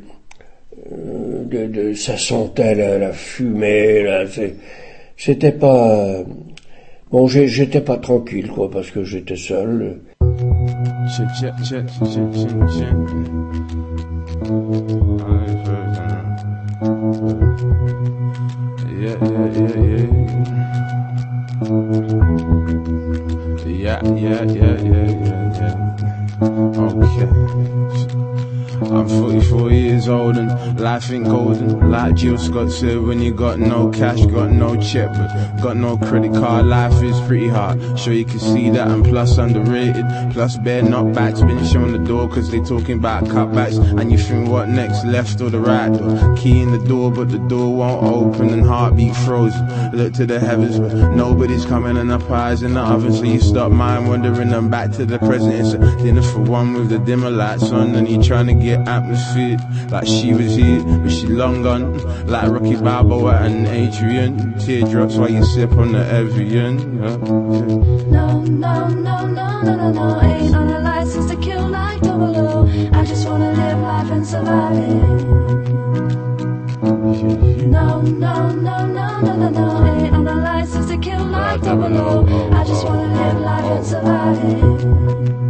euh, 0.93 1.44
de- 1.52 1.66
de- 1.77 1.94
ça 1.94 2.16
sentait 2.18 2.74
la, 2.74 2.98
la 2.98 3.12
fumée 3.12 4.02
là 4.02 4.24
c'était 5.16 5.52
pas 5.52 6.23
bon 7.12 7.27
j'étais 7.28 7.81
pas 7.90 7.97
tranquille 8.09 8.48
quoi 8.48 8.68
parce 8.70 8.90
que 8.90 9.02
j'étais 9.05 9.36
seul 9.36 10.01
Check, 11.16 11.28
check, 11.40 11.55
check, 11.68 11.86
uh, 14.44 14.50
Yeah, 18.84 19.16
yeah, 19.24 19.48
yeah, 19.56 19.76
yeah. 19.80 20.08
Yeah, 23.64 24.00
yeah, 24.14 24.42
yeah, 24.44 24.76
yeah, 24.84 25.08
yeah. 25.60 25.76
Okay. 27.04 27.28
I'm 28.82 29.09
44 29.09 29.70
years 29.70 30.09
old 30.09 30.36
and 30.36 30.80
life 30.80 31.10
ain't 31.10 31.26
golden. 31.26 31.90
Like 31.90 32.16
Jill 32.16 32.38
Scott 32.38 32.70
said, 32.70 33.01
when 33.01 33.20
you 33.20 33.32
got 33.32 33.59
no 33.59 33.90
cash, 33.90 34.24
got 34.26 34.51
no 34.51 34.80
check, 34.80 35.12
but 35.12 35.62
got 35.62 35.76
no 35.76 35.96
credit 35.96 36.32
card, 36.32 36.66
life 36.66 37.02
is 37.02 37.18
pretty 37.22 37.48
hard. 37.48 37.98
Sure 37.98 38.12
you 38.12 38.24
can 38.24 38.38
see 38.38 38.70
that, 38.70 38.88
and 38.88 39.05
plus 39.05 39.38
underrated, 39.38 40.05
plus 40.32 40.56
bare 40.59 40.82
knockbacks, 40.82 41.46
been 41.46 41.64
shown 41.66 41.92
the 41.92 41.98
door, 41.98 42.28
cause 42.28 42.51
they 42.51 42.60
talking 42.60 42.98
about 42.98 43.24
cutbacks, 43.24 43.78
and 44.01 44.10
you 44.10 44.18
think 44.18 44.48
what 44.48 44.68
next, 44.68 45.05
left 45.05 45.40
or 45.40 45.51
the 45.51 45.60
right? 45.60 45.92
Key 46.36 46.62
in 46.62 46.72
the 46.72 46.84
door, 46.86 47.10
but 47.10 47.30
the 47.30 47.38
door 47.38 47.74
won't 47.74 48.05
open, 48.05 48.51
and 48.51 48.64
heartbeat 48.64 49.14
frozen. 49.16 49.92
Look 49.92 50.12
to 50.14 50.26
the 50.26 50.40
heavens, 50.40 50.78
but 50.78 50.92
nobody's 51.14 51.64
coming, 51.64 51.96
and 51.96 52.10
the 52.10 52.18
pies 52.18 52.62
in 52.62 52.74
the 52.74 52.80
oven, 52.80 53.12
so 53.12 53.22
you 53.22 53.40
stop 53.40 53.70
mind 53.70 54.09
wandering 54.09 54.52
and 54.52 54.70
back 54.70 54.90
to 54.92 55.06
the 55.06 55.18
present. 55.18 55.55
It's 55.55 55.72
a 55.72 55.78
dinner 56.02 56.22
for 56.22 56.40
one 56.40 56.74
with 56.74 56.88
the 56.88 56.98
dimmer 56.98 57.30
lights 57.30 57.70
on, 57.70 57.94
and 57.94 58.09
you 58.09 58.22
trying 58.22 58.46
to 58.46 58.55
get 58.65 58.89
atmosphere 58.89 59.59
like 59.91 60.07
she 60.07 60.32
was 60.32 60.57
here, 60.57 60.82
but 60.82 61.11
she 61.11 61.27
long 61.27 61.62
gone. 61.62 61.99
Like 62.27 62.51
Rocky 62.51 62.77
Balboa 62.77 63.36
and 63.43 63.66
Adrian, 63.66 64.59
teardrops 64.59 65.16
while 65.16 65.31
you 65.31 65.45
sip 65.45 65.73
on 65.73 65.93
the 65.93 66.05
Evian. 66.07 66.78
Yeah. 66.99 67.16
No, 68.16 68.41
no, 68.43 68.89
no, 68.89 69.27
no, 69.27 69.62
no, 69.62 69.77
no, 69.77 69.93
no. 69.93 70.20
Ain't 70.23 70.55
on 70.57 70.69
a 70.70 70.81
license 70.81 71.31
to 71.31 71.36
kill 71.36 71.69
like 71.69 72.01
double 72.01 72.36
O. 72.36 72.66
I 72.93 73.05
just 73.05 73.28
wanna 73.28 73.53
live 73.53 73.78
life 73.81 74.11
and 74.11 74.27
survive 74.27 74.77
it. 74.78 74.95
No, 77.69 78.01
no, 78.01 78.51
no, 78.51 78.86
no, 78.86 79.20
no, 79.20 79.36
no, 79.36 79.49
no. 79.51 79.86
Ain't 79.86 80.15
on 80.15 80.27
a 80.27 80.35
license 80.36 80.89
to 80.89 80.97
kill 80.97 81.24
like 81.27 81.61
double 81.61 81.97
O. 81.97 82.51
I 82.53 82.65
just 82.65 82.85
wanna 82.86 83.12
live 83.12 83.41
life 83.41 83.65
and 83.65 83.86
survive 83.86 84.39
it. 84.45 85.43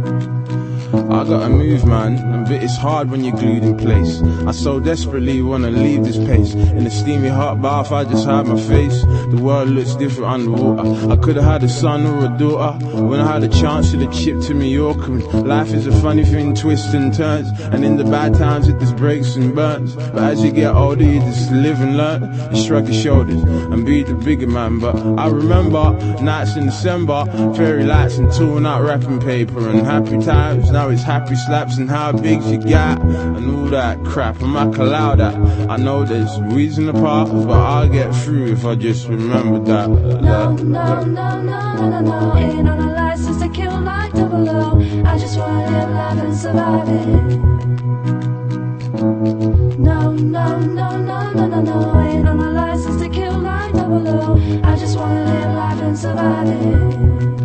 I 1.09 1.23
gotta 1.23 1.49
move, 1.49 1.85
man, 1.85 2.43
but 2.43 2.63
it's 2.63 2.77
hard 2.77 3.09
when 3.09 3.23
you're 3.23 3.35
glued 3.35 3.63
in 3.63 3.77
place. 3.77 4.21
I 4.47 4.51
so 4.51 4.79
desperately 4.79 5.41
wanna 5.41 5.71
leave 5.71 6.03
this 6.03 6.17
place. 6.17 6.53
In 6.53 6.85
a 6.85 6.91
steamy 6.91 7.29
hot 7.29 7.61
bath, 7.61 7.91
I 7.91 8.03
just 8.03 8.25
hide 8.25 8.47
my 8.47 8.59
face. 8.59 9.01
The 9.03 9.39
world 9.41 9.69
looks 9.69 9.95
different 9.95 10.31
underwater. 10.31 11.11
I 11.11 11.15
could've 11.15 11.43
had 11.43 11.63
a 11.63 11.69
son 11.69 12.05
or 12.05 12.25
a 12.25 12.37
daughter. 12.37 12.85
When 12.85 13.19
I 13.19 13.33
had 13.33 13.43
a 13.43 13.47
chance, 13.47 13.91
to 13.91 13.99
have 13.99 14.13
chipped 14.13 14.43
to 14.43 14.53
New 14.53 14.65
York. 14.65 14.97
And 15.07 15.47
life 15.47 15.71
is 15.73 15.85
a 15.87 15.91
funny 16.01 16.25
thing, 16.25 16.55
twists 16.55 16.93
and 16.93 17.13
turns. 17.13 17.51
And 17.59 17.85
in 17.85 17.97
the 17.97 18.03
bad 18.03 18.33
times, 18.33 18.67
it 18.67 18.79
just 18.79 18.95
breaks 18.95 19.35
and 19.35 19.53
burns. 19.53 19.95
But 19.95 20.23
as 20.23 20.43
you 20.43 20.51
get 20.51 20.73
older, 20.73 21.03
you 21.03 21.19
just 21.19 21.51
live 21.51 21.81
and 21.81 21.97
learn. 21.97 22.53
You 22.53 22.63
shrug 22.63 22.87
your 22.87 23.01
shoulders 23.01 23.41
and 23.43 23.85
be 23.85 24.03
the 24.03 24.15
bigger 24.15 24.47
man. 24.47 24.79
But 24.79 24.95
I 25.19 25.27
remember 25.27 25.91
nights 26.21 26.55
in 26.55 26.65
December, 26.65 27.25
fairy 27.55 27.83
lights 27.83 28.17
and 28.17 28.31
torn 28.33 28.65
out 28.65 28.83
wrapping 28.83 29.19
paper 29.19 29.69
and 29.69 29.85
happy 29.85 30.19
times. 30.19 30.71
Now 30.71 30.89
it's 30.95 31.03
happy 31.03 31.35
slaps 31.35 31.77
and 31.77 31.89
how 31.89 32.13
big 32.13 32.41
you 32.43 32.57
got 32.57 33.01
and 33.01 33.53
all 33.53 33.65
that 33.65 34.01
crap. 34.05 34.41
I'm 34.41 34.53
not 34.53 34.77
allow 34.77 35.13
that. 35.15 35.35
I 35.69 35.75
know 35.75 36.05
there's 36.05 36.33
the 36.37 36.93
path, 36.93 37.29
but 37.29 37.59
I'll 37.59 37.89
get 37.89 38.15
through 38.15 38.53
if 38.53 38.65
I 38.65 38.75
just 38.75 39.09
remember 39.09 39.59
that. 39.65 39.89
No, 39.89 40.55
no, 40.55 40.55
no, 40.55 41.03
no, 41.03 41.41
no, 41.41 41.89
no, 41.89 41.99
no. 41.99 42.37
Ain't 42.37 42.69
on 42.69 42.79
a 42.79 42.93
license 42.93 43.41
to 43.41 43.49
kill 43.49 43.77
like 43.81 44.13
double 44.13 44.49
O. 44.49 45.03
I 45.05 45.17
just 45.17 45.37
wanna 45.37 45.69
live 45.69 45.89
life 45.89 46.23
and 46.23 46.37
survive 46.37 46.87
it. 46.87 47.05
No, 49.77 50.13
no, 50.13 50.59
no, 50.59 50.97
no, 50.97 51.33
no, 51.33 51.47
no, 51.47 51.61
no. 51.61 51.99
Ain't 51.99 52.27
on 52.27 52.39
a 52.39 52.51
license 52.51 53.01
to 53.01 53.09
kill 53.09 53.37
like 53.39 53.73
double 53.73 54.07
O. 54.07 54.61
I 54.63 54.77
just 54.77 54.97
wanna 54.97 55.25
live 55.25 55.55
life 55.55 55.81
and 55.81 55.97
survive 55.97 56.47
it. 56.47 57.44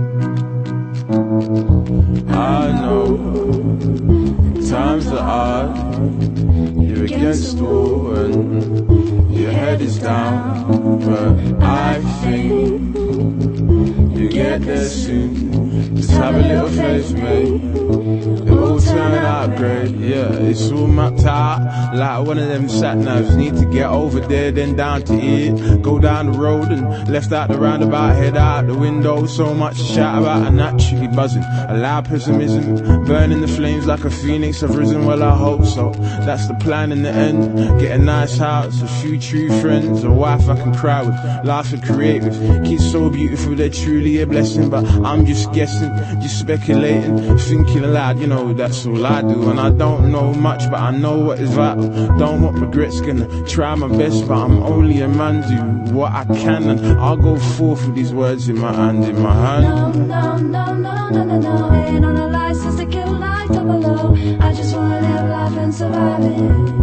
I 1.11 2.70
know 2.82 3.16
times 4.70 5.09
are 5.09 5.24
hard. 5.24 5.77
You're 6.81 7.05
against 7.05 7.57
the 7.57 7.65
wall 7.65 8.15
and 8.15 9.35
your 9.35 9.51
head 9.51 9.81
is 9.81 9.99
down. 9.99 11.01
But 11.01 11.65
I 11.65 12.01
think 12.23 14.10
you 14.21 14.29
get 14.29 14.61
there 14.63 14.89
soon. 14.89 15.97
Just 15.97 16.11
have 16.11 16.35
a 16.35 16.41
little 16.41 16.69
faith, 16.69 17.13
mate. 17.15 17.47
It 17.47 18.53
will 18.53 18.81
turn 18.81 19.15
out 19.15 19.57
great. 19.57 19.91
Yeah, 19.97 20.33
it's 20.33 20.71
all 20.71 20.87
mapped 20.87 21.25
out 21.25 21.95
like 21.95 22.27
one 22.27 22.39
of 22.39 22.49
them 22.49 22.69
sat 22.69 22.99
navs. 22.99 23.37
Need 23.37 23.57
to 23.57 23.65
get 23.67 23.87
over 23.87 24.21
there, 24.21 24.51
then 24.51 24.77
down 24.77 25.03
to 25.05 25.15
it. 25.15 25.83
Go 25.83 25.99
down 25.99 26.33
the 26.33 26.39
road 26.39 26.69
and 26.69 27.09
left 27.09 27.33
out 27.33 27.49
the 27.49 27.59
roundabout, 27.59 28.15
head 28.17 28.37
out 28.37 28.67
the 28.67 28.75
window. 28.75 29.27
So 29.27 29.55
much 29.55 29.79
to 29.79 29.85
shout 29.85 30.21
about, 30.23 30.47
I'm 30.47 30.57
naturally 30.57 31.09
buzzing. 31.09 31.45
Allow 31.69 32.03
pessimism, 32.03 33.05
burning 33.05 33.41
the 33.41 33.49
flames 33.49 33.87
like 33.87 34.05
a 34.05 34.11
phoenix. 34.11 34.63
I've 34.63 34.77
risen, 34.77 35.07
well, 35.07 35.23
I 35.23 35.35
hope 35.37 35.65
so. 35.65 35.93
That's 36.27 36.47
the 36.47 36.55
plan 36.55 36.93
in 36.93 37.03
the 37.03 37.11
end. 37.11 37.81
Get 37.81 37.99
a 37.99 38.03
nice 38.03 38.37
house, 38.37 38.83
a 38.83 38.89
few 39.01 39.19
true 39.19 39.49
friends, 39.61 40.05
a 40.05 40.11
wife 40.11 40.49
I 40.49 40.57
can 40.57 40.75
cry 40.75 41.03
with, 41.03 41.15
laugh 41.45 41.73
and 41.73 41.83
create 41.83 42.23
with. 42.23 42.65
Kids 42.65 42.91
so 42.91 43.09
beautiful, 43.09 43.55
they're 43.55 43.71
truly 43.71 44.10
a 44.19 44.27
blessing. 44.27 44.69
But 44.69 44.85
I'm 45.05 45.24
just 45.24 45.53
guessing, 45.53 45.91
just 46.20 46.41
speculating, 46.41 47.39
thinking 47.39 47.85
aloud. 47.85 48.19
You 48.19 48.27
know, 48.27 48.53
that's 48.53 48.85
all 48.87 49.07
I 49.07 49.23
do. 49.23 49.51
And 49.51 49.61
I 49.61 49.70
don't 49.70 50.11
know 50.11 50.35
much, 50.35 50.70
but 50.70 50.81
I 50.81 50.91
know 50.91 51.19
what 51.19 51.39
is 51.39 51.51
vital. 51.51 51.89
Don't 52.19 52.43
want 52.43 52.59
regrets, 52.59 53.01
gonna 53.01 53.27
try 53.47 53.74
my 53.74 53.89
best, 53.89 54.27
but 54.28 54.39
I'm 54.39 54.62
only 54.62 55.01
a 55.01 55.09
man. 55.09 55.41
Do 55.87 55.95
what 55.95 56.12
I 56.12 56.24
can, 56.24 56.69
and 56.69 56.81
I'll 57.01 57.16
go 57.16 57.37
forth 57.39 57.87
with 57.87 57.95
these 57.95 58.12
words 58.12 58.49
in 58.49 58.59
my 58.59 58.73
hand, 58.73 59.05
in 59.05 59.20
my 59.23 59.32
hand. 59.32 59.65
No, 59.65 60.37
no, 60.37 60.37
no, 60.37 61.09
no, 61.09 61.24
no, 61.24 61.39
no. 61.39 61.73
Ain't 61.74 62.05
on 62.05 62.16
a 62.16 62.27
license 62.28 62.77
to 62.77 62.87
kill 62.87 63.12
like 63.19 63.49
double. 63.49 64.15
I 64.43 64.53
just 64.53 64.74
wanna 64.77 65.01
live 65.01 65.28
life 65.31 65.57
and 65.59 65.74
survive 65.74 66.24
it. 66.24 66.81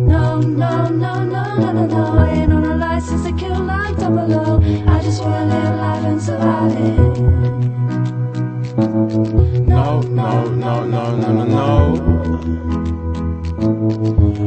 No, 0.00 0.40
no, 0.40 0.88
no, 0.88 1.24
no, 1.24 1.24
no, 1.24 1.72
no, 1.72 1.86
no. 1.86 2.24
Ain't 2.24 2.52
on 2.52 2.64
a 2.64 2.67
license 2.98 3.22
to 3.24 3.32
kill 3.32 3.60
like 3.60 3.96
double 3.96 4.34
O. 4.34 4.60
I 4.88 5.00
just 5.02 5.22
wanna 5.22 5.46
live 5.46 5.76
life 5.76 6.04
and 6.04 6.20
survive 6.20 6.72
it. 6.72 6.98
No, 9.68 10.00
no, 10.00 10.48
no, 10.48 10.84
no, 10.84 11.16
no, 11.16 11.32
no, 11.32 11.44
no. 11.44 11.94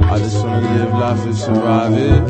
I 0.03 0.17
just 0.19 0.37
wanna 0.43 0.61
live 0.75 0.91
life 0.91 1.25
and 1.25 1.37
survive 1.37 1.93
it. 1.93 2.23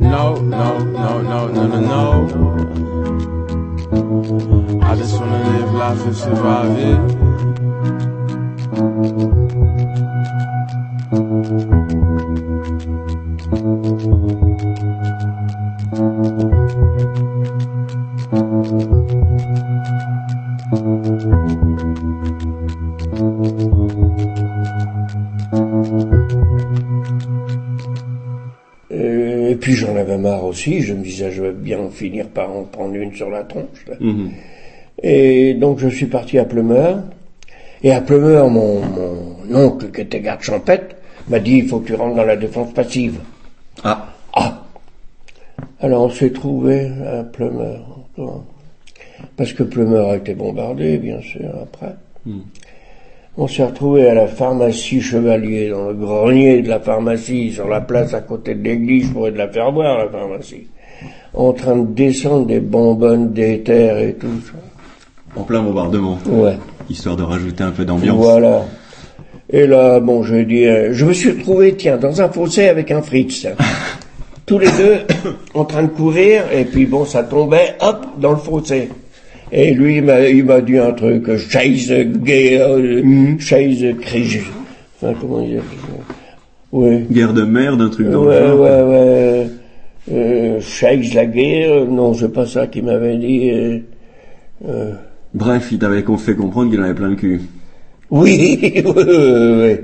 No, 0.00 0.34
no, 0.34 0.78
no, 0.78 1.22
no, 1.22 1.48
no, 1.48 1.66
no, 1.66 1.80
no. 1.80 2.28
I 4.82 4.96
just 4.96 5.18
wanna 5.18 5.40
live 5.50 5.72
life 5.72 6.04
and 6.04 6.16
survive 6.16 6.78
it. 6.78 7.22
Euh, 11.14 13.11
Et 13.62 13.64
puis 29.60 29.74
j'en 29.74 29.94
avais 29.94 30.18
marre 30.18 30.44
aussi, 30.44 30.80
je 30.80 30.94
me 30.94 31.04
disais 31.04 31.30
je 31.30 31.42
vais 31.42 31.52
bien 31.52 31.78
finir 31.92 32.26
par 32.26 32.50
en 32.50 32.64
prendre 32.64 32.96
une 32.96 33.14
sur 33.14 33.30
la 33.30 33.44
tronche. 33.44 33.86
là. 33.86 33.94
Mhm. 34.00 34.30
Et 35.04 35.54
donc 35.54 35.78
je 35.78 35.86
suis 35.86 36.06
parti 36.06 36.40
à 36.40 36.44
Plumeur. 36.44 37.04
Et 37.84 37.92
à 37.92 38.00
Plumeur, 38.00 38.50
mon, 38.50 38.80
mon 38.80 39.54
oncle 39.54 39.92
qui 39.92 40.00
était 40.00 40.18
garde 40.18 40.42
champêtre 40.42 40.96
m'a 41.28 41.38
dit 41.38 41.58
il 41.58 41.68
faut 41.68 41.78
que 41.78 41.86
tu 41.86 41.94
rentres 41.94 42.16
dans 42.16 42.24
la 42.24 42.36
défense 42.36 42.72
passive. 42.74 43.20
Ah. 43.84 44.06
Ah. 44.34 44.62
Alors 45.80 46.04
on 46.04 46.10
s'est 46.10 46.30
trouvé 46.32 46.90
à 47.06 47.24
Plumeur. 47.24 47.80
Parce 49.36 49.52
que 49.52 49.62
Plumeur 49.62 50.10
a 50.10 50.16
été 50.16 50.34
bombardé, 50.34 50.98
bien 50.98 51.20
sûr, 51.20 51.50
après. 51.62 51.94
On 53.36 53.48
s'est 53.48 53.64
retrouvé 53.64 54.08
à 54.08 54.14
la 54.14 54.26
pharmacie 54.26 55.00
Chevalier, 55.00 55.70
dans 55.70 55.88
le 55.88 55.94
grenier 55.94 56.60
de 56.60 56.68
la 56.68 56.80
pharmacie, 56.80 57.52
sur 57.52 57.66
la 57.66 57.80
place 57.80 58.12
à 58.12 58.20
côté 58.20 58.54
de 58.54 58.62
l'église, 58.62 59.10
pourrais 59.10 59.32
te 59.32 59.38
la 59.38 59.48
faire 59.48 59.72
voir, 59.72 59.98
la 59.98 60.08
pharmacie. 60.08 60.66
En 61.32 61.52
train 61.52 61.76
de 61.76 61.86
descendre 61.86 62.46
des 62.46 62.60
bonbonnes 62.60 63.32
d'éther 63.32 63.98
et 63.98 64.14
tout 64.14 64.40
ça. 64.44 64.58
En 65.40 65.44
plein 65.44 65.62
bombardement. 65.62 66.18
Ouais. 66.26 66.58
Histoire 66.90 67.16
de 67.16 67.22
rajouter 67.22 67.64
un 67.64 67.70
peu 67.70 67.86
d'ambiance. 67.86 68.16
Voilà. 68.16 68.64
Et 69.52 69.66
là, 69.66 70.00
bon, 70.00 70.22
je 70.22 70.36
dis, 70.36 70.64
euh, 70.66 70.92
je 70.92 71.04
me 71.04 71.12
suis 71.12 71.30
retrouvé, 71.30 71.74
tiens, 71.76 71.98
dans 71.98 72.20
un 72.22 72.28
fossé 72.28 72.68
avec 72.68 72.90
un 72.90 73.02
Fritz. 73.02 73.46
Tous 74.46 74.58
les 74.58 74.66
deux 74.78 74.96
en 75.54 75.64
train 75.64 75.82
de 75.84 75.88
courir, 75.88 76.42
et 76.52 76.64
puis 76.64 76.86
bon, 76.86 77.04
ça 77.04 77.22
tombait, 77.22 77.74
hop, 77.80 78.06
dans 78.18 78.30
le 78.32 78.36
fossé. 78.38 78.88
Et 79.52 79.72
lui, 79.74 79.96
il 79.98 80.02
m'a, 80.04 80.26
il 80.28 80.44
m'a 80.44 80.60
dit 80.62 80.78
un 80.78 80.92
truc, 80.92 81.36
Chase 81.36 81.92
guerre, 82.22 82.66
euh, 82.70 83.02
Chase 83.38 83.84
crise. 84.00 84.40
Enfin, 85.00 85.14
comment 85.20 85.42
dire 85.42 85.62
Oui. 86.72 87.04
Guerre 87.10 87.34
de 87.34 87.42
merde, 87.42 87.82
un 87.82 87.88
truc 87.90 88.08
dans 88.08 88.24
Ouais, 88.24 88.40
le 88.40 88.46
genre. 88.46 88.60
ouais, 88.60 88.82
ouais. 88.82 89.46
Euh, 90.12 90.60
Chase 90.60 91.12
la 91.14 91.26
guerre, 91.26 91.84
non, 91.84 92.14
c'est 92.14 92.32
pas 92.32 92.46
ça 92.46 92.66
qu'il 92.66 92.84
m'avait 92.84 93.18
dit. 93.18 93.50
euh, 93.50 93.78
euh, 94.68 94.92
Bref, 95.34 95.68
il 95.70 95.78
t'avait 95.78 96.02
fait 96.18 96.34
comprendre 96.34 96.70
qu'il 96.70 96.80
en 96.80 96.84
avait 96.84 96.94
plein 96.94 97.10
le 97.10 97.16
cul. 97.16 97.42
Oui, 98.12 98.58
oui, 98.62 98.82
oui, 98.84 99.04
oui. 99.06 99.78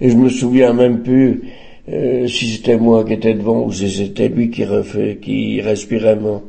Et 0.00 0.10
je 0.10 0.16
me 0.16 0.28
souviens 0.28 0.72
même 0.72 1.02
plus 1.02 1.42
euh, 1.88 2.28
si 2.28 2.46
c'était 2.46 2.76
moi 2.76 3.04
qui 3.04 3.14
étais 3.14 3.34
devant 3.34 3.64
ou 3.64 3.72
si 3.72 3.90
c'était 3.90 4.28
lui 4.28 4.50
qui, 4.50 4.64
refait, 4.64 5.18
qui 5.20 5.60
respirait 5.60 6.14
mon, 6.14 6.42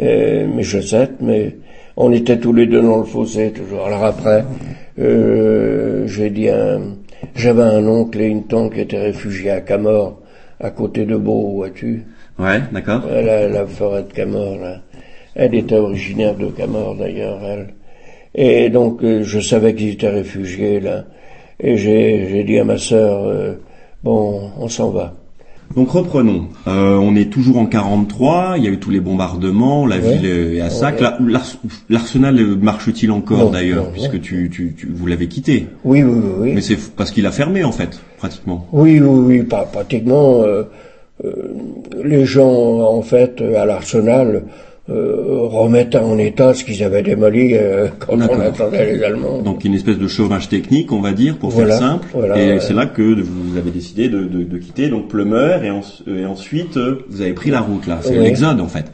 euh, 0.00 0.46
mes 0.46 0.62
chaussettes, 0.62 1.16
mais 1.20 1.56
on 1.96 2.12
était 2.12 2.38
tous 2.38 2.52
les 2.52 2.66
deux 2.66 2.82
dans 2.82 2.98
le 2.98 3.04
fossé 3.04 3.50
toujours. 3.50 3.84
Alors 3.86 4.04
après, 4.04 4.44
euh, 5.00 6.06
j'ai 6.06 6.30
dit 6.30 6.48
un, 6.48 6.80
j'avais 7.34 7.64
un 7.64 7.84
oncle 7.88 8.20
et 8.20 8.26
une 8.26 8.44
tante 8.44 8.72
qui 8.72 8.80
étaient 8.80 9.00
réfugiés 9.00 9.50
à 9.50 9.62
Camor, 9.62 10.20
à 10.60 10.70
côté 10.70 11.04
de 11.04 11.16
Beau, 11.16 11.50
vois-tu? 11.56 12.04
Ouais, 12.38 12.60
d'accord. 12.70 13.02
La, 13.10 13.48
la 13.48 13.66
forêt 13.66 14.04
de 14.04 14.12
Camor, 14.12 14.56
là. 14.60 14.82
Elle 15.34 15.56
était 15.56 15.74
originaire 15.74 16.36
de 16.36 16.46
Camor, 16.46 16.94
d'ailleurs, 16.94 17.40
elle. 17.42 17.74
Et 18.36 18.68
donc, 18.68 19.02
euh, 19.02 19.22
je 19.24 19.40
savais 19.40 19.74
qu'ils 19.74 19.90
étaient 19.92 20.08
réfugiés, 20.10 20.78
là. 20.80 21.04
Et 21.58 21.76
j'ai, 21.78 22.44
dit 22.44 22.58
à 22.58 22.64
ma 22.64 22.76
sœur, 22.76 23.24
euh, 23.26 23.54
bon, 24.04 24.50
on 24.58 24.68
s'en 24.68 24.90
va. 24.90 25.14
Donc 25.74 25.90
reprenons. 25.90 26.46
Euh, 26.68 26.96
on 26.96 27.16
est 27.16 27.28
toujours 27.30 27.56
en 27.58 27.66
43. 27.66 28.54
Il 28.58 28.64
y 28.64 28.68
a 28.68 28.70
eu 28.70 28.78
tous 28.78 28.90
les 28.90 29.00
bombardements. 29.00 29.84
La 29.86 29.96
Ouais. 29.96 30.16
ville 30.18 30.26
est 30.56 30.60
à 30.60 30.70
sac. 30.70 31.00
Ouais. 31.00 31.38
L'arsenal 31.88 32.36
marche-t-il 32.60 33.10
encore 33.10 33.50
d'ailleurs, 33.50 33.90
puisque 33.90 34.20
tu, 34.20 34.48
tu, 34.52 34.74
tu- 34.78 34.86
vous 34.94 35.06
l'avez 35.06 35.26
quitté. 35.26 35.66
Oui, 35.84 36.02
oui, 36.04 36.20
oui. 36.38 36.52
Mais 36.54 36.60
c'est 36.60 36.76
parce 36.94 37.10
qu'il 37.10 37.26
a 37.26 37.32
fermé 37.32 37.64
en 37.64 37.72
fait, 37.72 38.00
pratiquement. 38.18 38.66
Oui, 38.72 39.00
oui, 39.00 39.38
oui, 39.38 39.42
pas, 39.42 39.64
pratiquement. 39.64 40.42
euh, 40.42 40.62
euh, 41.24 41.32
les 42.04 42.26
gens, 42.26 42.80
en 42.80 43.02
fait, 43.02 43.40
à 43.56 43.64
l'arsenal, 43.66 44.42
euh, 44.88 45.14
remettent 45.42 45.96
en 45.96 46.16
état 46.18 46.54
ce 46.54 46.62
qu'ils 46.64 46.82
avaient 46.84 47.02
démoli 47.02 47.54
euh, 47.54 47.88
quand 47.98 48.14
on 48.16 48.40
attendait 48.40 48.94
les 48.94 49.02
Allemands. 49.02 49.42
Donc 49.42 49.64
une 49.64 49.74
espèce 49.74 49.98
de 49.98 50.06
chômage 50.06 50.48
technique, 50.48 50.92
on 50.92 51.00
va 51.00 51.12
dire, 51.12 51.36
pour 51.38 51.50
Voilà, 51.50 51.76
faire 51.76 51.88
simple. 51.88 52.06
voilà, 52.14 52.38
et 52.40 52.52
ouais. 52.54 52.60
c'est 52.60 52.72
là 52.74 52.86
que 52.86 53.02
vous 53.02 53.56
avez 53.56 53.70
décidé 53.70 54.08
de, 54.08 54.20
de, 54.24 54.44
de 54.44 54.58
quitter 54.58 54.88
donc 54.88 55.08
Plumeur 55.08 55.64
et, 55.64 55.70
en- 55.70 55.80
et 56.06 56.24
ensuite 56.24 56.76
euh, 56.76 57.04
vous 57.08 57.20
avez 57.20 57.32
pris 57.32 57.50
la 57.50 57.60
route 57.60 57.86
là. 57.86 57.98
C'est 58.02 58.16
Oui. 58.16 58.24
l'exode 58.24 58.60
en 58.60 58.68
fait. 58.68 58.84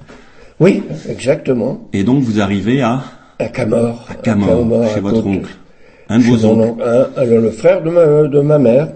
Oui, 0.60 0.82
exactement. 1.10 1.88
Et 1.92 2.04
donc 2.04 2.22
vous 2.22 2.40
arrivez 2.40 2.80
à 2.80 3.02
À 3.38 3.48
Camor. 3.48 4.06
à 4.10 4.14
Camor, 4.14 4.86
chez 4.88 4.98
à 4.98 5.00
votre 5.02 5.26
oncle, 5.26 5.50
un 6.08 6.18
de 6.18 6.24
vos 6.24 6.44
oncles. 6.46 6.70
oncle, 6.70 6.82
un- 6.82 7.20
alors, 7.20 7.40
le 7.40 7.50
frère 7.50 7.82
de 7.82 7.90
ma, 7.90 8.06
de 8.28 8.40
ma 8.40 8.58
mère. 8.58 8.88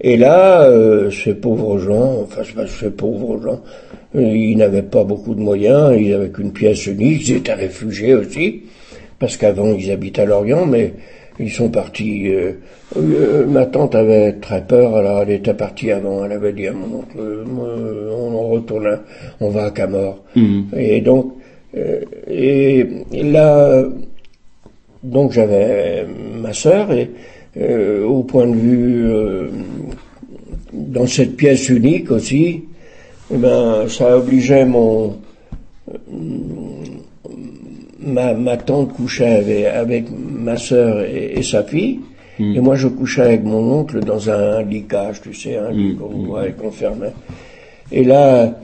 Et 0.00 0.16
là, 0.16 0.62
euh, 0.62 1.10
ces 1.10 1.34
pauvres 1.34 1.78
gens, 1.80 2.20
enfin 2.22 2.42
c'est 2.44 2.54
pas 2.54 2.68
ces 2.68 2.90
pauvres 2.90 3.40
gens, 3.42 3.60
euh, 3.60 3.87
ils 4.14 4.56
n'avaient 4.56 4.82
pas 4.82 5.04
beaucoup 5.04 5.34
de 5.34 5.40
moyens, 5.40 5.94
ils 5.98 6.12
avaient 6.12 6.30
qu'une 6.30 6.52
pièce 6.52 6.86
unique, 6.86 7.28
ils 7.28 7.36
étaient 7.36 7.54
réfugiés 7.54 8.14
aussi, 8.14 8.62
parce 9.18 9.36
qu'avant 9.36 9.72
ils 9.74 9.90
habitaient 9.90 10.22
à 10.22 10.26
Lorient, 10.26 10.66
mais 10.66 10.94
ils 11.38 11.50
sont 11.50 11.68
partis. 11.68 12.28
euh, 12.28 12.52
euh, 12.96 13.46
ma 13.46 13.66
tante 13.66 13.94
avait 13.94 14.32
très 14.34 14.62
peur, 14.66 14.96
alors 14.96 15.22
elle 15.22 15.30
était 15.30 15.54
partie 15.54 15.90
avant, 15.90 16.24
elle 16.24 16.32
avait 16.32 16.52
dit 16.52 16.66
à 16.66 16.72
mon 16.72 17.00
oncle, 17.00 17.18
euh, 17.18 18.10
on 18.10 18.48
retourne, 18.48 19.00
on 19.40 19.50
va 19.50 19.66
à 19.66 19.70
Camor. 19.70 20.24
Mhm. 20.34 20.66
Et 20.76 21.00
donc, 21.00 21.34
euh, 21.76 22.00
et 22.30 22.86
là, 23.12 23.84
donc 25.02 25.32
j'avais 25.32 26.06
ma 26.40 26.52
sœur 26.52 26.90
et 26.92 27.10
euh, 27.58 28.04
au 28.04 28.22
point 28.22 28.46
de 28.46 28.56
vue 28.56 29.10
euh, 29.10 29.48
dans 30.72 31.06
cette 31.06 31.36
pièce 31.36 31.68
unique 31.68 32.10
aussi, 32.10 32.64
eh 33.32 33.36
ben 33.36 33.88
ça 33.88 34.16
obligeait 34.16 34.64
mon 34.64 35.16
ma, 38.00 38.34
ma 38.34 38.56
tante 38.56 38.92
couchait 38.92 39.36
avec, 39.36 39.66
avec 39.66 40.04
ma 40.10 40.56
sœur 40.56 41.00
et, 41.02 41.38
et 41.38 41.42
sa 41.42 41.62
fille. 41.62 42.00
Et 42.40 42.60
moi, 42.60 42.76
je 42.76 42.86
couchais 42.86 43.22
avec 43.22 43.42
mon 43.42 43.80
oncle 43.80 43.98
dans 43.98 44.30
un 44.30 44.62
lit 44.62 44.84
cage, 44.84 45.20
tu 45.20 45.34
sais, 45.34 45.56
un 45.56 45.72
lit 45.72 45.96
qu'on 45.96 46.26
ouais, 46.28 46.52
qu'on 46.52 46.70
fermait. 46.70 47.12
Et 47.90 48.04
là, 48.04 48.54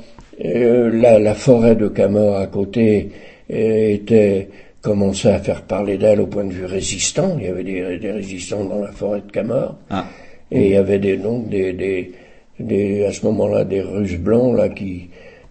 euh, 0.45 0.91
la, 0.93 1.19
la 1.19 1.35
forêt 1.35 1.75
de 1.75 1.89
Camor 1.89 2.37
à 2.37 2.47
côté 2.47 3.11
euh, 3.53 3.89
était 3.95 4.49
commençait 4.81 5.33
à 5.33 5.41
faire 5.41 5.63
parler 5.63 5.99
d'elle 5.99 6.21
au 6.21 6.29
point 6.29 6.45
de 6.45 6.53
vue 6.53 6.67
résistant. 6.67 7.37
Il 7.37 7.47
y 7.47 7.49
avait 7.49 7.65
des, 7.65 7.99
des 7.99 8.13
résistants 8.13 8.65
dans 8.65 8.81
la 8.81 8.93
forêt 8.93 9.23
de 9.27 9.33
Camor. 9.33 9.75
Ah. 9.91 10.05
Et 10.53 10.67
il 10.67 10.71
y 10.71 10.77
avait 10.77 11.01
des, 11.01 11.17
donc 11.17 11.49
des, 11.49 11.73
des, 11.73 12.13
des 12.61 13.05
à 13.05 13.13
ce 13.13 13.25
moment-là 13.27 13.65
des 13.65 13.81
Russes 13.81 14.19
blancs 14.19 14.57
là 14.57 14.69
qui 14.69 15.09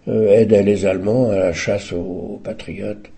euh, 0.08 0.28
aidaient 0.40 0.62
les 0.62 0.86
Allemands 0.86 1.30
à 1.30 1.36
la 1.36 1.52
chasse 1.52 1.92
aux, 1.92 1.96
aux 2.34 2.40
patriotes. 2.42 3.10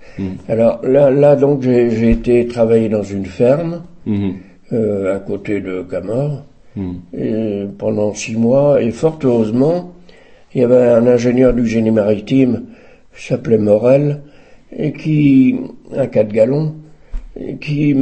Alors 0.49 0.81
là, 0.85 1.11
là 1.11 1.37
donc 1.37 1.63
j'ai 1.63 1.91
j'ai 1.91 2.11
été 2.11 2.47
travailler 2.47 2.89
dans 2.89 3.03
une 3.03 3.27
ferme 3.27 3.83
Mhm. 4.07 4.35
euh, 4.73 5.17
à 5.17 5.19
côté 5.21 5.61
de 5.61 5.83
Camor 5.83 6.45
et 7.17 7.65
pendant 7.79 8.13
six 8.15 8.37
mois 8.37 8.83
et 8.83 8.91
fort 8.91 9.19
heureusement 9.25 9.93
il 10.55 10.61
y 10.61 10.65
avait 10.65 10.77
un 11.01 11.07
ingénieur 11.07 11.53
du 11.55 11.67
génie 11.67 11.91
maritime 11.91 12.65
qui 13.17 13.27
s'appelait 13.27 13.59
Morel 13.59 14.21
et 14.77 14.93
qui 14.93 15.57
un 15.97 16.07
quatre 16.07 16.33
gallons 16.33 16.75
qui 17.61 17.95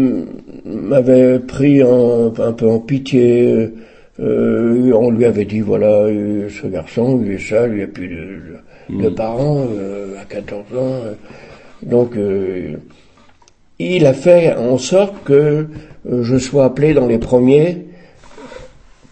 m'avait 0.65 1.39
pris 1.40 1.82
en- 1.82 2.32
un 2.39 2.52
peu 2.52 2.69
en 2.69 2.78
pitié 2.81 3.70
euh, 4.20 4.92
on 4.94 5.10
lui 5.10 5.24
avait 5.24 5.44
dit 5.44 5.60
voilà 5.60 5.88
euh, 6.04 6.48
ce 6.48 6.66
garçon 6.68 7.20
il 7.24 7.32
est 7.32 7.38
seul 7.38 7.76
il 7.76 7.82
a 7.82 7.86
plus 7.86 8.08
de, 8.08 8.96
de- 8.96 9.02
de 9.02 9.08
parents 9.08 9.66
euh, 9.76 10.14
à 10.20 10.24
14 10.24 10.60
ans 10.60 10.66
euh. 10.76 11.12
donc 11.82 12.16
euh, 12.16 12.74
il 13.80 14.06
a 14.06 14.12
fait 14.12 14.54
en 14.54 14.78
sorte 14.78 15.14
que 15.24 15.32
euh, 16.08 16.22
je 16.22 16.36
sois 16.38 16.66
appelé 16.66 16.94
dans 16.94 17.06
les 17.08 17.18
premiers 17.18 17.86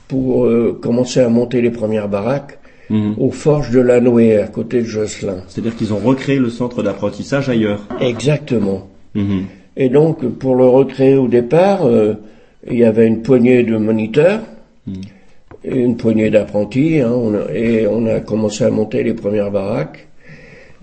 pour 0.08 0.46
commencer 0.80 1.20
à 1.20 1.28
monter 1.28 1.60
les 1.60 1.70
premières 1.70 2.08
baraques 2.08 2.58
Mhm. 2.90 3.14
aux 3.16 3.30
Forges 3.30 3.70
de 3.70 3.80
la 3.80 4.00
Noé, 4.00 4.36
à 4.36 4.48
côté 4.48 4.80
de 4.82 4.86
Josselin. 4.86 5.44
C'est-à-dire 5.48 5.74
qu'ils 5.76 5.94
ont 5.94 5.98
recréé 5.98 6.38
le 6.38 6.50
centre 6.50 6.82
d'apprentissage 6.82 7.48
ailleurs. 7.48 7.80
Exactement. 8.02 8.88
Mhm. 9.14 9.44
Et 9.78 9.88
donc, 9.88 10.26
pour 10.26 10.56
le 10.56 10.66
recréer 10.66 11.16
au 11.16 11.26
départ, 11.28 11.88
il 12.68 12.76
y 12.76 12.84
avait 12.84 13.06
une 13.06 13.22
poignée 13.22 13.62
de 13.62 13.78
moniteurs, 13.78 14.40
une 15.64 15.96
poignée 15.96 16.30
d'apprentis, 16.30 17.00
hein, 17.00 17.12
on 17.12 17.34
a- 17.34 17.52
et 17.52 17.86
on 17.86 18.06
a 18.06 18.20
commencé 18.20 18.64
à 18.64 18.70
monter 18.70 19.02
les 19.02 19.14
premières 19.14 19.50
baraques. 19.50 20.06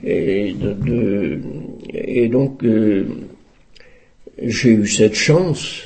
Et, 0.03 0.53
de, 0.53 0.71
de- 0.73 1.39
et 1.93 2.29
donc, 2.29 2.63
euh, 2.63 3.05
j'ai 4.41 4.69
eu 4.71 4.87
cette 4.87 5.15
chance, 5.15 5.83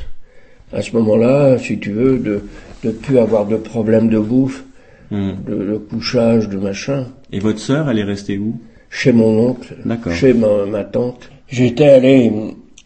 à 0.72 0.82
ce 0.82 0.92
moment-là, 0.98 1.58
si 1.58 1.80
tu 1.80 1.92
veux, 1.92 2.20
de 2.20 2.42
ne 2.84 2.92
plus 2.92 3.18
avoir 3.18 3.48
de 3.48 3.56
problème 3.58 4.10
de 4.10 4.20
bouffe, 4.20 4.64
Mhm. 5.12 5.36
de, 5.48 5.56
de 5.72 5.78
couchage, 5.78 6.50
de 6.50 6.58
machin. 6.58 7.08
Et 7.32 7.40
votre 7.40 7.60
sœur, 7.60 7.90
elle 7.90 8.00
est 8.00 8.04
restée 8.04 8.38
où? 8.38 8.56
Chez 8.90 9.12
mon 9.12 9.50
oncle, 9.50 9.76
chez 10.12 10.34
ma, 10.34 10.66
ma 10.68 10.84
tante. 10.84 11.30
J'étais 11.48 11.86
allé 11.90 12.32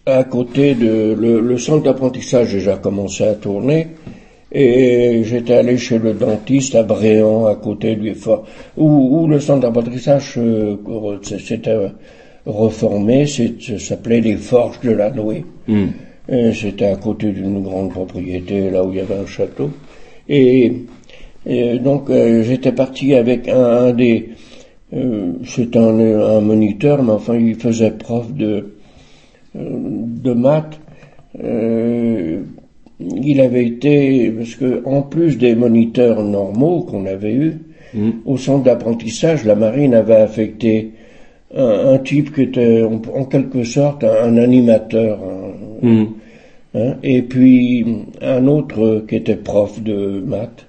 à 0.06 0.24
côté 0.24 0.74
de 0.76 1.14
le, 1.20 1.42
le 1.42 1.58
centre 1.58 1.84
d'apprentissage 1.84 2.54
déjà 2.54 2.78
commençé 2.78 3.26
à 3.26 3.34
tourner 3.34 3.88
et 4.52 5.22
j'étais 5.24 5.54
allé 5.56 5.78
chez 5.78 5.98
le 6.00 6.14
dentiste 6.14 6.76
à 6.76 6.84
Bréant 6.84 7.46
à 7.48 7.56
côté 7.56 7.96
du 7.96 8.14
fort 8.16 8.46
où, 8.78 9.20
où 9.20 9.28
le 9.28 9.40
centre 9.40 9.62
d'apprentissage 9.62 10.36
euh, 10.38 10.78
s'était 11.22 11.76
reformé, 12.46 13.26
s'appelait 13.26 14.22
les 14.22 14.38
Forges 14.38 14.80
de 14.82 14.92
la 14.92 15.12
Noé. 15.12 15.44
Mhm. 15.68 15.92
Et 16.30 16.54
C'était 16.54 16.86
à 16.86 16.96
côté 16.98 17.32
d'une 17.32 17.62
grande 17.62 17.92
propriété, 17.92 18.70
là 18.70 18.84
où 18.84 18.92
il 18.92 18.98
y 18.98 19.00
avait 19.00 19.16
un 19.16 19.26
château. 19.26 19.70
Et, 20.28 20.74
et 21.46 21.80
donc 21.80 22.10
euh, 22.10 22.44
j'étais 22.44 22.74
parti 22.74 23.14
avec 23.16 23.48
un, 23.48 23.64
un 23.64 23.92
des... 23.94 24.30
euh, 24.94 25.34
c'est 25.46 25.76
un, 25.78 26.00
un 26.00 26.42
moniteur, 26.42 27.02
mais 27.04 27.12
enfin 27.14 27.36
il 27.36 27.56
faisait 27.56 27.92
prof 27.92 28.34
de, 28.34 28.74
euh, 29.56 29.60
de 29.60 30.34
maths. 30.34 30.80
Euh, 31.44 32.42
il 33.00 33.42
avait 33.42 33.66
été, 33.66 34.32
parce 34.32 34.56
que 34.56 34.82
en 34.86 35.02
plus 35.04 35.38
des 35.38 35.56
moniteurs 35.56 36.24
normaux 36.24 36.82
qu'on 36.82 37.06
avait 37.06 37.34
eus, 37.34 37.54
au 38.26 38.38
centre 38.38 38.64
d'apprentissage, 38.64 39.44
la 39.46 39.56
marine 39.56 39.94
avait 39.96 40.16
affecté 40.16 40.92
un, 41.56 41.94
un 41.94 41.98
type 42.00 42.34
qui 42.34 42.44
était 42.44 42.84
en, 42.84 43.02
en 43.16 43.26
quelque 43.26 43.64
sorte 43.64 44.04
un, 44.04 44.24
un 44.24 44.38
animateur. 44.38 45.20
un- 45.24 45.86
Mhm. 45.88 46.08
hein, 46.76 46.96
et 47.04 47.22
puis 47.22 47.86
un 48.22 48.48
autre 48.48 49.06
qui 49.08 49.16
était 49.16 49.36
prof 49.36 49.82
de 49.82 50.22
maths, 50.26 50.66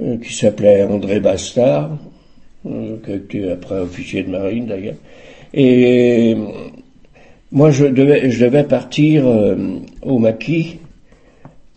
euh, 0.00 0.16
qui 0.18 0.32
s'appelait 0.34 0.84
André 0.84 1.18
Bastard, 1.20 1.98
euh, 2.66 2.96
qui 3.04 3.12
était 3.12 3.50
après 3.50 3.80
officier 3.80 4.22
de 4.22 4.30
marine 4.30 4.66
d'ailleurs. 4.66 4.94
Et 5.54 6.34
euh, 6.36 6.44
moi 7.52 7.70
je 7.70 7.86
devais, 7.86 8.30
je 8.30 8.44
devais 8.44 8.64
partir 8.64 9.26
euh, 9.26 9.56
au 10.02 10.18
maquis 10.18 10.78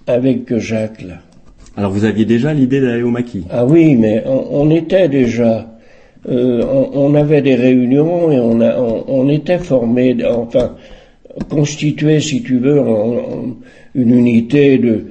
avec 0.10 0.58
Jacques 0.58 1.04
là. 1.04 1.20
Alors 1.78 1.92
vous 1.92 2.04
aviez 2.04 2.26
déjà 2.26 2.54
l'idée 2.54 2.82
d'aller 2.82 3.04
au 3.04 3.12
maquis? 3.12 3.46
Ah 3.50 3.66
oui, 3.66 3.96
mais 3.96 4.24
on, 4.26 4.62
on 4.64 4.70
était 4.72 5.08
déjà, 5.08 5.68
euh, 6.28 6.64
on, 6.66 7.12
on 7.12 7.16
avait 7.16 7.42
des 7.42 7.56
réunions 7.56 8.32
et 8.32 8.40
on, 8.40 8.60
a, 8.60 8.78
on, 8.78 9.06
on 9.08 9.30
était 9.30 9.60
formés, 9.60 10.18
enfin 10.26 10.76
constitués, 11.50 12.20
si 12.20 12.42
tu 12.42 12.58
veux, 12.58 12.82
en, 12.82 12.86
en 12.86 13.56
une 13.96 14.14
unité 14.18 14.78
de 14.78 15.06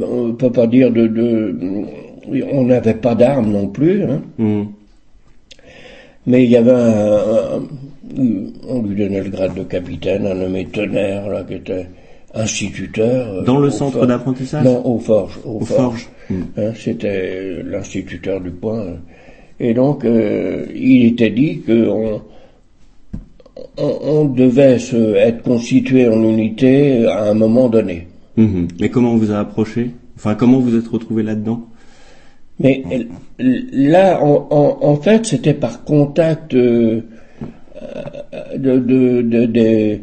on 0.00 0.32
peut 0.32 0.52
pas 0.52 0.66
dire 0.66 0.90
de, 0.92 1.06
de 1.06 1.56
on 2.52 2.64
n'avait 2.64 2.94
pas 2.94 3.14
d'armes 3.14 3.50
non 3.50 3.66
plus, 3.68 4.02
hein. 4.04 4.22
Mhm. 4.38 4.66
mais 6.26 6.44
il 6.44 6.50
y 6.50 6.56
avait 6.56 6.70
un, 6.72 7.16
un- 7.56 7.62
on 8.68 8.82
lui 8.82 8.94
donnait 8.96 9.22
le 9.22 9.30
grade 9.30 9.54
de 9.54 9.64
capitaine, 9.64 10.26
un 10.26 10.34
nommé 10.34 10.66
Tonnerre 10.66 11.28
là 11.28 11.42
qui 11.46 11.54
était 11.54 11.86
instituteur. 12.34 13.34
euh, 13.34 13.42
Dans 13.44 13.58
le 13.58 13.70
centre 13.70 14.06
d'apprentissage 14.06 14.64
Non, 14.64 14.84
au 14.86 14.98
Forge. 14.98 15.38
Au, 15.44 15.58
Au 15.60 15.64
Forge. 15.64 15.76
Forge. 15.78 16.08
Mhm. 16.30 16.44
Hein, 16.56 16.72
C'était 16.76 17.62
l'instituteur 17.64 18.40
du 18.40 18.50
point. 18.50 18.84
Et 19.60 19.74
donc, 19.74 20.04
euh, 20.04 20.66
il 20.74 21.06
était 21.06 21.30
dit 21.30 21.60
qu'on 21.66 22.20
on, 23.76 23.98
on 24.02 24.24
devait 24.26 24.78
se, 24.78 25.14
être 25.16 25.42
constitué 25.42 26.08
en 26.08 26.22
unité 26.22 27.06
à 27.06 27.24
un 27.30 27.34
moment 27.34 27.68
donné. 27.68 28.06
Mhm. 28.36 28.68
Mais 28.80 28.88
comment 28.88 29.12
on 29.12 29.16
vous 29.16 29.32
a 29.32 29.38
approché? 29.38 29.90
Enfin, 30.16 30.34
comment 30.34 30.58
vous 30.60 30.76
êtes 30.76 30.88
retrouvé 30.88 31.22
là-dedans? 31.22 31.62
Mais 32.60 32.82
là, 33.38 34.20
en, 34.22 34.46
en- 34.50 34.78
en 34.80 34.96
fait, 34.96 35.26
c'était 35.26 35.54
par 35.54 35.84
contact 35.84 36.54
euh, 36.54 37.02
euh, 37.82 38.56
de, 38.58 38.78
de, 38.78 39.22
de- 39.22 39.46
de- 39.46 39.98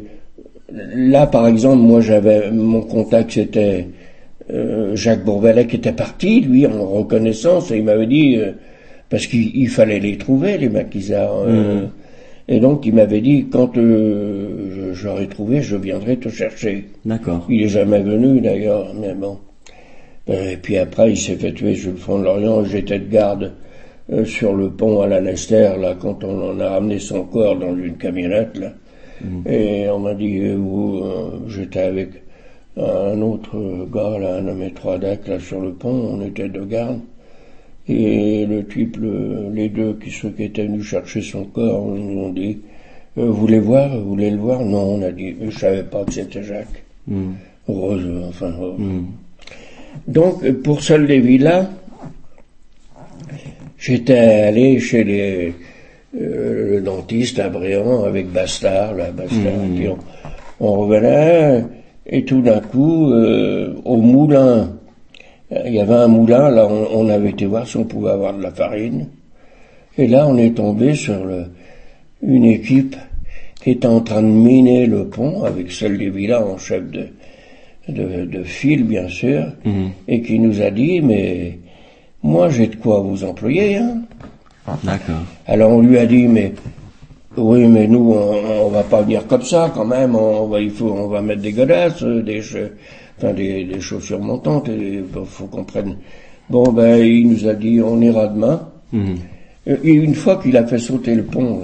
Là, 0.72 1.26
par 1.26 1.46
exemple, 1.46 1.78
moi, 1.82 2.00
j'avais 2.00 2.50
mon 2.50 2.82
contact, 2.82 3.32
c'était 3.32 3.86
euh, 4.52 4.96
Jacques 4.96 5.24
Bourvelet 5.24 5.66
qui 5.66 5.76
était 5.76 5.92
parti, 5.92 6.40
lui, 6.40 6.66
en 6.66 6.84
reconnaissance, 6.88 7.70
et 7.70 7.76
il 7.78 7.84
m'avait 7.84 8.06
dit 8.06 8.36
euh, 8.36 8.52
parce 9.08 9.26
qu'il 9.26 9.56
il 9.56 9.68
fallait 9.68 10.00
les 10.00 10.16
trouver, 10.18 10.58
les 10.58 10.68
maquisards. 10.68 11.38
euh, 11.46 11.80
Mhm. 11.82 11.88
Et 12.48 12.60
donc, 12.60 12.86
il 12.86 12.94
m'avait 12.94 13.20
dit 13.20 13.46
quand 13.50 13.76
euh, 13.76 14.70
je- 14.70 14.92
j'aurai 14.94 15.26
trouvé, 15.28 15.62
je 15.62 15.76
viendrai 15.76 16.16
te 16.16 16.28
chercher. 16.28 16.86
D'accord. 17.04 17.44
Il 17.48 17.62
est 17.62 17.68
jamais 17.68 18.00
venu 18.02 18.40
d'ailleurs, 18.40 18.92
mais 18.94 19.14
bon. 19.14 19.38
Et 20.28 20.56
puis 20.60 20.76
après, 20.78 21.10
il 21.12 21.16
s'est 21.16 21.36
fait 21.36 21.52
tuer 21.52 21.74
sur 21.74 21.90
le 21.92 21.96
front 21.96 22.18
de 22.18 22.24
l'Orient. 22.24 22.64
J'étais 22.64 22.98
de 22.98 23.08
garde 23.08 23.52
euh, 24.12 24.24
sur 24.24 24.52
le 24.54 24.70
pont 24.70 25.00
à 25.00 25.06
la 25.08 25.20
Nester, 25.20 25.70
là, 25.80 25.96
quand 26.00 26.22
on 26.24 26.50
en 26.50 26.60
a 26.60 26.68
ramené 26.70 26.98
son 27.00 27.24
corps 27.24 27.56
dans 27.56 27.74
une 27.76 27.96
camionnette, 27.96 28.56
là. 28.58 28.72
Et 29.46 29.88
on 29.88 29.98
m'a 30.00 30.14
dit, 30.14 30.38
euh, 30.40 30.56
euh, 30.58 31.30
j'étais 31.48 31.80
avec 31.80 32.08
un 32.76 33.20
autre 33.22 33.56
gars, 33.92 34.18
là, 34.18 34.36
un 34.36 34.42
nommé 34.42 34.70
Troidac, 34.72 35.26
là, 35.28 35.38
sur 35.40 35.60
le 35.60 35.72
pont, 35.72 35.88
on 36.18 36.22
était 36.24 36.48
de 36.48 36.60
garde. 36.64 37.00
Et 37.88 38.44
le 38.46 38.66
type, 38.66 38.96
le- 38.98 39.48
les 39.52 39.68
deux 39.68 39.94
qui, 40.02 40.10
ceux 40.10 40.30
qui 40.30 40.44
étaient 40.44 40.66
venus 40.66 40.84
chercher 40.84 41.22
son 41.22 41.44
corps, 41.44 41.86
nous 41.86 42.20
ont 42.20 42.30
dit, 42.32 42.58
euh, 43.16 43.26
vous 43.26 43.34
voulez 43.34 43.60
voir, 43.60 43.96
vous 43.96 44.10
voulez 44.10 44.30
le 44.30 44.38
voir? 44.38 44.60
Non, 44.64 44.96
on 44.96 45.02
a 45.02 45.10
dit, 45.12 45.34
je 45.48 45.56
savais 45.56 45.84
pas 45.84 46.04
que 46.04 46.12
c'était 46.12 46.42
Jacques. 46.42 46.82
Mhm. 47.06 47.34
Rose, 47.68 48.06
enfin. 48.28 48.52
Mhm. 48.78 49.06
Donc, 50.08 50.46
pour 50.62 50.82
Sol 50.82 51.06
Villas, 51.06 51.66
j'étais 53.78 54.18
allé 54.18 54.78
chez 54.80 55.04
les, 55.04 55.54
euh, 56.20 56.70
le 56.76 56.80
dentiste 56.80 57.38
à 57.38 57.48
Bréant 57.48 58.04
avec 58.04 58.30
Bastard, 58.32 58.94
là, 58.94 59.10
Bastard, 59.10 59.52
puis 59.74 59.88
on, 59.88 59.98
on 60.60 60.72
revenait, 60.80 61.64
et 62.06 62.24
tout 62.24 62.40
d'un 62.42 62.60
coup, 62.60 63.10
euh, 63.12 63.74
au 63.84 63.96
moulin, 63.96 64.72
il 65.64 65.72
y 65.74 65.80
avait 65.80 65.94
un 65.94 66.08
moulin, 66.08 66.50
là, 66.50 66.66
on, 66.68 67.00
on 67.04 67.08
avait 67.08 67.30
été 67.30 67.46
voir 67.46 67.66
si 67.66 67.76
on 67.76 67.84
pouvait 67.84 68.10
avoir 68.10 68.34
de 68.34 68.42
la 68.42 68.50
farine, 68.50 69.08
et 69.98 70.06
là, 70.06 70.26
on 70.28 70.36
est 70.36 70.54
tombé 70.56 70.94
sur 70.94 71.24
le, 71.24 71.44
une 72.22 72.44
équipe 72.44 72.96
qui 73.62 73.70
était 73.72 73.86
en 73.86 74.00
train 74.00 74.22
de 74.22 74.28
miner 74.28 74.86
le 74.86 75.06
pont 75.06 75.42
avec 75.44 75.70
Sol 75.72 75.98
des 75.98 76.10
Villas 76.10 76.42
en 76.42 76.56
chef 76.58 76.82
de, 76.90 77.08
de, 77.88 78.24
de 78.24 78.42
file, 78.42 78.84
bien 78.84 79.08
sûr, 79.08 79.44
Mhm. 79.64 79.90
et 80.08 80.22
qui 80.22 80.38
nous 80.38 80.60
a 80.62 80.70
dit, 80.70 81.00
mais 81.00 81.58
moi 82.22 82.48
j'ai 82.48 82.66
de 82.68 82.76
quoi 82.76 83.00
vous 83.00 83.24
employer. 83.24 83.76
Hein. 83.76 84.02
D'accord. 84.82 85.22
Alors 85.46 85.70
on 85.72 85.80
lui 85.82 85.98
a 85.98 86.06
dit, 86.06 86.26
mais 86.26 86.52
oui, 87.36 87.66
mais 87.66 87.86
nous 87.86 88.12
on, 88.12 88.66
on 88.66 88.68
va 88.68 88.82
pas 88.82 89.02
venir 89.02 89.26
comme 89.26 89.42
ça 89.42 89.70
quand 89.74 89.84
même. 89.84 90.14
On 90.16 90.46
va, 90.46 90.60
il 90.60 90.70
faut, 90.70 90.90
on 90.90 91.08
va 91.08 91.20
mettre 91.22 91.42
des 91.42 91.52
godasses, 91.52 92.02
euh, 92.02 92.22
des, 92.22 92.40
enfin 93.18 93.32
des, 93.32 93.64
des 93.64 93.80
chaussures 93.80 94.20
montantes. 94.20 94.68
Il 94.68 95.04
faut 95.26 95.46
qu'on 95.46 95.64
prenne. 95.64 95.96
Bon 96.50 96.72
ben 96.72 96.96
il 97.04 97.28
nous 97.28 97.46
a 97.48 97.54
dit, 97.54 97.80
on 97.82 98.00
ira 98.00 98.26
demain. 98.28 98.68
Mhm. 98.92 99.16
Et 99.66 99.92
une 99.92 100.14
fois 100.14 100.36
qu'il 100.40 100.56
a 100.56 100.64
fait 100.64 100.78
sauter 100.78 101.14
le 101.16 101.24
pont, 101.24 101.62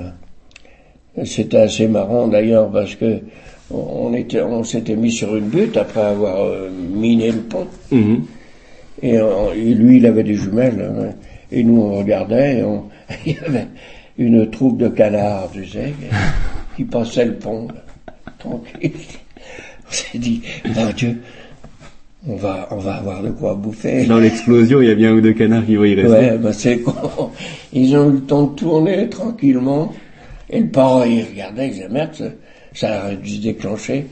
c'était 1.25 1.59
assez 1.59 1.87
marrant 1.89 2.27
d'ailleurs 2.27 2.69
parce 2.71 2.95
que 2.97 3.19
on 3.71 4.13
était, 4.15 4.43
on 4.43 4.65
s'était 4.65 4.97
mis 4.97 5.11
sur 5.13 5.35
une 5.37 5.47
butte 5.47 5.77
après 5.77 6.03
avoir 6.03 6.43
euh, 6.45 6.69
miné 6.71 7.31
le 7.31 7.39
pont. 7.41 7.67
Mhm. 7.91 8.23
Et, 9.03 9.21
on- 9.21 9.53
et 9.53 9.75
lui, 9.75 9.97
il 9.99 10.07
avait 10.07 10.25
des 10.25 10.35
jumelles. 10.35 10.93
hein. 11.01 11.11
Et 11.53 11.63
nous, 11.63 11.81
on 11.81 11.99
regardait. 11.99 12.59
Et 12.59 12.63
on, 12.65 12.85
il 13.27 13.35
y 13.35 13.39
avait 13.39 13.69
une 14.19 14.51
troupe 14.51 14.79
de 14.79 14.89
canards, 14.89 15.51
tu 15.53 15.67
sais, 15.67 15.93
qui, 16.77 16.85
passait 16.85 17.27
le 17.27 17.35
pont. 17.35 17.69
là, 17.69 17.85
tranquille. 18.39 18.93
On 19.89 19.95
s'est 19.95 20.19
dit, 20.19 20.41
mon 20.75 20.91
Dieu, 20.97 21.21
on 22.27 22.37
va, 22.37 22.67
on 22.71 22.79
va 22.79 22.95
avoir 22.95 23.23
de 23.23 23.29
quoi 23.29 23.55
bouffer. 23.55 24.07
Dans 24.07 24.19
l'explosion, 24.19 24.81
il 24.81 24.89
y 24.89 24.91
a 24.91 24.95
bien 24.95 25.11
un 25.11 25.17
ou 25.17 25.21
deux 25.21 25.35
canards 25.35 25.67
qui 25.67 25.77
vont 25.77 25.85
y 25.85 25.95
rester. 25.95 26.11
Ouais, 26.11 26.39
ben 26.39 26.53
c'est 26.53 26.79
con. 26.79 26.95
Ils 27.75 27.95
ont 27.95 28.09
eu 28.09 28.15
le 28.15 28.21
temps 28.21 28.45
de 28.45 28.55
tourner 28.55 29.11
tranquillement. 29.11 29.93
Et 30.49 30.61
le 30.61 30.69
parent, 30.69 31.05
il 31.05 31.25
regardait, 31.25 31.67
il 31.67 31.73
disait, 31.73 31.89
merde, 31.91 32.33
ça, 32.73 33.05
aurait 33.05 33.17
dû 33.17 33.29
se 33.29 33.43
déclencher. 33.43 34.07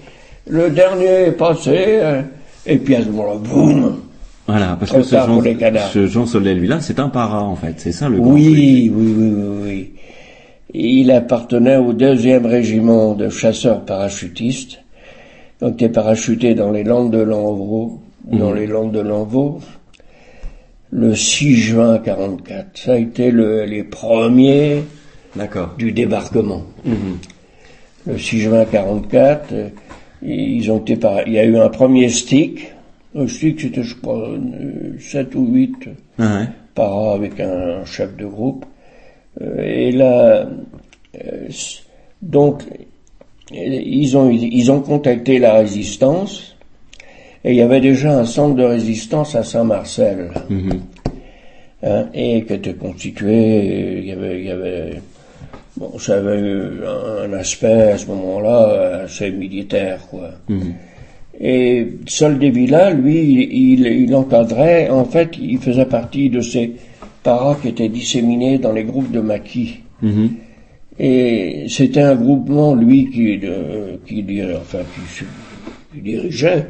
Le 0.46 0.68
dernier 0.68 1.28
est 1.28 1.32
passé, 1.32 1.70
euh, 1.76 2.22
et 2.66 2.76
puis 2.76 2.94
à 2.94 3.02
ce 3.02 3.08
moment-là, 3.08 3.36
boum 3.36 4.00
Voilà, 4.51 4.77
parce 4.78 4.90
Trop 4.90 5.01
que 5.01 5.06
ce 5.06 5.16
Jean, 5.16 5.27
pour 5.35 5.43
les 5.43 5.55
canards. 5.55 5.89
ce 5.89 6.06
Jean 6.06 6.27
Solel, 6.27 6.59
lui 6.59 6.66
là, 6.68 6.81
c'est 6.81 6.98
un 6.98 7.09
para 7.09 7.43
en 7.44 7.56
fait. 7.56 7.74
C'est 7.78 7.93
ça 7.93 8.09
le 8.09 8.18
grand. 8.18 8.32
Oui, 8.32 8.90
oui, 8.93 8.93
oui, 8.94 9.14
oui, 9.16 9.62
oui. 9.64 9.90
Il 10.72 11.10
appartenait 11.10 11.77
au 11.77 11.93
deuxième 11.93 12.47
régiment 12.47 13.14
de 13.14 13.28
chasseurs 13.28 13.85
parachutistes. 13.85 14.81
Donc, 15.60 15.82
est 15.82 15.89
parachuté 15.89 16.55
dans 16.55 16.70
les 16.70 16.85
Landes 16.85 17.10
de 17.12 17.18
Lanvaux, 17.20 18.01
dans 18.24 18.51
Mhm. 18.51 18.56
les 18.56 18.66
Landes 18.66 18.93
de 18.93 19.01
Lanvaux, 19.01 19.60
le 20.90 21.14
6 21.14 21.56
juin 21.56 21.98
44. 21.98 22.66
Ça 22.78 22.93
a 22.93 22.97
été 22.97 23.31
le- 23.31 23.64
les 23.64 23.82
premiers 23.82 24.82
du 25.78 25.93
débarquement. 25.93 26.62
Mhm. 26.85 27.18
Le 28.06 28.18
6 28.18 28.40
juin 28.40 28.64
44, 28.64 29.52
euh, 29.52 29.68
ils 30.22 30.70
ont 30.72 30.78
été 30.78 30.97
par... 30.97 31.27
il 31.27 31.35
y 31.35 31.39
a 31.39 31.44
eu 31.44 31.56
un 31.59 31.68
premier 31.68 32.09
stick. 32.09 32.72
Le 33.14 33.26
stick, 33.26 33.60
c'était, 33.60 33.82
je 33.82 33.96
crois, 33.96 34.28
7 34.98 35.34
ou 35.34 35.46
8 35.48 35.88
Ah 36.18 36.40
ouais. 36.40 36.46
para 36.74 37.14
avec 37.14 37.40
un 37.40 37.84
chef 37.84 38.16
de 38.16 38.24
groupe. 38.26 38.64
Euh, 39.40 39.60
et 39.62 39.90
là, 39.92 40.46
euh, 41.16 41.48
donc, 42.22 42.62
euh, 43.52 43.56
ils 43.56 44.16
ont, 44.16 44.30
ils 44.30 44.70
ont 44.70 44.80
contacté 44.80 45.38
la 45.38 45.54
résistance, 45.54 46.56
et 47.44 47.50
il 47.50 47.56
y 47.56 47.62
avait 47.62 47.80
déjà 47.80 48.16
un 48.18 48.24
centre 48.24 48.54
de 48.54 48.64
résistance 48.64 49.34
à 49.34 49.42
Saint-Marcel, 49.42 50.30
Mhm. 50.48 50.80
hein, 51.82 52.06
et 52.14 52.44
qui 52.44 52.52
était 52.52 52.74
constitué, 52.74 53.98
il 53.98 54.04
y 54.06 54.12
avait, 54.12 54.38
il 54.40 54.46
y 54.46 54.50
avait, 54.50 55.02
bon, 55.76 55.98
ça 55.98 56.16
avait 56.18 56.38
eu 56.38 56.80
un, 56.86 57.32
aspect 57.32 57.92
à 57.92 57.98
ce 57.98 58.06
moment-là 58.06 59.02
assez 59.04 59.30
militaire, 59.30 60.00
quoi. 60.10 60.30
Mhm. 60.48 60.74
Et 61.40 61.86
Soldevilla, 62.06 62.90
lui, 62.90 63.48
il, 63.50 63.86
il, 63.86 64.14
encadrait, 64.14 64.90
en 64.90 65.04
fait, 65.06 65.30
il 65.40 65.58
faisait 65.58 65.86
partie 65.86 66.28
de 66.28 66.40
ces 66.42 66.72
paras 67.22 67.56
qui 67.60 67.68
étaient 67.68 67.88
disséminés 67.88 68.58
dans 68.58 68.72
les 68.72 68.84
groupes 68.84 69.10
de 69.10 69.20
maquis. 69.20 69.80
Mhm. 70.02 70.30
Et 70.98 71.64
c'était 71.68 72.02
un 72.02 72.14
groupement, 72.16 72.74
lui, 72.74 73.10
qui, 73.10 73.38
de- 73.38 73.98
qui, 74.06 74.22
enfin, 74.54 74.80
qui, 74.94 75.24
qui 75.94 76.02
dirigeait. 76.02 76.66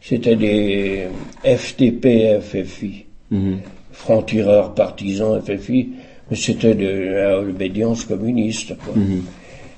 C'était 0.00 0.34
des 0.36 1.02
FTP, 1.44 2.40
FFI, 2.40 3.04
Mhm. 3.30 3.58
francs-tireurs 3.92 4.74
partisans 4.74 5.40
FFI, 5.40 5.88
mais 6.30 6.36
c'était 6.36 6.74
de 6.74 7.44
l'obédience 7.46 8.04
communiste. 8.06 8.74
Quoi. 8.84 8.94
Mhm. 8.96 9.22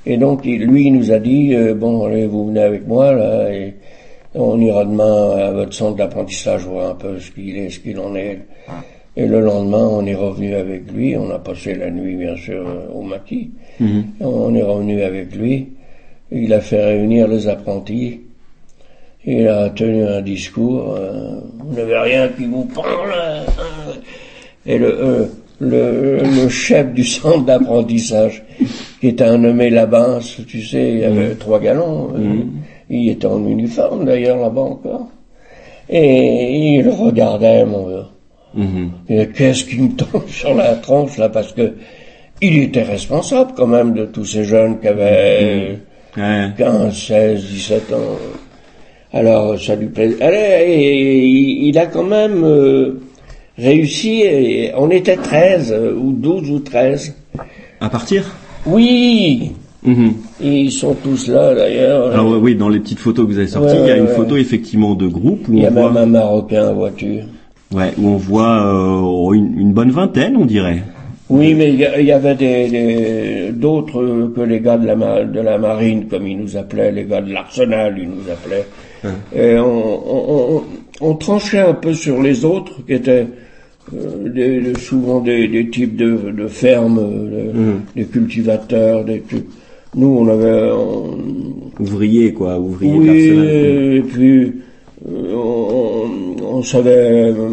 Et 0.06 0.16
donc, 0.16 0.44
lui, 0.46 0.86
il 0.86 0.94
nous 0.94 1.12
a 1.12 1.18
dit, 1.18 1.54
euh, 1.54 1.74
bon, 1.74 2.04
allez, 2.06 2.26
vous 2.26 2.46
venez 2.46 2.62
avec 2.62 2.86
moi, 2.88 3.12
là, 3.12 3.52
et 3.52 3.74
on 4.34 4.58
ira 4.60 4.84
demain 4.84 5.30
à 5.36 5.50
votre 5.50 5.74
centre 5.74 5.96
d'apprentissage 5.96 6.62
voir 6.62 6.90
un 6.90 6.94
peu 6.94 7.18
ce 7.18 7.30
qu'il 7.30 7.56
est, 7.58 7.70
ce 7.70 7.80
qu'il 7.80 7.98
en 7.98 8.14
est. 8.14 8.40
Et 9.14 9.26
le 9.26 9.40
lendemain, 9.40 9.86
on 9.90 10.06
est 10.06 10.14
revenu 10.14 10.54
avec 10.54 10.90
lui, 10.90 11.16
on 11.18 11.30
a 11.30 11.38
passé 11.38 11.74
la 11.74 11.90
nuit, 11.90 12.16
bien 12.16 12.34
sûr, 12.36 12.66
euh, 12.66 12.88
au 12.94 13.02
maquis. 13.02 13.50
Mhm. 13.78 14.04
On 14.20 14.54
est 14.54 14.62
revenu 14.62 15.02
avec 15.02 15.34
lui, 15.34 15.68
il 16.30 16.52
a 16.54 16.60
fait 16.60 16.82
réunir 16.82 17.28
les 17.28 17.46
apprentis, 17.46 18.20
il 19.26 19.46
a 19.48 19.68
tenu 19.68 20.02
un 20.04 20.22
discours, 20.22 20.94
euh, 20.96 21.40
vous 21.58 21.74
n'avez 21.76 21.98
rien 21.98 22.28
qui 22.28 22.46
vous 22.46 22.64
parle, 22.64 23.12
hein. 23.12 23.44
et 24.64 24.78
le, 24.78 24.86
euh, 24.86 25.26
le, 25.60 26.18
le 26.22 26.48
chef 26.48 26.92
du 26.92 27.04
centre 27.04 27.44
d'apprentissage, 27.44 28.42
qui 29.00 29.08
était 29.08 29.24
un 29.24 29.38
nommé 29.38 29.68
Labance, 29.68 30.40
tu 30.46 30.62
sais, 30.62 30.90
il 30.90 30.98
y 31.00 31.04
avait 31.04 31.34
trois 31.34 31.60
galons, 31.60 32.12
euh, 32.16 32.42
il 32.92 33.08
était 33.10 33.26
en 33.26 33.44
uniforme 33.46 34.04
d'ailleurs 34.04 34.38
là-bas 34.38 34.60
encore, 34.60 35.08
Et 35.88 36.76
il 36.76 36.88
regardait, 36.88 37.64
mon 37.64 37.88
gars. 37.88 38.08
Mhm. 38.54 38.90
Et 39.08 39.28
qu'est-ce 39.28 39.64
qui 39.64 39.80
me 39.80 39.96
tombe 39.96 40.28
sur 40.28 40.54
la 40.54 40.74
tronche, 40.76 41.16
là, 41.16 41.28
parce 41.28 41.52
que 41.52 41.74
il 42.40 42.58
était 42.58 42.82
responsable, 42.82 43.52
quand 43.56 43.66
même, 43.66 43.94
de 43.94 44.04
tous 44.06 44.24
ces 44.24 44.44
jeunes 44.44 44.78
qui 44.80 44.88
avaient 44.88 45.78
Ouais. 46.16 46.48
15, 46.58 46.94
16, 46.94 47.44
17 47.46 47.92
ans. 47.94 48.18
Alors, 49.14 49.58
ça 49.58 49.74
lui 49.76 49.86
plaisait. 49.86 50.22
Allez, 50.22 50.64
et 50.66 51.18
il, 51.68 51.78
a 51.78 51.86
quand 51.86 52.04
même 52.04 52.44
euh, 52.44 53.00
réussi, 53.56 54.20
et 54.20 54.72
on 54.76 54.90
était 54.90 55.16
13, 55.16 55.72
euh, 55.72 55.94
ou 55.94 56.12
12 56.12 56.50
ou 56.50 56.58
13. 56.58 57.14
À 57.80 57.88
partir? 57.88 58.30
Oui 58.66 59.52
Mhm. 59.84 60.12
Ils 60.40 60.70
sont 60.70 60.94
tous 60.94 61.28
là, 61.28 61.54
d'ailleurs. 61.54 62.12
Alors 62.12 62.30
ouais, 62.30 62.38
oui, 62.40 62.54
dans 62.54 62.68
les 62.68 62.78
petites 62.78 63.00
photos 63.00 63.26
que 63.26 63.32
vous 63.32 63.38
avez 63.38 63.48
sorties, 63.48 63.74
Ouais, 63.74 63.80
il 63.82 63.86
y 63.88 63.90
a 63.90 63.96
une 63.96 64.06
photo 64.06 64.36
effectivement 64.36 64.94
de 64.94 65.06
groupe 65.08 65.48
où 65.48 65.54
Il 65.54 65.60
y 65.62 65.66
a 65.66 65.70
on 65.70 65.74
même 65.74 65.88
voit, 65.92 66.00
un 66.02 66.06
Marocain 66.06 66.68
en 66.68 66.74
voiture. 66.74 67.24
ouais, 67.74 67.92
où 67.98 68.08
on 68.08 68.16
voit 68.16 68.64
euh, 68.64 69.32
une, 69.34 69.58
une 69.58 69.72
bonne 69.72 69.90
vingtaine, 69.90 70.36
on 70.36 70.44
dirait. 70.44 70.82
Oui, 71.30 71.54
mais 71.54 71.70
il 71.72 71.80
y, 71.80 71.84
a- 71.86 72.00
y 72.00 72.12
avait 72.12 73.50
d'autres 73.52 74.30
que 74.36 74.40
les 74.42 74.60
gars 74.60 74.76
de 74.76 74.86
la, 74.86 74.94
ma- 74.96 75.24
de 75.24 75.40
la 75.40 75.58
marine, 75.58 76.06
comme 76.08 76.26
ils 76.26 76.38
nous 76.38 76.56
appelaient, 76.56 76.92
les 76.92 77.04
gars 77.04 77.22
de 77.22 77.32
l'arsenal, 77.32 77.96
ils 77.98 78.08
nous 78.08 78.30
appelaient. 78.30 78.66
Et 79.34 79.58
on, 79.58 79.64
on- 79.64 80.56
on- 80.58 80.62
on 81.00 81.14
tranchait 81.14 81.58
un 81.60 81.72
peu 81.74 81.94
sur 81.94 82.22
les 82.22 82.44
autres, 82.44 82.84
qui 82.86 82.92
étaient 82.92 83.26
euh, 83.94 84.28
des- 84.28 84.78
souvent 84.78 85.20
des, 85.20 85.48
des 85.48 85.68
types 85.70 85.96
de, 85.96 86.30
de 86.36 86.46
fermes, 86.46 86.98
euh, 87.00 87.52
Mhm. 87.52 87.80
des 87.96 88.04
cultivateurs, 88.04 89.04
des 89.04 89.20
trucs. 89.22 89.46
Nous, 89.94 90.06
on 90.08 90.28
avait... 90.28 90.70
on- 90.72 91.18
Ouvrier 91.80 92.32
quoi, 92.34 92.58
ouvrier 92.60 92.92
oui, 92.92 93.96
et 93.96 94.02
puis 94.02 94.52
euh, 95.08 95.34
on, 95.34 96.44
on 96.58 96.62
savait, 96.62 97.32
euh, 97.34 97.48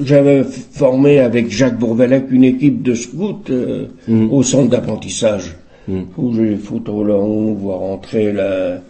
j'avais 0.00 0.44
formé 0.44 1.18
avec 1.20 1.50
Jacques 1.50 1.78
Bourvelec 1.78 2.24
une 2.30 2.44
équipe 2.44 2.82
de 2.82 2.94
scouts 2.94 3.40
euh, 3.50 3.86
Mhm. 4.06 4.30
au 4.30 4.42
centre 4.42 4.68
d'apprentissage, 4.70 5.56
Mhm. 5.88 6.04
où 6.18 6.34
j'ai 6.34 6.50
les 6.50 6.56
photos 6.56 7.08
là, 7.08 7.14
on 7.14 7.54
voit 7.54 7.76
rentrer 7.78 8.30
là, 8.32 8.82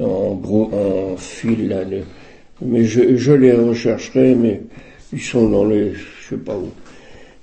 en, 0.00 0.34
gros, 0.34 0.70
en 0.72 1.16
fil 1.16 1.68
là, 1.68 1.82
les- 1.84 2.04
mais 2.64 2.84
je, 2.84 3.16
je 3.16 3.32
les 3.32 3.52
rechercherai, 3.52 4.34
mais 4.36 4.62
ils 5.12 5.20
sont 5.20 5.50
dans 5.50 5.64
les, 5.64 5.92
je 5.94 6.28
sais 6.30 6.36
pas 6.40 6.54
où. 6.56 6.68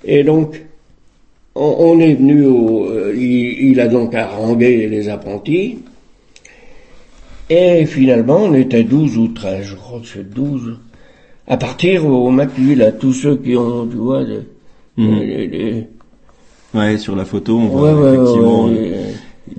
Et 0.04 0.24
donc, 0.24 0.60
on, 1.54 1.76
on 1.78 1.98
est 2.00 2.14
venu 2.14 2.44
au, 2.46 2.86
euh, 2.90 3.14
il, 3.16 3.70
il 3.70 3.80
a 3.80 3.88
donc 3.88 4.14
harangué 4.14 4.86
les 4.88 5.08
apprentis, 5.08 5.78
et 7.50 7.84
finalement, 7.86 8.38
on 8.44 8.54
était 8.54 8.84
12 8.84 9.18
ou 9.18 9.28
13, 9.28 9.66
je 9.66 9.74
crois 9.74 10.00
que 10.00 10.06
c'est 10.06 10.32
12. 10.32 10.78
À 11.46 11.56
partir 11.56 12.06
au 12.06 12.30
maquis, 12.30 12.74
là, 12.74 12.92
tous 12.92 13.12
ceux 13.12 13.36
qui 13.36 13.56
ont, 13.56 13.86
tu 13.86 13.96
vois, 13.96 14.24
des- 14.24 14.40
Mhm. 14.96 15.18
les- 15.20 15.46
les- 15.48 15.86
Ouais, 16.74 16.96
sur 16.96 17.14
la 17.16 17.24
photo, 17.26 17.58
on 17.58 17.64
Ouais, 17.66 17.92
voit 17.92 17.94
ouais, 18.00 18.14
effectivement 18.14 18.64
ouais, 18.66 18.72
euh, 18.78 19.02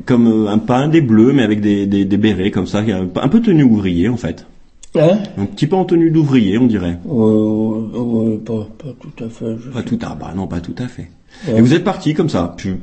comme 0.05 0.27
euh, 0.27 0.49
un 0.49 0.57
pas 0.57 0.77
un 0.77 0.87
des 0.87 1.01
bleus, 1.01 1.31
mais 1.33 1.43
avec 1.43 1.61
des, 1.61 1.85
des, 1.85 2.05
des 2.05 2.17
bérets 2.17 2.49
comme 2.49 2.65
ça, 2.65 2.79
un, 2.79 3.07
un 3.15 3.27
peu 3.27 3.39
tenue 3.41 3.63
ouvrier 3.63 4.09
en 4.09 4.17
fait. 4.17 4.47
Hein? 4.95 5.19
Un 5.37 5.45
petit 5.45 5.67
peu 5.67 5.75
en 5.75 5.85
tenue 5.85 6.09
d'ouvrier, 6.09 6.57
on 6.57 6.65
dirait. 6.65 6.97
Ouais, 7.05 7.31
ouais, 7.31 7.99
ouais, 7.99 8.37
pas, 8.37 8.67
pas 8.77 8.93
tout 8.99 9.23
à 9.23 9.29
fait. 9.29 9.55
je 9.63 9.69
Pas 9.69 9.83
tout 9.83 9.99
à 10.01 10.15
bah 10.15 10.33
non, 10.35 10.47
pas 10.47 10.59
tout 10.61 10.75
à 10.79 10.87
fait. 10.87 11.09
Ouais. 11.47 11.57
Et 11.57 11.61
vous 11.61 11.73
êtes 11.73 11.83
parti 11.83 12.13
comme 12.13 12.29
ça. 12.29 12.53
Puis, 12.57 12.75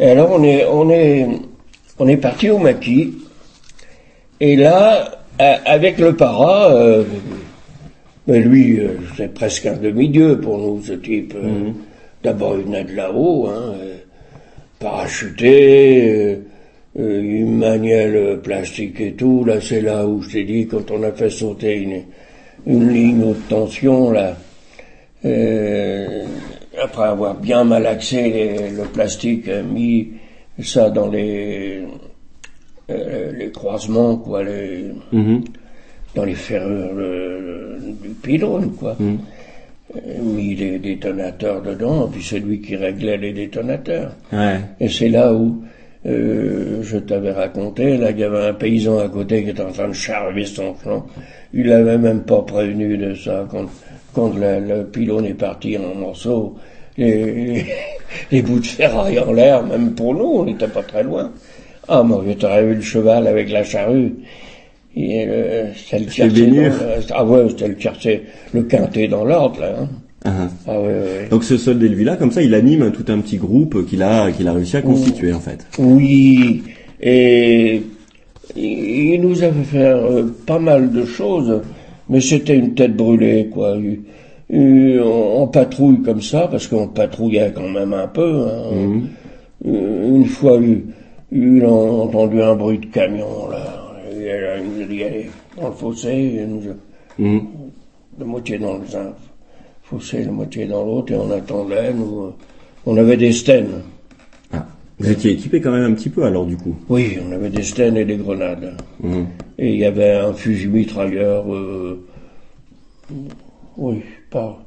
Et 0.00 0.10
alors 0.10 0.30
on 0.32 0.42
est 0.44 0.64
on 0.66 0.88
est 0.90 1.26
on 1.98 2.08
est 2.08 2.16
parti 2.16 2.50
au 2.50 2.58
maquis 2.58 3.14
et 4.40 4.56
là 4.56 5.10
avec 5.38 5.98
le 5.98 6.14
para 6.16 6.70
euh, 6.72 7.04
ben 8.26 8.42
lui 8.42 8.78
euh, 8.80 8.96
c'est 9.16 9.32
presque 9.34 9.66
un 9.66 9.76
demi-dieu 9.76 10.40
pour 10.40 10.58
nous 10.58 10.82
ce 10.82 10.92
type. 10.94 11.34
euh. 11.36 11.70
D'abord 12.22 12.56
il 12.58 12.64
venait 12.64 12.84
de 12.84 12.94
là-haut, 12.96 13.46
hein, 13.48 13.74
euh, 13.80 13.96
parachuté, 14.80 16.38
il 16.96 17.46
maniait 17.46 18.08
le 18.08 18.38
plastique 18.40 19.00
et 19.00 19.12
tout. 19.12 19.44
Là 19.44 19.60
c'est 19.60 19.80
là 19.80 20.06
où 20.06 20.22
je 20.22 20.30
t'ai 20.30 20.44
dit 20.44 20.66
quand 20.66 20.90
on 20.90 21.02
a 21.04 21.12
fait 21.12 21.30
sauter 21.30 21.74
une 21.76 22.02
une 22.66 22.92
ligne 22.92 23.22
haute 23.24 23.48
tension 23.48 24.10
là. 24.10 24.36
Après 26.82 27.04
avoir 27.04 27.34
bien 27.34 27.64
malaxé 27.64 28.22
les- 28.30 28.70
le 28.70 28.84
plastique, 28.92 29.48
euh, 29.48 29.62
mis 29.62 30.08
ça 30.62 30.90
dans 30.90 31.08
les 31.08 31.82
euh, 32.90 33.32
les 33.36 33.50
croisements, 33.50 34.16
quoi, 34.16 34.42
les, 34.42 34.86
Mhm. 35.12 35.44
dans 36.14 36.24
les 36.24 36.34
ferrures 36.34 36.90
euh, 36.96 37.78
du 38.02 38.08
pylône, 38.10 38.72
quoi. 38.78 38.96
Mhm. 38.98 39.18
Mis 40.22 40.54
des 40.54 40.78
détonateurs 40.78 41.62
dedans, 41.62 42.08
puis 42.12 42.22
c'est 42.22 42.38
lui 42.38 42.60
qui 42.60 42.76
réglait 42.76 43.16
les 43.16 43.32
détonateurs. 43.32 44.12
Ouais. 44.32 44.58
Et 44.80 44.88
c'est 44.88 45.08
là 45.08 45.32
où 45.34 45.62
euh, 46.06 46.82
je 46.82 46.96
t'avais 46.98 47.32
raconté, 47.32 47.96
là, 47.98 48.10
il 48.10 48.18
y 48.18 48.24
avait 48.24 48.46
un 48.46 48.54
paysan 48.54 48.98
à 49.00 49.08
côté 49.08 49.42
qui 49.44 49.50
était 49.50 49.62
en 49.62 49.72
train 49.72 49.88
de 49.88 49.92
charver 49.94 50.44
son 50.46 50.74
champ. 50.82 51.04
Il 51.52 51.66
l'avait 51.66 51.98
même 51.98 52.22
pas 52.22 52.40
prévenu 52.42 52.96
de 52.96 53.14
ça. 53.14 53.46
Quand, 53.50 53.66
quand 54.18 54.34
le, 54.36 54.58
le 54.60 54.84
pylône 54.84 55.26
est 55.26 55.34
parti 55.34 55.76
en 55.78 55.94
morceaux, 55.98 56.56
les, 56.96 57.64
les, 58.32 58.42
bouts 58.42 58.58
de 58.58 58.66
ferraille 58.66 59.18
en 59.20 59.32
l'air, 59.32 59.62
même 59.64 59.92
pour 59.92 60.12
nous, 60.14 60.24
on 60.40 60.44
n'était 60.44 60.66
pas 60.66 60.82
très 60.82 61.04
loin. 61.04 61.30
Ah, 61.86 62.02
moi, 62.02 62.24
j'aurais 62.40 62.64
vu 62.66 62.74
le 62.74 62.80
cheval 62.82 63.26
avec 63.28 63.48
la 63.50 63.62
charrue. 63.62 64.14
Et, 64.96 65.24
euh, 65.28 65.66
c'était 65.76 66.00
le 66.00 66.10
quartier 66.10 66.46
le- 66.46 66.72
Ah 67.10 67.24
ouais, 67.24 67.44
c'était 67.50 67.68
le 67.68 67.74
quartier, 67.74 68.22
le 68.52 68.62
quintet 68.64 69.06
dans 69.06 69.24
l'ordre, 69.24 69.60
là. 69.60 69.74
hein. 69.82 69.88
Ah, 70.24 70.30
Ah 70.66 70.80
ouais, 70.80 70.86
ouais. 70.88 71.28
Donc 71.30 71.44
ce 71.44 71.56
soldat 71.56 71.86
là 71.86 72.16
comme 72.16 72.32
ça, 72.32 72.42
il 72.42 72.52
anime 72.54 72.82
un- 72.82 72.90
tout 72.90 73.04
un 73.06 73.20
petit 73.20 73.36
groupe 73.36 73.86
qu'il 73.86 74.02
a 74.02 74.32
qu'il 74.32 74.48
a 74.48 74.52
réussi 74.52 74.76
à 74.76 74.82
constituer 74.82 75.32
en 75.32 75.38
fait. 75.38 75.64
Oui, 75.78 76.64
et 77.00 77.82
il 78.56 79.20
nous 79.20 79.40
avait 79.44 79.62
fait 79.62 79.78
euh, 79.86 80.24
pas 80.44 80.58
mal 80.58 80.90
de 80.90 81.04
choses, 81.06 81.62
mais 82.08 82.20
c'était 82.20 82.56
une 82.56 82.74
tête 82.74 82.96
brûlée, 82.96 83.48
quoi. 83.52 83.76
On, 84.50 85.46
patrouille 85.48 86.02
comme 86.02 86.22
ça, 86.22 86.48
parce 86.50 86.66
qu'on 86.66 86.88
patrouillait 86.88 87.52
quand 87.54 87.68
même 87.68 87.92
un 87.92 88.06
peu. 88.08 88.46
hein. 88.48 89.02
Euh, 89.66 90.08
Une 90.16 90.24
fois, 90.24 90.58
il, 91.32 91.62
a 91.64 91.68
entendu 91.68 92.40
un 92.42 92.54
bruit 92.54 92.78
de 92.78 92.86
camion, 92.86 93.48
là. 93.50 93.84
Il, 94.12 95.02
allait 95.02 95.28
dans 95.60 95.68
le 95.68 95.74
fossé, 95.74 96.38
il 96.40 96.46
nous 96.48 96.62
a- 96.70 97.22
Mhm. 97.22 97.40
la 98.18 98.24
moitié 98.24 98.58
dans 98.58 98.74
le 98.74 98.80
fossé, 99.82 100.24
la 100.24 100.30
moitié 100.30 100.66
dans 100.66 100.84
l'autre, 100.84 101.12
et 101.12 101.16
on 101.16 101.30
attendait, 101.30 101.92
nous, 101.92 102.20
euh, 102.26 102.34
on 102.86 102.96
avait 102.96 103.16
des 103.16 103.32
stènes. 103.32 103.82
Vous 105.00 105.10
étiez 105.10 105.32
équipé 105.32 105.60
quand 105.60 105.70
même 105.70 105.92
un 105.92 105.94
petit 105.94 106.08
peu 106.08 106.24
alors 106.24 106.44
du 106.44 106.56
coup. 106.56 106.74
Oui, 106.88 107.18
on 107.26 107.32
avait 107.32 107.50
des 107.50 107.62
stènes 107.62 107.96
et 107.96 108.04
des 108.04 108.16
grenades. 108.16 108.74
Mhm. 109.00 109.26
Et 109.58 109.72
il 109.74 109.78
y 109.78 109.84
avait 109.84 110.12
un 110.12 110.32
fusil 110.32 110.66
mitrailleur. 110.68 111.52
euh, 111.54 112.04
oui, 113.76 114.02
pas. 114.30 114.58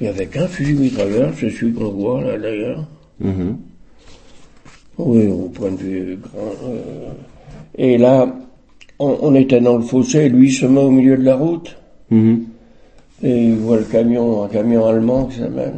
Il 0.00 0.04
n'y 0.04 0.08
avait 0.08 0.26
qu'un 0.26 0.48
fusil 0.48 0.74
mitrailleur, 0.74 1.32
c'est 1.38 1.50
celui 1.50 1.72
qu'on 1.74 1.90
voit 1.90 2.22
là 2.22 2.38
d'ailleurs. 2.38 2.86
Mhm. 3.20 3.56
Oui, 4.98 5.26
au 5.28 5.48
point 5.48 5.70
de 5.70 5.76
vue 5.76 6.18
grand. 6.20 6.52
euh, 6.68 7.12
et 7.78 7.96
là, 7.98 8.34
on, 8.98 9.16
on 9.22 9.34
était 9.34 9.60
dans 9.60 9.76
le 9.76 9.82
fossé, 9.84 10.28
lui 10.28 10.48
il 10.48 10.52
se 10.52 10.66
met 10.66 10.80
au 10.80 10.90
milieu 10.90 11.16
de 11.16 11.22
la 11.24 11.36
route. 11.36 11.76
Et 12.10 13.44
il 13.44 13.54
voit 13.54 13.78
le 13.78 13.84
camion, 13.84 14.42
un 14.42 14.48
camion 14.48 14.84
allemand, 14.86 15.28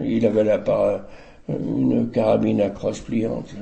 il 0.05 0.27
avait 0.27 0.43
là 0.43 0.59
par 0.59 1.01
une 1.49 2.09
carabine 2.11 2.61
à 2.63 2.71
crosse 2.71 2.99
pliante. 3.01 3.55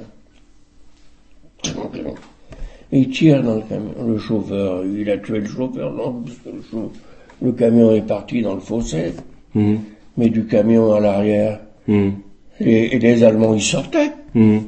Il 2.92 3.08
tire 3.10 3.42
dans 3.42 3.54
le 3.56 3.62
camion. 3.62 3.92
Le 4.06 4.18
chauffeur, 4.18 4.82
il 4.84 5.08
a 5.10 5.16
tué 5.18 5.38
le 5.40 5.46
chauffeur, 5.46 5.92
non, 5.92 6.22
parce 6.24 6.36
que 6.38 6.48
le, 6.50 6.62
chau- 6.70 6.92
le 7.40 7.52
camion 7.52 7.92
est 7.94 8.02
parti 8.06 8.42
dans 8.42 8.54
le 8.54 8.60
fossé, 8.60 9.12
Mhm. 9.54 9.78
mais 10.16 10.28
du 10.28 10.44
camion 10.46 10.92
à 10.94 11.00
l'arrière. 11.00 11.60
Mhm. 11.88 12.12
Et, 12.60 12.94
et 12.96 12.98
les 12.98 13.24
Allemands, 13.24 13.54
ils 13.54 13.62
sortaient. 13.62 14.12
Mhm. 14.34 14.62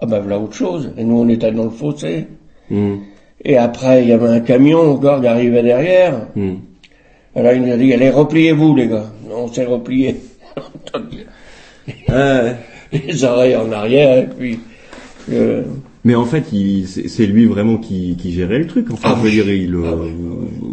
Ah 0.00 0.06
ben 0.06 0.20
voilà 0.20 0.38
autre 0.38 0.54
chose. 0.54 0.90
Et 0.96 1.04
nous, 1.04 1.18
on 1.20 1.28
était 1.28 1.52
dans 1.52 1.64
le 1.64 1.70
fossé. 1.70 2.26
Et 3.46 3.56
après, 3.58 4.02
il 4.02 4.08
y 4.08 4.12
avait 4.12 4.28
un 4.28 4.40
camion 4.40 4.92
encore 4.92 5.20
qui 5.20 5.26
arrivait 5.26 5.62
derrière. 5.62 6.26
Alors 7.36 7.52
il 7.52 7.62
nous 7.62 7.72
a 7.72 7.76
dit, 7.76 7.92
allez, 7.92 8.10
repliez-vous, 8.10 8.74
les 8.74 8.88
gars. 8.88 9.06
On 9.30 9.48
s'est 9.48 9.64
repliés. 9.66 10.16
Les 12.92 13.24
oreilles 13.24 13.56
en 13.56 13.70
arrière, 13.72 14.18
et 14.18 14.26
puis... 14.26 14.58
euh, 15.32 15.62
Mais 16.04 16.14
en 16.14 16.24
fait, 16.24 16.44
c'est 16.86 17.26
lui 17.26 17.46
vraiment 17.46 17.78
qui, 17.78 18.16
qui 18.18 18.32
gérait 18.32 18.58
le 18.58 18.66
truc. 18.66 18.86
Enfin, 18.92 19.10
Ah 19.12 19.14
je 19.18 19.22
veux 19.22 19.28
oui. 19.28 19.34
dire, 19.34 19.50
il, 19.52 19.76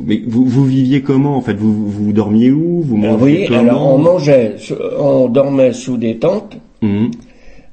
mais 0.06 0.22
vous, 0.28 0.46
vous 0.46 0.66
viviez 0.66 1.02
comment 1.02 1.38
en 1.38 1.42
fait? 1.42 1.54
Vous, 1.54 1.88
vous 1.90 2.12
dormiez 2.14 2.52
où? 2.52 2.82
Vous 2.82 2.98
alors, 2.98 3.20
mangez 3.20 3.24
oui, 3.42 3.46
comment? 3.48 3.60
alors 3.60 3.94
on 3.94 3.98
mangeait, 3.98 4.56
on 5.00 5.28
dormait 5.30 5.74
sous 5.74 5.98
des 5.98 6.18
tentes, 6.18 6.58
Mhm. 6.82 7.12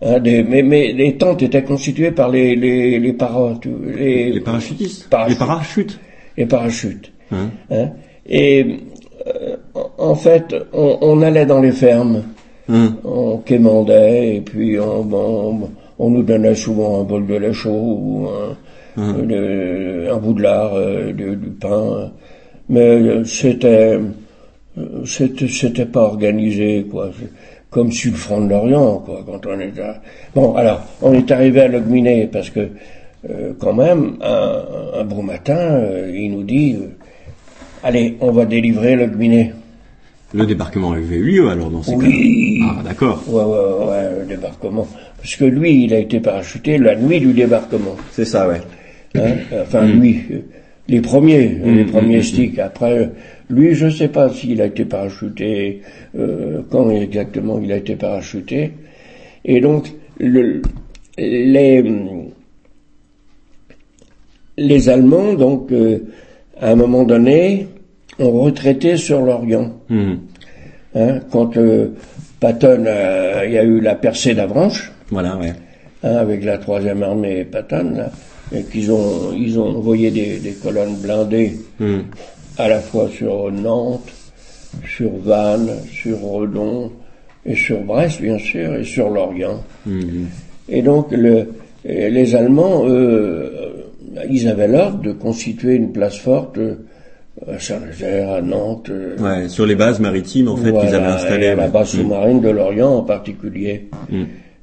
hein, 0.02 0.20
des- 0.20 0.42
mais, 0.42 0.62
mais 0.62 0.92
les 0.92 1.16
tentes 1.16 1.42
étaient 1.42 1.64
constituées 1.64 2.10
par 2.12 2.28
les, 2.30 2.55
les, 2.55 2.98
les, 3.00 3.12
para- 3.12 3.59
les, 3.96 4.32
Les 4.32 4.40
parachutistes 4.40 5.09
parachutes. 5.10 5.38
Les 5.40 5.46
parachutes 5.46 6.00
Les 6.36 6.46
parachutes. 6.46 7.12
Hein 7.32 7.50
Hein. 7.70 7.88
Et 8.28 8.64
euh, 9.26 9.56
en 9.98 10.14
fait, 10.14 10.55
on, 10.72 10.98
on 11.00 11.22
allait 11.22 11.44
dans 11.46 11.60
les 11.60 11.72
fermes, 11.72 12.22
on 13.05 13.38
quémandait 13.38 14.36
et 14.36 14.40
puis 14.42 14.78
on, 14.78 15.60
on 15.98 16.10
nous 16.10 16.22
donnait 16.22 16.54
souvent 16.54 17.00
un 17.00 17.04
bol 17.04 17.26
de 17.26 17.34
lait 17.34 17.52
chaud 17.52 17.70
ou 18.00 18.26
un, 18.28 18.56
Hein. 19.00 19.12
de- 19.22 20.08
un 20.10 20.16
bout 20.16 20.32
de 20.34 20.42
lard, 20.42 20.72
euh, 20.74 21.12
du, 21.12 21.36
pain. 21.60 22.10
Mais 22.68 22.80
euh, 22.80 23.24
c'était, 23.24 23.96
euh, 24.78 25.04
c'était, 25.04 25.46
c'était 25.48 25.86
pas 25.86 26.02
organisé 26.02 26.86
quoi. 26.90 27.10
Comme 27.70 27.92
sur 27.92 28.10
le 28.12 28.16
front 28.16 28.40
de 28.40 28.48
l'Orient 28.50 28.98
quoi. 28.98 29.22
Quand 29.26 29.46
on 29.46 29.60
était. 29.60 29.82
à- 29.82 30.00
Bon, 30.34 30.54
alors 30.56 30.80
on 31.02 31.12
est 31.12 31.30
arrivé 31.30 31.60
à 31.60 31.68
Logminé 31.68 32.28
parce 32.32 32.50
que 32.50 32.68
euh, 33.30 33.52
quand 33.58 33.72
même 33.74 34.16
un, 34.22 35.00
un 35.00 35.04
beau 35.04 35.22
matin, 35.22 35.56
euh, 35.58 36.10
il 36.14 36.32
nous 36.32 36.42
dit. 36.44 36.76
euh, 36.80 36.88
Allez, 37.84 38.16
on 38.20 38.32
va 38.32 38.44
délivrer 38.44 38.96
le 38.96 39.06
Gminé. 39.06 39.52
Le 40.34 40.44
débarquement 40.44 40.90
avait 40.92 41.16
eu 41.16 41.22
lieu 41.22 41.48
alors 41.48 41.70
dans 41.70 41.82
ces 41.82 41.94
Oui. 41.94 42.58
cas-là. 42.60 42.74
Ah, 42.80 42.82
d'accord. 42.82 43.22
Ouais, 43.28 43.44
ouais, 43.44 43.88
ouais, 43.88 44.20
le 44.20 44.26
débarquement. 44.26 44.86
Parce 45.18 45.36
que 45.36 45.44
lui, 45.44 45.84
il 45.84 45.94
a 45.94 45.98
été 45.98 46.20
parachuté 46.20 46.78
la 46.78 46.96
nuit 46.96 47.20
du 47.20 47.32
débarquement. 47.32 47.96
C'est 48.12 48.24
ça, 48.24 48.48
ouais. 48.48 48.60
Hein, 49.16 49.34
enfin, 49.62 49.86
lui, 49.86 50.22
euh, 50.30 50.38
les 50.88 51.00
premiers, 51.00 51.48
Mm, 51.48 51.76
les 51.76 51.84
premiers 51.84 52.18
mm, 52.18 52.22
sticks. 52.22 52.58
Après, 52.58 52.98
euh, 52.98 53.06
lui, 53.50 53.74
je 53.74 53.88
sais 53.88 54.08
pas 54.08 54.30
s'il 54.30 54.60
a 54.62 54.66
été 54.66 54.84
parachuté, 54.84 55.82
euh, 56.18 56.62
quand 56.70 56.90
exactement 56.90 57.60
il 57.62 57.72
a 57.72 57.76
été 57.76 57.96
parachuté. 57.96 58.72
Et 59.44 59.60
donc, 59.60 59.92
le, 60.18 60.62
les, 61.16 61.84
les 64.56 64.88
Allemands, 64.88 65.34
donc, 65.34 65.72
euh, 65.72 65.98
à 66.60 66.70
un 66.70 66.76
moment 66.76 67.04
donné, 67.04 67.68
ont 68.18 68.32
retraité 68.32 68.96
sur 68.96 69.22
l'Orient. 69.22 69.72
Hein, 70.94 71.20
quand 71.30 71.56
euh, 71.56 71.88
Patton, 72.40 72.84
euh, 72.86 73.42
il 73.46 73.52
y 73.52 73.58
a 73.58 73.64
eu 73.64 73.80
la 73.80 73.94
percée 73.94 74.34
d'Avranches, 74.34 74.92
Voilà, 75.10 75.36
ouais. 75.36 75.52
hein, 76.02 76.16
avec 76.16 76.44
la 76.44 76.59
troisième 76.59 77.02
armée 77.02 77.44
Patton, 77.44 77.93
là, 77.97 78.10
et 78.52 78.62
qu'ils 78.62 78.90
ont, 78.93 79.32
ils 79.36 79.59
ont 79.59 79.76
envoyé 79.76 80.10
des, 80.10 80.39
des 80.39 80.52
colonnes 80.52 80.97
blindées 80.97 81.52
Mhm. 81.80 82.05
à 82.59 82.68
la 82.68 82.80
fois 82.80 83.09
sur 83.09 83.51
Nantes, 83.52 84.10
sur 84.86 85.10
Vannes, 85.24 85.70
sur 85.90 86.20
Redon, 86.20 86.93
et 87.47 87.55
sur 87.55 87.80
Brest, 87.82 88.20
bien 88.20 88.39
sûr, 88.39 88.74
et 88.76 88.85
sur 88.85 89.09
l'Orient. 89.10 89.62
Mhm. 89.86 90.26
Et 90.68 90.82
donc, 90.82 91.10
le, 91.12 91.48
et 91.85 92.10
les 92.10 92.35
Allemands, 92.35 92.86
eux, 92.86 92.90
euh, 93.55 94.24
ils 94.28 94.48
avaient 94.48 94.68
l'ordre 94.68 95.01
de 95.01 95.12
constituer 95.12 95.74
une 95.76 95.93
place 95.93 96.16
forte 96.18 96.59
euh, 96.59 96.74
à 97.51 97.59
Saint-Nazaire, 97.59 98.30
à 98.30 98.43
Nantes. 98.43 98.90
euh, 98.90 99.16
Ouais, 99.18 99.48
sur 99.48 99.64
les 99.64 99.76
bases 99.76 100.01
maritimes, 100.01 100.48
en 100.48 100.56
fait, 100.56 100.64
qu'ils 100.64 100.72
voilà, 100.72 100.97
avaient 100.97 101.06
installées. 101.14 101.47
et 101.47 101.51
à 101.51 101.55
la 101.55 101.68
base 101.68 101.94
Mhm. 101.94 102.01
sous-marine 102.02 102.40
de 102.40 102.51
l'Orient 102.51 102.97
en 102.97 103.02
particulier. 103.02 103.89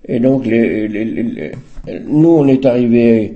Et 0.08 0.20
donc, 0.20 0.46
les, 0.46 0.88
les- 0.88 1.06
les- 1.06 1.24
les- 1.24 2.00
nous, 2.08 2.30
on 2.30 2.48
est 2.48 2.66
arrivés 2.66 3.34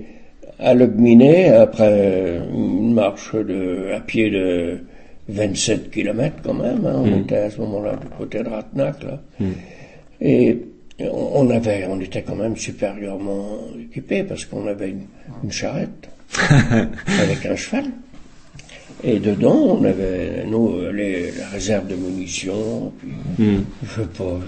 à 0.60 0.74
Logminé 0.74 1.50
après 1.50 2.40
une 2.54 2.94
marche 2.94 3.34
de, 3.36 3.92
à 3.96 4.00
pied 4.02 4.30
de 4.30 4.78
27 5.30 5.90
kilomètres 5.92 6.38
quand 6.44 6.54
même. 6.54 6.86
hein. 6.86 6.96
On 7.04 7.06
Mhm. 7.08 7.22
était 7.22 7.38
à 7.38 7.50
ce 7.50 7.60
moment-là 7.62 7.96
du 7.96 8.08
côté 8.18 8.44
de 8.44 8.50
Ratnac. 8.50 9.04
Là. 9.04 9.22
Mhm. 9.40 9.54
Et 10.22 10.58
on 11.12 11.50
avait, 11.50 11.86
on 11.90 12.00
était 12.02 12.24
quand 12.24 12.36
même 12.36 12.58
supérieurement 12.58 13.60
équipés 13.82 14.24
parce 14.24 14.46
qu'on 14.46 14.68
avait 14.68 14.90
une, 14.90 15.06
une 15.44 15.52
charrette 15.52 16.10
avec 17.22 17.46
un 17.46 17.56
cheval. 17.56 17.86
Et 19.04 19.20
dedans, 19.20 19.78
on 19.80 19.84
avait 19.86 20.44
nous, 20.46 20.74
les, 20.92 21.32
la 21.32 21.48
réserve 21.48 21.88
de 21.88 21.96
munitions. 21.96 22.92
Puis, 23.00 23.46
Mhm. 23.46 23.64
je 23.84 24.02
sais 24.02 24.08
pas, 24.18 24.40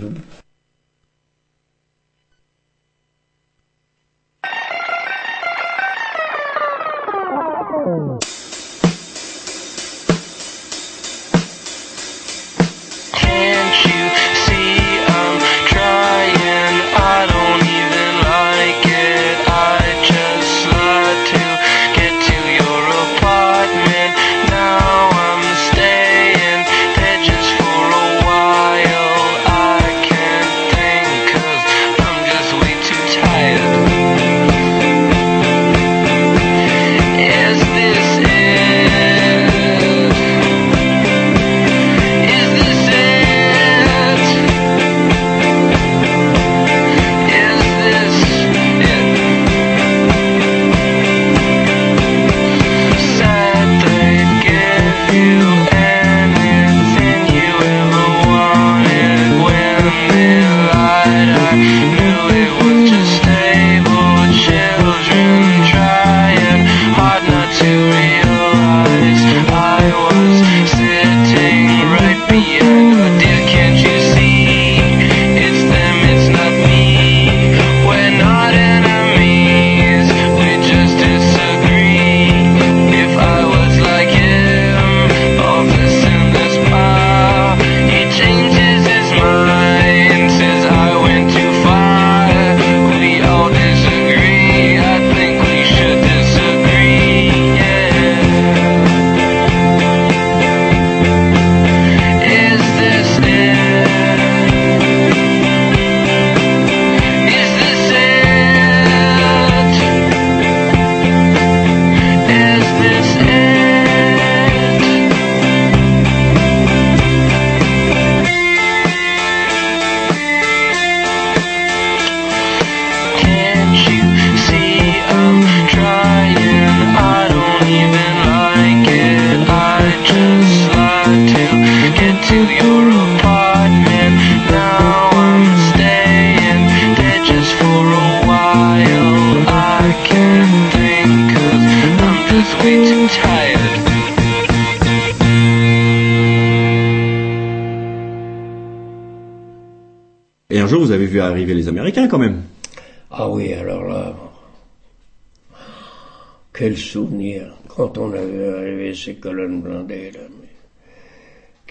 colonnes 159.22 159.62
blindées 159.62 160.12
là, 160.12 160.20
mais, 160.42 160.48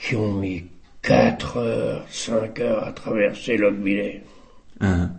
qui 0.01 0.17
ont 0.17 0.33
mis 0.35 0.65
4 1.03 1.57
heures, 1.59 2.07
5 2.11 2.59
heures 2.61 2.85
à 2.87 2.93
traverser 2.93 3.57
l'Ogbilet. 3.59 4.23
Hein, 4.81 5.11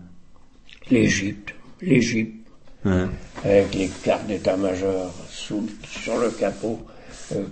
L'Égypte, 0.89 1.53
l'Égypte, 1.81 2.47
hein. 2.85 3.09
avec 3.43 3.73
les 3.75 3.87
cartes 4.03 4.25
d'état-major 4.27 5.13
sur 5.29 6.17
le 6.19 6.29
capot, 6.31 6.79
euh, 7.33 7.43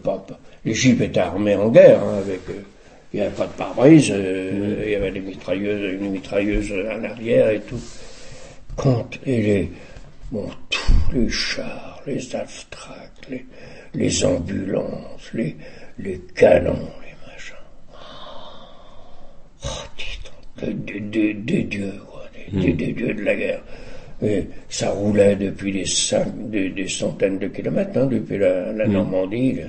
l'Égypte 0.65 1.01
était 1.01 1.19
armée 1.19 1.55
en 1.55 1.69
guerre, 1.69 2.03
hein, 2.03 2.17
avec, 2.17 2.41
euh, 2.49 2.61
il 3.13 3.19
n'y 3.19 3.25
avait 3.25 3.35
pas 3.35 3.47
de 3.47 3.51
pare-brise, 3.53 4.09
euh, 4.11 4.81
il 4.85 4.91
y 4.91 4.95
avait 4.95 5.11
des 5.11 5.21
mitrailleuses, 5.21 5.93
une 6.01 6.11
mitrailleuse 6.11 6.71
en 6.91 7.03
arrière 7.03 7.49
et 7.51 7.61
tout. 7.61 7.79
Compte, 8.75 9.19
et 9.25 9.41
les, 9.41 9.71
bon, 10.31 10.49
tous 10.69 11.13
les 11.13 11.29
chars, 11.29 12.01
les 12.05 12.35
Alftrac, 12.35 13.11
les, 13.29 13.45
les 13.93 14.25
ambulances, 14.25 15.29
les, 15.33 15.55
les 15.99 16.19
canons, 16.35 16.89
les 17.01 17.31
machins. 17.31 17.55
Oh, 19.65 19.67
dis 19.97 20.19
donc, 20.25 20.75
des, 20.85 20.99
des- 20.99 20.99
des- 20.99 21.33
des 21.33 21.63
dieux, 21.63 21.93
quoi, 22.09 22.23
des, 22.79 22.93
dieux 22.93 23.13
de 23.13 23.21
la 23.23 23.35
guerre. 23.35 23.61
Et 24.21 24.43
ça 24.69 24.89
roulait 24.89 25.35
depuis 25.35 25.71
des, 25.71 25.85
cinq- 25.85 26.49
des, 26.49 26.69
des 26.69 26.87
centaines 26.87 27.37
de 27.39 27.47
kilomètres, 27.47 27.97
hein, 27.97 28.07
depuis 28.07 28.37
la, 28.37 28.71
la 28.73 28.87
Normandie, 28.87 29.53
là, 29.53 29.63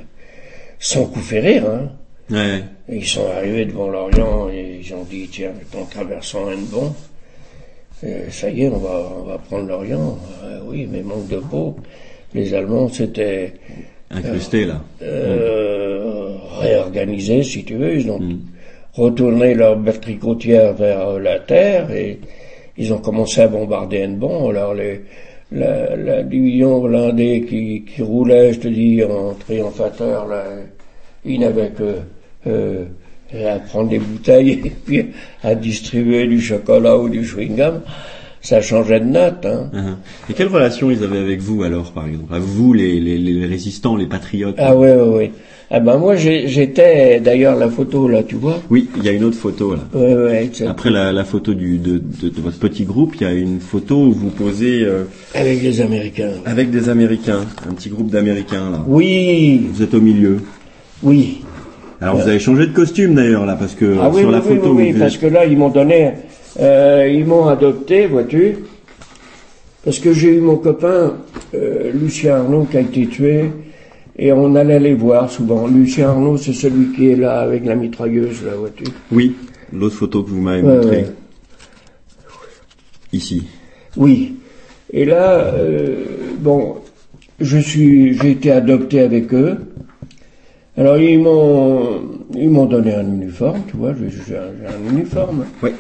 sans 0.78 1.04
coup 1.06 1.20
férir. 1.20 1.64
Hein. 1.70 1.90
Ouais. 2.30 2.62
Et 2.88 2.96
ils 2.96 3.06
sont 3.06 3.26
arrivés 3.36 3.64
devant 3.66 3.88
l'Orient 3.88 4.48
et 4.50 4.80
ils 4.82 4.94
ont 4.94 5.04
dit, 5.04 5.28
tiens, 5.30 5.52
en 5.78 5.84
traversant 5.84 6.48
un 6.48 6.56
bon, 6.70 6.92
euh, 8.04 8.30
ça 8.30 8.48
y 8.50 8.62
est, 8.62 8.68
on 8.68 8.78
va, 8.78 9.12
on 9.20 9.22
va 9.24 9.38
prendre 9.38 9.66
l'Orient. 9.68 10.18
Euh, 10.44 10.60
oui, 10.66 10.88
mais 10.90 11.02
manque 11.02 11.28
de 11.28 11.38
peau. 11.38 11.76
Les 12.34 12.54
Allemands 12.54 12.88
s'étaient 12.88 13.52
Incrusté 14.12 14.64
là. 14.64 14.82
euh, 15.02 16.34
réorganisés, 16.60 17.42
si 17.44 17.64
tu 17.64 17.74
veux. 17.76 17.94
Ils 17.94 18.10
ont 18.10 18.20
retourné 18.94 19.54
leur 19.54 19.76
batterie 19.76 20.18
côtière 20.18 20.72
vers 20.74 21.08
euh, 21.10 21.20
la 21.20 21.38
terre 21.38 21.90
et 21.92 22.18
ils 22.80 22.92
ont 22.94 22.98
commencé 22.98 23.42
à 23.42 23.48
bombarder 23.48 23.98
Hennebon. 23.98 24.48
Alors 24.48 24.72
les, 24.72 25.02
la, 25.52 26.22
division 26.22 26.82
hollandaise 26.82 27.44
qui, 27.46 27.84
roulait, 28.00 28.54
je 28.54 28.60
te 28.60 28.68
dis, 28.68 29.04
en 29.04 29.34
triomphateur, 29.34 30.26
là, 30.26 30.44
ils 31.26 31.38
n'avaient 31.40 31.70
que 31.70 31.96
euh, 32.46 32.86
à 33.34 33.58
prendre 33.58 33.90
des 33.90 33.98
bouteilles 33.98 34.50
et 34.64 34.70
puis 34.70 35.10
à 35.42 35.54
distribuer 35.54 36.26
du 36.26 36.40
chocolat 36.40 36.96
ou 36.96 37.10
du 37.10 37.22
chewing-gum. 37.22 37.82
Ça 38.42 38.62
changeait 38.62 39.00
de 39.00 39.04
note. 39.06 39.44
Hein. 39.44 39.70
Uh-huh. 39.74 40.30
Et 40.30 40.34
quelle 40.34 40.48
relation 40.48 40.90
ils 40.90 41.04
avaient 41.04 41.18
avec 41.18 41.40
vous 41.40 41.62
alors, 41.62 41.92
par 41.92 42.06
exemple? 42.06 42.32
À 42.34 42.38
vous, 42.38 42.72
les, 42.72 42.98
les, 42.98 43.18
les 43.18 43.46
résistants, 43.46 43.96
les 43.96 44.06
patriotes? 44.06 44.54
Ah 44.58 44.74
ouais, 44.74 44.94
ouais, 44.94 45.08
ouais. 45.16 45.32
Ah 45.72 45.78
ben 45.78 45.98
moi 45.98 46.16
j'ai- 46.16 46.48
j'étais 46.48 47.20
d'ailleurs 47.20 47.54
la 47.56 47.68
photo 47.70 48.08
là, 48.08 48.24
tu 48.24 48.34
vois. 48.34 48.58
Oui, 48.70 48.88
il 48.96 49.04
y 49.04 49.08
a 49.08 49.12
une 49.12 49.22
autre 49.22 49.36
photo 49.36 49.74
là. 49.76 49.82
Ouais, 49.94 50.14
ouais, 50.16 50.50
Après 50.66 50.90
la, 50.90 51.12
la 51.12 51.22
photo 51.22 51.54
du, 51.54 51.78
de, 51.78 51.98
de, 51.98 52.28
de 52.28 52.40
votre 52.40 52.58
petit 52.58 52.82
groupe, 52.82 53.14
il 53.14 53.22
y 53.22 53.24
a 53.24 53.32
une 53.32 53.60
photo 53.60 54.06
où 54.06 54.10
vous 54.12 54.30
posez 54.30 54.82
euh, 54.82 55.04
Avec 55.32 55.62
les 55.62 55.80
Américains. 55.80 56.32
avec 56.44 56.70
des 56.72 56.88
Américains, 56.88 57.44
un 57.70 57.74
petit 57.74 57.88
groupe 57.88 58.10
d'Américains 58.10 58.68
là. 58.72 58.84
Oui. 58.88 59.68
Vous 59.72 59.80
êtes 59.84 59.94
au 59.94 60.00
milieu. 60.00 60.38
Oui. 61.04 61.42
Alors 62.00 62.16
vous 62.16 62.26
avez 62.28 62.40
changé 62.40 62.66
de 62.66 62.72
costume 62.72 63.14
d'ailleurs 63.14 63.46
là, 63.46 63.54
parce 63.54 63.74
que 63.76 63.96
Ah 64.00 64.08
oui, 64.12 64.20
sur 64.22 64.28
oui, 64.28 64.34
la 64.34 64.40
oui, 64.40 64.56
photo 64.56 64.72
oui, 64.74 64.82
oui, 64.86 64.92
vous 64.92 64.98
parce 64.98 65.18
que 65.18 65.26
là, 65.26 65.44
ils 65.44 65.56
m'ont 65.56 65.68
donné, 65.68 66.12
euh, 66.58 67.08
ils 67.12 67.24
m'ont 67.26 67.46
adopté, 67.46 68.06
vois-tu, 68.06 68.56
parce 69.84 69.98
que 69.98 70.12
j'ai 70.12 70.34
eu 70.36 70.40
mon 70.40 70.56
copain, 70.56 71.14
euh, 71.54 71.90
Lucien 71.92 72.36
Arnaud, 72.36 72.64
qui 72.70 72.76
a 72.76 72.80
été 72.80 73.06
tué, 73.06 73.50
et 74.18 74.32
on 74.32 74.54
allait 74.56 74.80
les 74.80 74.94
voir 74.94 75.30
souvent. 75.30 75.66
Lucien 75.66 76.08
Arnaud, 76.10 76.36
c'est 76.36 76.52
celui 76.52 76.92
qui 76.94 77.10
est 77.10 77.16
là 77.16 77.40
avec 77.40 77.64
la 77.64 77.74
mitrailleuse, 77.74 78.44
là, 78.44 78.52
vois-tu. 78.58 78.84
Oui, 79.12 79.34
l'autre 79.72 79.94
photo 79.96 80.22
que 80.22 80.30
vous 80.30 80.40
m'avez 80.40 80.62
Ouais, 80.62 80.74
montrée. 80.76 80.96
ouais. 80.98 81.06
Ici. 83.12 83.42
Oui. 83.96 84.36
Et 84.92 85.04
là, 85.04 85.54
euh, 85.54 86.04
bon, 86.38 86.76
je 87.40 87.58
suis, 87.58 88.14
j'ai 88.18 88.32
été 88.32 88.50
adopté 88.50 89.00
avec 89.00 89.32
eux. 89.34 89.56
Alors 90.76 90.96
ils 90.98 91.18
m'ont, 91.18 92.00
ils 92.34 92.48
m'ont 92.48 92.66
donné 92.66 92.94
un 92.94 93.06
uniforme, 93.06 93.62
tu 93.68 93.76
vois, 93.76 93.92
j'ai 93.94 94.08
j'ai 94.10 94.36
un, 94.36 94.50
j'ai 94.58 94.66
un 94.66 94.92
uniforme. 94.96 95.44
Oui. 95.62 95.70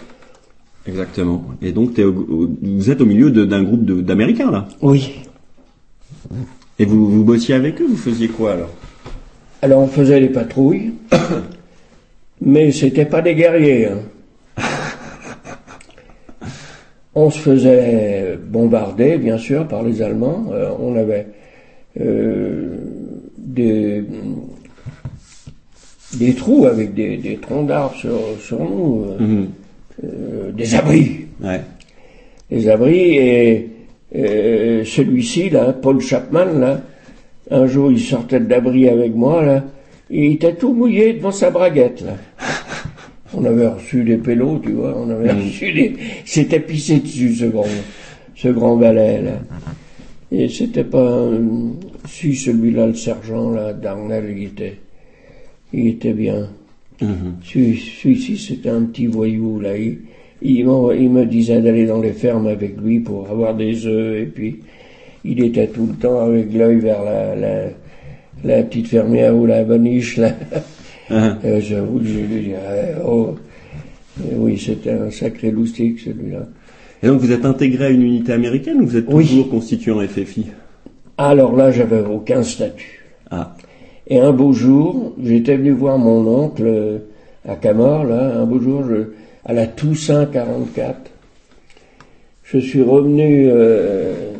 Exactement. 0.86 1.44
Et 1.62 1.72
donc 1.72 1.94
t'es 1.94 2.04
au- 2.04 2.26
au- 2.28 2.48
vous 2.62 2.90
êtes 2.90 3.00
au 3.00 3.06
milieu 3.06 3.30
d'un 3.30 3.62
groupe 3.62 3.84
d'Américains 3.84 4.50
là? 4.50 4.66
Oui. 4.82 5.20
Et 6.78 6.84
vous, 6.86 7.06
vous 7.10 7.24
bossiez 7.24 7.54
avec 7.54 7.80
eux, 7.80 7.86
vous 7.86 7.96
faisiez 7.96 8.28
quoi 8.28 8.52
alors? 8.52 8.70
Alors 9.62 9.80
on 9.82 9.86
faisait 9.88 10.20
les 10.20 10.30
patrouilles, 10.30 10.92
mais 12.40 12.72
c'était 12.72 13.04
pas 13.04 13.20
des 13.20 13.34
guerriers. 13.34 13.86
hein. 13.88 13.98
On 17.14 17.28
se 17.28 17.38
faisait 17.40 18.38
bombarder, 18.48 19.18
bien 19.18 19.36
sûr, 19.36 19.66
par 19.66 19.82
les 19.82 20.00
Allemands. 20.00 20.46
Euh, 20.52 20.70
on 20.78 20.94
avait 20.96 21.26
euh, 22.00 22.76
des, 23.36 24.04
des 26.18 26.34
trous 26.34 26.66
avec 26.66 26.94
des, 26.94 27.16
des 27.16 27.36
troncs 27.36 27.66
d'arbres 27.66 27.96
sur, 27.96 28.16
sur 28.40 28.60
nous, 28.60 29.06
euh, 29.10 29.18
Mhm. 29.18 29.48
Euh, 30.04 30.52
des 30.52 30.74
abris. 30.74 31.26
Ouais. 31.42 31.60
Des 32.50 32.68
abris 32.68 33.16
et 33.16 33.70
celui-ci, 34.84 35.50
là, 35.50 35.72
Paul 35.72 36.00
Chapman, 36.00 36.58
là, 36.58 36.80
un 37.50 37.66
jour 37.66 37.90
il 37.90 38.00
sortait 38.00 38.40
de 38.40 38.48
l'abri 38.48 38.88
avec 38.88 39.14
moi, 39.14 39.44
là, 39.44 39.64
et 40.10 40.26
il 40.26 40.32
était 40.34 40.54
tout 40.54 40.72
mouillé 40.72 41.14
devant 41.14 41.30
sa 41.30 41.50
braguette, 41.50 42.02
là. 42.02 42.16
On 43.32 43.44
avait 43.44 43.68
reçu 43.68 44.02
des 44.02 44.16
pélos, 44.16 44.58
tu 44.60 44.72
vois, 44.72 44.92
on 44.98 45.08
avait 45.08 45.30
reçu 45.30 45.72
des... 45.72 45.94
C'était 46.24 46.58
pissé 46.58 46.98
dessus, 46.98 47.32
ce 47.32 47.44
grand, 47.44 47.64
ce 48.34 48.48
grand 48.48 48.74
balai, 48.74 49.22
là. 49.22 49.38
Et 50.32 50.48
c'était 50.48 50.82
pas 50.82 51.08
un... 51.08 51.38
Si, 52.08 52.34
celui-là, 52.34 52.88
le 52.88 52.94
sergent, 52.94 53.50
là, 53.50 53.72
Darnell, 53.72 54.34
il 54.36 54.46
était... 54.46 54.78
Il 55.72 55.86
était 55.86 56.12
bien. 56.12 56.48
Celui- 57.42 57.76
Celui-ci, 57.78 58.36
c'était 58.36 58.68
un 58.70 58.82
petit 58.82 59.06
voyou, 59.06 59.60
là. 59.60 59.76
Il, 59.76 59.98
il, 60.42 60.64
m'en- 60.66 60.90
il 60.92 61.10
me 61.10 61.24
disait 61.26 61.60
d'aller 61.60 61.86
dans 61.86 62.00
les 62.00 62.12
fermes 62.12 62.46
avec 62.46 62.76
lui 62.80 63.00
pour 63.00 63.28
avoir 63.28 63.54
des 63.54 63.86
œufs, 63.86 64.22
et 64.22 64.26
puis 64.26 64.60
il 65.24 65.42
était 65.42 65.66
tout 65.68 65.86
le 65.86 65.94
temps 65.94 66.20
avec 66.20 66.52
l'œil 66.52 66.78
vers 66.78 67.02
la, 67.02 67.34
la, 67.36 67.62
la 68.44 68.62
petite 68.62 68.88
fermière 68.88 69.34
ou 69.36 69.46
la 69.46 69.64
boniche, 69.64 70.16
là. 70.16 70.32
Euh, 71.12 71.60
J'avoue 71.60 71.98
que 71.98 72.04
je 72.04 72.20
lui 72.20 72.40
dirais, 72.44 72.94
oh, 73.04 73.34
oui, 74.36 74.56
c'était 74.56 74.92
un 74.92 75.10
sacré 75.10 75.50
loustique, 75.50 75.98
celui-là. 75.98 76.46
Et 77.02 77.08
donc 77.08 77.18
vous 77.18 77.32
êtes 77.32 77.44
intégré 77.44 77.86
à 77.86 77.88
une 77.90 78.02
unité 78.02 78.32
américaine 78.32 78.80
ou 78.80 78.86
vous 78.86 78.96
êtes 78.96 79.06
Oui. 79.08 79.26
toujours 79.26 79.50
constitué 79.50 79.90
en 79.90 80.00
FFI 80.06 80.46
Alors 81.18 81.56
là, 81.56 81.72
j'avais 81.72 82.00
aucun 82.02 82.44
statut. 82.44 83.00
Ah. 83.28 83.56
Et 84.10 84.18
un 84.18 84.32
beau 84.32 84.52
jour, 84.52 85.14
j'étais 85.22 85.56
venu 85.56 85.70
voir 85.70 85.96
mon 85.96 86.26
oncle 86.26 86.64
euh, 86.66 86.98
à 87.48 87.54
Camor, 87.54 88.02
là, 88.04 88.40
un 88.40 88.44
beau 88.44 88.58
jour, 88.60 88.82
je, 88.84 89.12
à 89.44 89.52
la 89.52 89.68
Toussaint 89.68 90.26
44. 90.26 91.10
Je 92.42 92.58
suis 92.58 92.82
revenu 92.82 93.46
euh, 93.48 94.32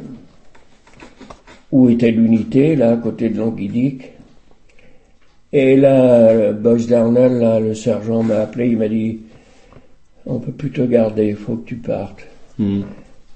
où 1.70 1.88
était 1.88 2.10
l'unité, 2.10 2.74
là, 2.74 2.92
à 2.92 2.97
côté 2.97 3.28
de 3.28 3.38
Languidic. 3.38 4.10
Et 5.52 5.76
là, 5.76 6.34
le 6.34 6.52
boss 6.52 6.88
Darnell, 6.88 7.38
là, 7.38 7.60
le 7.60 7.74
sergent 7.74 8.24
m'a 8.24 8.40
appelé, 8.40 8.70
il 8.70 8.76
m'a 8.76 8.88
dit, 8.88 9.20
on 10.26 10.40
peut 10.40 10.52
plus 10.52 10.70
te 10.70 10.82
garder, 10.82 11.28
il 11.28 11.36
faut 11.36 11.55
que 11.55 11.68
tu 11.68 11.76
partes. 11.76 12.26
Hmm. 12.59 12.82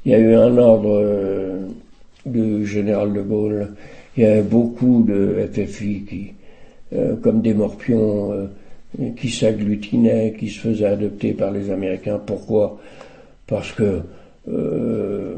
Il 0.04 0.10
y 0.10 0.14
a 0.16 0.18
eu 0.18 0.34
un 0.34 0.58
ordre 0.58 1.00
euh, 1.00 1.60
du 2.26 2.66
général 2.66 3.12
de 3.12 3.22
Gaulle. 3.22 3.68
Il 4.16 4.22
y 4.22 4.26
avait 4.26 4.42
beaucoup 4.42 5.02
de 5.02 5.48
FFI 5.52 6.04
qui, 6.08 6.32
euh, 6.92 7.16
comme 7.16 7.42
des 7.42 7.54
morpions, 7.54 8.32
euh, 8.32 8.46
qui 9.16 9.28
s'agglutinaient, 9.28 10.34
qui 10.38 10.48
se 10.48 10.60
faisaient 10.60 10.86
adopter 10.86 11.32
par 11.32 11.50
les 11.50 11.70
Américains. 11.70 12.20
Pourquoi? 12.24 12.78
Parce 13.46 13.72
que 13.72 14.02
euh, 14.48 15.34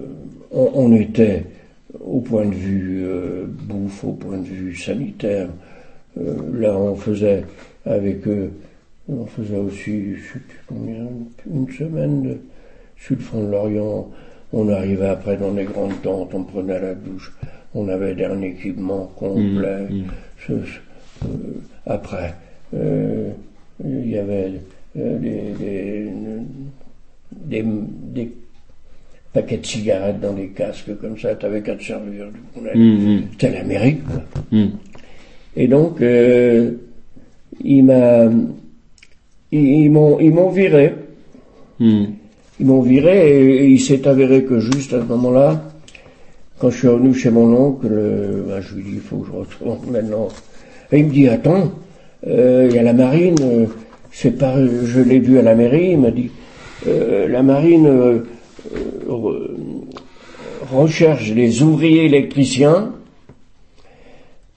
on, 0.52 0.92
était, 0.92 1.44
au 2.00 2.20
point 2.20 2.44
de 2.44 2.54
vue 2.54 3.06
bouffe, 3.66 4.04
au 4.04 4.12
point 4.12 4.38
de 4.38 4.44
vue 4.44 4.76
sanitaire, 4.76 5.48
là 6.16 6.76
on 6.76 6.96
faisait 6.96 7.44
avec 7.86 8.26
eux, 8.28 8.50
on 9.08 9.24
faisait 9.26 9.56
aussi, 9.56 10.16
je 10.16 10.32
sais 10.32 10.38
plus 10.40 10.60
combien, 10.66 11.06
une 11.50 11.70
semaine 11.70 12.38
sur 12.98 13.16
le 13.16 13.22
front 13.22 13.42
de 13.44 13.50
l'Orient. 13.50 14.10
On 14.52 14.68
arrivait 14.68 15.08
après 15.08 15.36
dans 15.36 15.52
les 15.52 15.64
grandes 15.64 16.00
tentes, 16.02 16.34
on 16.34 16.44
prenait 16.44 16.80
la 16.80 16.94
douche, 16.94 17.32
on 17.76 17.88
avait 17.88 18.24
un 18.24 18.40
équipement 18.42 19.10
complet. 19.16 19.86
Mmh, 19.90 19.94
mmh. 19.96 20.04
Ce- 20.46 20.52
ce- 20.52 21.26
euh, 21.26 21.28
après, 21.86 22.34
euh, 22.74 23.30
il 23.84 24.08
y 24.10 24.18
avait 24.18 24.52
euh, 24.98 25.18
des, 25.18 25.42
des, 25.58 26.06
des, 27.30 27.64
des 28.14 28.32
paquets 29.32 29.58
de 29.58 29.66
cigarettes 29.66 30.20
dans 30.20 30.32
des 30.32 30.48
casques 30.48 30.96
comme 31.00 31.18
ça, 31.18 31.34
t'avais 31.34 31.60
qu'à 31.62 31.74
te 31.76 31.84
servir. 31.84 32.26
C'était 33.32 33.52
l'Amérique. 33.52 34.00
Hmm. 34.50 34.66
Et 35.56 35.68
donc, 35.68 36.00
euh, 36.00 36.72
il 37.62 37.84
m'a, 37.84 38.24
ils, 39.52 39.90
m'ont, 39.90 40.18
ils 40.20 40.32
m'ont 40.32 40.50
viré. 40.50 40.94
Ils 42.58 42.64
m'ont 42.64 42.80
viré 42.80 43.16
et, 43.38 43.64
et 43.64 43.68
il 43.68 43.80
s'est 43.80 44.06
avéré 44.08 44.44
que 44.44 44.58
juste 44.60 44.92
à 44.94 45.00
ce 45.00 45.04
moment-là, 45.06 45.62
quand 46.58 46.70
je 46.70 46.78
suis 46.78 46.88
revenu 46.88 47.14
chez 47.14 47.30
mon 47.30 47.52
oncle, 47.54 47.88
euh, 47.90 48.42
ben, 48.48 48.60
je 48.60 48.74
lui 48.74 48.82
dit, 48.82 48.90
il 48.94 49.00
faut 49.00 49.18
que 49.18 49.26
je 49.26 49.32
retourne 49.32 49.90
maintenant 49.90 50.28
Et 50.90 51.00
il 51.00 51.06
me 51.06 51.12
dit, 51.12 51.28
attends, 51.28 51.72
euh, 52.26 52.66
il 52.70 52.74
y 52.74 52.78
a 52.78 52.82
la 52.82 52.92
marine, 52.92 53.36
euh, 53.42 53.66
c'est 54.10 54.38
pas, 54.38 54.54
je 54.84 55.00
l'ai 55.00 55.18
vu 55.18 55.38
à 55.38 55.42
la 55.42 55.54
mairie, 55.54 55.90
il 55.92 56.00
m'a 56.00 56.10
dit, 56.10 56.30
euh, 56.86 57.28
la 57.28 57.42
marine 57.42 58.22
re- 59.08 59.50
recherche 60.72 61.32
les 61.32 61.62
ouvriers 61.62 62.04
électriciens 62.06 62.92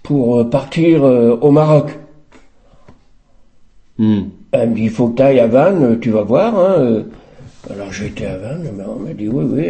pour 0.04 0.50
partir 0.50 1.04
au 1.04 1.52
Maroc. 1.52 2.00
Hmm. 3.98 4.22
Elle 4.52 4.70
me 4.70 4.76
dit, 4.76 4.84
il 4.84 4.90
faut 4.90 5.10
que 5.10 5.18
tu 5.18 5.24
ailles 5.24 5.40
à 5.40 5.48
Vannes, 5.48 6.00
tu 6.00 6.10
vas 6.10 6.24
voir. 6.24 6.58
Hein. 6.58 7.04
Alors 7.70 7.92
j'étais 7.92 8.26
à 8.26 8.38
Vannes, 8.38 8.72
mais 8.76 8.84
on 8.84 9.00
m'a 9.00 9.14
dit, 9.14 9.28
oui, 9.28 9.46
oui. 9.52 9.68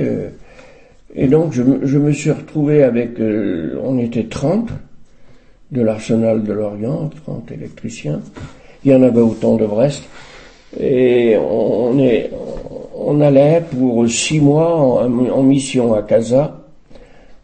Et 1.15 1.27
donc 1.27 1.53
je, 1.53 1.63
me- 1.63 1.85
je 1.85 1.97
me 1.97 2.11
suis 2.11 2.31
retrouvé 2.31 2.83
avec, 2.83 3.19
euh, 3.19 3.79
on 3.83 3.97
était 3.97 4.25
30 4.25 4.69
de 5.71 5.81
l'arsenal 5.81 6.43
de 6.43 6.53
l'Orient, 6.53 7.09
30 7.25 7.51
électriciens. 7.51 8.21
Il 8.85 8.91
y 8.91 8.95
en 8.95 9.03
avait 9.03 9.21
autant 9.21 9.55
de 9.55 9.65
Brest. 9.65 10.03
Et 10.79 11.35
on, 11.37 11.97
est, 11.99 12.29
on 12.95 13.19
allait 13.21 13.63
pour 13.71 14.07
six 14.07 14.39
mois 14.39 14.75
en, 14.75 15.29
en 15.29 15.43
mission 15.43 15.93
à 15.95 16.03
Casa, 16.03 16.61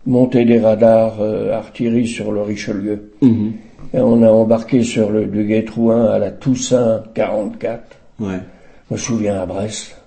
monter 0.06 0.46
des 0.46 0.60
radars 0.60 1.18
euh, 1.22 1.52
artillerie 1.54 2.08
sur 2.08 2.32
le 2.32 2.42
Richelieu. 2.42 3.12
Mhm. 3.22 3.54
Et 3.94 4.00
on 4.00 4.22
a 4.24 4.30
embarqué 4.30 4.84
sur 4.84 5.10
le 5.12 5.26
Duguay 5.26 5.64
Trouin 5.66 6.06
à 6.06 6.20
la 6.20 6.32
Toussaint 6.32 7.04
44. 7.16 7.82
Ouais. 8.20 8.28
Je 8.90 8.94
me 8.94 9.00
souviens 9.00 9.42
à 9.42 9.46
Brest. 9.46 9.98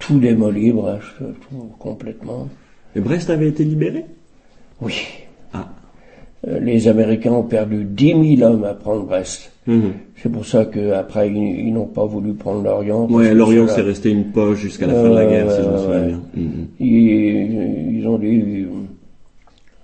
Tout 0.00 0.18
démoli, 0.18 0.72
bref, 0.72 1.14
tout 1.20 1.70
complètement. 1.78 2.48
Et 2.96 3.00
Brest 3.00 3.30
avait 3.30 3.48
été 3.48 3.62
libéré? 3.64 4.04
Oui. 4.80 4.94
Ah. 5.52 5.68
Euh, 6.48 6.58
Les 6.58 6.88
Américains 6.88 7.32
ont 7.32 7.44
perdu 7.44 7.84
10 7.84 8.36
000 8.38 8.50
hommes 8.50 8.64
à 8.64 8.74
prendre 8.74 9.04
Brest. 9.04 9.52
Mhm. 9.66 9.92
C'est 10.16 10.32
pour 10.32 10.44
ça 10.46 10.64
qu'après, 10.64 11.28
ils, 11.28 11.66
ils 11.68 11.72
n'ont 11.72 11.86
pas 11.86 12.04
voulu 12.06 12.32
prendre 12.32 12.62
l'Orient. 12.64 13.06
que 13.06 13.32
Lorient 13.34 13.68
c'est 13.68 13.82
resté 13.82 14.10
une 14.10 14.32
poche 14.32 14.58
jusqu'à 14.58 14.86
la 14.86 14.94
fin 14.94 15.10
de 15.10 15.14
la 15.14 15.26
guerre, 15.26 15.50
si 15.52 15.62
je 15.62 15.68
me 15.68 15.76
souviens 15.78 16.00
ouais. 16.00 16.06
bien. 16.08 16.20
Mhm. 16.34 16.66
Ils, 16.80 17.96
ils 17.98 18.08
ont 18.08 18.18
dit, 18.18 18.66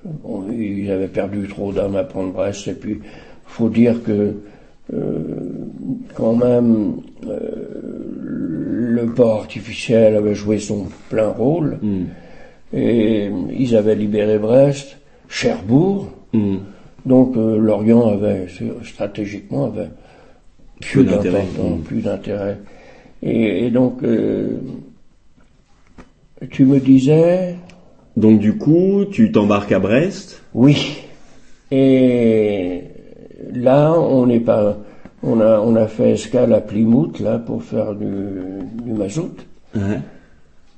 bon, 0.04 0.44
ils 0.50 0.90
avaient 0.90 1.08
perdu 1.08 1.46
trop 1.46 1.72
d'hommes 1.72 1.96
à 1.96 2.04
prendre 2.04 2.32
Brest, 2.32 2.66
et 2.68 2.72
puis 2.74 2.98
faut 3.44 3.68
dire 3.68 4.02
que 4.02 4.34
euh, 4.94 5.22
quand 6.14 6.34
même 6.36 6.96
euh, 7.26 7.95
le 8.78 9.06
port 9.06 9.40
artificiel 9.40 10.16
avait 10.16 10.34
joué 10.34 10.58
son 10.58 10.86
plein 11.08 11.28
rôle, 11.28 11.78
Mhm. 11.82 12.06
et 12.74 13.30
ils 13.58 13.74
avaient 13.74 13.94
libéré 13.94 14.38
Brest, 14.38 14.98
Cherbourg, 15.28 16.08
Mhm. 16.32 16.58
donc 17.06 17.36
euh, 17.36 17.56
l'Orient 17.58 18.06
avait 18.08 18.46
stratégiquement 18.84 19.64
avait 19.66 19.88
plus 20.80 21.04
d'intérêt. 21.04 21.44
Mhm. 21.58 21.80
plus 21.82 22.02
d'intérêt. 22.02 22.58
Et, 23.22 23.66
et 23.66 23.70
donc 23.70 24.02
euh, 24.02 24.58
tu 26.50 26.64
me 26.66 26.78
disais 26.78 27.56
Donc 28.16 28.38
du 28.40 28.56
coup, 28.56 29.04
tu 29.10 29.32
t'embarques 29.32 29.72
à 29.72 29.78
Brest? 29.78 30.42
Oui. 30.54 30.98
Et 31.70 32.82
là, 33.52 33.92
on 33.98 34.26
n'est 34.26 34.40
pas, 34.40 34.76
on 35.26 35.40
a, 35.40 35.58
on 35.60 35.74
a 35.76 35.86
fait 35.86 36.12
escale 36.12 36.52
à 36.54 36.60
Plymouth 36.60 37.20
là 37.20 37.38
pour 37.38 37.62
faire 37.62 37.94
du, 37.94 38.06
du 38.84 38.92
mazout, 38.92 39.36
Ouais. 39.74 39.98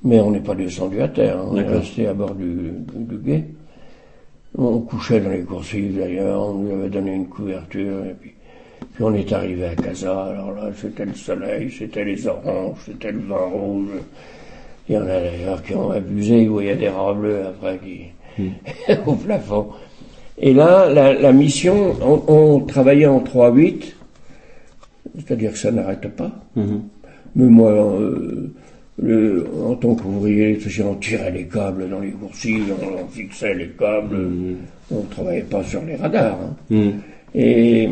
mais 0.03 0.19
on 0.19 0.31
n'est 0.31 0.39
pas 0.41 0.55
descendu 0.55 0.99
à 1.01 1.07
terre. 1.07 1.37
hein. 1.37 1.45
On 1.51 1.57
est 1.57 1.63
resté 1.67 2.07
à 2.07 2.13
bord 2.13 2.35
du, 2.35 2.45
du, 2.45 3.03
du 3.05 3.17
guet. 3.17 3.45
On 4.57 4.79
couchait 4.79 5.19
dans 5.21 5.29
les 5.29 5.41
coursives 5.43 5.97
d'ailleurs. 5.99 6.41
On 6.49 6.53
nous 6.55 6.71
avait 6.73 6.89
donné 6.89 7.13
une 7.13 7.27
couverture 7.27 8.03
et 8.05 8.15
puis, 8.19 8.31
puis 8.93 9.03
on 9.03 9.13
est 9.13 9.31
arrivé 9.31 9.65
à 9.67 9.75
Casa. 9.75 10.23
Alors 10.25 10.51
là, 10.53 10.71
c'était 10.75 11.05
le 11.05 11.13
soleil, 11.13 11.71
c'était 11.71 12.03
les 12.03 12.27
oranges, 12.27 12.77
c'était 12.85 13.11
le 13.11 13.19
vin 13.19 13.45
rouge. 13.53 13.89
Il 14.89 14.95
y 14.95 14.97
en 14.97 15.03
a 15.03 15.19
d'ailleurs 15.19 15.61
qui 15.61 15.75
ont 15.75 15.91
abusé, 15.91 16.41
ils 16.41 16.49
voyaient 16.49 16.75
des 16.75 16.89
rats 16.89 17.13
bleus 17.13 17.41
après 17.47 17.77
qui 17.77 18.43
au 19.05 19.13
plafond. 19.13 19.67
Et 20.39 20.53
là, 20.53 20.89
la, 20.91 21.13
la 21.13 21.31
mission, 21.31 21.93
on, 22.01 22.21
on 22.33 22.59
travaillait 22.61 23.05
en 23.05 23.19
3-8, 23.19 23.93
c'est-à-dire 25.19 25.51
que 25.51 25.57
ça 25.57 25.71
n'arrête 25.71 26.07
pas. 26.15 26.31
Mhm. 26.55 26.81
Mais 27.35 27.45
moi, 27.45 27.71
euh, 27.71 28.51
le- 29.01 29.45
en 29.65 29.75
tant 29.75 29.95
qu'ouvrier, 29.95 30.57
on 30.83 30.95
tirait 30.95 31.31
les 31.31 31.45
câbles 31.45 31.87
dans 31.89 31.99
les 31.99 32.11
coursives, 32.11 32.73
on, 32.81 33.03
on 33.03 33.07
fixait 33.07 33.53
les 33.53 33.67
câbles, 33.69 34.17
on 34.91 34.95
ne 34.97 35.01
travaillait 35.09 35.43
pas 35.43 35.63
sur 35.63 35.83
les 35.85 35.95
radars. 35.95 36.39
hein. 36.41 36.55
Mhm. 36.69 36.93
Et 37.35 37.89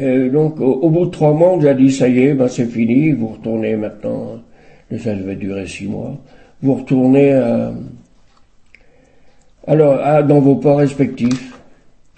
euh, 0.00 0.30
donc, 0.30 0.60
au, 0.60 0.72
au 0.72 0.90
bout 0.90 1.06
de 1.06 1.10
trois 1.10 1.32
mois, 1.32 1.52
on 1.52 1.58
nous 1.58 1.66
a 1.68 1.74
dit, 1.74 1.90
ça 1.92 2.08
y 2.08 2.18
est, 2.20 2.34
ben, 2.34 2.48
c'est 2.48 2.66
fini, 2.66 3.12
vous 3.12 3.28
retournez 3.28 3.76
maintenant, 3.76 4.42
ça 4.98 5.14
devait 5.14 5.36
durer 5.36 5.66
six 5.66 5.86
mois, 5.86 6.16
vous 6.62 6.74
retournez 6.74 7.32
à, 7.32 7.72
alors, 9.66 9.98
à- 10.00 10.22
dans 10.22 10.40
vos 10.40 10.56
ports 10.56 10.78
respectifs. 10.78 11.52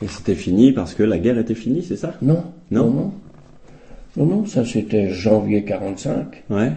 Et 0.02 0.06
c'était 0.06 0.35
fini 0.35 0.73
parce 0.73 0.94
que 0.94 1.02
la 1.02 1.19
guerre 1.19 1.39
était 1.39 1.55
finie, 1.55 1.82
c'est 1.82 1.97
ça? 1.97 2.15
Non, 2.23 2.44
Non 2.70 2.85
non, 2.85 2.90
non. 2.90 3.12
Non, 4.18 4.26
non, 4.26 4.46
ça 4.46 4.64
c'était 4.64 5.10
janvier 5.10 5.62
45, 5.62 6.42
Ouais. 6.50 6.72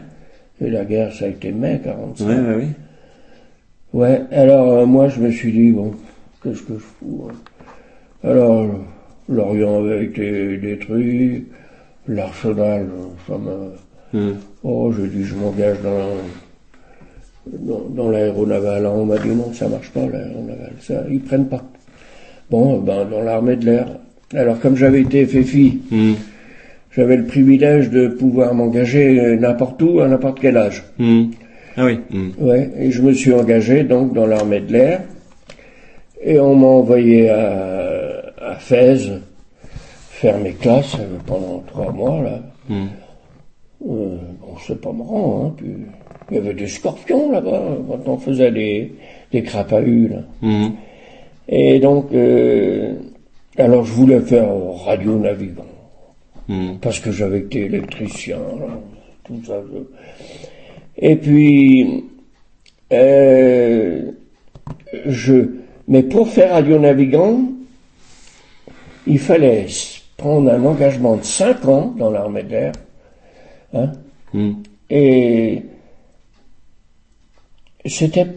et 0.61 0.69
la 0.69 0.85
guerre, 0.85 1.11
ça 1.11 1.25
a 1.25 1.27
été 1.29 1.51
mai 1.51 1.81
45. 1.83 2.27
Ouais, 2.27 2.35
ouais, 2.35 2.55
ouais. 2.55 2.67
Ouais, 3.93 4.21
alors 4.31 4.71
euh, 4.73 4.85
moi 4.85 5.09
je 5.09 5.19
me 5.19 5.31
suis 5.31 5.51
dit, 5.51 5.71
bon, 5.71 5.91
qu'est-ce 6.43 6.61
que 6.61 6.73
je 6.75 6.79
fous 6.79 7.27
hein 7.29 7.33
Alors, 8.23 8.61
euh, 8.61 8.67
l'Orient 9.27 9.83
avait 9.83 10.05
été 10.05 10.57
détruit, 10.57 11.47
l'arsenal, 12.07 12.87
ça 13.27 13.37
m'a... 13.37 14.19
Mhm. 14.19 14.35
Oh, 14.63 14.91
j'ai 14.93 15.07
dit, 15.07 15.23
je 15.23 15.35
m'engage 15.35 15.77
dans, 15.81 16.17
dans, 17.47 17.81
dans 17.89 18.09
l'aéronaval. 18.11 18.85
On 18.85 19.05
m'a 19.05 19.17
dit, 19.17 19.29
non, 19.29 19.51
ça 19.53 19.67
marche 19.67 19.89
pas, 19.91 20.05
l'aéronaval, 20.05 20.73
ça, 20.81 21.03
ils 21.09 21.21
prennent 21.21 21.47
pas. 21.47 21.63
Bon, 22.49 22.79
ben, 22.79 23.05
dans 23.09 23.21
l'armée 23.23 23.55
de 23.55 23.65
l'air. 23.65 23.87
Alors, 24.33 24.59
comme 24.59 24.75
j'avais 24.75 25.01
été 25.01 25.25
FFI, 25.25 25.79
Mhm. 25.91 26.15
J'avais 26.91 27.17
le 27.17 27.25
privilège 27.25 27.89
de 27.89 28.07
pouvoir 28.07 28.53
m'engager 28.53 29.19
euh, 29.19 29.37
n'importe 29.37 29.81
où, 29.81 29.99
à 30.01 30.07
n'importe 30.07 30.39
quel 30.39 30.57
âge. 30.57 30.83
Mhm. 30.99 31.31
Ah 31.77 31.85
oui. 31.85 31.99
Mhm. 32.09 32.33
Ouais, 32.39 32.69
et 32.79 32.91
je 32.91 33.01
me 33.01 33.13
suis 33.13 33.33
engagé 33.33 33.83
donc 33.83 34.13
dans 34.13 34.25
l'armée 34.25 34.59
de 34.59 34.73
l'air. 34.73 35.01
Et 36.23 36.39
on 36.39 36.55
m'a 36.55 36.67
envoyé 36.67 37.29
à, 37.29 38.21
à 38.39 38.55
Fès 38.55 39.09
faire 40.09 40.37
mes 40.37 40.51
classes 40.51 40.95
euh, 40.99 41.17
pendant 41.25 41.63
trois 41.65 41.91
mois 41.91 42.21
là. 42.21 42.39
Mhm. 42.69 42.87
Euh, 43.89 44.17
bon, 44.39 44.55
c'est 44.67 44.79
pas 44.79 44.91
marrant, 44.91 45.45
hein. 45.45 45.53
Puis, 45.57 45.73
il 46.29 46.35
y 46.35 46.39
avait 46.39 46.53
des 46.53 46.67
scorpions 46.67 47.31
là-bas 47.31 47.61
quand 47.87 48.11
on 48.11 48.17
faisait 48.17 48.51
des, 48.51 48.93
des 49.31 49.43
crapahus 49.43 50.09
là. 50.09 50.17
Mhm. 50.41 50.71
Et 51.49 51.79
donc, 51.79 52.13
euh, 52.13 52.93
alors 53.57 53.83
je 53.83 53.91
voulais 53.91 54.19
faire 54.19 54.47
radio 54.85 55.17
navigant 55.17 55.65
Mhm. 56.47 56.79
parce 56.81 56.99
que 56.99 57.11
j'avais 57.11 57.39
été 57.39 57.65
électricien, 57.65 58.37
là, 58.37 58.79
tout 59.23 59.41
ça. 59.45 59.61
Et 60.97 61.15
puis, 61.15 62.05
euh, 62.91 64.11
je, 65.05 65.35
mais 65.87 66.03
pour 66.03 66.27
faire 66.27 66.51
radio 66.53 66.77
navigant, 66.79 67.41
il 69.07 69.19
fallait 69.19 69.67
prendre 70.17 70.51
un 70.51 70.63
engagement 70.65 71.15
de 71.15 71.23
5 71.23 71.65
ans 71.67 71.93
dans 71.97 72.11
l'armée 72.11 72.43
de 72.43 72.49
l'air, 72.49 72.71
hein, 73.73 73.91
Mhm. 74.33 74.55
et 74.89 75.63
c'était 77.85 78.27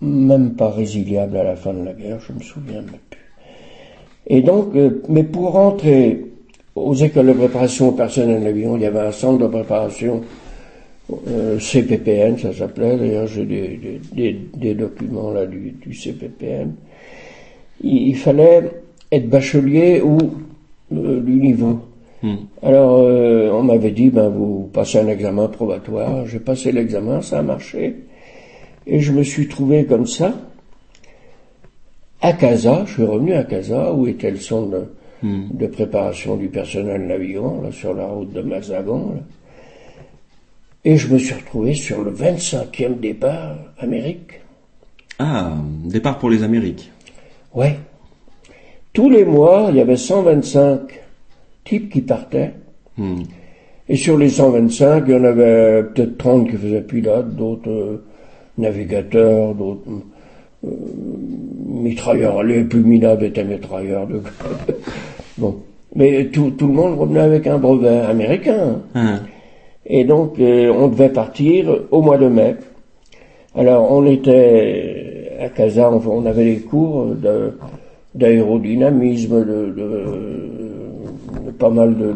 même 0.00 0.54
pas 0.54 0.70
résiliable 0.70 1.36
à 1.38 1.44
la 1.44 1.56
fin 1.56 1.72
de 1.72 1.84
la 1.84 1.92
guerre, 1.92 2.20
je 2.20 2.32
me 2.32 2.40
souviens 2.40 2.82
même 2.82 2.98
plus. 3.10 3.20
Et 4.26 4.42
donc, 4.42 4.74
euh, 4.74 5.02
mais 5.08 5.22
pour 5.24 5.52
rentrer 5.52 6.26
aux 6.76 6.94
écoles 6.94 7.28
de 7.28 7.32
préparation 7.32 7.88
au 7.88 7.92
personnel 7.92 8.42
d'avion, 8.44 8.76
il 8.76 8.82
y 8.82 8.86
avait 8.86 9.00
un 9.00 9.12
centre 9.12 9.38
de 9.38 9.48
préparation 9.48 10.22
euh, 11.28 11.58
CPPN, 11.58 12.36
ça 12.38 12.52
s'appelait. 12.52 12.96
D'ailleurs, 12.96 13.26
j'ai 13.26 13.44
des, 13.44 13.78
des, 13.78 14.00
des, 14.12 14.40
des 14.54 14.74
documents 14.74 15.30
là 15.30 15.46
du, 15.46 15.72
du 15.72 15.94
CPPN. 15.94 16.74
Il, 17.82 18.08
il 18.08 18.16
fallait 18.16 18.70
être 19.10 19.28
bachelier 19.28 20.02
ou 20.02 20.18
euh, 20.92 21.20
du 21.20 21.32
niveau. 21.32 21.80
Mhm. 22.22 22.38
Alors, 22.62 22.98
euh, 22.98 23.50
on 23.52 23.62
m'avait 23.62 23.90
dit, 23.92 24.10
ben, 24.10 24.28
vous 24.28 24.68
passez 24.72 24.98
un 24.98 25.08
examen 25.08 25.48
probatoire. 25.48 26.26
J'ai 26.26 26.40
passé 26.40 26.72
l'examen, 26.72 27.22
ça 27.22 27.38
a 27.38 27.42
marché. 27.42 27.96
Et 28.86 29.00
je 29.00 29.12
me 29.12 29.22
suis 29.22 29.48
trouvé 29.48 29.84
comme 29.84 30.06
ça, 30.06 30.34
à 32.20 32.32
Casa. 32.32 32.84
Je 32.86 32.92
suis 32.92 33.04
revenu 33.04 33.32
à 33.32 33.44
Casa, 33.44 33.92
où 33.92 34.06
était 34.06 34.30
le 34.30 34.38
centre 34.38 34.88
de, 35.22 35.28
Mhm. 35.28 35.48
de 35.52 35.66
préparation 35.66 36.36
du 36.36 36.48
personnel 36.48 37.06
navigant, 37.06 37.60
là, 37.62 37.72
sur 37.72 37.94
la 37.94 38.06
route 38.06 38.32
de 38.32 38.42
Mazagan. 38.42 39.12
là. 39.14 39.20
Et 40.84 40.96
je 40.96 41.12
me 41.12 41.18
suis 41.18 41.34
retrouvé 41.34 41.74
sur 41.74 42.02
le 42.02 42.10
25e 42.10 42.98
départ 43.00 43.56
Amérique. 43.78 44.40
Ah, 45.18 45.52
départ 45.84 46.18
pour 46.18 46.30
les 46.30 46.42
Amériques. 46.42 46.90
Ouais. 47.54 47.76
tous 48.92 49.10
les 49.10 49.24
mois, 49.26 49.66
il 49.70 49.76
y 49.76 49.80
avait 49.80 49.96
125 49.96 50.80
types 51.64 51.90
qui 51.90 52.00
partaient. 52.00 52.54
Hmm. 52.96 53.22
Et 53.90 53.96
sur 53.96 54.16
les 54.16 54.30
125, 54.30 55.04
il 55.06 55.12
y 55.12 55.16
en 55.16 55.24
avait 55.24 55.82
peut-être 55.82 56.16
30 56.16 56.48
qui 56.50 56.56
faisaient 56.56 56.80
pilote, 56.80 57.34
d'autres 57.36 57.68
euh, 57.70 58.04
navigateurs, 58.56 59.54
d'autres 59.54 59.82
euh, 60.64 60.70
mitrailleurs. 61.66 62.42
Les 62.42 62.62
plus 62.64 62.80
minables 62.80 63.24
étaient 63.24 63.44
mitrailleurs. 63.44 64.06
De... 64.06 64.20
bon. 65.38 65.56
Mais 65.94 66.26
tout, 66.26 66.50
tout 66.50 66.66
le 66.66 66.74
monde 66.74 66.98
revenait 66.98 67.20
avec 67.20 67.46
un 67.46 67.58
brevet 67.58 68.00
américain. 68.00 68.80
Hein. 68.94 69.20
Et 69.86 70.04
donc, 70.04 70.38
euh, 70.40 70.72
on 70.76 70.88
devait 70.88 71.08
partir 71.08 71.74
au 71.90 72.02
mois 72.02 72.18
de 72.18 72.26
mai. 72.28 72.56
Alors, 73.54 73.90
on 73.90 74.04
était 74.04 75.32
à 75.40 75.48
Casa, 75.48 75.90
on, 75.90 76.02
on 76.10 76.26
avait 76.26 76.44
les 76.44 76.58
cours 76.58 77.06
d'aérodynamisme, 78.14 79.44
de, 79.44 79.72
de- 79.76 81.46
de 81.46 81.50
pas 81.52 81.70
mal 81.70 81.94
de, 81.96 82.14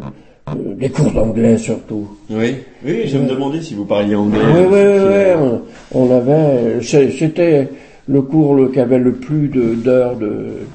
de- 0.54 0.74
des 0.74 0.88
cours 0.90 1.10
d'anglais 1.12 1.56
surtout. 1.58 2.08
Oui, 2.30 2.56
oui, 2.84 3.02
je 3.06 3.18
me 3.18 3.28
demandais 3.28 3.60
si 3.62 3.74
vous 3.74 3.84
parliez 3.84 4.14
anglais. 4.14 4.40
Oui, 4.54 4.60
oui, 4.68 4.74
Euh, 4.74 5.36
oui, 5.36 5.42
oui, 5.42 5.60
on, 5.94 6.02
on 6.08 6.10
avait, 6.16 6.80
c'était 6.82 7.68
le 8.08 8.22
cours 8.22 8.54
le- 8.54 8.68
qui 8.68 8.80
avait 8.80 8.98
le 8.98 9.12
plus 9.12 9.48
de- 9.48 9.74
d'heures 9.74 10.16
de, 10.16 10.28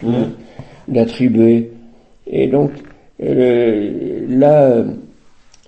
de- 0.04 0.08
Mm. 0.08 0.32
d'attribuer. 0.88 1.72
Et 2.28 2.48
donc, 2.48 2.72
euh, 3.24 4.26
là, 4.30 4.84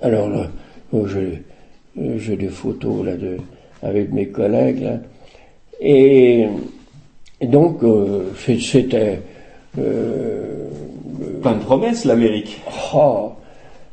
alors 0.02 0.30
là, 0.30 0.48
oh, 0.94 1.06
j'ai, 1.08 1.44
euh, 2.00 2.18
j'ai 2.18 2.36
des 2.36 2.48
photos 2.50 3.06
là 3.06 3.16
de, 3.16 3.38
avec 3.84 4.12
mes 4.12 4.28
collègues 4.28 4.82
là. 4.84 4.98
Et, 5.80 6.48
donc, 7.42 7.84
euh, 7.84 8.24
c'était, 8.60 9.20
euh, 9.78 10.54
Plein 11.42 11.54
de 11.54 11.60
promesses, 11.64 12.04
l'Amérique. 12.06 12.60
oh, 12.96 13.32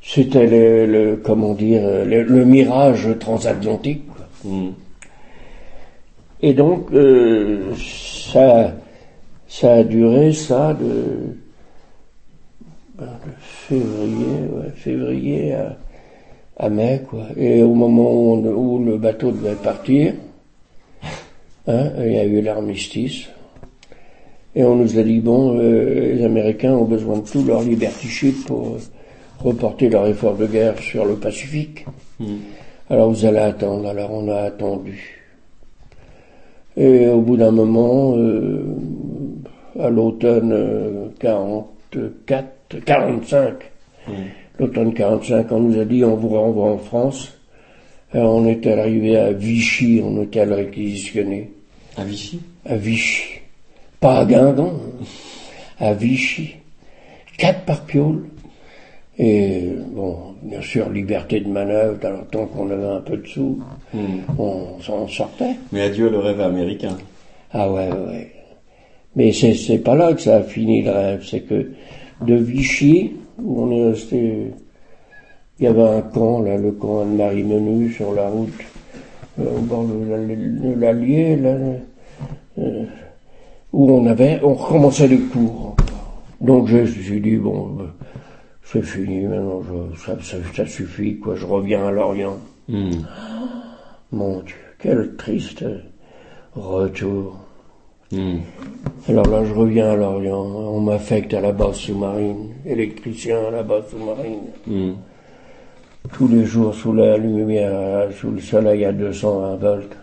c'était 0.02 0.46
le, 0.46 0.86
le- 0.86 1.16
comment 1.16 1.52
dire, 1.54 1.82
le, 2.06 2.22
le 2.22 2.44
mirage 2.46 3.08
transatlantique. 3.20 4.02
quoi. 4.06 4.26
Hmm. 4.50 4.70
Et 6.42 6.52
donc, 6.52 6.92
euh, 6.92 7.72
ça, 7.76 8.74
ça 9.48 9.74
a 9.74 9.82
duré 9.84 10.32
ça 10.32 10.74
de, 10.74 11.36
ben, 12.98 13.04
de 13.06 13.32
février, 13.38 14.26
ouais, 14.52 14.70
février 14.74 15.54
à, 15.54 15.76
à 16.58 16.68
mai, 16.68 17.02
quoi. 17.08 17.24
Et 17.36 17.62
au 17.62 17.74
moment 17.74 18.10
où, 18.12 18.32
on- 18.34 18.46
où 18.54 18.84
le 18.84 18.98
bateau 18.98 19.30
devait 19.30 19.54
partir, 19.54 20.14
hein, 21.66 21.90
il 21.98 22.12
y 22.12 22.18
a 22.18 22.24
eu 22.24 22.40
l'armistice. 22.42 23.28
Et 24.56 24.62
on 24.64 24.76
nous 24.76 24.98
a 24.98 25.02
dit, 25.02 25.18
bon, 25.20 25.58
euh, 25.58 26.14
les 26.14 26.24
Américains 26.24 26.74
ont 26.74 26.84
besoin 26.84 27.18
de 27.18 27.26
tout 27.28 27.42
leur 27.44 27.62
Liberty 27.62 28.06
Ship 28.06 28.44
pour 28.46 28.76
reporter 29.40 29.88
leur 29.88 30.06
effort 30.06 30.36
de 30.36 30.46
guerre 30.46 30.78
sur 30.78 31.04
le 31.04 31.14
Pacifique. 31.16 31.86
Hmm. 32.20 32.36
Alors 32.90 33.10
vous 33.10 33.24
allez 33.24 33.38
attendre. 33.38 33.88
Alors 33.88 34.12
on 34.12 34.28
a 34.28 34.42
attendu. 34.42 35.13
Et 36.76 37.08
au 37.08 37.20
bout 37.20 37.36
d'un 37.36 37.52
moment, 37.52 38.16
euh, 38.16 38.64
à 39.78 39.88
l'automne 39.88 40.52
euh, 40.52 41.08
44, 41.20 42.84
45, 42.84 43.54
l'automne 44.58 44.92
45, 44.92 45.52
on 45.52 45.60
nous 45.60 45.80
a 45.80 45.84
dit 45.84 46.04
on 46.04 46.16
vous 46.16 46.30
renvoie 46.30 46.72
en 46.72 46.78
France. 46.78 47.32
Alors 48.12 48.34
on 48.34 48.46
était 48.46 48.72
arrivé 48.72 49.16
à 49.16 49.32
Vichy, 49.32 50.00
on 50.04 50.22
était 50.22 50.40
à 50.40 50.44
le 50.44 50.54
réquisitionner. 50.54 51.52
À 51.96 52.04
Vichy? 52.04 52.40
À 52.66 52.76
Vichy. 52.76 53.40
Pas 54.00 54.18
à 54.18 54.24
Guingamp, 54.24 54.74
à 55.78 55.94
Vichy. 55.94 56.56
Quatre 57.38 57.64
par 57.64 57.84
piole. 57.84 58.24
Et 59.18 59.68
bon, 59.92 60.16
bien 60.42 60.60
sûr, 60.60 60.90
liberté 60.90 61.40
de 61.40 61.48
manœuvre, 61.48 62.04
alors 62.04 62.26
tant 62.30 62.46
qu'on 62.46 62.68
avait 62.70 62.84
un 62.84 63.00
peu 63.00 63.16
de 63.18 63.26
sous, 63.26 63.60
Hmm. 63.92 63.98
on 64.38 64.80
s'en 64.80 65.06
sortait. 65.06 65.54
Mais 65.72 65.82
adieu 65.82 66.10
le 66.10 66.18
rêve 66.18 66.40
américain. 66.40 66.96
Ah 67.52 67.70
ouais, 67.70 67.88
ouais. 67.90 68.32
Mais 69.14 69.32
c'est, 69.32 69.54
c'est 69.54 69.78
pas 69.78 69.94
là 69.94 70.12
que 70.14 70.20
ça 70.20 70.36
a 70.38 70.42
fini 70.42 70.82
le 70.82 70.90
rêve, 70.90 71.24
c'est 71.24 71.42
que 71.42 71.70
de 72.26 72.34
Vichy, 72.34 73.12
où 73.40 73.62
on 73.62 73.70
est 73.70 73.84
resté, 73.90 74.46
il 75.60 75.64
y 75.64 75.68
avait 75.68 75.82
un 75.82 76.00
camp, 76.02 76.40
là, 76.40 76.56
le 76.56 76.72
camp 76.72 77.02
Anne-Marie 77.02 77.44
Menu, 77.44 77.92
sur 77.92 78.12
la 78.14 78.28
route, 78.28 78.50
euh, 79.38 79.44
au 79.56 79.60
bord 79.60 79.84
de 79.84 80.10
la- 80.10 80.18
de 80.74 80.80
l'Allier, 80.80 81.36
là, 81.36 81.56
euh, 82.58 82.84
où 83.72 83.92
on 83.92 84.06
avait, 84.06 84.40
on 84.42 84.54
recommençait 84.54 85.06
les 85.06 85.18
cours. 85.20 85.76
Donc 86.40 86.66
je 86.66 86.78
me 86.78 86.86
suis 86.86 87.20
dit, 87.20 87.36
bon, 87.36 87.68
ben, 87.78 87.84
c'est 88.64 88.82
fini, 88.82 89.26
maintenant, 89.26 89.62
je- 89.62 89.98
ça, 89.98 90.16
ça, 90.22 90.36
ça 90.54 90.66
suffit, 90.66 91.18
quoi, 91.18 91.34
je 91.36 91.46
reviens 91.46 91.86
à 91.86 91.90
Lorient. 91.90 92.38
Hmm. 92.68 92.90
Mon 94.12 94.40
Dieu, 94.40 94.54
quel 94.78 95.14
triste 95.16 95.64
retour. 96.54 97.38
Hmm. 98.12 98.38
Alors 99.08 99.26
là, 99.28 99.44
je 99.44 99.52
reviens 99.52 99.90
à 99.92 99.96
Lorient. 99.96 100.40
On 100.40 100.80
m'affecte 100.80 101.34
à 101.34 101.40
la 101.40 101.52
base 101.52 101.76
sous-marine, 101.76 102.50
électricien 102.64 103.38
à 103.48 103.50
la 103.50 103.62
base 103.62 103.84
sous-marine. 103.90 104.40
Hmm. 104.66 104.92
Tous 106.12 106.28
les 106.28 106.44
jours 106.44 106.74
sous 106.74 106.92
la 106.92 107.16
lumière, 107.16 108.08
sous 108.12 108.30
le 108.30 108.40
soleil 108.40 108.84
à 108.84 108.92
220 108.92 109.56
volts. 109.56 109.96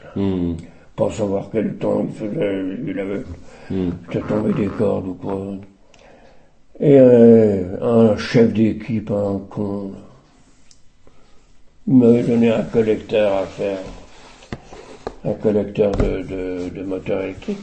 Pas 0.96 1.10
savoir 1.12 1.50
quel 1.52 1.76
temps 1.78 2.06
il 2.08 2.14
faisait, 2.16 2.64
il 2.86 3.00
avait 3.00 3.24
tombé 4.28 4.54
des 4.54 4.68
cordes 4.68 5.08
ou 5.08 5.14
quoi. 5.14 5.56
Et 6.84 6.98
euh, 6.98 7.78
un 7.80 8.18
chef 8.18 8.52
d'équipe, 8.54 9.12
un 9.12 9.38
con, 9.50 9.92
il 11.88 11.94
m'avait 11.94 12.24
donné 12.24 12.52
un 12.52 12.64
collecteur 12.64 13.36
à 13.38 13.46
faire. 13.46 13.78
Un 15.24 15.34
collecteur 15.34 15.92
de, 15.92 16.24
de, 16.24 16.70
de 16.70 16.82
moteur 16.82 17.22
électrique. 17.22 17.60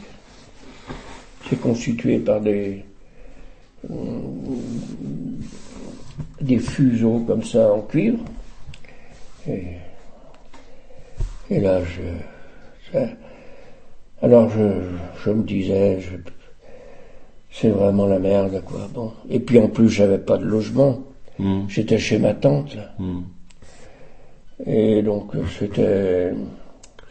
C'est 1.48 1.60
constitué 1.60 2.20
par 2.20 2.40
des, 2.40 2.84
des 6.40 6.58
fuseaux 6.58 7.24
comme 7.26 7.42
ça 7.42 7.72
en 7.72 7.80
cuivre. 7.80 8.20
Et, 9.48 9.64
et 11.50 11.58
là, 11.58 11.80
je, 11.82 12.98
alors 14.22 14.48
je, 14.50 14.82
je 15.24 15.30
me 15.30 15.42
disais, 15.42 15.98
je- 16.00 16.16
c'est 17.50 17.70
vraiment 17.70 18.06
la 18.06 18.18
merde, 18.18 18.62
quoi. 18.64 18.88
Bon. 18.94 19.12
Et 19.30 19.40
puis 19.40 19.58
en 19.58 19.68
plus, 19.68 19.88
j'avais 19.88 20.18
pas 20.18 20.36
de 20.36 20.44
logement. 20.44 21.00
Hmm. 21.38 21.62
J'étais 21.68 21.98
chez 21.98 22.18
ma 22.18 22.34
tante, 22.34 22.74
là. 22.74 22.90
Hmm. 22.98 23.20
Et 24.66 25.02
donc, 25.02 25.32
c'était, 25.58 26.32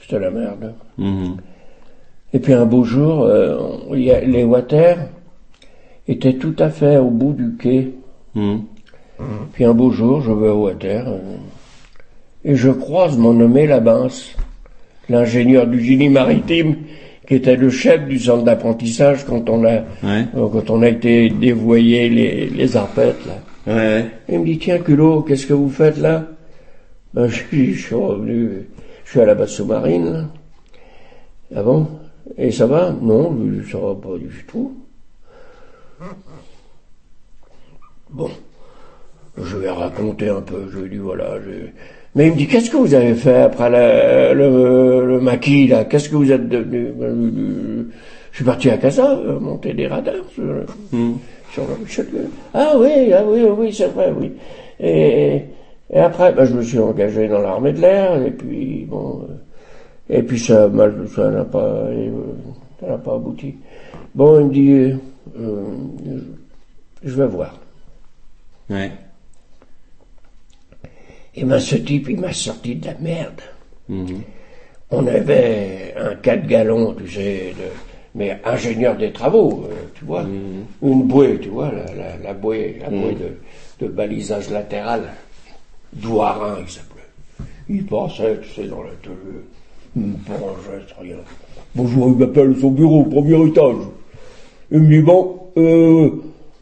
c'était 0.01 0.19
la 0.19 0.31
merde. 0.31 0.73
Hmm. 0.97 1.35
Et 2.33 2.39
puis 2.39 2.53
un 2.53 2.65
beau 2.65 2.83
jour, 2.83 3.23
euh, 3.23 3.57
il 3.93 4.03
y 4.03 4.11
a- 4.11 4.21
les 4.21 4.43
water 4.43 4.97
étaient 6.07 6.33
tout 6.35 6.55
à 6.59 6.69
fait 6.69 6.97
au 6.97 7.09
bout 7.09 7.33
du 7.33 7.55
quai. 7.55 7.93
Puis 9.53 9.63
un 9.65 9.73
beau 9.73 9.91
jour, 9.91 10.21
je 10.21 10.31
vais 10.31 10.49
au 10.49 10.65
water 10.65 11.07
euh, 11.07 11.17
et 12.43 12.55
je 12.55 12.69
croise 12.69 13.17
mon 13.17 13.33
nommé 13.33 13.65
Labance, 13.65 14.35
l'ingénieur 15.09 15.65
du 15.65 15.83
génie 15.83 16.09
maritime, 16.09 16.76
qui 17.27 17.35
était 17.35 17.55
le 17.57 17.69
chef 17.69 18.05
du 18.07 18.17
centre 18.19 18.43
d'apprentissage 18.43 19.25
quand 19.25 19.49
on 19.49 19.63
a 19.65 19.81
Ouais. 20.03 20.25
euh, 20.35 20.47
quand 20.51 20.69
on 20.69 20.81
a 20.81 20.87
été 20.89 21.29
dévoyer 21.29 22.09
les, 22.09 22.45
les 22.49 22.77
arpètes 22.77 23.19
là. 23.25 23.73
Ouais. 23.75 24.05
Il 24.29 24.39
me 24.39 24.45
dit 24.45 24.57
tiens 24.59 24.79
culot, 24.79 25.21
qu'est-ce 25.23 25.45
que 25.45 25.53
vous 25.53 25.69
faites 25.69 25.97
là? 25.97 26.25
Ben, 27.13 27.27
je, 27.29 27.43
je 27.51 27.79
suis 27.81 27.95
revenu, 27.95 28.67
je 29.03 29.09
suis 29.11 29.19
à 29.21 29.25
la 29.25 29.35
base 29.35 29.49
sous-marine. 29.49 30.13
là. 30.13 30.23
Ah 31.55 31.63
bon? 31.63 31.87
Et 32.37 32.51
ça 32.51 32.65
va? 32.65 32.93
Non, 33.01 33.35
ça 33.71 33.77
va 33.77 33.93
pas 33.95 34.17
du 34.17 34.45
tout. 34.47 34.73
Bon, 38.09 38.29
je 39.37 39.57
vais 39.57 39.69
raconter 39.69 40.29
un 40.29 40.41
peu. 40.41 40.67
Je 40.71 40.79
lui 40.79 40.89
dis 40.91 40.97
voilà. 40.97 41.39
je- 41.41 41.67
Mais 42.15 42.27
il 42.27 42.31
me 42.33 42.37
dit 42.37 42.47
qu'est-ce 42.47 42.69
que 42.71 42.77
vous 42.77 42.93
avez 42.93 43.13
fait 43.13 43.41
après 43.41 43.69
le, 44.33 45.05
le 45.07 45.19
maquis 45.19 45.67
là? 45.67 45.85
Qu'est-ce 45.85 46.09
que 46.09 46.15
vous 46.15 46.31
êtes 46.31 46.47
devenu? 46.49 46.91
Ben, 46.97 47.85
je 48.31 48.35
suis 48.37 48.45
parti 48.45 48.69
à 48.69 48.77
Casa, 48.77 49.11
euh, 49.17 49.39
monter 49.39 49.73
des 49.73 49.87
radars 49.87 50.13
sur, 50.33 50.43
Hmm. 50.91 51.13
sur 51.53 51.63
le 51.67 51.73
Richelieu. 51.83 52.29
Ah 52.53 52.73
oui, 52.77 53.11
ah 53.13 53.23
oui, 53.25 53.41
oui, 53.57 53.73
c'est 53.73 53.87
vrai, 53.87 54.13
oui. 54.19 54.31
Et, 54.79 55.41
et 55.91 55.99
après, 55.99 56.31
ben, 56.33 56.45
je 56.45 56.53
me 56.53 56.61
suis 56.61 56.79
engagé 56.79 57.27
dans 57.27 57.39
l'armée 57.39 57.73
de 57.73 57.81
l'air, 57.81 58.21
et 58.21 58.31
puis 58.31 58.85
bon, 58.87 59.21
euh, 59.29 60.17
et 60.17 60.21
puis 60.23 60.39
ça, 60.39 60.67
mal, 60.67 60.93
ça 61.15 61.29
n'a 61.29 61.43
pas, 61.45 61.63
euh, 61.89 62.09
ça 62.79 62.87
n'a 62.87 62.97
pas 62.97 63.15
abouti. 63.15 63.55
Bon, 64.15 64.39
il 64.39 64.45
me 64.47 64.53
dit, 64.53 64.99
euh, 65.39 65.67
je 67.03 67.15
vais 67.15 67.27
voir. 67.27 67.59
Ouais. 68.69 68.91
Et 71.37 71.43
ben 71.43 71.59
ce 71.59 71.75
type, 71.75 72.09
il 72.09 72.19
m'a 72.19 72.33
sorti 72.33 72.75
de 72.75 72.87
la 72.87 72.95
merde. 72.99 73.41
On 74.89 75.05
avait 75.05 75.93
un 75.95 76.15
4 76.15 76.47
gallons, 76.47 76.95
tu 76.95 77.07
sais, 77.11 77.53
mais 78.15 78.39
ingénieur 78.43 78.97
des 78.97 79.11
travaux, 79.11 79.65
euh, 79.69 79.73
tu 79.93 80.05
vois. 80.05 80.23
Une 80.81 81.03
bouée, 81.03 81.37
tu 81.39 81.49
vois, 81.49 81.71
la, 81.71 81.85
la, 81.93 82.17
la 82.23 82.33
bouée, 82.33 82.77
la 82.81 82.89
bouée 82.89 83.15
de, 83.15 83.85
de 83.85 83.91
balisage 83.91 84.49
latéral. 84.49 85.03
Douarin, 85.93 86.57
il 86.61 86.69
s'appelait. 86.69 87.47
Il 87.69 87.85
passait, 87.85 88.39
tu 88.41 88.49
sais, 88.61 88.67
dans 88.67 88.81
l'atelier. 88.81 89.43
Il 89.95 90.01
me 90.01 90.13
brangeait, 90.25 90.83
c'est 90.87 91.01
rien. 91.01 91.17
Bonjour, 91.75 92.07
il 92.09 92.15
m'appelle 92.15 92.55
son 92.59 92.71
bureau, 92.71 93.03
premier 93.03 93.47
étage. 93.47 93.75
Il 94.71 94.79
me 94.79 94.89
dit, 94.89 95.01
bon, 95.01 95.39
euh, 95.57 96.09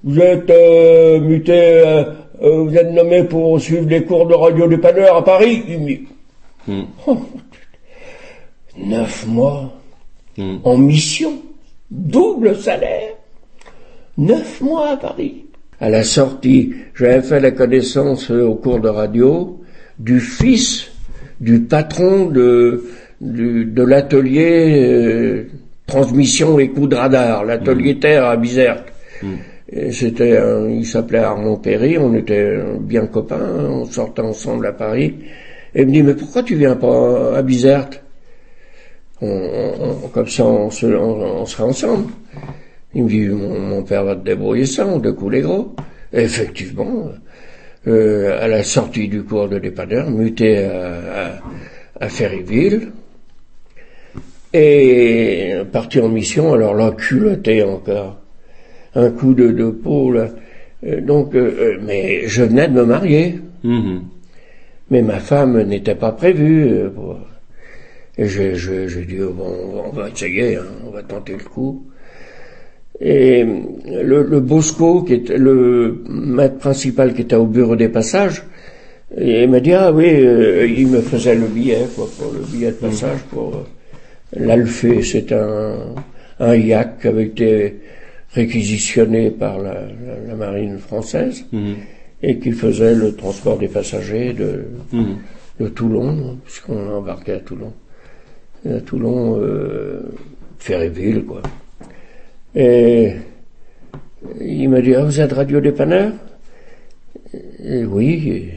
vous 0.03 0.19
êtes 0.19 0.49
euh, 0.49 1.19
muté, 1.21 2.03
euh, 2.41 2.63
vous 2.63 2.75
êtes 2.75 2.91
nommé 2.91 3.23
pour 3.23 3.59
suivre 3.59 3.87
les 3.89 4.03
cours 4.03 4.27
de 4.27 4.33
radio 4.33 4.67
dépanneur 4.67 5.15
à 5.17 5.23
Paris. 5.23 5.63
Il 5.67 5.79
me 5.81 5.87
dit, 5.87 6.07
oh, 7.07 7.17
neuf 8.77 9.25
mois 9.27 9.73
en 10.63 10.77
mission, 10.77 11.33
double 11.89 12.55
salaire, 12.57 13.13
neuf 14.17 14.59
mois 14.61 14.89
à 14.89 14.97
Paris. 14.97 15.45
À 15.79 15.89
la 15.89 16.03
sortie, 16.03 16.73
j'avais 16.95 17.21
fait 17.21 17.39
la 17.39 17.51
connaissance 17.51 18.31
euh, 18.31 18.43
au 18.45 18.55
cours 18.55 18.79
de 18.79 18.87
radio 18.89 19.61
du 19.99 20.19
fils 20.19 20.91
du 21.41 21.61
patron 21.61 22.25
de, 22.27 22.85
du- 23.21 23.65
de 23.65 23.83
l'atelier 23.83 24.83
euh, 24.83 25.47
transmission 25.85 26.59
et 26.59 26.69
coups 26.69 26.89
de 26.89 26.95
radar, 26.95 27.43
l'atelier 27.45 27.99
terre 27.99 28.25
à 28.25 28.37
Bizerte. 28.37 28.83
C'était, 29.91 30.39
il 30.69 30.85
s'appelait 30.85 31.19
Armand 31.19 31.55
Perry, 31.57 31.97
on 31.97 32.13
était 32.13 32.55
bien 32.79 33.07
copains, 33.07 33.39
on 33.69 33.85
sortait 33.85 34.21
ensemble 34.21 34.67
à 34.67 34.73
Paris. 34.73 35.15
Et 35.73 35.81
il 35.81 35.87
me 35.87 35.91
dit, 35.91 36.03
mais 36.03 36.13
pourquoi 36.13 36.43
tu 36.43 36.55
viens 36.55 36.75
pas 36.75 37.35
à 37.35 37.41
Bizerte? 37.41 38.01
On- 39.21 39.71
on- 40.05 40.07
Comme 40.09 40.27
ça, 40.27 40.45
on, 40.45 40.69
se, 40.69 40.85
on, 40.85 41.41
on 41.41 41.45
sera 41.45 41.65
ensemble. 41.65 42.11
Il 42.93 43.03
me 43.05 43.09
dit, 43.09 43.27
mon, 43.27 43.59
mon 43.59 43.83
père 43.83 44.03
va 44.03 44.15
te 44.15 44.23
débrouiller 44.23 44.65
ça, 44.67 44.85
on 44.87 44.99
te 44.99 45.09
coule 45.09 45.33
les 45.33 45.41
gros. 45.41 45.75
Et 46.13 46.21
effectivement, 46.21 47.09
euh, 47.87 48.39
à 48.41 48.47
la 48.47 48.63
sortie 48.63 49.07
du 49.07 49.23
cours 49.23 49.49
de 49.49 49.57
dépanneur, 49.59 50.09
muté 50.11 50.63
à, 50.63 51.31
à, 51.99 52.05
à 52.05 52.09
Ferryville, 52.09 52.91
et 54.53 55.55
parti 55.71 55.99
en 55.99 56.07
mission, 56.09 56.53
alors 56.53 56.73
là, 56.75 56.91
culotté 56.91 57.63
encore. 57.63 58.17
Un 58.95 59.09
coup 59.11 59.33
de, 59.33 59.51
de 59.51 59.69
peau, 59.69 60.11
là. 60.11 60.29
Euh, 60.85 61.01
donc, 61.01 61.35
euh, 61.35 61.51
euh, 61.59 61.77
mais 61.85 62.27
je 62.27 62.43
venais 62.43 62.67
de 62.67 62.73
me 62.73 62.85
marier. 62.85 63.39
Mais 64.91 65.01
ma 65.01 65.19
femme 65.19 65.61
n'était 65.63 65.95
pas 65.95 66.11
prévue. 66.11 66.89
pour- 66.93 67.19
Et 68.17 68.27
je, 68.27 68.53
je, 68.53 68.87
j'ai 68.87 69.03
dit, 69.03 69.17
oh, 69.21 69.33
bon, 69.33 69.83
on 69.87 69.89
va- 69.95 70.09
essayer, 70.09 70.55
hein, 70.55 70.61
on 70.87 70.91
va 70.91 71.03
tenter 71.03 71.33
le 71.33 71.43
coup. 71.43 71.83
Et 73.01 73.43
le, 73.43 74.23
le 74.23 74.39
Bosco, 74.39 75.01
qui 75.03 75.15
était 75.15 75.37
le 75.37 76.01
maître 76.09 76.57
principal 76.59 77.13
qui 77.13 77.23
était 77.23 77.35
au 77.35 77.45
bureau 77.45 77.75
des 77.75 77.89
passages, 77.89 78.43
il 79.19 79.49
m'a 79.49 79.59
dit, 79.59 79.73
ah 79.73 79.91
oui, 79.91 80.05
euh, 80.09 80.65
il 80.65 80.87
me 80.87 81.01
faisait 81.01 81.35
le 81.35 81.47
billet, 81.47 81.87
quoi, 81.95 82.07
pour 82.17 82.31
le 82.31 82.39
billet 82.39 82.67
de 82.71 82.75
passage 82.75 83.19
pour 83.31 83.55
euh, 83.55 84.39
l'Alphée. 84.39 85.01
C'est 85.03 85.31
un, 85.33 85.75
un 86.39 86.55
yacht 86.55 87.01
qui 87.01 87.07
avait 87.07 87.23
été 87.25 87.75
réquisitionné 88.35 89.31
par 89.31 89.57
la, 89.59 89.73
la- 89.73 90.19
la 90.27 90.35
marine 90.35 90.77
française 90.77 91.45
et 92.21 92.37
qui 92.39 92.51
faisait 92.51 92.93
le 92.95 93.15
transport 93.15 93.57
des 93.57 93.67
passagers 93.69 94.33
de, 94.33 94.65
Mhm. 94.91 95.15
de 95.61 95.67
Toulon, 95.69 96.37
puisqu'on 96.43 96.89
embarqué 96.99 97.31
à 97.33 97.39
Toulon. 97.39 97.73
À 98.69 98.79
Toulon, 98.81 99.37
euh, 99.39 100.01
Ferryville, 100.59 101.23
quoi. 101.23 101.41
Et 102.55 103.13
il 104.41 104.69
m'a 104.69 104.81
dit, 104.81 104.93
ah, 104.95 105.03
vous 105.03 105.19
êtes 105.21 105.33
radio 105.33 105.59
dépanneur? 105.61 106.11
Et 107.63 107.85
oui, 107.85 108.09
et 108.29 108.49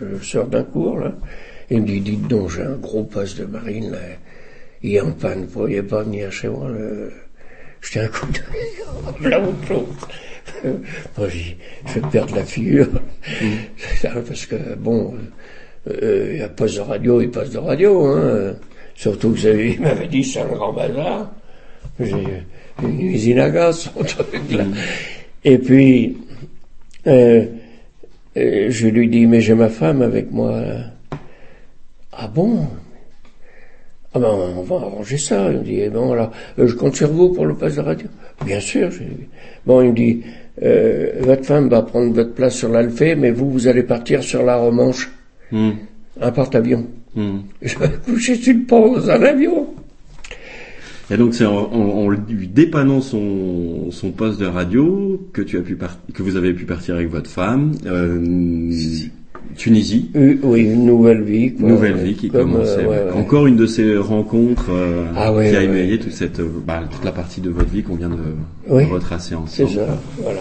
je 0.00 0.24
sors 0.24 0.46
d'un 0.46 0.64
cours, 0.64 0.98
là. 0.98 1.14
Il 1.70 1.82
me 1.82 1.86
dit, 1.86 2.00
dites 2.00 2.28
donc, 2.28 2.50
j'ai 2.50 2.62
un 2.62 2.76
gros 2.76 3.04
poste 3.04 3.40
de 3.40 3.46
marine, 3.46 3.90
là. 3.90 3.98
Il 4.82 4.94
est 4.94 5.00
en 5.00 5.12
panne, 5.12 5.40
vous 5.44 5.50
pourriez 5.50 5.82
pas 5.82 6.02
venir 6.04 6.30
chez 6.30 6.48
moi, 6.48 6.68
le... 6.68 7.10
J'étais 7.82 8.00
un 8.00 8.08
coup 8.08 8.26
de... 8.26 8.40
voilà 9.20 9.40
autre 9.40 9.66
chose. 9.66 9.86
Moi, 11.16 11.28
je 11.28 11.94
vais 11.94 12.08
perdre 12.10 12.34
la 12.34 12.44
figure. 12.44 12.88
Parce 14.02 14.46
que, 14.46 14.74
bon, 14.74 15.14
euh, 15.88 16.30
il 16.32 16.38
y 16.38 16.42
a 16.42 16.48
poste 16.48 16.76
de 16.76 16.80
radio 16.80 17.20
et 17.20 17.28
poste 17.28 17.52
de 17.52 17.58
radio, 17.58 18.06
hein. 18.06 18.54
Surtout 18.94 19.30
que 19.30 19.72
il 19.74 19.80
m'avait 19.80 20.08
dit, 20.08 20.24
c'est 20.24 20.40
un 20.40 20.48
grand 20.48 20.72
bazar. 20.72 21.30
J'ai 22.00 22.42
une 22.82 23.00
usine 23.00 23.38
à 23.38 23.50
gaz, 23.50 23.90
son 23.94 24.02
truc, 24.02 24.50
là. 24.50 24.64
Et 25.44 25.58
puis, 25.58 26.16
euh, 27.06 27.44
euh, 28.36 28.66
je 28.70 28.88
lui 28.88 29.08
dis, 29.08 29.26
mais 29.26 29.40
j'ai 29.40 29.54
ma 29.54 29.68
femme 29.68 30.02
avec 30.02 30.32
moi. 30.32 30.60
Ah 32.12 32.26
bon? 32.26 32.66
Ah 34.14 34.18
ben, 34.20 34.28
on 34.56 34.62
va 34.62 34.76
arranger 34.76 35.18
ça. 35.18 35.50
Il 35.52 35.58
me 35.58 35.64
dit, 35.64 35.80
eh 35.80 35.90
bon, 35.90 36.12
alors, 36.12 36.32
euh, 36.58 36.66
je 36.66 36.74
compte 36.74 36.96
sur 36.96 37.10
vous 37.10 37.28
pour 37.30 37.44
le 37.46 37.54
poste 37.54 37.76
de 37.76 37.82
radio. 37.82 38.08
Bien 38.44 38.60
sûr. 38.60 38.88
Bon, 39.66 39.82
il 39.82 39.90
me 39.90 39.94
dit, 39.94 40.22
euh, 40.62 41.10
votre 41.20 41.44
femme 41.44 41.68
va 41.68 41.82
prendre 41.82 42.12
votre 42.14 42.32
place 42.32 42.54
sur 42.56 42.70
l'Alphée, 42.70 43.14
mais 43.16 43.30
vous, 43.30 43.50
vous 43.50 43.66
allez 43.68 43.82
partir 43.82 44.22
sur 44.22 44.42
la 44.42 44.56
Romanche. 44.56 45.10
Un 45.52 46.30
porte-avions. 46.32 46.86
Je 47.16 47.78
vais 47.78 47.88
coucher 48.04 48.34
sur 48.36 48.54
le 48.54 48.60
pont 48.62 48.94
dans 48.94 49.10
un 49.10 49.22
avion. 49.22 49.66
Et 51.10 51.16
donc 51.16 51.34
c'est 51.34 51.46
en, 51.46 51.56
en- 51.56 52.04
en 52.04 52.08
lui 52.10 52.48
dépannant 52.48 53.00
son, 53.00 53.90
son 53.90 54.10
poste 54.10 54.38
de 54.38 54.44
radio 54.46 55.18
que 55.32 55.40
tu 55.42 55.56
as 55.58 55.62
pu 55.62 55.76
que 56.12 56.22
vous 56.22 56.36
avez 56.36 56.52
pu 56.52 56.64
partir 56.66 56.96
avec 56.96 57.08
votre 57.08 57.30
femme. 57.30 57.72
Euh, 57.86 58.70
Tunisie. 59.56 60.10
Oui, 60.14 60.60
une 60.62 60.84
nouvelle 60.86 61.22
vie. 61.22 61.54
quoi. 61.54 61.68
Nouvelle 61.68 61.96
vie 61.96 62.14
qui 62.14 62.28
Comme, 62.30 62.52
commençait. 62.52 62.78
euh, 62.78 62.82
ouais, 62.82 62.88
ouais. 62.88 63.04
ouais. 63.12 63.12
Encore 63.20 63.46
une 63.46 63.56
de 63.56 63.66
ces 63.66 63.96
rencontres 63.96 64.66
euh, 64.70 65.04
Ah 65.16 65.32
ouais, 65.32 65.50
qui 65.50 65.56
a 65.56 65.62
émaillé 65.62 65.98
toute 65.98 66.12
cette 66.12 66.40
euh, 66.40 66.48
bah, 66.66 66.82
toute 66.90 67.04
la 67.04 67.12
partie 67.12 67.40
de 67.40 67.50
votre 67.50 67.70
vie 67.70 67.82
qu'on 67.82 67.96
vient 67.96 68.08
de, 68.10 68.16
Oui. 68.68 68.86
de 68.86 68.90
retracer 68.92 69.34
C'est 69.46 69.64
ensemble. 69.64 69.70
ça, 69.86 69.98
voilà. 70.22 70.40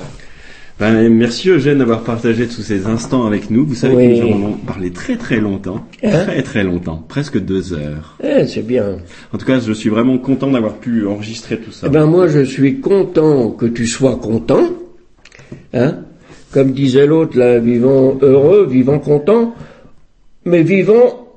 Ben, 0.80 1.10
merci 1.12 1.50
Eugène 1.50 1.80
d'avoir 1.80 2.04
partagé 2.04 2.46
tous 2.46 2.62
ces 2.62 2.86
instants 2.86 3.26
avec 3.26 3.50
nous. 3.50 3.66
Vous 3.66 3.74
savez 3.74 3.96
Oui. 3.96 4.20
que 4.20 4.24
nous 4.26 4.34
avons 4.36 4.52
parlé 4.54 4.92
très 4.92 5.16
très 5.18 5.40
longtemps, 5.40 5.84
Hein 6.04 6.24
très 6.26 6.44
très 6.44 6.64
longtemps, 6.64 7.04
presque 7.08 7.40
deux 7.44 7.74
heures. 7.74 8.16
Eh, 8.24 8.46
c'est 8.46 8.62
bien. 8.62 8.98
En 9.34 9.40
tout 9.40 9.46
cas, 9.48 9.60
je 9.60 9.74
suis 9.74 9.90
vraiment 9.90 10.20
content 10.20 10.52
d'avoir 10.52 10.76
pu 10.76 11.08
enregistrer 11.08 11.58
tout 11.58 11.72
ça. 11.72 11.88
Eh 11.88 11.90
ben 11.90 12.06
moi, 12.06 12.28
je 12.28 12.42
suis 12.42 12.80
content 12.80 13.50
que 13.50 13.66
tu 13.66 13.88
sois 13.88 14.18
content. 14.18 14.62
Hein 15.74 16.04
Comme 16.52 16.72
disait 16.72 17.06
l'autre, 17.06 17.38
là, 17.38 17.60
vivant 17.60 18.18
heureux, 18.22 18.66
vivant 18.66 19.00
content, 19.00 19.54
mais 20.46 20.64
vivant 20.64 21.28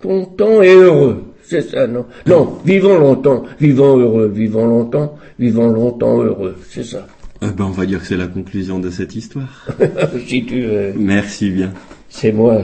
content 0.00 0.62
et 0.62 0.74
heureux. 0.74 1.24
C'est 1.42 1.62
ça, 1.62 1.86
non? 1.86 2.06
Non, 2.26 2.58
vivant 2.64 2.98
longtemps, 2.98 3.44
vivant 3.60 3.96
heureux, 3.96 4.28
vivant 4.28 4.66
longtemps, 4.66 5.16
vivant 5.38 5.68
longtemps 5.68 6.20
heureux. 6.20 6.56
C'est 6.68 6.84
ça. 6.84 7.06
Euh, 7.42 7.50
ben, 7.50 7.64
on 7.66 7.70
va 7.70 7.86
dire 7.86 8.00
que 8.00 8.06
c'est 8.06 8.16
la 8.16 8.26
conclusion 8.26 8.78
de 8.78 8.90
cette 8.90 9.14
histoire. 9.14 9.66
si 10.26 10.44
tu 10.44 10.62
veux. 10.62 10.92
Merci 10.96 11.50
bien. 11.50 11.72
C'est 12.08 12.32
moi. 12.32 12.62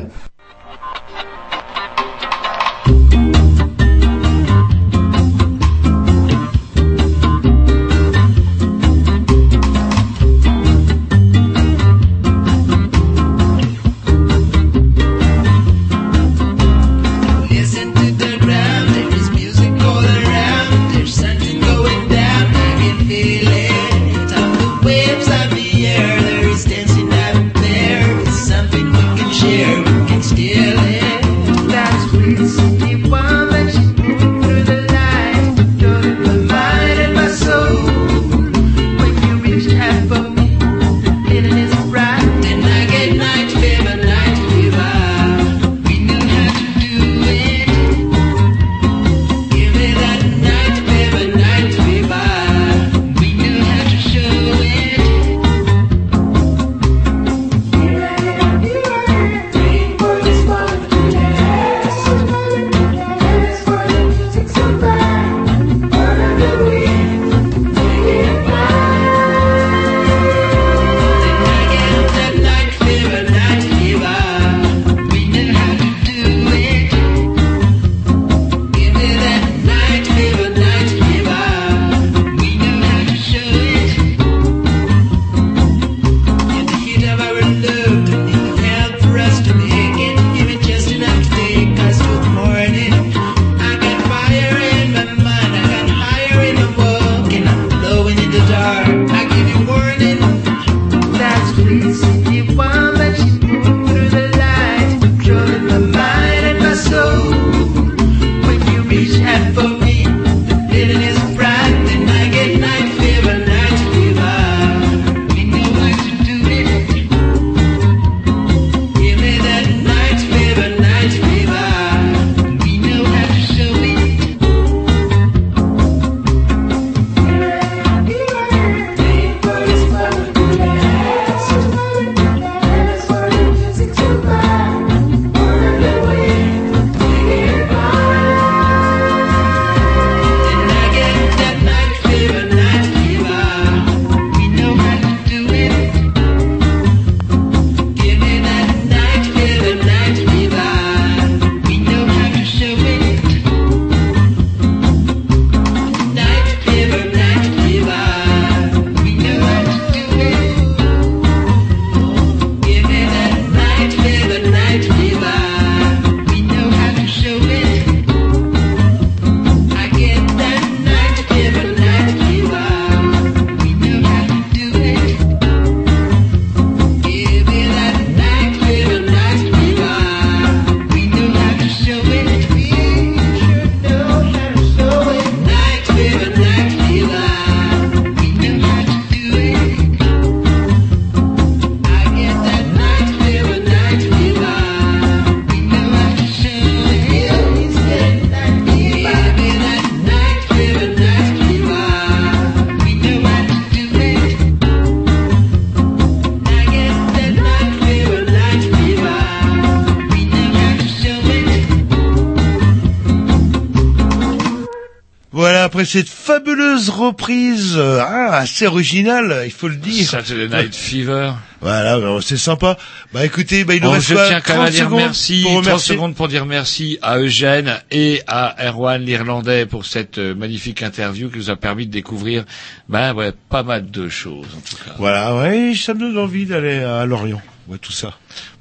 Reprise, 217.09 217.75
euh, 217.77 218.01
hein, 218.01 218.29
assez 218.33 218.67
originale, 218.67 219.43
il 219.45 219.51
faut 219.53 219.69
le 219.69 219.77
dire. 219.77 220.09
Saturday 220.09 220.49
Night 220.49 220.75
Fever. 220.75 221.33
Voilà, 221.61 221.99
c'est 222.21 222.37
sympa. 222.37 222.77
Bah 223.13 223.25
écoutez, 223.25 223.63
bah, 223.65 223.75
il 223.75 223.83
nous 223.83 223.91
reste 223.91 224.09
je 224.09 224.15
tiens 224.15 224.41
quand 224.41 224.55
même 224.55 224.63
à 224.63 224.65
30 224.67 224.71
dire 224.73 224.85
secondes 224.85 224.99
merci, 225.01 225.43
pour 225.43 225.53
30 225.53 225.65
remercier. 225.65 225.95
secondes 225.95 226.15
pour 226.17 226.29
dire 226.29 226.45
merci 226.47 226.99
à 227.03 227.19
Eugène 227.19 227.79
et 227.93 228.21
à 228.27 228.57
Erwan 228.67 229.01
l'Irlandais 229.01 229.67
pour 229.67 229.87
cette 229.87 230.19
euh, 230.19 230.35
magnifique 230.35 230.83
interview 230.83 231.31
qui 231.31 231.39
nous 231.39 231.51
a 231.51 231.57
permis 231.57 231.87
de 231.87 231.93
découvrir, 231.93 232.45
ben 232.89 233.15
ouais, 233.15 233.33
pas 233.49 233.63
mal 233.63 233.91
de 233.91 234.09
choses 234.09 234.47
en 234.57 234.61
tout 234.61 234.77
cas. 234.85 234.93
Voilà, 234.99 235.37
ouais, 235.37 235.75
ça 235.77 235.95
me 235.95 236.01
donne 236.01 236.19
envie 236.19 236.47
d'aller 236.47 236.79
à 236.83 237.05
Lorient. 237.07 237.41
Ouais, 237.69 237.79
tout 237.79 237.93
ça. 237.93 238.13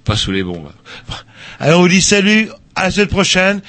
Pas 0.06 0.16
sous 0.16 0.32
les 0.32 0.44
bombes. 0.44 0.70
Alors 1.60 1.80
on 1.80 1.84
vous 1.84 1.90
dit 1.90 2.02
salut, 2.02 2.50
à 2.76 2.84
la 2.84 2.92
semaine 2.92 3.08
prochaine, 3.08 3.62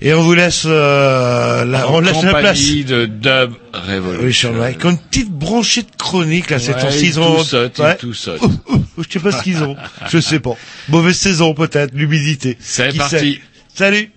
et 0.00 0.14
on 0.14 0.22
vous 0.22 0.34
laisse, 0.34 0.64
euh, 0.66 1.64
la, 1.66 1.90
on 1.90 2.00
laisse 2.00 2.22
la 2.22 2.30
place. 2.34 2.58
compagnie 2.58 2.84
de 2.84 3.04
Dub 3.06 3.52
Revolution. 3.86 4.54
Ouais, 4.58 4.74
comme 4.74 4.92
une 4.92 4.98
petite 4.98 5.30
branchée 5.30 5.82
de 5.82 5.88
chronique, 5.98 6.50
là, 6.50 6.58
cette 6.58 6.76
ils 7.00 7.14
tout 7.14 7.20
ont- 7.20 7.44
saute, 7.44 7.78
ouais. 7.78 7.96
tout 7.96 8.14
saute. 8.14 8.40
Je 8.98 9.02
sais 9.10 9.18
pas 9.20 9.32
ce 9.32 9.42
qu'ils 9.42 9.62
ont. 9.62 9.76
Je 10.10 10.18
sais 10.18 10.40
pas. 10.40 10.54
Mauvaise 10.88 11.16
saison, 11.18 11.54
peut-être, 11.54 11.92
l'humidité. 11.94 12.56
C'est 12.60 12.96
parti. 12.96 13.16
sait 13.18 13.40
Salut. 13.74 14.10